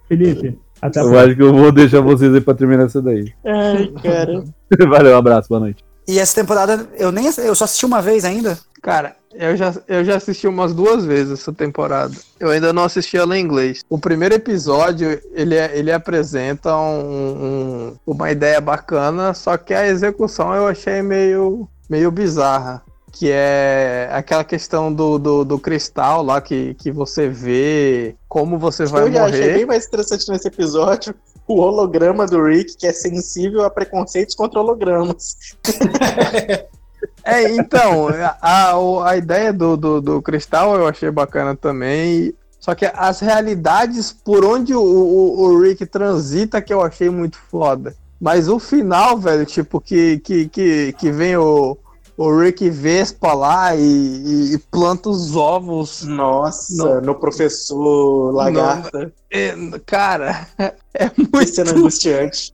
Felipe, 0.07 0.59
até 0.81 0.99
Eu 1.01 1.17
acho 1.19 1.35
que 1.35 1.41
eu 1.41 1.53
vou 1.53 1.71
deixar 1.71 2.01
vocês 2.01 2.33
aí 2.33 2.41
pra 2.41 2.53
terminar 2.53 2.85
essa 2.85 3.01
daí. 3.01 3.33
Ai, 3.45 3.91
cara. 4.01 4.43
Valeu, 4.89 5.13
um 5.15 5.17
abraço, 5.17 5.49
boa 5.49 5.59
noite. 5.61 5.83
E 6.07 6.19
essa 6.19 6.35
temporada, 6.35 6.87
eu 6.97 7.11
nem 7.11 7.25
eu 7.37 7.55
só 7.55 7.63
assisti 7.65 7.85
uma 7.85 8.01
vez 8.01 8.25
ainda. 8.25 8.57
Cara, 8.81 9.15
eu 9.35 9.55
já, 9.57 9.73
eu 9.87 10.03
já 10.05 10.15
assisti 10.17 10.47
umas 10.47 10.73
duas 10.73 11.03
vezes 11.05 11.39
essa 11.39 11.51
temporada. 11.53 12.13
Eu 12.39 12.49
ainda 12.49 12.71
não 12.73 12.83
assisti 12.83 13.17
ela 13.17 13.37
em 13.37 13.41
inglês. 13.43 13.81
O 13.89 13.97
primeiro 13.99 14.35
episódio, 14.35 15.19
ele, 15.33 15.55
é- 15.55 15.77
ele 15.77 15.91
apresenta 15.91 16.75
um- 16.77 17.95
um- 17.95 17.95
uma 18.05 18.31
ideia 18.31 18.59
bacana, 18.61 19.33
só 19.33 19.57
que 19.57 19.73
a 19.73 19.87
execução 19.87 20.53
eu 20.53 20.67
achei 20.67 21.01
meio, 21.01 21.67
meio 21.89 22.11
bizarra. 22.11 22.81
Que 23.15 23.29
é 23.31 24.09
aquela 24.11 24.43
questão 24.43 24.91
do, 24.91 25.19
do, 25.19 25.45
do 25.45 25.59
cristal 25.59 26.23
lá 26.23 26.41
que, 26.41 26.73
que 26.73 26.91
você 26.91 27.29
vê 27.29 28.15
como 28.27 28.57
você 28.57 28.85
vai 28.87 29.03
eu 29.03 29.11
já 29.13 29.25
achei 29.25 29.39
bem 29.39 29.51
morrer. 29.53 29.65
mais 29.67 29.85
interessante 29.85 30.27
nesse 30.31 30.47
episódio 30.47 31.13
o 31.47 31.59
holograma 31.59 32.25
do 32.25 32.41
Rick, 32.43 32.75
que 32.75 32.87
é 32.87 32.91
sensível 32.91 33.63
a 33.65 33.69
preconceitos 33.69 34.33
contra 34.33 34.59
hologramas. 34.59 35.35
É, 37.23 37.55
então, 37.55 38.09
a, 38.41 38.73
a, 39.09 39.17
ideia 39.17 39.53
do, 39.53 39.77
do, 39.77 40.01
do 40.01 40.21
cristal 40.21 40.75
eu 40.75 40.87
achei 40.87 41.09
bacana 41.09 41.55
também. 41.55 42.33
Só 42.59 42.73
que 42.75 42.85
as 42.85 43.19
realidades 43.19 44.11
por 44.11 44.45
onde 44.45 44.73
o, 44.73 44.81
o, 44.81 45.41
o 45.41 45.61
Rick 45.61 45.85
transita 45.85 46.61
que 46.61 46.73
eu 46.73 46.81
achei 46.81 47.09
muito 47.09 47.37
foda. 47.49 47.95
Mas 48.19 48.47
o 48.47 48.57
final, 48.57 49.17
velho, 49.17 49.45
tipo, 49.45 49.81
que, 49.81 50.19
que, 50.19 50.47
que, 50.47 50.93
que 50.93 51.11
vem 51.11 51.35
o, 51.35 51.77
o 52.15 52.37
Rick 52.39 52.69
Vespa 52.69 53.33
lá 53.33 53.75
e, 53.75 54.53
e- 54.53 54.57
planta 54.71 55.09
os 55.09 55.35
ovos. 55.35 56.03
Nossa, 56.03 56.73
Não. 56.75 57.01
no 57.01 57.15
professor 57.15 58.31
Lagarta. 58.31 59.11
É, 59.29 59.53
cara, 59.85 60.47
é 60.93 61.09
Que 61.09 61.27
muito. 61.33 61.47
cena 61.47 61.71
angustiante. 61.71 62.52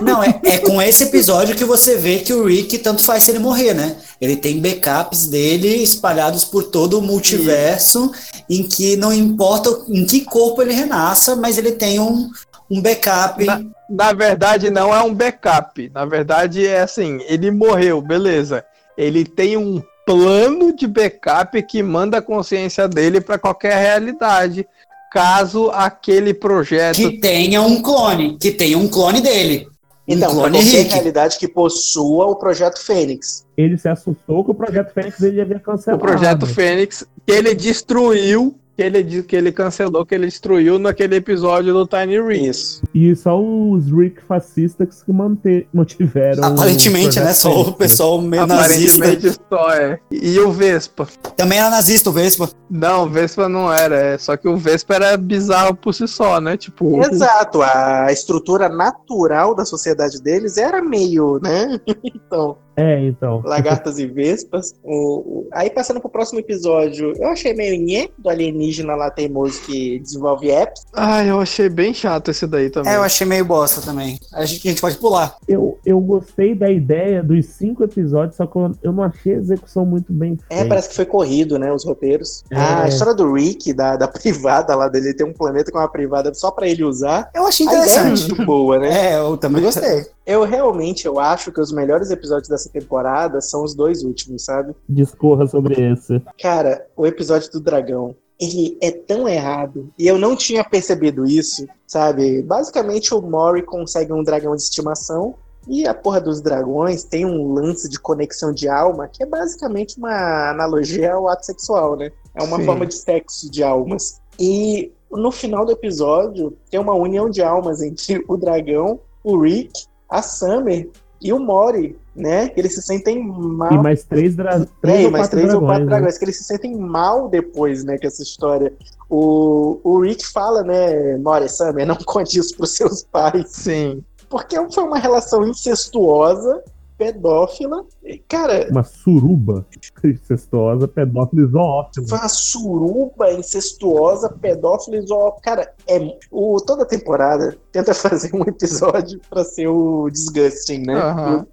Não, 0.00 0.22
é, 0.22 0.40
é 0.44 0.58
com 0.58 0.80
esse 0.80 1.04
episódio 1.04 1.54
que 1.54 1.64
você 1.64 1.96
vê 1.96 2.18
que 2.18 2.32
o 2.32 2.44
Rick 2.46 2.78
tanto 2.78 3.02
faz 3.02 3.24
se 3.24 3.30
ele 3.30 3.38
morrer, 3.38 3.74
né? 3.74 3.96
Ele 4.20 4.36
tem 4.36 4.60
backups 4.60 5.26
dele 5.26 5.68
espalhados 5.82 6.44
por 6.44 6.64
todo 6.64 6.98
o 6.98 7.02
multiverso, 7.02 8.10
em 8.48 8.62
que 8.62 8.96
não 8.96 9.12
importa 9.12 9.70
em 9.88 10.04
que 10.06 10.22
corpo 10.22 10.62
ele 10.62 10.72
renasça, 10.72 11.36
mas 11.36 11.58
ele 11.58 11.72
tem 11.72 11.98
um, 12.00 12.30
um 12.70 12.80
backup. 12.80 13.44
Na- 13.44 13.60
Na 13.88 14.12
verdade, 14.12 14.70
não 14.70 14.94
é 14.94 15.02
um 15.02 15.12
backup. 15.14 15.90
Na 15.92 16.04
verdade, 16.04 16.66
é 16.66 16.80
assim: 16.82 17.20
ele 17.28 17.50
morreu, 17.50 18.00
beleza. 18.00 18.64
Ele 18.96 19.24
tem 19.24 19.56
um 19.56 19.82
plano 20.06 20.74
de 20.74 20.86
backup 20.86 21.60
que 21.62 21.82
manda 21.82 22.18
a 22.18 22.22
consciência 22.22 22.88
dele 22.88 23.20
para 23.20 23.38
qualquer 23.38 23.76
realidade. 23.76 24.66
Caso 25.10 25.70
aquele 25.72 26.32
projeto. 26.32 26.94
Que 26.96 27.18
tenha 27.18 27.62
um 27.62 27.82
clone, 27.82 28.36
que 28.38 28.52
tenha 28.52 28.78
um 28.78 28.86
clone 28.86 29.20
dele. 29.20 29.66
Um 30.08 30.14
Então, 30.14 30.30
pra 30.30 30.40
clone 30.40 30.58
qualquer 30.58 30.78
Rick. 30.82 30.92
realidade 30.94 31.38
que 31.38 31.48
possua 31.48 32.26
o 32.26 32.36
projeto 32.36 32.78
Fênix. 32.80 33.44
Ele 33.56 33.76
se 33.76 33.88
assustou 33.88 34.44
que 34.44 34.50
o 34.50 34.54
projeto 34.54 34.92
Fênix 34.92 35.20
ele 35.22 35.40
havia 35.40 35.56
O 35.56 35.60
cancelado. 35.60 36.00
projeto 36.02 36.46
Fênix, 36.46 37.04
que 37.26 37.32
ele 37.32 37.54
destruiu 37.54 38.56
que 38.76 38.82
ele, 38.82 39.22
que 39.22 39.36
ele 39.36 39.52
cancelou, 39.52 40.06
que 40.06 40.14
ele 40.14 40.26
destruiu 40.26 40.78
naquele 40.78 41.16
episódio 41.16 41.72
do 41.72 41.86
Tiny. 41.86 42.48
Isso. 42.48 42.82
E 42.94 43.14
só 43.14 43.40
os 43.40 43.90
Rick 43.90 44.22
fascistas 44.22 45.02
que 45.02 45.12
mante- 45.12 45.66
mantiveram. 45.72 46.44
Aparentemente, 46.44 47.18
o 47.18 47.24
né? 47.24 47.32
Só 47.32 47.60
o 47.60 47.72
pessoal 47.72 48.20
meio 48.20 48.46
nazista. 48.46 49.04
Aparentemente 49.04 49.40
só 49.48 49.72
é. 49.72 49.98
E 50.10 50.38
o 50.40 50.50
Vespa? 50.50 51.06
Também 51.36 51.58
era 51.58 51.70
nazista 51.70 52.10
o 52.10 52.12
Vespa. 52.12 52.48
Não, 52.68 53.04
o 53.04 53.08
Vespa 53.08 53.48
não 53.48 53.72
era. 53.72 53.96
É, 53.96 54.18
só 54.18 54.36
que 54.36 54.48
o 54.48 54.56
Vespa 54.56 54.94
era 54.94 55.16
bizarro 55.16 55.74
por 55.74 55.92
si 55.92 56.06
só, 56.08 56.40
né? 56.40 56.56
Tipo. 56.56 57.04
Exato, 57.04 57.62
a 57.62 58.10
estrutura 58.10 58.68
natural 58.68 59.54
da 59.54 59.64
sociedade 59.64 60.20
deles 60.22 60.56
era 60.56 60.82
meio, 60.82 61.38
né? 61.42 61.80
então, 62.04 62.56
É, 62.76 63.04
então. 63.04 63.42
lagartas 63.44 63.98
e 63.98 64.06
vespas. 64.06 64.74
O, 64.82 64.94
o- 65.18 65.48
Aí 65.52 65.68
passando 65.68 66.00
pro 66.00 66.08
próximo 66.08 66.38
episódio, 66.40 67.12
eu 67.16 67.28
achei 67.28 67.52
meio 67.52 67.80
nhé 67.80 68.08
do 68.16 68.28
alienígena 68.30 68.94
lá 68.94 69.10
teimoso 69.10 69.60
que 69.62 69.98
desenvolve 69.98 70.50
apps. 70.50 70.82
Ah, 70.92 71.24
eu 71.24 71.40
achei 71.40 71.68
bem 71.68 71.92
chato 71.92 72.30
esse 72.30 72.46
daí 72.46 72.70
também. 72.70 72.92
É, 72.92 72.96
eu 72.96 73.02
achei 73.02 73.26
meio 73.26 73.44
bosta 73.44 73.80
também. 73.80 74.18
A 74.32 74.44
gente, 74.44 74.66
a 74.66 74.70
gente 74.70 74.80
pode 74.80 74.96
pular. 74.98 75.36
Eu, 75.48 75.78
eu 75.84 76.00
gostei 76.00 76.54
da 76.54 76.70
ideia 76.70 77.22
dos 77.22 77.46
cinco 77.46 77.82
episódios, 77.84 78.36
só 78.36 78.46
que 78.46 78.56
eu, 78.56 78.70
eu 78.82 78.92
não 78.92 79.02
achei 79.02 79.34
a 79.34 79.38
execução 79.38 79.84
muito 79.84 80.12
bem 80.12 80.38
É, 80.48 80.54
feita. 80.56 80.68
parece 80.68 80.88
que 80.88 80.94
foi 80.96 81.04
corrido, 81.06 81.58
né? 81.58 81.72
Os 81.72 81.84
roteiros. 81.84 82.44
É. 82.50 82.56
Ah, 82.56 82.82
a 82.84 82.88
história 82.88 83.14
do 83.14 83.32
Rick, 83.32 83.72
da, 83.72 83.96
da 83.96 84.08
privada 84.08 84.74
lá 84.74 84.88
dele, 84.88 85.12
tem 85.14 85.26
um 85.26 85.32
planeta 85.32 85.70
com 85.72 85.78
uma 85.78 85.88
privada 85.90 86.32
só 86.34 86.50
pra 86.50 86.66
ele 86.68 86.84
usar. 86.84 87.28
Eu 87.34 87.46
achei 87.46 87.66
A 87.66 87.70
ideia 87.72 87.82
é 87.82 87.84
interessante. 88.00 88.28
muito 88.28 88.46
boa, 88.46 88.78
né? 88.78 88.90
É, 89.10 89.18
eu 89.18 89.36
também 89.36 89.62
gostei. 89.62 90.04
Eu 90.30 90.44
realmente 90.44 91.06
eu 91.06 91.18
acho 91.18 91.50
que 91.50 91.60
os 91.60 91.72
melhores 91.72 92.08
episódios 92.08 92.48
dessa 92.48 92.70
temporada 92.70 93.40
são 93.40 93.64
os 93.64 93.74
dois 93.74 94.04
últimos, 94.04 94.44
sabe? 94.44 94.76
Discorra 94.88 95.44
sobre 95.48 95.74
esse. 95.90 96.22
Cara, 96.40 96.86
o 96.96 97.04
episódio 97.04 97.50
do 97.50 97.58
dragão, 97.58 98.14
ele 98.40 98.78
é 98.80 98.92
tão 98.92 99.28
errado. 99.28 99.92
E 99.98 100.06
eu 100.06 100.16
não 100.16 100.36
tinha 100.36 100.62
percebido 100.62 101.24
isso, 101.24 101.66
sabe? 101.84 102.42
Basicamente, 102.42 103.12
o 103.12 103.20
Mori 103.20 103.62
consegue 103.62 104.12
um 104.12 104.22
dragão 104.22 104.54
de 104.54 104.62
estimação. 104.62 105.34
E 105.66 105.84
a 105.84 105.92
porra 105.92 106.20
dos 106.20 106.40
dragões 106.40 107.02
tem 107.02 107.26
um 107.26 107.52
lance 107.52 107.88
de 107.88 107.98
conexão 107.98 108.52
de 108.52 108.68
alma, 108.68 109.08
que 109.08 109.24
é 109.24 109.26
basicamente 109.26 109.98
uma 109.98 110.50
analogia 110.50 111.12
ao 111.12 111.28
ato 111.28 111.44
sexual, 111.44 111.96
né? 111.96 112.12
É 112.36 112.42
uma 112.44 112.58
Sim. 112.58 112.66
forma 112.66 112.86
de 112.86 112.94
sexo 112.94 113.50
de 113.50 113.64
almas. 113.64 114.20
E 114.38 114.92
no 115.10 115.32
final 115.32 115.66
do 115.66 115.72
episódio, 115.72 116.56
tem 116.70 116.78
uma 116.78 116.94
união 116.94 117.28
de 117.28 117.42
almas 117.42 117.82
entre 117.82 118.24
o 118.28 118.36
dragão, 118.36 119.00
o 119.24 119.36
Rick, 119.36 119.89
a 120.10 120.22
Summer 120.22 120.88
e 121.22 121.32
o 121.32 121.38
Mori, 121.38 121.98
né? 122.16 122.48
Que 122.48 122.60
eles 122.60 122.74
se 122.74 122.82
sentem 122.82 123.22
mal. 123.22 123.72
E 123.72 123.78
mais 123.78 124.04
três, 124.04 124.34
dra... 124.34 124.66
três 124.80 124.98
É, 124.98 125.02
e 125.02 125.04
ou 125.06 125.10
mais 125.10 125.24
quatro 125.24 125.38
três 125.38 125.54
ou 125.54 125.60
dragões. 125.60 125.68
quatro 125.68 125.84
né? 125.84 125.90
dragões, 125.90 126.18
que 126.18 126.24
eles 126.24 126.36
se 126.38 126.44
sentem 126.44 126.76
mal 126.76 127.28
depois, 127.28 127.84
né, 127.84 127.98
com 127.98 128.06
essa 128.06 128.22
história. 128.22 128.72
O, 129.08 129.80
o 129.84 130.00
Rick 130.00 130.26
fala, 130.26 130.62
né, 130.62 131.16
Mori 131.18 131.48
Summer, 131.48 131.86
não 131.86 131.96
conte 132.06 132.38
isso 132.38 132.56
pros 132.56 132.74
seus 132.74 133.04
pais. 133.04 133.50
Sim. 133.50 134.02
Porque 134.28 134.56
foi 134.70 134.84
uma 134.84 134.98
relação 134.98 135.46
incestuosa, 135.46 136.62
pedófila. 137.00 137.84
E, 138.04 138.18
Cara, 138.28 138.68
Uma 138.70 138.84
suruba 138.84 139.64
incestuosa, 140.04 140.86
pedófilo 140.86 141.46
e 141.46 141.50
zoófilo. 141.50 142.06
foi 142.08 142.18
uma 142.18 142.28
suruba 142.28 143.32
incestuosa, 143.32 144.28
pedófila 144.28 144.98
e 144.98 145.06
zoó- 145.06 145.32
Cara, 145.42 145.72
é, 145.88 146.18
o, 146.30 146.58
toda 146.60 146.84
temporada 146.84 147.56
tenta 147.72 147.94
fazer 147.94 148.34
um 148.34 148.42
episódio 148.42 149.18
pra 149.30 149.42
ser 149.44 149.68
o 149.68 150.10
Disgusting, 150.10 150.80
né? 150.86 150.94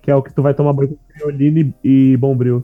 Que 0.01 0.11
é 0.11 0.15
o 0.15 0.21
que 0.21 0.33
tu 0.33 0.41
vai 0.41 0.53
tomar 0.53 0.73
banho 0.73 0.89
com 0.89 0.97
Crioline 1.13 1.73
e 1.83 2.17
Bombril. 2.17 2.63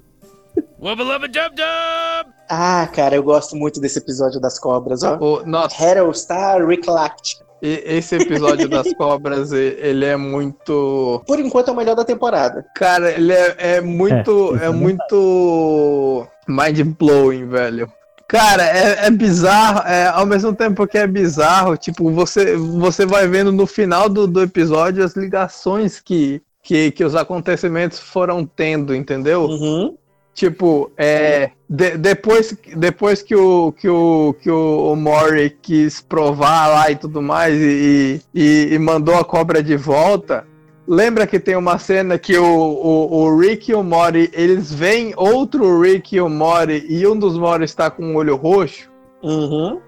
Wubba 0.82 1.04
lubba 1.04 1.28
dub 1.28 1.56
dub! 1.56 2.33
Ah, 2.56 2.88
cara, 2.88 3.16
eu 3.16 3.24
gosto 3.24 3.56
muito 3.56 3.80
desse 3.82 3.98
episódio 4.00 4.40
das 4.40 4.60
cobras, 4.60 5.02
ó. 5.04 5.18
O, 5.20 5.46
nossa, 5.46 5.76
Harold 5.84 6.18
Star 6.18 6.66
Rick 6.66 6.90
Lact. 6.90 7.38
e- 7.62 7.84
esse 7.86 8.16
episódio 8.16 8.68
das 8.70 8.92
cobras, 8.96 9.52
ele 9.52 10.06
é 10.06 10.16
muito. 10.16 11.22
Por 11.26 11.40
enquanto 11.40 11.70
é 11.70 11.72
o 11.72 11.76
melhor 11.76 11.96
da 11.96 12.06
temporada. 12.06 12.66
Cara, 12.76 13.12
ele 13.12 13.34
é, 13.34 13.56
é 13.58 13.82
muito. 13.82 14.56
É, 14.62 14.66
É, 14.66 14.68
é 14.68 14.70
muito. 14.70 16.28
Mind 16.48 16.80
blowing, 17.00 17.48
velho. 17.48 17.92
Cara, 18.28 18.64
é, 18.64 19.06
é 19.06 19.12
bizarro, 19.12 19.80
é, 19.88 20.08
ao 20.08 20.26
mesmo 20.26 20.54
tempo 20.56 20.88
que 20.88 20.98
é 20.98 21.06
bizarro, 21.06 21.78
tipo, 21.78 22.10
você, 22.10 22.56
você 22.56 23.06
vai 23.06 23.28
vendo 23.28 23.52
no 23.52 23.68
final 23.68 24.10
do, 24.10 24.26
do 24.26 24.42
episódio 24.42 25.04
as 25.04 25.16
ligações 25.16 26.00
que, 26.00 26.42
que, 26.64 26.90
que 26.92 27.04
os 27.04 27.16
acontecimentos 27.16 28.00
foram 28.00 28.44
tendo, 28.44 28.96
entendeu? 28.96 29.44
Uhum. 29.44 29.96
Tipo, 30.34 30.92
é, 30.98 31.52
de- 31.70 31.96
depois, 31.98 32.58
depois 32.76 33.22
que, 33.22 33.36
o, 33.36 33.72
que, 33.72 33.88
o, 33.88 34.34
que 34.42 34.50
o, 34.50 34.92
o 34.92 34.96
Mori 34.96 35.56
quis 35.62 36.02
provar 36.02 36.68
lá 36.70 36.90
e 36.92 36.96
tudo 36.96 37.22
mais 37.22 37.54
e, 37.56 38.20
e, 38.34 38.70
e 38.74 38.80
mandou 38.80 39.16
a 39.16 39.24
cobra 39.24 39.62
de 39.62 39.78
volta, 39.78 40.44
lembra 40.88 41.28
que 41.28 41.40
tem 41.40 41.56
uma 41.56 41.78
cena 41.78 42.18
que 42.18 42.36
o, 42.36 42.44
o, 42.46 43.16
o 43.26 43.38
Rick 43.40 43.70
e 43.72 43.76
o 43.76 43.84
Mori, 43.84 44.32
eles 44.34 44.74
veem 44.74 45.14
outro 45.16 45.80
Rick 45.82 46.16
e 46.16 46.22
o 46.22 46.28
Mori 46.30 46.84
e 46.90 47.06
um 47.06 47.16
dos 47.16 47.38
Mori 47.38 47.64
está 47.66 47.92
com 47.92 48.04
um 48.04 48.16
olho 48.16 48.36
roxo? 48.36 48.90
Uhum. 49.22 49.80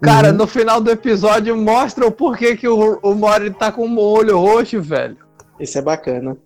Cara, 0.00 0.28
Uhum. 0.30 0.36
no 0.36 0.46
final 0.46 0.80
do 0.80 0.92
episódio 0.92 1.56
mostra 1.56 2.06
o 2.06 2.12
porquê 2.12 2.56
que 2.56 2.68
o, 2.68 3.00
o 3.02 3.14
Mori 3.16 3.50
tá 3.50 3.72
com 3.72 3.84
o 3.88 3.98
olho 4.00 4.38
roxo, 4.38 4.80
velho. 4.80 5.16
Isso 5.58 5.76
é 5.76 5.82
bacana. 5.82 6.36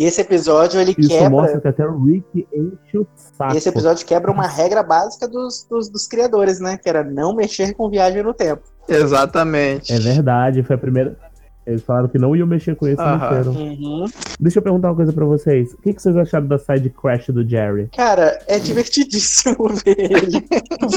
E 0.00 0.04
esse 0.06 0.22
episódio 0.22 0.80
ele 0.80 0.94
Isso 0.96 1.10
quebra. 1.10 1.28
mostra 1.28 1.60
que 1.60 1.68
até 1.68 1.86
o 1.86 2.02
Rick 2.02 2.48
enche 2.54 2.96
o 2.96 3.06
saco. 3.14 3.52
E 3.52 3.58
esse 3.58 3.68
episódio 3.68 4.06
quebra 4.06 4.32
uma 4.32 4.46
regra 4.46 4.82
básica 4.82 5.28
dos, 5.28 5.66
dos, 5.68 5.90
dos 5.90 6.06
criadores, 6.06 6.58
né? 6.58 6.78
Que 6.78 6.88
era 6.88 7.04
não 7.04 7.36
mexer 7.36 7.74
com 7.74 7.90
viagem 7.90 8.22
no 8.22 8.32
tempo. 8.32 8.62
Exatamente. 8.88 9.92
É 9.92 9.98
verdade, 9.98 10.62
foi 10.62 10.76
a 10.76 10.78
primeira. 10.78 11.18
Eles 11.66 11.82
falaram 11.82 12.08
que 12.08 12.18
não 12.18 12.34
iam 12.34 12.46
mexer 12.46 12.74
com 12.76 12.88
isso, 12.88 13.02
mexeram. 13.02 13.52
Uhum. 13.52 14.06
Deixa 14.40 14.58
eu 14.58 14.62
perguntar 14.62 14.88
uma 14.88 14.96
coisa 14.96 15.12
pra 15.12 15.26
vocês. 15.26 15.74
O 15.74 15.82
que, 15.82 15.92
que 15.92 16.00
vocês 16.00 16.16
acharam 16.16 16.46
da 16.46 16.56
side 16.56 16.88
crash 16.88 17.26
do 17.26 17.46
Jerry? 17.46 17.90
Cara, 17.94 18.38
é 18.46 18.58
divertidíssimo 18.58 19.68
ver 19.84 19.98
ele 19.98 20.42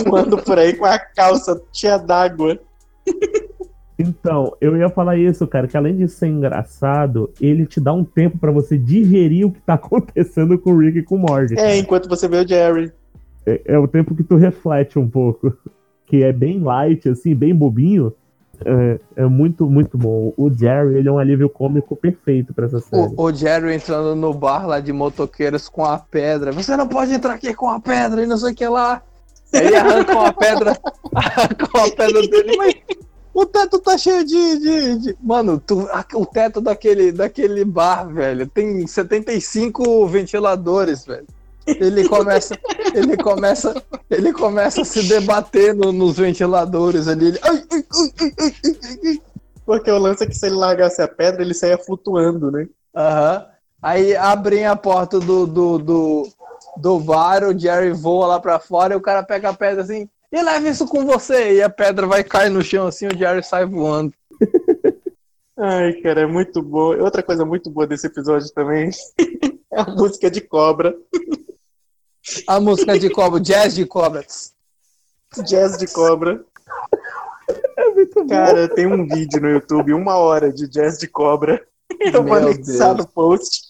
voando 0.06 0.38
por 0.38 0.58
aí 0.58 0.78
com 0.78 0.86
a 0.86 0.98
calça 0.98 1.62
cheia 1.74 1.98
d'água. 1.98 2.58
Então, 3.98 4.56
eu 4.60 4.76
ia 4.76 4.90
falar 4.90 5.18
isso, 5.18 5.46
cara, 5.46 5.68
que 5.68 5.78
além 5.78 5.96
de 5.96 6.08
ser 6.08 6.28
engraçado, 6.28 7.32
ele 7.40 7.66
te 7.66 7.80
dá 7.80 7.94
um 7.94 8.04
tempo 8.04 8.38
pra 8.38 8.52
você 8.52 8.78
digerir 8.78 9.48
o 9.48 9.52
que 9.52 9.62
tá 9.62 9.76
acontecendo 9.76 10.58
com 10.58 10.72
o 10.72 10.78
Rick 10.78 11.00
e 11.00 11.04
com 11.04 11.16
o 11.16 11.20
Morty. 11.20 11.58
É, 11.58 11.78
enquanto 11.78 12.10
você 12.10 12.28
vê 12.28 12.38
o 12.38 12.48
Jerry. 12.48 12.92
É, 13.46 13.62
é 13.66 13.78
o 13.78 13.88
tempo 13.88 14.16
que 14.16 14.24
tu 14.24 14.36
reflete 14.36 14.98
um 14.98 15.10
pouco. 15.10 15.56
Que 16.06 16.22
é 16.22 16.34
bem 16.34 16.60
light, 16.60 17.10
assim, 17.10 17.34
bem 17.34 17.56
bobinho. 17.56 18.14
É, 18.64 19.00
é 19.16 19.26
muito, 19.26 19.66
muito 19.66 19.98
bom. 19.98 20.32
O 20.38 20.52
Jerry, 20.52 20.98
ele 20.98 21.08
é 21.08 21.12
um 21.12 21.18
alívio 21.18 21.50
cômico 21.50 21.96
perfeito 21.96 22.54
pra 22.54 22.66
essa 22.66 22.80
série. 22.82 23.14
O, 23.16 23.24
o 23.24 23.34
Jerry 23.34 23.74
entrando 23.74 24.14
no 24.14 24.32
bar 24.34 24.68
lá 24.68 24.80
de 24.80 24.94
motoqueiros 24.94 25.68
com 25.68 25.84
a 25.84 25.98
pedra. 25.98 26.52
Você 26.52 26.78
não 26.78 26.88
pode 26.88 27.14
entrar 27.14 27.34
aqui 27.34 27.54
com 27.54 27.70
a 27.70 27.80
pedra 27.80 28.22
e 28.22 28.28
não 28.28 28.38
sei 28.38 28.52
o 28.52 28.56
que 28.56 28.68
lá. 28.68 29.02
Aí 29.54 29.76
arrancam 29.76 30.26
a 30.26 30.34
pedra, 30.34 30.78
arrancam 31.16 31.84
a 31.84 31.92
pedra 31.96 32.22
dele, 32.28 32.58
mas 32.58 32.76
o 33.34 33.46
teto 33.46 33.80
tá 33.80 33.98
cheio 33.98 34.24
de. 34.26 34.60
de, 34.60 34.96
de- 35.00 35.18
Mano, 35.22 35.60
tu- 35.60 35.88
o 36.16 36.26
teto 36.26 36.62
daquele, 36.62 37.12
daquele 37.12 37.66
bar, 37.66 38.06
velho, 38.08 38.48
tem 38.48 38.86
75 38.86 40.06
ventiladores, 40.08 41.06
velho. 41.06 41.26
Ele 41.66 42.08
começa, 42.10 42.58
ele 42.94 43.16
começa, 43.16 43.74
ele 44.10 44.34
começa 44.34 44.82
a 44.82 44.86
se 44.86 45.02
debater 45.08 45.74
no- 45.74 45.92
nos 45.94 46.18
ventiladores 46.18 47.08
ali. 47.08 47.28
Ele, 47.28 47.40
ai, 47.42 47.64
ai, 47.72 47.86
ai. 49.06 49.22
Porque 49.66 49.90
o 49.90 49.98
lance 49.98 50.24
é 50.24 50.28
que 50.28 50.36
se 50.36 50.46
ele 50.46 50.56
largasse 50.56 51.02
a 51.02 51.08
pedra, 51.08 51.42
ele 51.42 51.54
saia 51.54 51.78
flutuando, 51.78 52.52
né? 52.52 52.68
Aham. 52.96 53.46
Aí 53.82 54.16
abrem 54.16 54.66
a 54.66 54.76
porta 54.76 55.20
do, 55.20 55.46
do, 55.48 55.78
do, 55.78 56.28
do 56.78 57.00
bar, 57.00 57.44
o 57.46 57.58
Jerry 57.58 57.92
voa 57.94 58.28
lá 58.28 58.40
pra 58.40 58.60
fora 58.60 58.94
e 58.94 58.98
o 58.98 59.02
cara 59.02 59.24
pega 59.24 59.50
a 59.50 59.54
pedra 59.54 59.84
assim, 59.84 60.10
e 60.34 60.42
leva 60.42 60.68
isso 60.68 60.88
com 60.88 61.06
você. 61.06 61.54
E 61.54 61.62
a 61.62 61.70
pedra 61.70 62.08
vai 62.08 62.24
cair 62.24 62.50
no 62.50 62.64
chão 62.64 62.88
assim, 62.88 63.06
o 63.06 63.16
Jerry 63.16 63.44
sai 63.44 63.68
voando. 63.68 64.12
Ai, 65.56 65.94
cara, 66.02 66.22
é 66.22 66.26
muito 66.26 66.60
bom. 66.64 66.98
Outra 67.00 67.22
coisa 67.22 67.46
muito 67.46 67.70
boa 67.70 67.86
desse 67.86 68.08
episódio 68.08 68.52
também 68.52 68.90
é 69.72 69.80
a 69.80 69.86
música 69.86 70.32
de 70.32 70.42
cobra. 70.42 70.96
A 72.48 72.60
música 72.60 72.98
de 72.98 73.12
cobra, 73.12 73.40
jazz 73.40 73.76
de 73.76 73.86
cobras. 73.86 74.56
Jazz 75.46 75.78
de 75.78 75.86
cobra. 75.86 76.44
É 77.78 77.90
muito 77.90 78.24
bom. 78.24 78.28
Cara, 78.28 78.68
tem 78.68 78.88
um 78.88 79.08
vídeo 79.08 79.40
no 79.40 79.50
YouTube, 79.50 79.94
uma 79.94 80.16
hora 80.16 80.52
de 80.52 80.68
jazz 80.68 80.98
de 80.98 81.08
cobra. 81.08 81.64
Eu 82.00 82.24
vou 82.24 82.24
Meu 82.24 82.36
anexar 82.36 82.96
Deus. 82.96 83.06
no 83.06 83.08
post. 83.08 83.62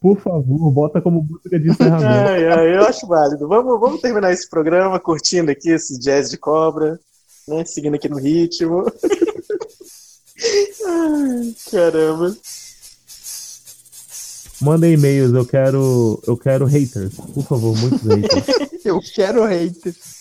Por 0.00 0.20
favor, 0.20 0.70
bota 0.70 1.00
como 1.00 1.22
música 1.22 1.58
de 1.58 1.70
encerramento. 1.70 2.06
Ai, 2.06 2.46
ai, 2.52 2.76
eu 2.76 2.82
acho 2.82 3.06
válido. 3.06 3.48
Vamos, 3.48 3.80
vamos 3.80 4.00
terminar 4.00 4.32
esse 4.32 4.48
programa 4.48 5.00
curtindo 5.00 5.50
aqui 5.50 5.70
esse 5.70 5.98
jazz 5.98 6.30
de 6.30 6.36
cobra, 6.36 6.98
né? 7.48 7.64
Seguindo 7.64 7.94
aqui 7.94 8.08
no 8.08 8.18
ritmo. 8.18 8.84
Ai, 10.86 11.54
caramba. 11.70 12.36
Mandem 14.60 14.94
e-mails, 14.94 15.32
eu 15.32 15.46
quero. 15.46 16.20
Eu 16.26 16.36
quero 16.36 16.64
haters. 16.64 17.14
Por 17.14 17.44
favor, 17.44 17.76
muitos 17.76 18.02
haters. 18.02 18.68
Eu 18.84 19.00
quero 19.14 19.44
haters. 19.44 20.17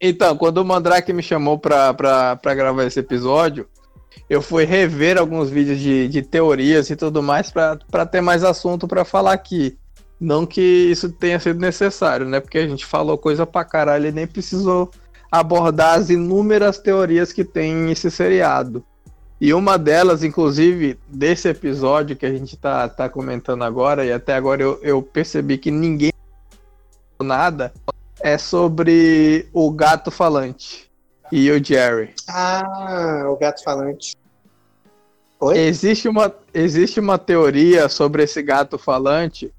Então, 0.00 0.36
quando 0.36 0.58
o 0.58 0.64
Mandrake 0.64 1.12
me 1.12 1.22
chamou 1.22 1.58
pra 1.58 1.94
gravar 2.54 2.84
esse 2.84 3.00
episódio, 3.00 3.68
eu 4.28 4.40
fui 4.40 4.64
rever 4.64 5.18
alguns 5.18 5.50
vídeos 5.50 5.78
de, 5.78 6.08
de 6.08 6.22
teorias 6.22 6.90
e 6.90 6.96
tudo 6.96 7.22
mais 7.22 7.50
pra 7.50 8.06
ter 8.10 8.20
mais 8.20 8.44
assunto 8.44 8.86
pra 8.86 9.04
falar 9.04 9.32
aqui. 9.32 9.76
Não 10.20 10.44
que 10.44 10.60
isso 10.60 11.08
tenha 11.10 11.38
sido 11.38 11.60
necessário, 11.60 12.26
né? 12.26 12.40
Porque 12.40 12.58
a 12.58 12.68
gente 12.68 12.84
falou 12.84 13.16
coisa 13.16 13.46
pra 13.46 13.64
caralho 13.64 14.06
e 14.06 14.12
nem 14.12 14.26
precisou 14.26 14.90
abordar 15.30 15.98
as 15.98 16.10
inúmeras 16.10 16.78
teorias 16.78 17.32
que 17.32 17.44
tem 17.44 17.90
esse 17.90 18.10
seriado. 18.10 18.84
E 19.40 19.54
uma 19.54 19.78
delas, 19.78 20.24
inclusive, 20.24 20.98
desse 21.06 21.48
episódio 21.48 22.16
que 22.16 22.26
a 22.26 22.32
gente 22.32 22.56
tá, 22.56 22.88
tá 22.88 23.08
comentando 23.08 23.62
agora, 23.62 24.04
e 24.04 24.12
até 24.12 24.34
agora 24.34 24.62
eu, 24.62 24.80
eu 24.82 25.00
percebi 25.00 25.56
que 25.58 25.70
ninguém 25.70 26.12
nada, 27.22 27.72
é 28.20 28.36
sobre 28.38 29.48
o 29.52 29.70
gato 29.70 30.10
falante 30.10 30.90
e 31.30 31.50
o 31.50 31.62
Jerry. 31.62 32.14
Ah, 32.28 33.24
o 33.28 33.36
gato 33.36 33.62
falante. 33.62 34.16
Oi? 35.40 35.56
Existe 35.58 36.08
uma, 36.08 36.34
existe 36.52 36.98
uma 36.98 37.18
teoria 37.18 37.88
sobre 37.88 38.24
esse 38.24 38.42
gato 38.42 38.76
falante. 38.78 39.52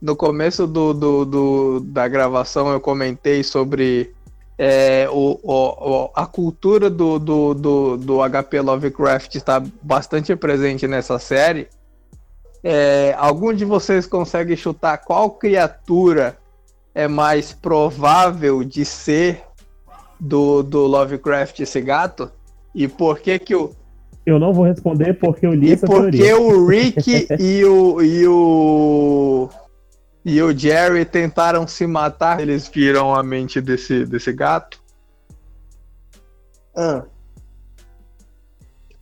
No 0.00 0.14
começo 0.14 0.66
do, 0.66 0.92
do, 0.94 1.24
do- 1.24 1.80
da 1.80 2.06
gravação 2.06 2.70
eu 2.72 2.80
comentei 2.80 3.42
sobre 3.42 4.14
é, 4.56 5.08
o, 5.10 5.40
o- 5.42 6.10
a 6.14 6.26
cultura 6.26 6.88
do, 6.88 7.18
do, 7.18 7.54
do, 7.54 7.96
do 7.96 8.18
HP 8.30 8.60
Lovecraft 8.60 9.34
está 9.34 9.60
bastante 9.82 10.36
presente 10.36 10.86
nessa 10.86 11.18
série. 11.18 11.68
É, 12.62 13.14
algum 13.18 13.52
de 13.52 13.64
vocês 13.64 14.06
consegue 14.06 14.56
chutar 14.56 14.98
qual 14.98 15.30
criatura 15.30 16.38
é 16.94 17.08
mais 17.08 17.52
provável 17.52 18.62
de 18.62 18.84
ser 18.84 19.42
do, 20.18 20.62
do 20.62 20.86
Lovecraft 20.86 21.60
esse 21.60 21.80
gato? 21.80 22.30
E 22.74 22.86
por 22.88 23.18
que 23.18 23.38
que 23.38 23.54
o, 23.54 23.74
Eu 24.24 24.38
não 24.38 24.52
vou 24.52 24.64
responder 24.64 25.14
porque 25.14 25.46
eu 25.46 25.54
li 25.54 25.68
e 25.68 25.72
essa 25.72 25.86
por 25.86 26.10
que 26.10 26.18
teoria. 26.18 26.38
o 26.38 26.66
Rick 26.66 27.26
e 27.38 27.64
o, 27.64 28.02
e 28.02 28.26
o 28.26 29.48
e 30.24 30.40
o 30.42 30.56
Jerry 30.56 31.04
tentaram 31.04 31.66
se 31.66 31.86
matar? 31.86 32.40
Eles 32.40 32.66
viram 32.68 33.14
a 33.14 33.22
mente 33.22 33.60
desse, 33.60 34.06
desse 34.06 34.32
gato? 34.32 34.82
Ah, 36.74 37.04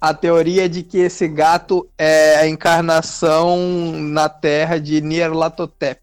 A 0.01 0.13
teoria 0.13 0.65
é 0.65 0.69
de 0.69 0.83
que 0.83 0.99
esse 0.99 1.29
gato 1.29 1.89
é 1.97 2.35
a 2.35 2.49
encarnação 2.49 3.57
na 4.01 4.29
Terra 4.29 4.81
de 4.81 5.01
Nyarlathotep. 5.01 6.01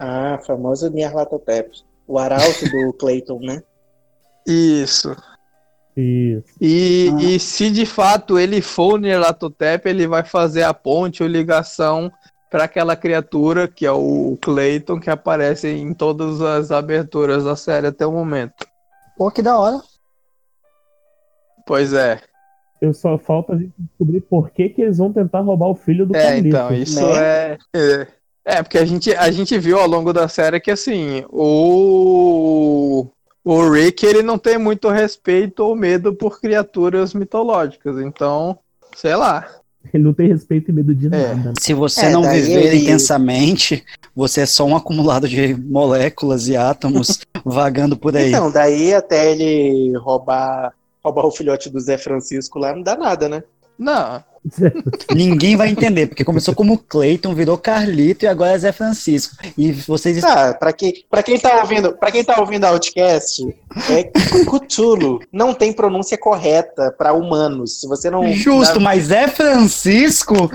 Ah, 0.00 0.38
famoso 0.44 0.90
Nyarlathotep. 0.90 1.70
O 2.06 2.18
arauto 2.18 2.64
do 2.70 2.92
Clayton, 2.98 3.38
né? 3.40 3.62
Isso. 4.46 5.14
Isso. 5.96 6.44
E, 6.60 7.10
Ah. 7.12 7.22
e 7.22 7.38
se 7.38 7.70
de 7.70 7.84
fato 7.84 8.38
ele 8.38 8.60
for 8.62 8.94
o 8.94 8.98
Nyarlathotep, 8.98 9.88
ele 9.88 10.06
vai 10.06 10.24
fazer 10.24 10.62
a 10.62 10.72
ponte 10.74 11.22
ou 11.22 11.28
ligação 11.28 12.10
para 12.50 12.64
aquela 12.64 12.96
criatura 12.96 13.68
que 13.68 13.86
é 13.86 13.92
o 13.92 14.36
Clayton 14.40 14.98
que 14.98 15.10
aparece 15.10 15.68
em 15.68 15.92
todas 15.94 16.40
as 16.40 16.70
aberturas 16.72 17.44
da 17.44 17.54
série 17.54 17.86
até 17.88 18.04
o 18.06 18.12
momento. 18.12 18.66
Pô, 19.16 19.30
que 19.30 19.42
da 19.42 19.56
hora. 19.58 19.80
Pois 21.66 21.92
é. 21.92 22.20
Eu 22.80 22.94
só 22.94 23.18
falta 23.18 23.52
a 23.52 23.56
gente 23.58 23.72
descobrir 23.78 24.22
por 24.22 24.50
que, 24.50 24.70
que 24.70 24.80
eles 24.82 24.96
vão 24.98 25.12
tentar 25.12 25.40
roubar 25.40 25.68
o 25.68 25.74
filho 25.74 26.06
do 26.06 26.16
É, 26.16 26.22
Carlito. 26.22 26.48
então, 26.48 26.72
isso 26.72 27.06
né? 27.06 27.18
é, 27.52 27.58
é. 27.76 28.06
É, 28.44 28.62
porque 28.62 28.78
a 28.78 28.84
gente, 28.84 29.14
a 29.14 29.30
gente 29.30 29.58
viu 29.58 29.78
ao 29.78 29.86
longo 29.86 30.12
da 30.12 30.26
série 30.28 30.60
que 30.60 30.70
assim, 30.70 31.24
o. 31.30 33.06
O 33.42 33.70
Rick 33.70 34.04
ele 34.04 34.22
não 34.22 34.36
tem 34.38 34.58
muito 34.58 34.88
respeito 34.90 35.60
ou 35.64 35.74
medo 35.74 36.14
por 36.14 36.38
criaturas 36.40 37.14
mitológicas, 37.14 37.98
então, 37.98 38.58
sei 38.94 39.16
lá. 39.16 39.46
Ele 39.94 40.04
não 40.04 40.12
tem 40.12 40.28
respeito 40.28 40.70
e 40.70 40.74
medo 40.74 40.94
de 40.94 41.06
É. 41.06 41.34
nada. 41.34 41.54
Se 41.58 41.72
você 41.72 42.06
É, 42.06 42.10
não 42.10 42.22
viver 42.22 42.66
ele- 42.66 42.82
intensamente, 42.82 43.82
você 44.14 44.42
é 44.42 44.46
só 44.46 44.66
um 44.66 44.76
acumulado 44.76 45.26
de 45.26 45.54
moléculas 45.54 46.48
e 46.48 46.56
átomos 46.56 47.20
vagando 47.42 47.96
por 47.96 48.14
aí. 48.14 48.28
Então, 48.28 48.50
daí 48.52 48.92
até 48.94 49.32
ele 49.32 49.96
roubar, 49.96 50.74
roubar 51.02 51.24
o 51.24 51.30
filhote 51.30 51.70
do 51.70 51.80
Zé 51.80 51.96
Francisco 51.96 52.58
lá, 52.58 52.74
não 52.74 52.82
dá 52.82 52.94
nada, 52.94 53.26
né? 53.26 53.42
Não, 53.78 54.22
Ninguém 55.14 55.56
vai 55.56 55.68
entender, 55.68 56.06
porque 56.06 56.24
começou 56.24 56.54
como 56.54 56.78
Clayton, 56.78 57.34
virou 57.34 57.58
Carlito 57.58 58.24
e 58.24 58.28
agora 58.28 58.52
é 58.52 58.58
Zé 58.58 58.72
Francisco. 58.72 59.36
E 59.56 59.72
vocês 59.72 60.22
Ah, 60.24 60.54
pra, 60.54 60.72
que, 60.72 61.04
pra 61.10 61.22
quem 61.22 61.38
tá 61.38 61.60
ouvindo, 61.60 61.92
para 61.92 62.10
quem 62.10 62.24
tá 62.24 62.40
ouvindo 62.40 62.64
a 62.64 62.70
Outcast, 62.70 63.54
é 63.90 64.04
Cthulhu. 64.44 65.20
Não 65.32 65.52
tem 65.52 65.72
pronúncia 65.72 66.16
correta 66.16 66.94
pra 66.96 67.12
humanos. 67.12 67.80
Se 67.80 67.86
você 67.86 68.10
não 68.10 68.32
Justo, 68.32 68.80
mas 68.80 69.04
Zé 69.04 69.28
Francisco? 69.28 70.34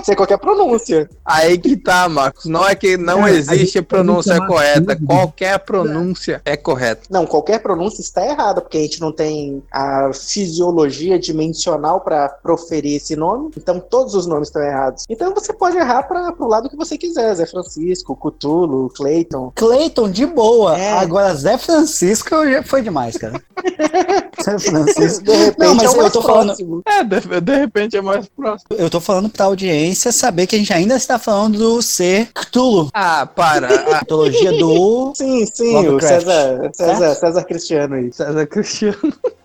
pode 0.00 0.06
ser 0.06 0.16
qualquer 0.16 0.38
pronúncia. 0.38 1.08
aí 1.24 1.58
que 1.58 1.76
tá, 1.76 2.08
Marcos. 2.08 2.46
Não 2.46 2.66
é 2.66 2.74
que 2.74 2.96
não 2.96 3.24
a 3.24 3.30
existe 3.30 3.82
pronúncia 3.82 4.44
correta. 4.46 4.96
tudo. 4.96 5.06
Qualquer 5.06 5.58
pronúncia 5.60 6.40
é 6.44 6.56
correta. 6.56 7.02
Não, 7.10 7.26
qualquer 7.26 7.60
pronúncia 7.60 8.00
está 8.00 8.24
errada, 8.26 8.60
porque 8.60 8.78
a 8.78 8.80
gente 8.82 9.00
não 9.00 9.12
tem 9.12 9.62
a 9.72 10.10
fisiologia 10.12 11.18
dimensional 11.18 12.00
pra 12.00 12.28
proferir 12.28 12.96
esse 12.96 13.14
nome. 13.14 13.50
Então 13.56 13.78
todos 13.80 14.14
os 14.14 14.26
nomes 14.26 14.48
estão 14.48 14.62
errados. 14.62 15.04
Então 15.08 15.34
você 15.34 15.52
pode 15.52 15.76
errar 15.76 16.02
para 16.04 16.32
pro 16.32 16.46
lado 16.48 16.68
que 16.68 16.76
você 16.76 16.96
quiser, 16.96 17.34
Zé 17.34 17.46
Francisco, 17.46 18.16
Cthulhu, 18.16 18.90
Clayton. 18.96 19.52
Clayton, 19.54 20.10
de 20.10 20.26
boa. 20.26 20.78
É. 20.78 20.92
Agora 20.92 21.34
Zé 21.34 21.58
Francisco 21.58 22.30
já 22.48 22.62
foi 22.62 22.82
demais, 22.82 23.16
cara. 23.16 23.40
Zé 24.42 24.58
Francisco. 24.58 25.24
De 25.24 25.32
repente 25.36 25.58
Não, 25.68 25.74
mas 25.74 25.84
é 25.84 25.88
o 25.88 25.92
eu 25.92 25.96
mais 26.02 26.12
tô 26.12 26.22
falando- 26.22 26.46
próximo. 26.46 26.82
É, 26.86 27.04
de, 27.04 27.40
de 27.40 27.54
repente 27.56 27.96
é 27.96 28.00
mais 28.02 28.28
próximo. 28.28 28.68
Eu 28.70 28.88
tô 28.88 29.00
falando 29.00 29.28
pra 29.28 29.44
audiência 29.46 29.89
saber 29.94 30.46
que 30.46 30.56
a 30.56 30.58
gente 30.58 30.72
ainda 30.72 30.94
está 30.96 31.18
falando 31.18 31.58
do 31.58 31.82
ser 31.82 32.28
Cthulhu. 32.34 32.88
Ah, 32.92 33.26
para. 33.26 33.68
A 33.96 33.98
mitologia 34.00 34.52
do. 34.58 35.12
Sim, 35.16 35.46
sim, 35.46 35.74
o 35.76 35.82
Lovecraft. 35.82 36.24
César, 36.24 36.70
César, 36.74 37.14
César 37.14 37.44
Cristiano 37.44 37.94
aí. 37.94 38.12
César 38.12 38.46
Cristiano. 38.46 38.96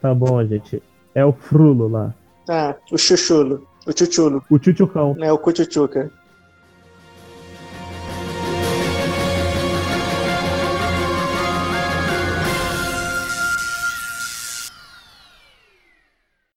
Tá 0.00 0.14
bom, 0.14 0.44
gente. 0.46 0.80
É 1.12 1.24
o 1.24 1.32
Frulo 1.32 1.88
lá. 1.88 2.14
Ah, 2.48 2.76
o 2.92 2.96
Chuchulo, 2.96 3.66
o 3.84 3.90
Chuchulo, 3.90 4.44
O 4.48 4.56
Tchutchucão. 4.56 5.14
né, 5.18 5.32
o 5.32 5.38
Cuchuchuca. 5.38 6.08